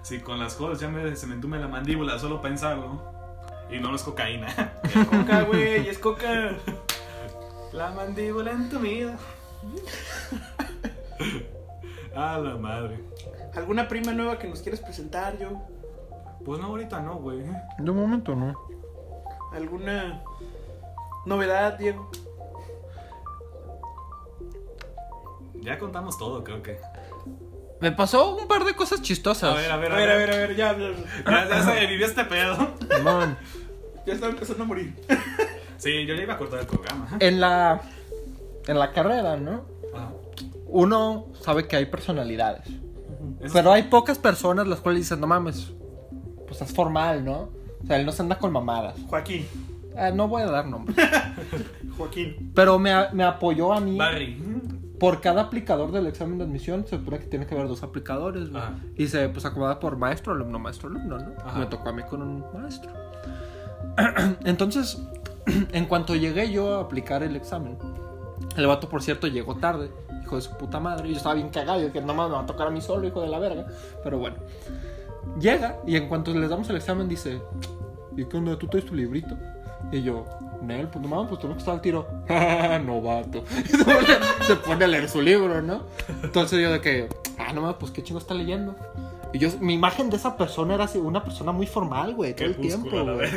Sí, 0.01 0.19
con 0.19 0.39
las 0.39 0.59
Halls 0.59 0.79
ya 0.79 0.87
me, 0.87 1.15
se 1.15 1.25
me 1.27 1.35
entume 1.35 1.57
la 1.57 1.67
mandíbula 1.67 2.19
solo 2.19 2.41
pensarlo. 2.41 3.01
Y 3.71 3.79
no, 3.79 3.89
no 3.89 3.95
es 3.95 4.03
cocaína. 4.03 4.47
Coca, 5.09 5.41
güey, 5.43 5.87
es 5.87 5.97
coca. 5.97 6.55
La 7.73 7.91
mandíbula 7.91 8.51
entumida. 8.51 9.17
A 12.15 12.37
la 12.37 12.55
madre. 12.55 13.03
¿Alguna 13.55 13.87
prima 13.87 14.13
nueva 14.13 14.37
que 14.37 14.47
nos 14.47 14.61
quieras 14.61 14.79
presentar, 14.79 15.37
yo? 15.39 15.61
Pues 16.45 16.59
no, 16.61 16.67
ahorita 16.67 17.01
no, 17.01 17.15
güey. 17.15 17.43
De 17.79 17.91
momento 17.91 18.35
no. 18.35 18.53
¿Alguna 19.51 20.21
novedad, 21.25 21.77
Diego? 21.79 22.11
Ya 25.65 25.79
contamos 25.79 26.17
todo, 26.17 26.43
creo 26.43 26.61
que. 26.61 26.77
Me 27.81 27.91
pasó 27.91 28.35
un 28.37 28.47
par 28.47 28.63
de 28.63 28.73
cosas 28.73 29.01
chistosas. 29.01 29.51
A 29.53 29.55
ver, 29.59 29.71
a 29.71 29.77
ver, 29.77 29.91
A 29.91 29.95
ver, 29.95 30.09
a 30.11 30.15
ver, 30.17 30.29
a 30.31 30.35
ver, 30.37 30.55
ya, 30.55 30.77
ya, 30.77 30.91
Ya, 31.25 31.49
ya 31.49 31.63
se 31.63 31.85
vivió 31.87 32.05
este 32.05 32.23
pedo. 32.25 32.55
Man, 33.03 33.37
ya 34.05 34.13
estaba 34.13 34.31
empezando 34.31 34.63
a 34.63 34.67
morir. 34.67 34.95
Sí, 35.77 36.05
yo 36.05 36.15
ya 36.15 36.21
iba 36.23 36.35
a 36.35 36.37
cortar 36.37 36.59
el 36.61 36.67
programa. 36.67 37.07
En 37.19 37.39
la. 37.41 37.81
En 38.67 38.79
la 38.79 38.91
carrera, 38.93 39.35
¿no? 39.37 39.65
Ajá. 39.93 40.11
Uno 40.67 41.27
sabe 41.41 41.67
que 41.67 41.75
hay 41.75 41.85
personalidades. 41.85 42.65
Eso 43.41 43.53
Pero 43.53 43.69
es- 43.69 43.75
hay 43.75 43.83
pocas 43.89 44.17
personas 44.17 44.67
las 44.67 44.79
cuales 44.79 45.01
dicen, 45.01 45.19
no 45.19 45.27
mames, 45.27 45.71
pues 46.47 46.61
es 46.61 46.73
formal, 46.73 47.23
¿no? 47.25 47.49
O 47.83 47.87
sea, 47.87 47.97
él 47.99 48.05
no 48.05 48.11
se 48.11 48.21
anda 48.21 48.37
con 48.39 48.51
mamadas. 48.51 48.95
Joaquín. 49.07 49.45
Ah, 49.97 50.11
no 50.11 50.27
voy 50.27 50.41
a 50.41 50.47
dar 50.47 50.65
nombres. 50.65 50.97
Joaquín. 51.97 52.51
Pero 52.55 52.79
me, 52.79 52.93
me 53.13 53.23
apoyó 53.23 53.71
a 53.73 53.79
mí. 53.79 53.97
Barry. 53.97 54.41
Por 54.99 55.21
cada 55.21 55.43
aplicador 55.43 55.91
del 55.91 56.07
examen 56.07 56.37
de 56.37 56.45
admisión 56.45 56.85
se 56.87 56.97
supone 56.97 57.19
que 57.19 57.25
tiene 57.25 57.45
que 57.45 57.53
haber 57.55 57.67
dos 57.67 57.83
aplicadores, 57.83 58.49
güey. 58.49 58.63
Ajá. 58.63 58.75
Y 58.95 59.07
se 59.07 59.27
pues 59.29 59.45
acomoda 59.45 59.79
por 59.79 59.97
maestro, 59.97 60.33
alumno, 60.33 60.57
maestro, 60.59 60.89
alumno, 60.89 61.17
¿no? 61.17 61.33
Ajá. 61.43 61.59
Me 61.59 61.65
tocó 61.65 61.89
a 61.89 61.93
mí 61.93 62.03
con 62.03 62.21
un 62.21 62.45
maestro. 62.53 62.91
Entonces, 64.45 65.01
en 65.71 65.85
cuanto 65.85 66.15
llegué 66.15 66.51
yo 66.51 66.75
a 66.75 66.81
aplicar 66.81 67.23
el 67.23 67.35
examen, 67.35 67.77
el 68.55 68.67
vato, 68.67 68.87
por 68.89 69.03
cierto, 69.03 69.27
llegó 69.27 69.55
tarde, 69.55 69.91
hijo 70.23 70.35
de 70.35 70.41
su 70.41 70.55
puta 70.57 70.79
madre. 70.79 71.09
Yo 71.09 71.17
estaba 71.17 71.35
bien 71.35 71.49
cagado, 71.49 71.81
yo 71.81 71.91
que 71.91 72.01
no 72.01 72.13
más 72.13 72.29
me 72.29 72.35
va 72.35 72.41
a 72.41 72.45
tocar 72.45 72.67
a 72.67 72.71
mí 72.71 72.81
solo, 72.81 73.07
hijo 73.07 73.21
de 73.21 73.27
la 73.27 73.39
verga. 73.39 73.67
Pero 74.03 74.17
bueno, 74.17 74.37
llega 75.39 75.77
y 75.85 75.95
en 75.95 76.07
cuanto 76.07 76.33
les 76.33 76.49
damos 76.49 76.69
el 76.69 76.77
examen 76.77 77.07
dice, 77.07 77.41
¿y 78.15 78.25
qué 78.25 78.37
onda? 78.37 78.57
¿Tú 78.57 78.67
traes 78.67 78.85
tu 78.85 78.95
librito? 78.95 79.37
Y 79.91 80.01
yo, 80.01 80.25
Nel, 80.61 80.87
pues 80.87 81.01
no 81.01 81.07
mames, 81.09 81.29
pues 81.29 81.41
tengo 81.41 81.53
que 81.53 81.59
estar 81.59 81.73
al 81.73 81.81
tiro. 81.81 82.07
Novato. 82.85 83.43
Se 84.41 84.55
pone 84.55 84.85
a 84.85 84.87
leer 84.87 85.09
su 85.09 85.21
libro, 85.21 85.61
¿no? 85.61 85.83
Entonces 86.23 86.59
yo 86.61 86.71
de 86.71 86.81
que, 86.81 87.09
ah, 87.37 87.53
no 87.53 87.61
mames, 87.61 87.77
pues 87.79 87.91
qué 87.91 88.03
chingo 88.03 88.19
está 88.19 88.33
leyendo. 88.33 88.75
Y 89.33 89.39
yo, 89.39 89.49
mi 89.59 89.73
imagen 89.73 90.09
de 90.09 90.15
esa 90.15 90.37
persona 90.37 90.75
era 90.75 90.85
así, 90.85 90.97
una 90.97 91.23
persona 91.23 91.51
muy 91.51 91.67
formal, 91.67 92.13
güey, 92.15 92.33
todo 92.35 92.45
el 92.47 92.55
tiempo, 92.55 92.89
güey. 93.03 93.29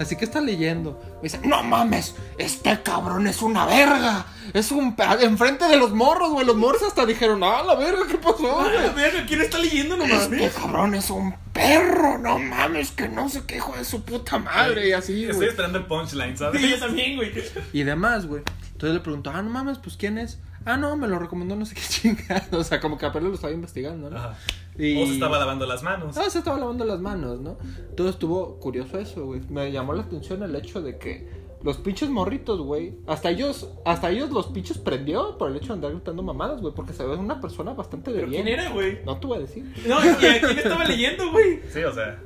Así 0.00 0.16
que 0.16 0.24
está 0.24 0.40
leyendo. 0.40 0.98
Me 1.16 1.24
dice, 1.24 1.38
no 1.44 1.62
mames, 1.62 2.14
este 2.38 2.82
cabrón 2.82 3.26
es 3.26 3.42
una 3.42 3.66
verga. 3.66 4.24
Es 4.54 4.70
un... 4.72 4.96
Enfrente 5.20 5.66
de 5.68 5.76
los 5.76 5.92
morros, 5.92 6.30
güey. 6.30 6.46
Los 6.46 6.56
morros 6.56 6.82
hasta 6.82 7.04
dijeron, 7.04 7.42
ah, 7.44 7.62
la 7.62 7.74
verga, 7.74 8.00
¿qué 8.10 8.16
pasó, 8.16 8.60
Ah, 8.60 8.70
güey? 8.72 8.94
verga, 8.94 9.26
¿quién 9.26 9.42
está 9.42 9.58
leyendo? 9.58 9.96
No 9.98 10.04
Este 10.04 10.48
cabrón 10.50 10.94
es 10.94 11.10
un 11.10 11.34
perro, 11.52 12.16
no 12.18 12.38
mames, 12.38 12.90
que 12.92 13.08
no 13.08 13.28
sé 13.28 13.42
qué 13.46 13.56
hijo 13.56 13.74
de 13.76 13.84
su 13.84 14.02
puta 14.02 14.38
madre 14.38 14.88
y 14.88 14.92
así, 14.92 15.22
Estoy 15.24 15.36
güey. 15.36 15.48
esperando 15.50 15.78
el 15.78 15.84
punchline, 15.86 16.36
¿sabes? 16.38 16.60
Sí, 16.60 16.70
yo 16.70 16.78
también, 16.78 17.16
güey. 17.16 17.32
Y 17.72 17.82
demás, 17.82 18.26
güey. 18.26 18.42
Entonces 18.72 18.94
le 18.94 19.00
pregunto, 19.00 19.30
ah, 19.32 19.42
no 19.42 19.50
mames, 19.50 19.78
pues 19.78 19.96
quién 19.96 20.16
es. 20.18 20.38
Ah, 20.66 20.78
no, 20.78 20.96
me 20.96 21.06
lo 21.06 21.18
recomendó 21.18 21.54
no 21.56 21.66
sé 21.66 21.74
qué 21.74 21.82
chingada. 21.88 22.46
O 22.52 22.64
sea, 22.64 22.80
como 22.80 22.96
que 22.96 23.04
apenas 23.04 23.28
lo 23.28 23.34
estaba 23.34 23.52
investigando, 23.52 24.08
¿no? 24.08 24.16
Ajá. 24.16 24.34
Y... 24.78 25.02
O 25.02 25.06
se 25.06 25.14
estaba 25.14 25.38
lavando 25.38 25.66
las 25.66 25.82
manos. 25.82 26.16
Ah, 26.16 26.28
se 26.28 26.38
estaba 26.38 26.58
lavando 26.58 26.84
las 26.84 27.00
manos, 27.00 27.40
¿no? 27.40 27.56
Todo 27.96 28.08
estuvo 28.08 28.58
curioso 28.58 28.98
eso, 28.98 29.24
güey. 29.26 29.40
Me 29.48 29.70
llamó 29.70 29.92
la 29.94 30.02
atención 30.02 30.42
el 30.42 30.54
hecho 30.56 30.82
de 30.82 30.98
que 30.98 31.44
los 31.62 31.78
pinches 31.78 32.10
morritos, 32.10 32.60
güey, 32.60 32.98
hasta 33.06 33.30
ellos, 33.30 33.70
hasta 33.86 34.10
ellos 34.10 34.30
los 34.30 34.48
pinches 34.48 34.76
prendió 34.76 35.38
por 35.38 35.50
el 35.50 35.56
hecho 35.56 35.68
de 35.68 35.72
andar 35.74 35.92
gritando 35.92 36.22
mamadas, 36.22 36.60
güey, 36.60 36.74
porque 36.74 36.92
se 36.92 37.04
ve 37.04 37.16
una 37.16 37.40
persona 37.40 37.72
bastante 37.72 38.12
de 38.12 38.18
¿Pero 38.18 38.28
bien. 38.30 38.44
quién 38.44 38.60
era, 38.60 38.70
güey? 38.70 38.98
No 39.06 39.18
te 39.18 39.26
voy 39.26 39.38
a 39.38 39.40
decir. 39.40 39.64
No, 39.86 40.04
¿y 40.04 40.08
a 40.08 40.40
quién 40.40 40.58
estaba 40.58 40.84
leyendo, 40.84 41.30
güey? 41.30 41.60
Sí, 41.72 41.82
o 41.82 41.92
sea. 41.92 42.20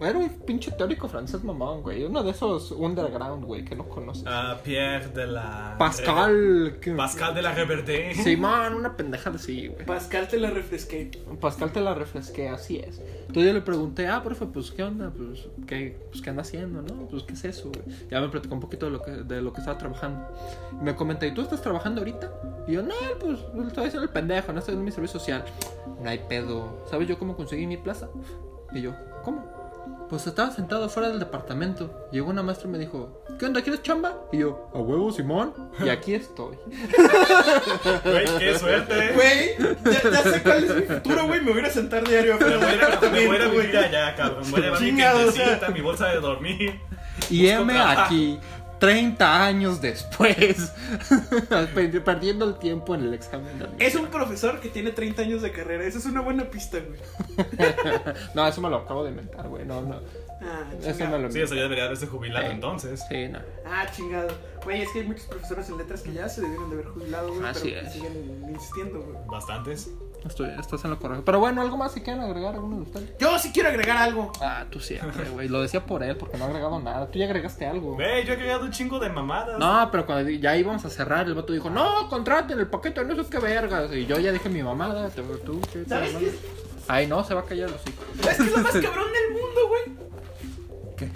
Era 0.00 0.18
un 0.18 0.28
pinche 0.28 0.70
teórico 0.72 1.08
francés 1.08 1.42
mamón, 1.42 1.82
güey. 1.82 2.04
Uno 2.04 2.22
de 2.22 2.30
esos 2.30 2.70
underground, 2.72 3.44
güey, 3.44 3.64
que 3.64 3.74
no 3.74 3.88
conoces. 3.88 4.24
a 4.26 4.58
Pierre 4.62 5.08
de 5.08 5.26
la. 5.26 5.74
Pascal. 5.78 6.78
que- 6.80 6.92
Pascal 6.92 7.34
de 7.34 7.42
la 7.42 7.52
Reverde. 7.52 8.14
Simón, 8.14 8.74
una 8.74 8.96
pendeja 8.96 9.30
de 9.30 9.38
sí, 9.38 9.68
güey. 9.68 9.84
Pascal 9.86 10.28
te 10.28 10.38
la 10.38 10.50
refresqué. 10.50 11.10
Pascal 11.40 11.72
te 11.72 11.80
la 11.80 11.94
refresqué, 11.94 12.48
así 12.48 12.78
es. 12.78 13.00
Entonces 13.28 13.44
yo 13.46 13.52
le 13.52 13.60
pregunté, 13.60 14.06
ah, 14.08 14.22
profe, 14.22 14.46
pues, 14.46 14.70
¿qué 14.70 14.82
onda? 14.82 15.10
Pues, 15.14 15.48
¿qué, 15.66 15.98
pues, 16.10 16.22
¿qué 16.22 16.30
anda 16.30 16.42
haciendo, 16.42 16.80
no? 16.82 17.06
Pues, 17.08 17.24
¿qué 17.24 17.34
es 17.34 17.44
eso, 17.44 17.68
güey? 17.70 17.96
Ya 18.10 18.20
me 18.20 18.28
platicó 18.28 18.54
un 18.54 18.60
poquito 18.60 18.86
de 18.86 18.92
lo 18.92 19.02
que, 19.02 19.10
de 19.10 19.42
lo 19.42 19.52
que 19.52 19.60
estaba 19.60 19.76
trabajando. 19.78 20.26
Y 20.80 20.84
me 20.84 20.94
comenta, 20.94 21.26
¿y 21.26 21.34
tú 21.34 21.42
estás 21.42 21.60
trabajando 21.60 22.00
ahorita? 22.00 22.32
Y 22.66 22.72
yo, 22.72 22.82
no, 22.82 22.94
pues, 23.20 23.38
estoy 23.66 23.84
haciendo 23.86 24.04
el 24.04 24.10
pendejo, 24.10 24.52
no 24.52 24.60
estoy 24.60 24.74
en 24.76 24.84
mi 24.84 24.90
servicio 24.92 25.18
social. 25.20 25.44
No 26.02 26.08
hay 26.08 26.20
pedo. 26.28 26.84
¿Sabes 26.90 27.08
yo 27.08 27.18
cómo 27.18 27.36
conseguí 27.36 27.66
mi 27.66 27.76
plaza? 27.76 28.08
Y 28.72 28.80
yo, 28.82 28.94
¿cómo? 29.24 29.57
Pues 30.08 30.26
estaba 30.26 30.50
sentado 30.50 30.88
fuera 30.88 31.10
del 31.10 31.18
departamento. 31.18 32.08
Llegó 32.12 32.30
una 32.30 32.42
maestra 32.42 32.66
y 32.68 32.72
me 32.72 32.78
dijo, 32.78 33.22
¿qué 33.38 33.44
onda? 33.44 33.60
¿Quieres 33.60 33.82
chamba? 33.82 34.16
Y 34.32 34.38
yo, 34.38 34.70
a 34.74 34.78
huevo, 34.78 35.12
Simón. 35.12 35.52
Y 35.84 35.88
aquí 35.90 36.14
estoy. 36.14 36.56
Güey, 38.04 38.24
qué 38.38 38.58
suerte. 38.58 39.12
Güey, 39.14 39.56
ya, 39.84 40.10
ya 40.10 40.22
sé 40.22 40.42
cuál 40.42 40.64
es 40.64 40.74
mi 40.76 40.82
futuro, 40.82 41.26
güey. 41.26 41.40
Me 41.42 41.50
voy 41.50 41.58
a 41.58 41.60
ir 41.62 41.66
a 41.66 41.70
sentar 41.70 42.08
diario 42.08 42.38
Me 42.38 42.44
voy 42.44 42.52
a 42.54 42.56
ir 42.56 42.60
a- 42.60 42.60
me 42.62 42.64
voy 42.64 42.70
a 42.70 42.74
ir 42.74 42.82
a 42.82 42.86
departamento, 42.86 43.50
vivir 43.50 43.70
güey. 43.72 43.84
allá, 43.84 44.14
cabrón. 44.14 44.50
Voy 44.50 44.60
a 44.60 44.64
llevar 44.64 44.80
mi 44.80 45.02
o 45.02 45.30
sea. 45.32 45.68
mi 45.74 45.80
bolsa 45.80 46.06
de 46.08 46.20
dormir. 46.20 46.80
Y 47.30 47.46
trabajo. 47.74 48.00
aquí, 48.02 48.38
30 48.78 49.44
años 49.44 49.80
después, 49.80 50.36
perdi- 51.74 52.02
perdiendo 52.02 52.44
el 52.44 52.58
tiempo 52.58 52.94
en 52.94 53.02
el 53.02 53.14
examen. 53.14 53.58
de. 53.58 53.68
Es 53.84 53.94
un 53.94 54.06
profesor 54.06 54.60
que 54.60 54.68
tiene 54.68 54.90
30 54.92 55.22
años 55.22 55.42
de 55.42 55.50
carrera. 55.52 55.84
Esa 55.84 55.98
es 55.98 56.06
una 56.06 56.20
buena 56.20 56.44
pista, 56.50 56.78
güey. 56.78 57.00
No, 58.34 58.46
eso 58.46 58.60
me 58.60 58.70
lo 58.70 58.76
acabo 58.78 59.04
de 59.04 59.10
inventar, 59.10 59.48
güey. 59.48 59.64
No, 59.64 59.80
no. 59.82 60.00
Ah, 60.40 60.70
Eso 60.84 61.04
me 61.08 61.18
lo 61.18 61.30
Sí, 61.32 61.40
eso 61.40 61.54
ya 61.56 61.62
debería 61.62 61.84
haberse 61.86 62.06
jubilado 62.06 62.46
Sí. 62.46 62.52
entonces. 62.52 63.02
Sí, 63.08 63.28
no. 63.28 63.40
Ah, 63.66 63.86
chingado. 63.90 64.28
Güey, 64.64 64.82
es 64.82 64.90
que 64.92 65.00
hay 65.00 65.06
muchos 65.08 65.24
profesores 65.26 65.68
en 65.68 65.78
letras 65.78 66.00
que 66.02 66.12
ya 66.12 66.28
se 66.28 66.40
debieron 66.42 66.70
de 66.70 66.74
haber 66.76 66.86
jubilado, 66.86 67.34
güey. 67.34 67.44
Así 67.44 67.70
pero 67.74 67.86
es. 67.86 67.92
siguen 67.92 68.44
insistiendo, 68.48 69.00
güey. 69.02 69.16
Bastantes. 69.26 69.90
Estoy, 70.26 70.50
estás 70.58 70.84
en 70.84 70.90
lo 70.90 70.98
correcto. 70.98 71.24
Pero 71.24 71.38
bueno, 71.40 71.60
¿algo 71.62 71.76
más 71.76 71.92
si 71.92 72.00
quieren 72.00 72.22
agregar 72.22 72.54
alguno 72.54 72.76
de 72.76 72.82
ustedes? 72.82 73.10
Yo 73.18 73.38
sí 73.38 73.50
quiero 73.52 73.68
agregar 73.68 73.96
algo. 73.96 74.32
Ah, 74.40 74.66
tú 74.70 74.80
siempre, 74.80 75.28
güey. 75.30 75.48
Lo 75.48 75.62
decía 75.62 75.86
por 75.86 76.02
él, 76.02 76.16
porque 76.16 76.36
no 76.36 76.44
ha 76.44 76.48
agregado 76.48 76.80
nada. 76.80 77.06
Tú 77.10 77.18
ya 77.18 77.24
agregaste 77.26 77.66
algo. 77.66 77.94
Güey, 77.94 78.24
yo 78.26 78.34
he 78.34 78.36
creado 78.36 78.64
un 78.64 78.70
chingo 78.72 78.98
de 78.98 79.08
mamadas. 79.10 79.58
No, 79.58 79.88
pero 79.90 80.04
cuando 80.06 80.28
ya 80.30 80.56
íbamos 80.56 80.84
a 80.84 80.90
cerrar, 80.90 81.26
el 81.26 81.34
vato 81.34 81.52
dijo, 81.52 81.70
no, 81.70 82.08
contraten 82.08 82.58
el 82.58 82.66
paquete, 82.66 83.04
no 83.04 83.14
sé 83.22 83.30
qué 83.30 83.38
vergas. 83.38 83.92
Y 83.92 84.06
yo 84.06 84.18
ya 84.18 84.32
dije 84.32 84.48
mi 84.48 84.62
mamada, 84.62 85.08
te- 85.08 85.22
tú, 85.22 85.60
¿qué 85.72 85.84
qué? 85.84 86.32
Ay, 86.88 87.06
no, 87.06 87.22
se 87.24 87.34
va 87.34 87.40
a 87.40 87.44
callar 87.44 87.70
los 87.70 87.80
hijos. 87.86 88.04
¿Sabes 88.20 88.36
qué 88.38 88.42
es 88.44 88.50
lo 88.50 88.58
más 88.58 88.72
cabrón 88.72 89.06
del 89.12 89.32
mundo, 89.32 89.68
güey? 89.68 90.96
¿Qué? 90.96 91.10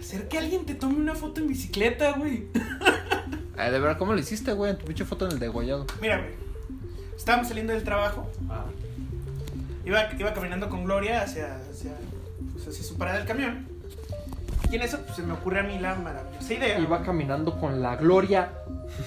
Hacer 0.00 0.28
que 0.28 0.38
alguien 0.38 0.66
te 0.66 0.74
tome 0.74 0.96
una 0.96 1.14
foto 1.14 1.40
en 1.40 1.48
bicicleta, 1.48 2.12
güey. 2.12 2.48
Ay, 3.56 3.70
de 3.72 3.78
verdad, 3.78 3.96
¿cómo 3.96 4.12
lo 4.12 4.18
hiciste, 4.18 4.52
güey? 4.52 4.72
En 4.72 4.78
tu 4.78 4.84
pinche 4.86 5.04
foto 5.04 5.26
en 5.26 5.32
el 5.32 5.38
degollado. 5.38 5.86
Mira, 6.00 6.18
güey. 6.18 6.43
Estábamos 7.24 7.48
saliendo 7.48 7.72
del 7.72 7.84
trabajo. 7.84 8.30
Ah, 8.50 8.66
Iba, 9.86 10.12
iba 10.12 10.34
caminando 10.34 10.68
con 10.68 10.84
Gloria 10.84 11.22
hacia, 11.22 11.56
hacia, 11.70 11.92
pues, 12.52 12.68
hacia 12.68 12.84
su 12.84 12.98
parada 12.98 13.16
del 13.16 13.26
camión. 13.26 13.66
Y 14.70 14.76
en 14.76 14.82
eso 14.82 15.00
pues, 15.00 15.16
se 15.16 15.22
me 15.22 15.32
ocurre 15.32 15.60
a 15.60 15.62
mí 15.62 15.78
la 15.78 15.94
maravillosa 15.94 16.52
idea. 16.52 16.78
Iba 16.78 17.02
caminando 17.02 17.58
con 17.58 17.80
la 17.80 17.96
gloria. 17.96 18.52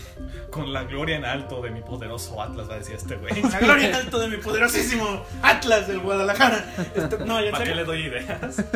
con 0.49 0.73
la 0.73 0.85
gloria 0.85 1.18
en 1.18 1.26
alto 1.26 1.61
de 1.61 1.69
mi 1.69 1.81
poderoso 1.81 2.41
Atlas, 2.41 2.68
va 2.68 2.73
a 2.73 2.77
decir 2.80 2.95
este 2.95 3.18
güey. 3.18 3.39
Con 3.39 3.52
la 3.52 3.60
gloria 3.60 3.89
en 3.89 3.94
alto 3.94 4.18
de 4.18 4.30
mi 4.30 4.38
poderosísimo 4.38 5.22
Atlas 5.44 5.88
del 5.88 5.99
Guadalajara. 5.99 6.65
Este, 6.95 7.19
no, 7.19 7.39
ya 7.39 7.45
en 7.45 7.52
¿Para 7.52 7.65
qué 7.65 7.76
le 7.76 7.85
serio. 7.85 7.85
doy 7.85 8.02
ideas? 8.02 8.64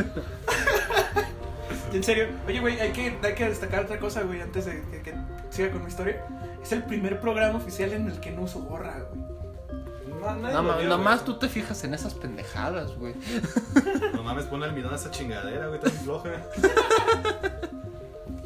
En 1.93 2.03
serio. 2.03 2.27
Oye, 2.47 2.59
güey, 2.61 2.79
hay 2.79 2.91
que, 2.91 3.17
hay 3.21 3.35
que 3.35 3.49
destacar 3.49 3.83
otra 3.83 3.99
cosa, 3.99 4.21
güey, 4.21 4.39
antes 4.39 4.65
de 4.65 4.81
que, 4.91 5.01
que 5.01 5.13
siga 5.51 5.71
con 5.71 5.81
mi 5.83 5.87
historia. 5.89 6.25
Es 6.63 6.71
el 6.71 6.83
primer 6.83 7.19
programa 7.19 7.57
oficial 7.59 7.93
en 7.93 8.07
el 8.09 8.19
que 8.19 8.31
no 8.31 8.43
uso 8.43 8.59
gorra, 8.61 8.99
güey. 9.09 9.21
No, 10.19 10.35
nadie 10.35 10.41
Nada 10.41 10.61
lo 10.61 10.63
más, 10.67 10.77
vio, 10.77 10.83
nada 10.85 10.95
güey. 10.95 11.05
más 11.05 11.25
tú 11.25 11.39
te 11.39 11.49
fijas 11.49 11.83
en 11.83 11.93
esas 11.93 12.13
pendejadas, 12.13 12.95
güey. 12.97 13.15
No 14.13 14.23
mames, 14.23 14.45
pon 14.45 14.63
almidón 14.63 14.93
a 14.93 14.95
esa 14.95 15.09
chingadera, 15.11 15.67
güey, 15.67 15.79
tan 15.79 15.91
floja. 15.91 16.29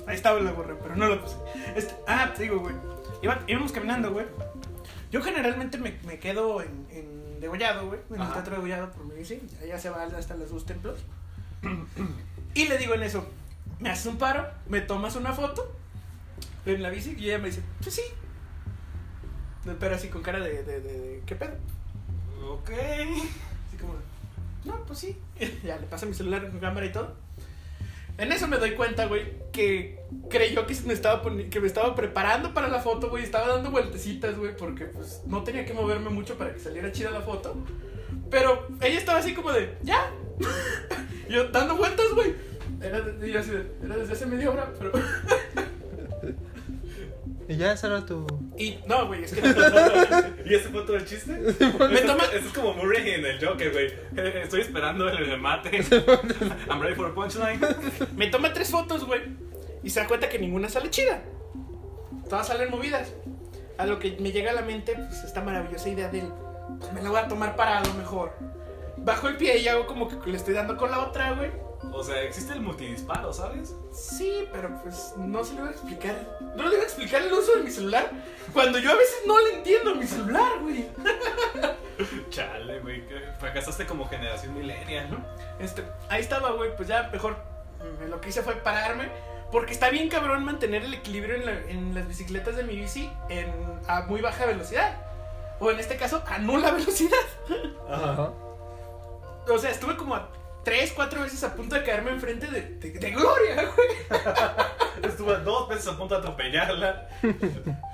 Ahí 0.08 0.16
estaba 0.16 0.40
la 0.40 0.52
gorra, 0.52 0.76
pero 0.82 0.96
no 0.96 1.08
la 1.08 1.20
puse. 1.22 1.36
Este, 1.76 1.96
ah, 2.08 2.32
te 2.36 2.44
digo, 2.44 2.60
güey. 2.60 2.76
Iba- 3.22 3.40
íbamos 3.48 3.72
caminando, 3.72 4.12
güey. 4.14 4.26
Yo 5.12 5.22
generalmente 5.22 5.78
me, 5.78 5.98
me 6.06 6.20
quedo 6.20 6.62
en, 6.62 6.86
en 6.92 7.40
Degollado, 7.42 7.88
güey. 7.88 8.00
En 8.10 8.16
el 8.18 8.22
Ajá. 8.22 8.34
teatro 8.34 8.52
de 8.56 8.62
Degollado 8.62 8.92
por 8.92 9.04
mi 9.06 9.16
bici. 9.16 9.42
Ya 9.68 9.78
se 9.80 9.90
va 9.90 10.04
hasta 10.04 10.36
los 10.36 10.52
dos 10.52 10.66
templos. 10.66 11.00
Y 12.54 12.70
le 12.70 12.78
digo 12.78 12.94
en 12.94 13.04
eso, 13.04 13.26
¿me 13.80 13.90
haces 13.90 14.06
un 14.06 14.18
paro? 14.18 14.48
¿Me 14.70 14.80
tomas 14.80 15.18
una 15.18 15.34
foto? 15.34 15.70
En 16.66 16.82
la 16.84 16.90
bici. 16.90 17.16
Y 17.18 17.26
ella 17.26 17.40
me 17.40 17.48
dice, 17.48 17.62
pues 17.82 17.96
sí. 17.96 18.02
Pero 19.80 19.96
así 19.96 20.10
con 20.10 20.22
cara 20.22 20.40
de, 20.40 20.64
de, 20.64 20.80
de- 20.80 21.24
¿qué 21.26 21.36
pedo? 21.36 21.54
Ok. 22.48 22.70
Así 22.70 23.78
como, 23.80 23.96
no, 24.64 24.86
pues 24.86 25.00
sí. 25.00 25.18
ya 25.64 25.78
le 25.78 25.88
paso 25.88 26.06
mi 26.06 26.14
celular 26.14 26.50
con 26.50 26.60
cámara 26.60 26.86
y 26.86 26.92
todo. 26.92 27.16
En 28.18 28.32
eso 28.32 28.48
me 28.48 28.58
doy 28.58 28.72
cuenta, 28.76 29.08
güey, 29.08 29.34
que 29.52 30.00
creyó 30.30 30.66
que 30.66 30.74
me 30.86 30.94
estaba 30.94 31.22
que 31.50 31.60
me 31.60 31.68
estaba 31.68 31.96
preparando 31.96 32.54
para 32.54 32.70
la 32.70 32.80
foto, 32.80 33.10
güey. 33.10 33.24
Estaba 33.24 33.48
dando 33.48 33.72
vueltecitas, 33.72 34.38
güey, 34.38 34.56
porque 34.56 34.86
pues 34.86 35.24
no 35.26 35.44
tenía 35.44 35.66
que 35.66 35.74
moverme 35.74 36.10
mucho 36.10 36.38
para 36.38 36.54
que 36.54 36.60
saliera 36.60 36.92
chida 36.94 37.12
la 37.12 37.22
foto. 37.22 37.56
Pero 38.30 38.68
ella 38.80 38.98
estaba 38.98 39.20
así 39.20 39.34
como 39.34 39.52
de, 39.52 39.78
ya. 39.84 40.10
Yo 41.30 41.50
dando 41.50 41.76
vueltas, 41.76 42.06
güey. 42.14 42.34
Era, 42.82 43.00
era 43.00 43.98
desde 43.98 44.14
hace 44.14 44.26
media 44.28 44.50
hora, 44.50 44.72
pero. 44.80 44.92
Y 47.48 47.58
ya 47.58 47.74
ese 47.74 47.88
era 47.88 48.04
tu. 48.06 48.26
Y 48.58 48.80
no, 48.88 49.08
güey, 49.08 49.24
es 49.24 49.34
que. 49.34 49.40
¿Y 50.46 50.54
ese 50.56 50.70
fue 50.70 50.82
todo 50.82 50.96
el 50.96 51.06
chiste? 51.06 51.32
Me 51.92 52.02
toma- 52.02 52.24
Eso 52.34 52.48
es 52.48 52.54
como 52.54 52.74
Murray 52.74 53.12
en 53.12 53.26
el 53.26 53.46
Joker, 53.46 53.72
güey. 53.72 53.86
Eh, 54.18 54.42
Estoy 54.44 54.62
esperando 54.62 55.08
el 55.08 55.18
remate. 55.18 55.78
I'm 56.70 56.82
ready 56.82 56.96
for 56.96 57.06
a 57.08 57.14
punchline. 57.14 57.60
Me 58.16 58.28
toma 58.28 58.52
tres 58.54 58.70
fotos, 58.72 59.06
güey. 59.06 59.22
Y 59.84 59.90
se 59.92 60.00
da 60.00 60.08
cuenta 60.08 60.28
que 60.30 60.40
ninguna 60.40 60.70
sale 60.70 60.90
chida. 60.90 61.22
Todas 62.30 62.48
salen 62.48 62.72
movidas. 62.72 63.14
A 63.78 63.86
lo 63.86 64.00
que 64.00 64.16
me 64.20 64.32
llega 64.32 64.52
a 64.52 64.54
la 64.56 64.62
mente, 64.62 64.94
pues 64.96 65.24
esta 65.24 65.42
maravillosa 65.42 65.90
idea 65.90 66.10
del. 66.10 66.30
Pues 66.80 66.92
me 66.94 67.02
la 67.04 67.10
voy 67.12 67.20
a 67.20 67.28
tomar 67.28 67.56
parado 67.56 67.94
mejor. 67.94 68.32
Bajo 68.98 69.28
el 69.28 69.38
pie 69.38 69.60
y 69.60 69.68
hago 69.68 69.86
como 69.86 70.08
que 70.08 70.32
le 70.32 70.38
estoy 70.38 70.54
dando 70.56 70.78
con 70.78 70.90
la 70.90 71.00
otra, 71.02 71.34
güey. 71.34 71.52
O 71.98 72.04
sea, 72.04 72.22
existe 72.24 72.52
el 72.52 72.60
multidisparo, 72.60 73.32
¿sabes? 73.32 73.74
Sí, 73.94 74.48
pero 74.52 74.70
pues 74.84 75.14
no 75.16 75.44
se 75.46 75.54
le 75.54 75.62
voy 75.62 75.70
a 75.70 75.72
explicar. 75.72 76.16
No 76.56 76.64
le 76.64 76.70
voy 76.72 76.80
a 76.80 76.84
explicar 76.84 77.22
el 77.22 77.32
uso 77.32 77.54
de 77.56 77.64
mi 77.64 77.72
celular. 77.72 78.12
Cuando 78.54 78.80
yo 78.80 78.92
a 78.92 78.96
veces 78.96 79.16
no 79.26 79.40
le 79.40 79.54
entiendo 79.56 79.92
a 79.92 79.96
mi 79.96 80.06
celular, 80.06 80.60
güey. 80.62 80.90
Chale, 82.30 82.80
güey. 82.82 83.04
Fracasaste 83.40 83.86
como 83.86 84.08
generación 84.10 84.54
millennial, 84.58 85.10
¿no? 85.10 85.26
Este, 85.64 85.84
ahí 86.10 86.22
estaba, 86.22 86.52
güey, 86.52 86.76
pues 86.76 86.88
ya 86.90 87.04
mejor 87.14 87.38
lo 88.10 88.20
que 88.20 88.30
hice 88.30 88.42
fue 88.42 88.56
pararme. 88.56 89.10
Porque 89.52 89.72
está 89.72 89.90
bien 89.90 90.10
cabrón 90.10 90.44
mantener 90.44 90.84
el 90.84 90.94
equilibrio 90.94 91.36
en, 91.36 91.46
la- 91.46 91.72
en 91.72 91.96
las 91.96 92.08
bicicletas 92.08 92.58
de 92.58 92.64
mi 92.64 92.76
bici 92.76 93.10
en, 93.30 93.54
a 93.88 94.02
muy 94.02 94.20
baja 94.20 94.46
velocidad. 94.46 94.98
O 95.60 95.72
en 95.72 95.80
este 95.80 95.96
caso, 95.96 96.22
a 96.28 96.40
nula 96.40 96.72
velocidad. 96.78 97.18
Ajá. 97.90 98.32
O 99.50 99.58
sea, 99.58 99.70
estuve 99.72 99.96
como 99.96 100.16
a 100.16 100.28
3, 100.66 100.92
4 100.94 101.22
veces 101.22 101.44
a 101.44 101.56
punto 101.56 101.76
de 101.76 101.84
caerme 101.84 102.12
enfrente 102.12 102.48
de, 102.48 102.62
de, 102.62 102.90
de 102.92 103.12
Gloria, 103.12 103.72
güey. 103.76 103.88
Estuve 105.04 105.38
dos 105.38 105.70
veces 105.70 105.88
a 105.88 105.96
punto 105.96 106.16
de 106.16 106.22
atropellarla. 106.22 107.08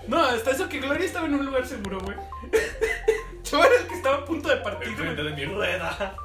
No, 0.07 0.23
hasta 0.23 0.51
eso 0.51 0.69
que 0.69 0.79
Gloria 0.79 1.05
estaba 1.05 1.27
en 1.27 1.35
un 1.35 1.45
lugar 1.45 1.67
seguro, 1.67 1.99
güey. 1.99 2.15
Yo 3.43 3.59
era 3.61 3.75
el 3.81 3.87
que 3.87 3.95
estaba 3.95 4.17
a 4.17 4.25
punto 4.25 4.47
de 4.49 4.55
partirme. 4.57 4.93
Enfrente 4.93 5.23
de 5.23 5.31
mi 5.31 5.45
rueda. 5.45 6.15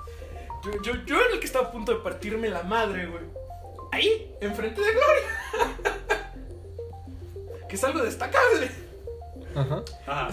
Yo, 0.65 0.83
yo, 0.83 1.05
yo 1.05 1.17
era 1.17 1.35
el 1.35 1.41
que 1.41 1.47
estaba 1.47 1.67
a 1.67 1.73
punto 1.73 1.93
de 1.93 1.99
partirme 1.99 2.49
la 2.49 2.63
madre, 2.63 3.07
güey. 3.07 3.25
Ahí, 3.93 4.33
enfrente 4.41 4.81
de 4.81 4.93
Gloria. 4.93 5.77
que 7.69 7.75
es 7.75 7.85
algo 7.85 8.01
destacable. 8.03 8.71
Ajá. 9.57 9.83
Ah, 10.07 10.31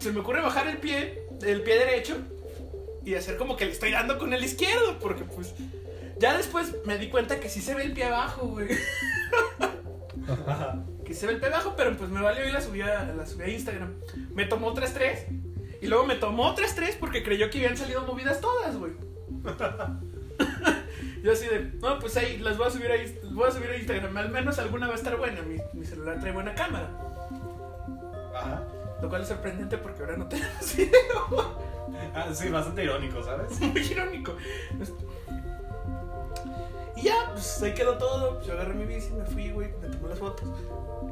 Se 0.00 0.10
me 0.12 0.20
ocurre 0.20 0.40
bajar 0.40 0.66
el 0.66 0.78
pie, 0.78 1.22
el 1.42 1.62
pie 1.62 1.78
derecho, 1.78 2.16
y 3.08 3.14
hacer 3.14 3.36
como 3.38 3.56
que 3.56 3.64
le 3.64 3.72
estoy 3.72 3.90
dando 3.90 4.18
con 4.18 4.34
el 4.34 4.44
izquierdo, 4.44 4.98
porque 5.00 5.24
pues. 5.24 5.54
Ya 6.18 6.36
después 6.36 6.74
me 6.84 6.98
di 6.98 7.08
cuenta 7.08 7.40
que 7.40 7.48
sí 7.48 7.62
se 7.62 7.74
ve 7.74 7.84
el 7.84 7.92
pie 7.92 8.04
abajo, 8.04 8.48
güey. 8.48 8.68
que 11.06 11.14
se 11.14 11.26
ve 11.26 11.34
el 11.34 11.38
pie 11.38 11.48
abajo, 11.48 11.74
pero 11.76 11.96
pues 11.96 12.10
me 12.10 12.20
valió 12.20 12.46
y 12.46 12.50
la 12.50 12.60
subí 12.60 12.82
a, 12.82 13.04
la 13.16 13.24
subí 13.24 13.44
a 13.44 13.48
Instagram. 13.48 13.94
Me 14.34 14.44
tomó 14.44 14.66
otras 14.66 14.92
tres. 14.92 15.26
Y 15.80 15.86
luego 15.86 16.04
me 16.04 16.16
tomó 16.16 16.48
otras 16.48 16.74
tres 16.74 16.96
porque 16.98 17.22
creyó 17.22 17.50
que 17.50 17.58
habían 17.58 17.76
salido 17.76 18.02
movidas 18.02 18.40
todas, 18.40 18.76
güey. 18.76 18.92
Yo 21.22 21.32
así 21.32 21.46
de, 21.46 21.72
no, 21.80 21.98
pues 22.00 22.16
ahí 22.16 22.38
las 22.38 22.58
voy 22.58 22.66
a 22.66 22.70
subir 22.70 22.90
a, 22.90 22.96
voy 23.30 23.48
a 23.48 23.50
subir 23.52 23.70
a 23.70 23.76
Instagram. 23.76 24.16
Al 24.16 24.30
menos 24.30 24.58
alguna 24.58 24.88
va 24.88 24.94
a 24.94 24.96
estar 24.96 25.16
buena. 25.16 25.40
Mi, 25.42 25.56
mi 25.72 25.86
celular 25.86 26.18
trae 26.20 26.32
buena 26.32 26.54
cámara. 26.54 26.90
Ajá. 28.34 28.64
Lo 29.00 29.08
cual 29.08 29.22
es 29.22 29.28
sorprendente 29.28 29.78
porque 29.78 30.02
ahora 30.02 30.16
no 30.16 30.26
tenemos 30.26 30.76
video. 30.76 31.77
Ah, 32.14 32.28
sí, 32.32 32.48
bastante 32.48 32.84
irónico, 32.84 33.22
¿sabes? 33.22 33.60
Muy 33.60 33.80
irónico. 33.80 34.34
Y 36.96 37.02
ya, 37.02 37.14
pues 37.32 37.62
ahí 37.62 37.74
quedó 37.74 37.96
todo. 37.98 38.42
Yo 38.42 38.54
agarré 38.54 38.74
mi 38.74 38.84
bici, 38.84 39.10
me 39.12 39.24
fui, 39.24 39.50
güey, 39.50 39.68
me 39.80 39.88
tomé 39.88 40.08
las 40.08 40.18
fotos. 40.18 40.48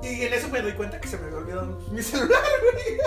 Y 0.03 0.23
en 0.23 0.33
eso 0.33 0.49
me 0.49 0.61
doy 0.63 0.73
cuenta 0.73 1.01
que 1.01 1.09
se 1.09 1.17
me 1.19 1.27
había 1.27 1.39
olvidado 1.39 1.79
mi 1.91 2.03
celular, 2.03 2.41
güey. 2.73 2.99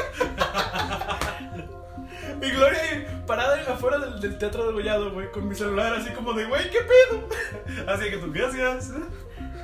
Y 2.42 2.52
Gloria 2.52 3.24
parada 3.28 3.62
en- 3.62 3.70
afuera 3.70 3.98
del, 4.00 4.20
del 4.22 4.38
teatro 4.38 4.66
de 4.68 4.74
Gollado, 4.74 5.12
güey, 5.12 5.30
con 5.32 5.48
mi 5.48 5.56
celular 5.56 5.94
así 5.94 6.12
como 6.12 6.34
de, 6.34 6.46
güey, 6.46 6.70
¿qué 6.72 6.80
pedo? 6.80 7.28
Así 7.92 8.10
que 8.10 8.18
tú, 8.18 8.32
gracias. 8.32 8.92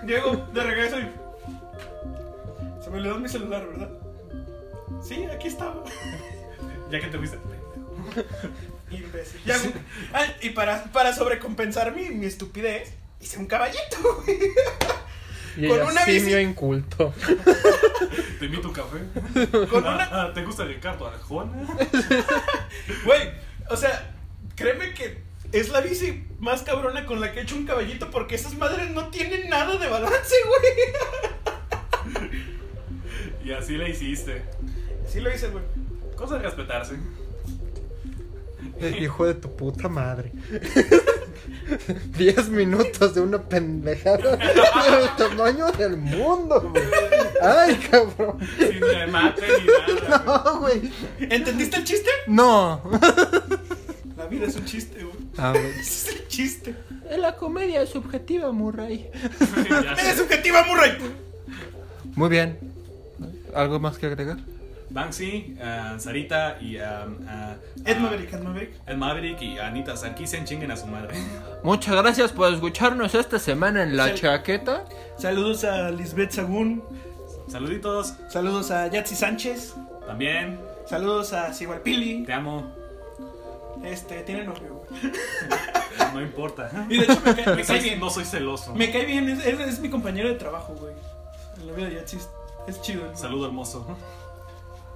Llego 0.05 0.35
de 0.53 0.61
regreso 0.63 0.99
y. 0.99 1.09
Se 2.83 2.89
me 2.89 2.97
olvidó 2.97 3.17
mi 3.17 3.29
celular, 3.29 3.65
¿verdad? 3.67 3.89
Sí, 5.01 5.23
aquí 5.25 5.47
estaba. 5.47 5.83
Ya 6.91 6.99
que 6.99 7.07
te 7.07 7.17
fuiste. 7.17 7.37
Imbécil. 8.91 9.41
Ah, 10.13 10.25
y 10.41 10.49
para, 10.51 10.83
para 10.91 11.13
sobrecompensar 11.13 11.95
mi, 11.95 12.09
mi 12.09 12.25
estupidez, 12.27 12.93
hice 13.19 13.37
un 13.39 13.45
caballito, 13.47 13.97
güey. 14.25 14.39
Y 15.57 15.67
Con 15.69 15.77
ella 15.79 15.85
una 15.89 16.03
simio 16.05 16.37
bici. 16.37 16.49
inculto. 16.49 17.13
Te 18.39 18.45
invito 18.45 18.67
a 18.67 18.71
un 18.71 18.73
café. 18.75 19.67
Con 19.69 19.85
Ah, 19.87 19.95
una. 19.95 20.09
ah, 20.23 20.31
¿Te 20.33 20.43
gusta 20.43 20.65
Ricardo 20.65 21.07
Arjona? 21.07 21.53
Güey, 23.05 23.31
o 23.69 23.77
sea, 23.77 24.13
créeme 24.55 24.93
que 24.93 25.23
es 25.53 25.69
la 25.69 25.79
bici 25.79 26.25
más 26.39 26.63
cabrona 26.63 27.05
con 27.05 27.21
la 27.21 27.31
que 27.31 27.39
he 27.39 27.43
hecho 27.43 27.55
un 27.55 27.65
caballito 27.65 28.11
porque 28.11 28.35
esas 28.35 28.55
madres 28.55 28.89
no 28.91 29.07
tienen 29.07 29.49
nada 29.49 29.77
de 29.77 29.87
balance, 29.87 30.35
güey. 30.47 32.33
Y 33.45 33.51
así 33.53 33.77
le 33.77 33.89
hiciste. 33.89 34.43
Sí 35.07 35.19
lo 35.21 35.33
hice, 35.33 35.47
güey. 35.49 35.63
Cosa 36.17 36.35
de 36.37 36.41
respetarse. 36.43 36.95
Hijo 38.99 39.25
de 39.25 39.33
tu 39.35 39.55
puta 39.55 39.87
madre. 39.89 40.31
Diez 42.17 42.49
minutos 42.49 43.15
de 43.15 43.21
una 43.21 43.41
pendejada 43.41 44.35
del 44.37 45.09
tamaño 45.17 45.71
del 45.71 45.97
mundo, 45.97 46.71
güey. 46.71 46.83
Ay, 47.41 47.75
cabrón. 47.89 48.37
Sin 48.57 48.81
remate 48.81 49.41
ni 49.41 50.07
nada. 50.09 50.43
No, 50.45 50.59
güey. 50.59 50.91
¿Entendiste 51.19 51.77
el 51.77 51.83
chiste? 51.83 52.09
No. 52.27 52.81
La 54.17 54.25
vida 54.27 54.45
es 54.47 54.55
un 54.55 54.65
chiste, 54.65 55.03
güey. 55.03 55.15
A 55.37 55.51
ver. 55.51 55.65
Ese 55.65 55.81
es 55.81 56.15
el 56.15 56.27
chiste. 56.27 56.75
La 57.17 57.35
comedia 57.35 57.81
es 57.81 57.89
subjetiva, 57.89 58.51
Murray. 58.51 59.09
Sé. 59.97 60.15
subjetiva, 60.15 60.63
Murray. 60.65 60.97
Muy 62.15 62.29
bien. 62.29 62.57
¿Algo 63.53 63.79
más 63.79 63.97
que 63.97 64.07
agregar? 64.07 64.37
Banksy, 64.89 65.57
ah, 65.61 65.95
Sarita 65.97 66.57
y 66.61 66.77
ah, 66.77 67.05
Ed 67.85 67.97
Maverick, 67.97 68.33
Ed 68.33 68.39
Maverick. 68.41 68.73
Ed 68.87 68.95
Maverick 68.97 69.41
y 69.41 69.57
Anita 69.59 69.95
Sarkisian 69.97 70.45
chinguen 70.45 70.71
a 70.71 70.77
su 70.77 70.85
madre. 70.87 71.15
Muchas 71.63 71.95
gracias 71.95 72.31
por 72.31 72.53
escucharnos 72.53 73.15
esta 73.15 73.39
semana 73.39 73.83
en 73.83 73.97
La. 73.97 74.13
Chaqueta. 74.13 74.85
Saludos 75.17 75.63
a 75.63 75.89
Lisbeth 75.91 76.31
Sagún. 76.31 76.83
Saluditos. 77.47 78.13
Saludos 78.29 78.71
a 78.71 78.87
Yatsi 78.87 79.15
Sánchez. 79.15 79.75
También. 80.07 80.59
Saludos 80.87 81.33
a 81.33 81.53
Sigualpili. 81.53 82.23
Te 82.25 82.33
amo. 82.33 82.71
Este, 83.83 84.21
tiene 84.23 84.43
novio. 84.45 84.83
güey. 84.89 85.11
No 86.13 86.21
importa. 86.21 86.69
Y 86.89 86.97
de 86.97 87.03
hecho 87.05 87.21
me 87.25 87.35
cae, 87.35 87.45
me 87.55 87.63
cae 87.63 87.65
Soy- 87.65 87.79
bien. 87.79 87.99
no 87.99 88.09
soy 88.09 88.23
celoso. 88.25 88.73
Me 88.75 88.91
cae 88.91 89.05
bien, 89.05 89.27
es, 89.29 89.45
es- 89.45 89.59
es 89.59 89.79
mi 89.79 89.89
compañero 89.89 90.29
de 90.29 90.35
trabajo, 90.35 90.73
güey. 90.79 90.93
En 91.59 91.67
la 91.67 91.73
vida 91.73 91.87
de 91.89 91.95
Yatsi 91.95 92.17
es, 92.17 92.29
es 92.67 92.81
chido. 92.81 93.05
¿no? 93.11 93.17
Saludo 93.17 93.45
hermoso. 93.47 93.85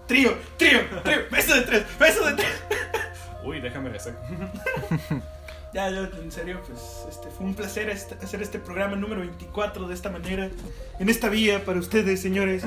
Trío, 0.10 0.36
trío, 0.58 0.82
trío. 1.04 1.18
Beso 1.32 1.54
de 1.56 1.62
tres, 1.62 1.84
beso 2.00 2.26
de 2.26 2.34
tres. 2.34 2.50
Uy, 3.46 3.62
déjame 3.62 3.90
rezar. 3.90 4.14
Ya, 5.72 5.88
ya, 5.92 6.10
en 6.20 6.32
serio, 6.32 6.60
pues 6.66 6.80
este, 7.12 7.30
fue 7.30 7.46
un 7.46 7.54
placer 7.54 7.90
este- 7.92 8.16
hacer 8.26 8.42
este 8.42 8.58
programa 8.58 8.96
número 8.96 9.22
24 9.22 9.88
de 9.88 9.94
esta 9.94 10.10
manera, 10.10 10.50
en 10.98 11.10
esta 11.10 11.30
vía 11.30 11.64
para 11.64 11.78
ustedes, 11.78 12.20
señores. 12.24 12.64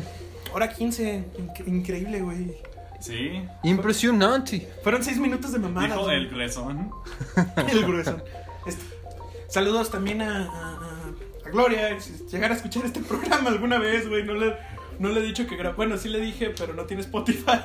Hora 0.52 0.68
15, 0.68 1.24
inc- 1.38 1.66
increíble, 1.66 2.20
güey. 2.20 2.54
Sí. 3.00 3.42
Impresionante. 3.62 4.68
Fueron 4.82 5.02
6 5.02 5.16
minutos 5.16 5.52
de 5.52 5.60
mamada. 5.60 5.86
Dijo 5.96 6.10
el 6.10 6.28
grueso. 6.28 6.70
El 7.72 7.82
grueso. 7.86 8.22
Este, 8.66 8.82
saludos 9.48 9.90
también 9.90 10.20
a, 10.20 10.42
a- 10.42 11.50
Gloria. 11.50 11.98
Si 12.00 12.12
llegara 12.30 12.52
a 12.52 12.56
escuchar 12.58 12.84
este 12.84 13.00
programa 13.00 13.48
alguna 13.48 13.78
vez, 13.78 14.06
güey, 14.06 14.24
no 14.24 14.34
le, 14.34 14.54
no 15.02 15.08
le 15.10 15.20
he 15.20 15.24
dicho 15.24 15.46
que 15.46 15.56
grabó. 15.56 15.76
Bueno, 15.76 15.96
sí 15.98 16.08
le 16.08 16.20
dije, 16.20 16.50
pero 16.56 16.72
no 16.74 16.84
tiene 16.86 17.02
Spotify. 17.02 17.46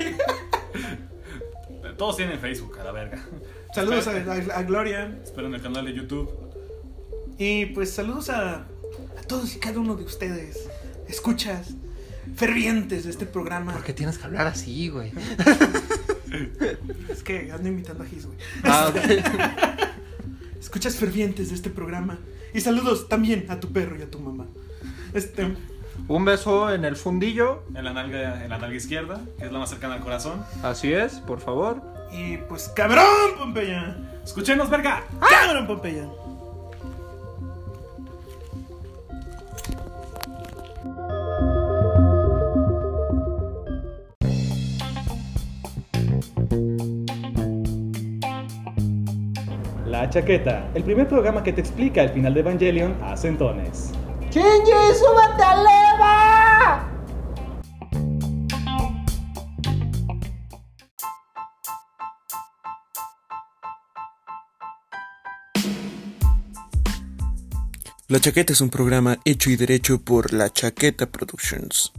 Todos 1.97 2.17
tienen 2.17 2.39
Facebook, 2.39 2.77
a 2.79 2.83
la 2.83 2.91
verga. 2.91 3.23
saludos 3.73 4.07
a, 4.07 4.17
Espero, 4.17 4.53
a- 4.53 4.57
a 4.57 4.63
Gloria. 4.63 5.17
espero 5.23 5.47
en 5.47 5.55
el 5.55 5.61
canal 5.61 5.85
de 5.85 5.93
YouTube. 5.93 6.29
Y 7.39 7.67
pues 7.67 7.91
saludos 7.91 8.29
a, 8.29 8.65
a 9.17 9.21
todos 9.27 9.55
y 9.55 9.59
cada 9.59 9.79
uno 9.79 9.95
de 9.95 10.03
ustedes. 10.03 10.67
Escuchas 11.07 11.69
fervientes 12.35 13.05
de 13.05 13.11
este 13.11 13.25
programa. 13.25 13.73
¿Por 13.73 13.83
qué 13.83 13.93
tienes 13.93 14.17
que 14.17 14.25
hablar 14.25 14.47
así, 14.47 14.89
güey? 14.89 15.11
Es 17.09 17.23
que 17.23 17.51
ando 17.51 17.69
invitando 17.69 18.03
a 18.03 18.05
Gis, 18.05 18.25
güey. 18.25 18.37
Ah. 18.63 18.91
Escuchas 20.59 20.95
fervientes 20.97 21.49
de 21.49 21.55
este 21.55 21.69
programa. 21.69 22.19
Y 22.53 22.61
saludos 22.61 23.07
también 23.07 23.45
a 23.49 23.59
tu 23.59 23.71
perro 23.71 23.97
y 23.97 24.01
a 24.01 24.11
tu 24.11 24.19
mamá. 24.19 24.45
Este, 25.13 25.47
Un 26.07 26.23
beso 26.25 26.71
en 26.73 26.85
el 26.85 26.95
fundillo. 26.95 27.63
En 27.75 27.83
la 27.83 27.93
nalga, 27.93 28.43
en 28.43 28.49
la 28.49 28.57
nalga 28.57 28.75
izquierda, 28.75 29.19
que 29.37 29.45
es 29.45 29.51
la 29.51 29.59
más 29.59 29.69
cercana 29.69 29.95
al 29.95 29.99
corazón. 30.01 30.43
Así 30.63 30.93
es, 30.93 31.15
por 31.19 31.39
favor. 31.39 31.81
y 32.11 32.37
pues 32.37 32.69
cabrón, 32.69 33.05
Pompeya. 33.37 33.97
¡Escúchenos, 34.23 34.69
verga! 34.69 35.03
Cabrón, 35.29 35.67
Pompeya. 35.67 36.07
La 49.85 50.09
Chaqueta, 50.09 50.69
el 50.75 50.83
primer 50.83 51.07
programa 51.07 51.43
que 51.43 51.53
te 51.53 51.61
explica 51.61 52.03
el 52.03 52.09
final 52.09 52.33
de 52.33 52.41
Evangelion 52.41 52.95
a 53.03 53.15
centones. 53.15 53.91
La 68.09 68.19
Chaqueta 68.19 68.53
es 68.53 68.61
un 68.61 68.69
programa 68.69 69.19
hecho 69.25 69.49
y 69.49 69.55
derecho 69.55 69.99
por 69.99 70.33
La 70.33 70.51
Chaqueta 70.51 71.07
Productions. 71.07 71.91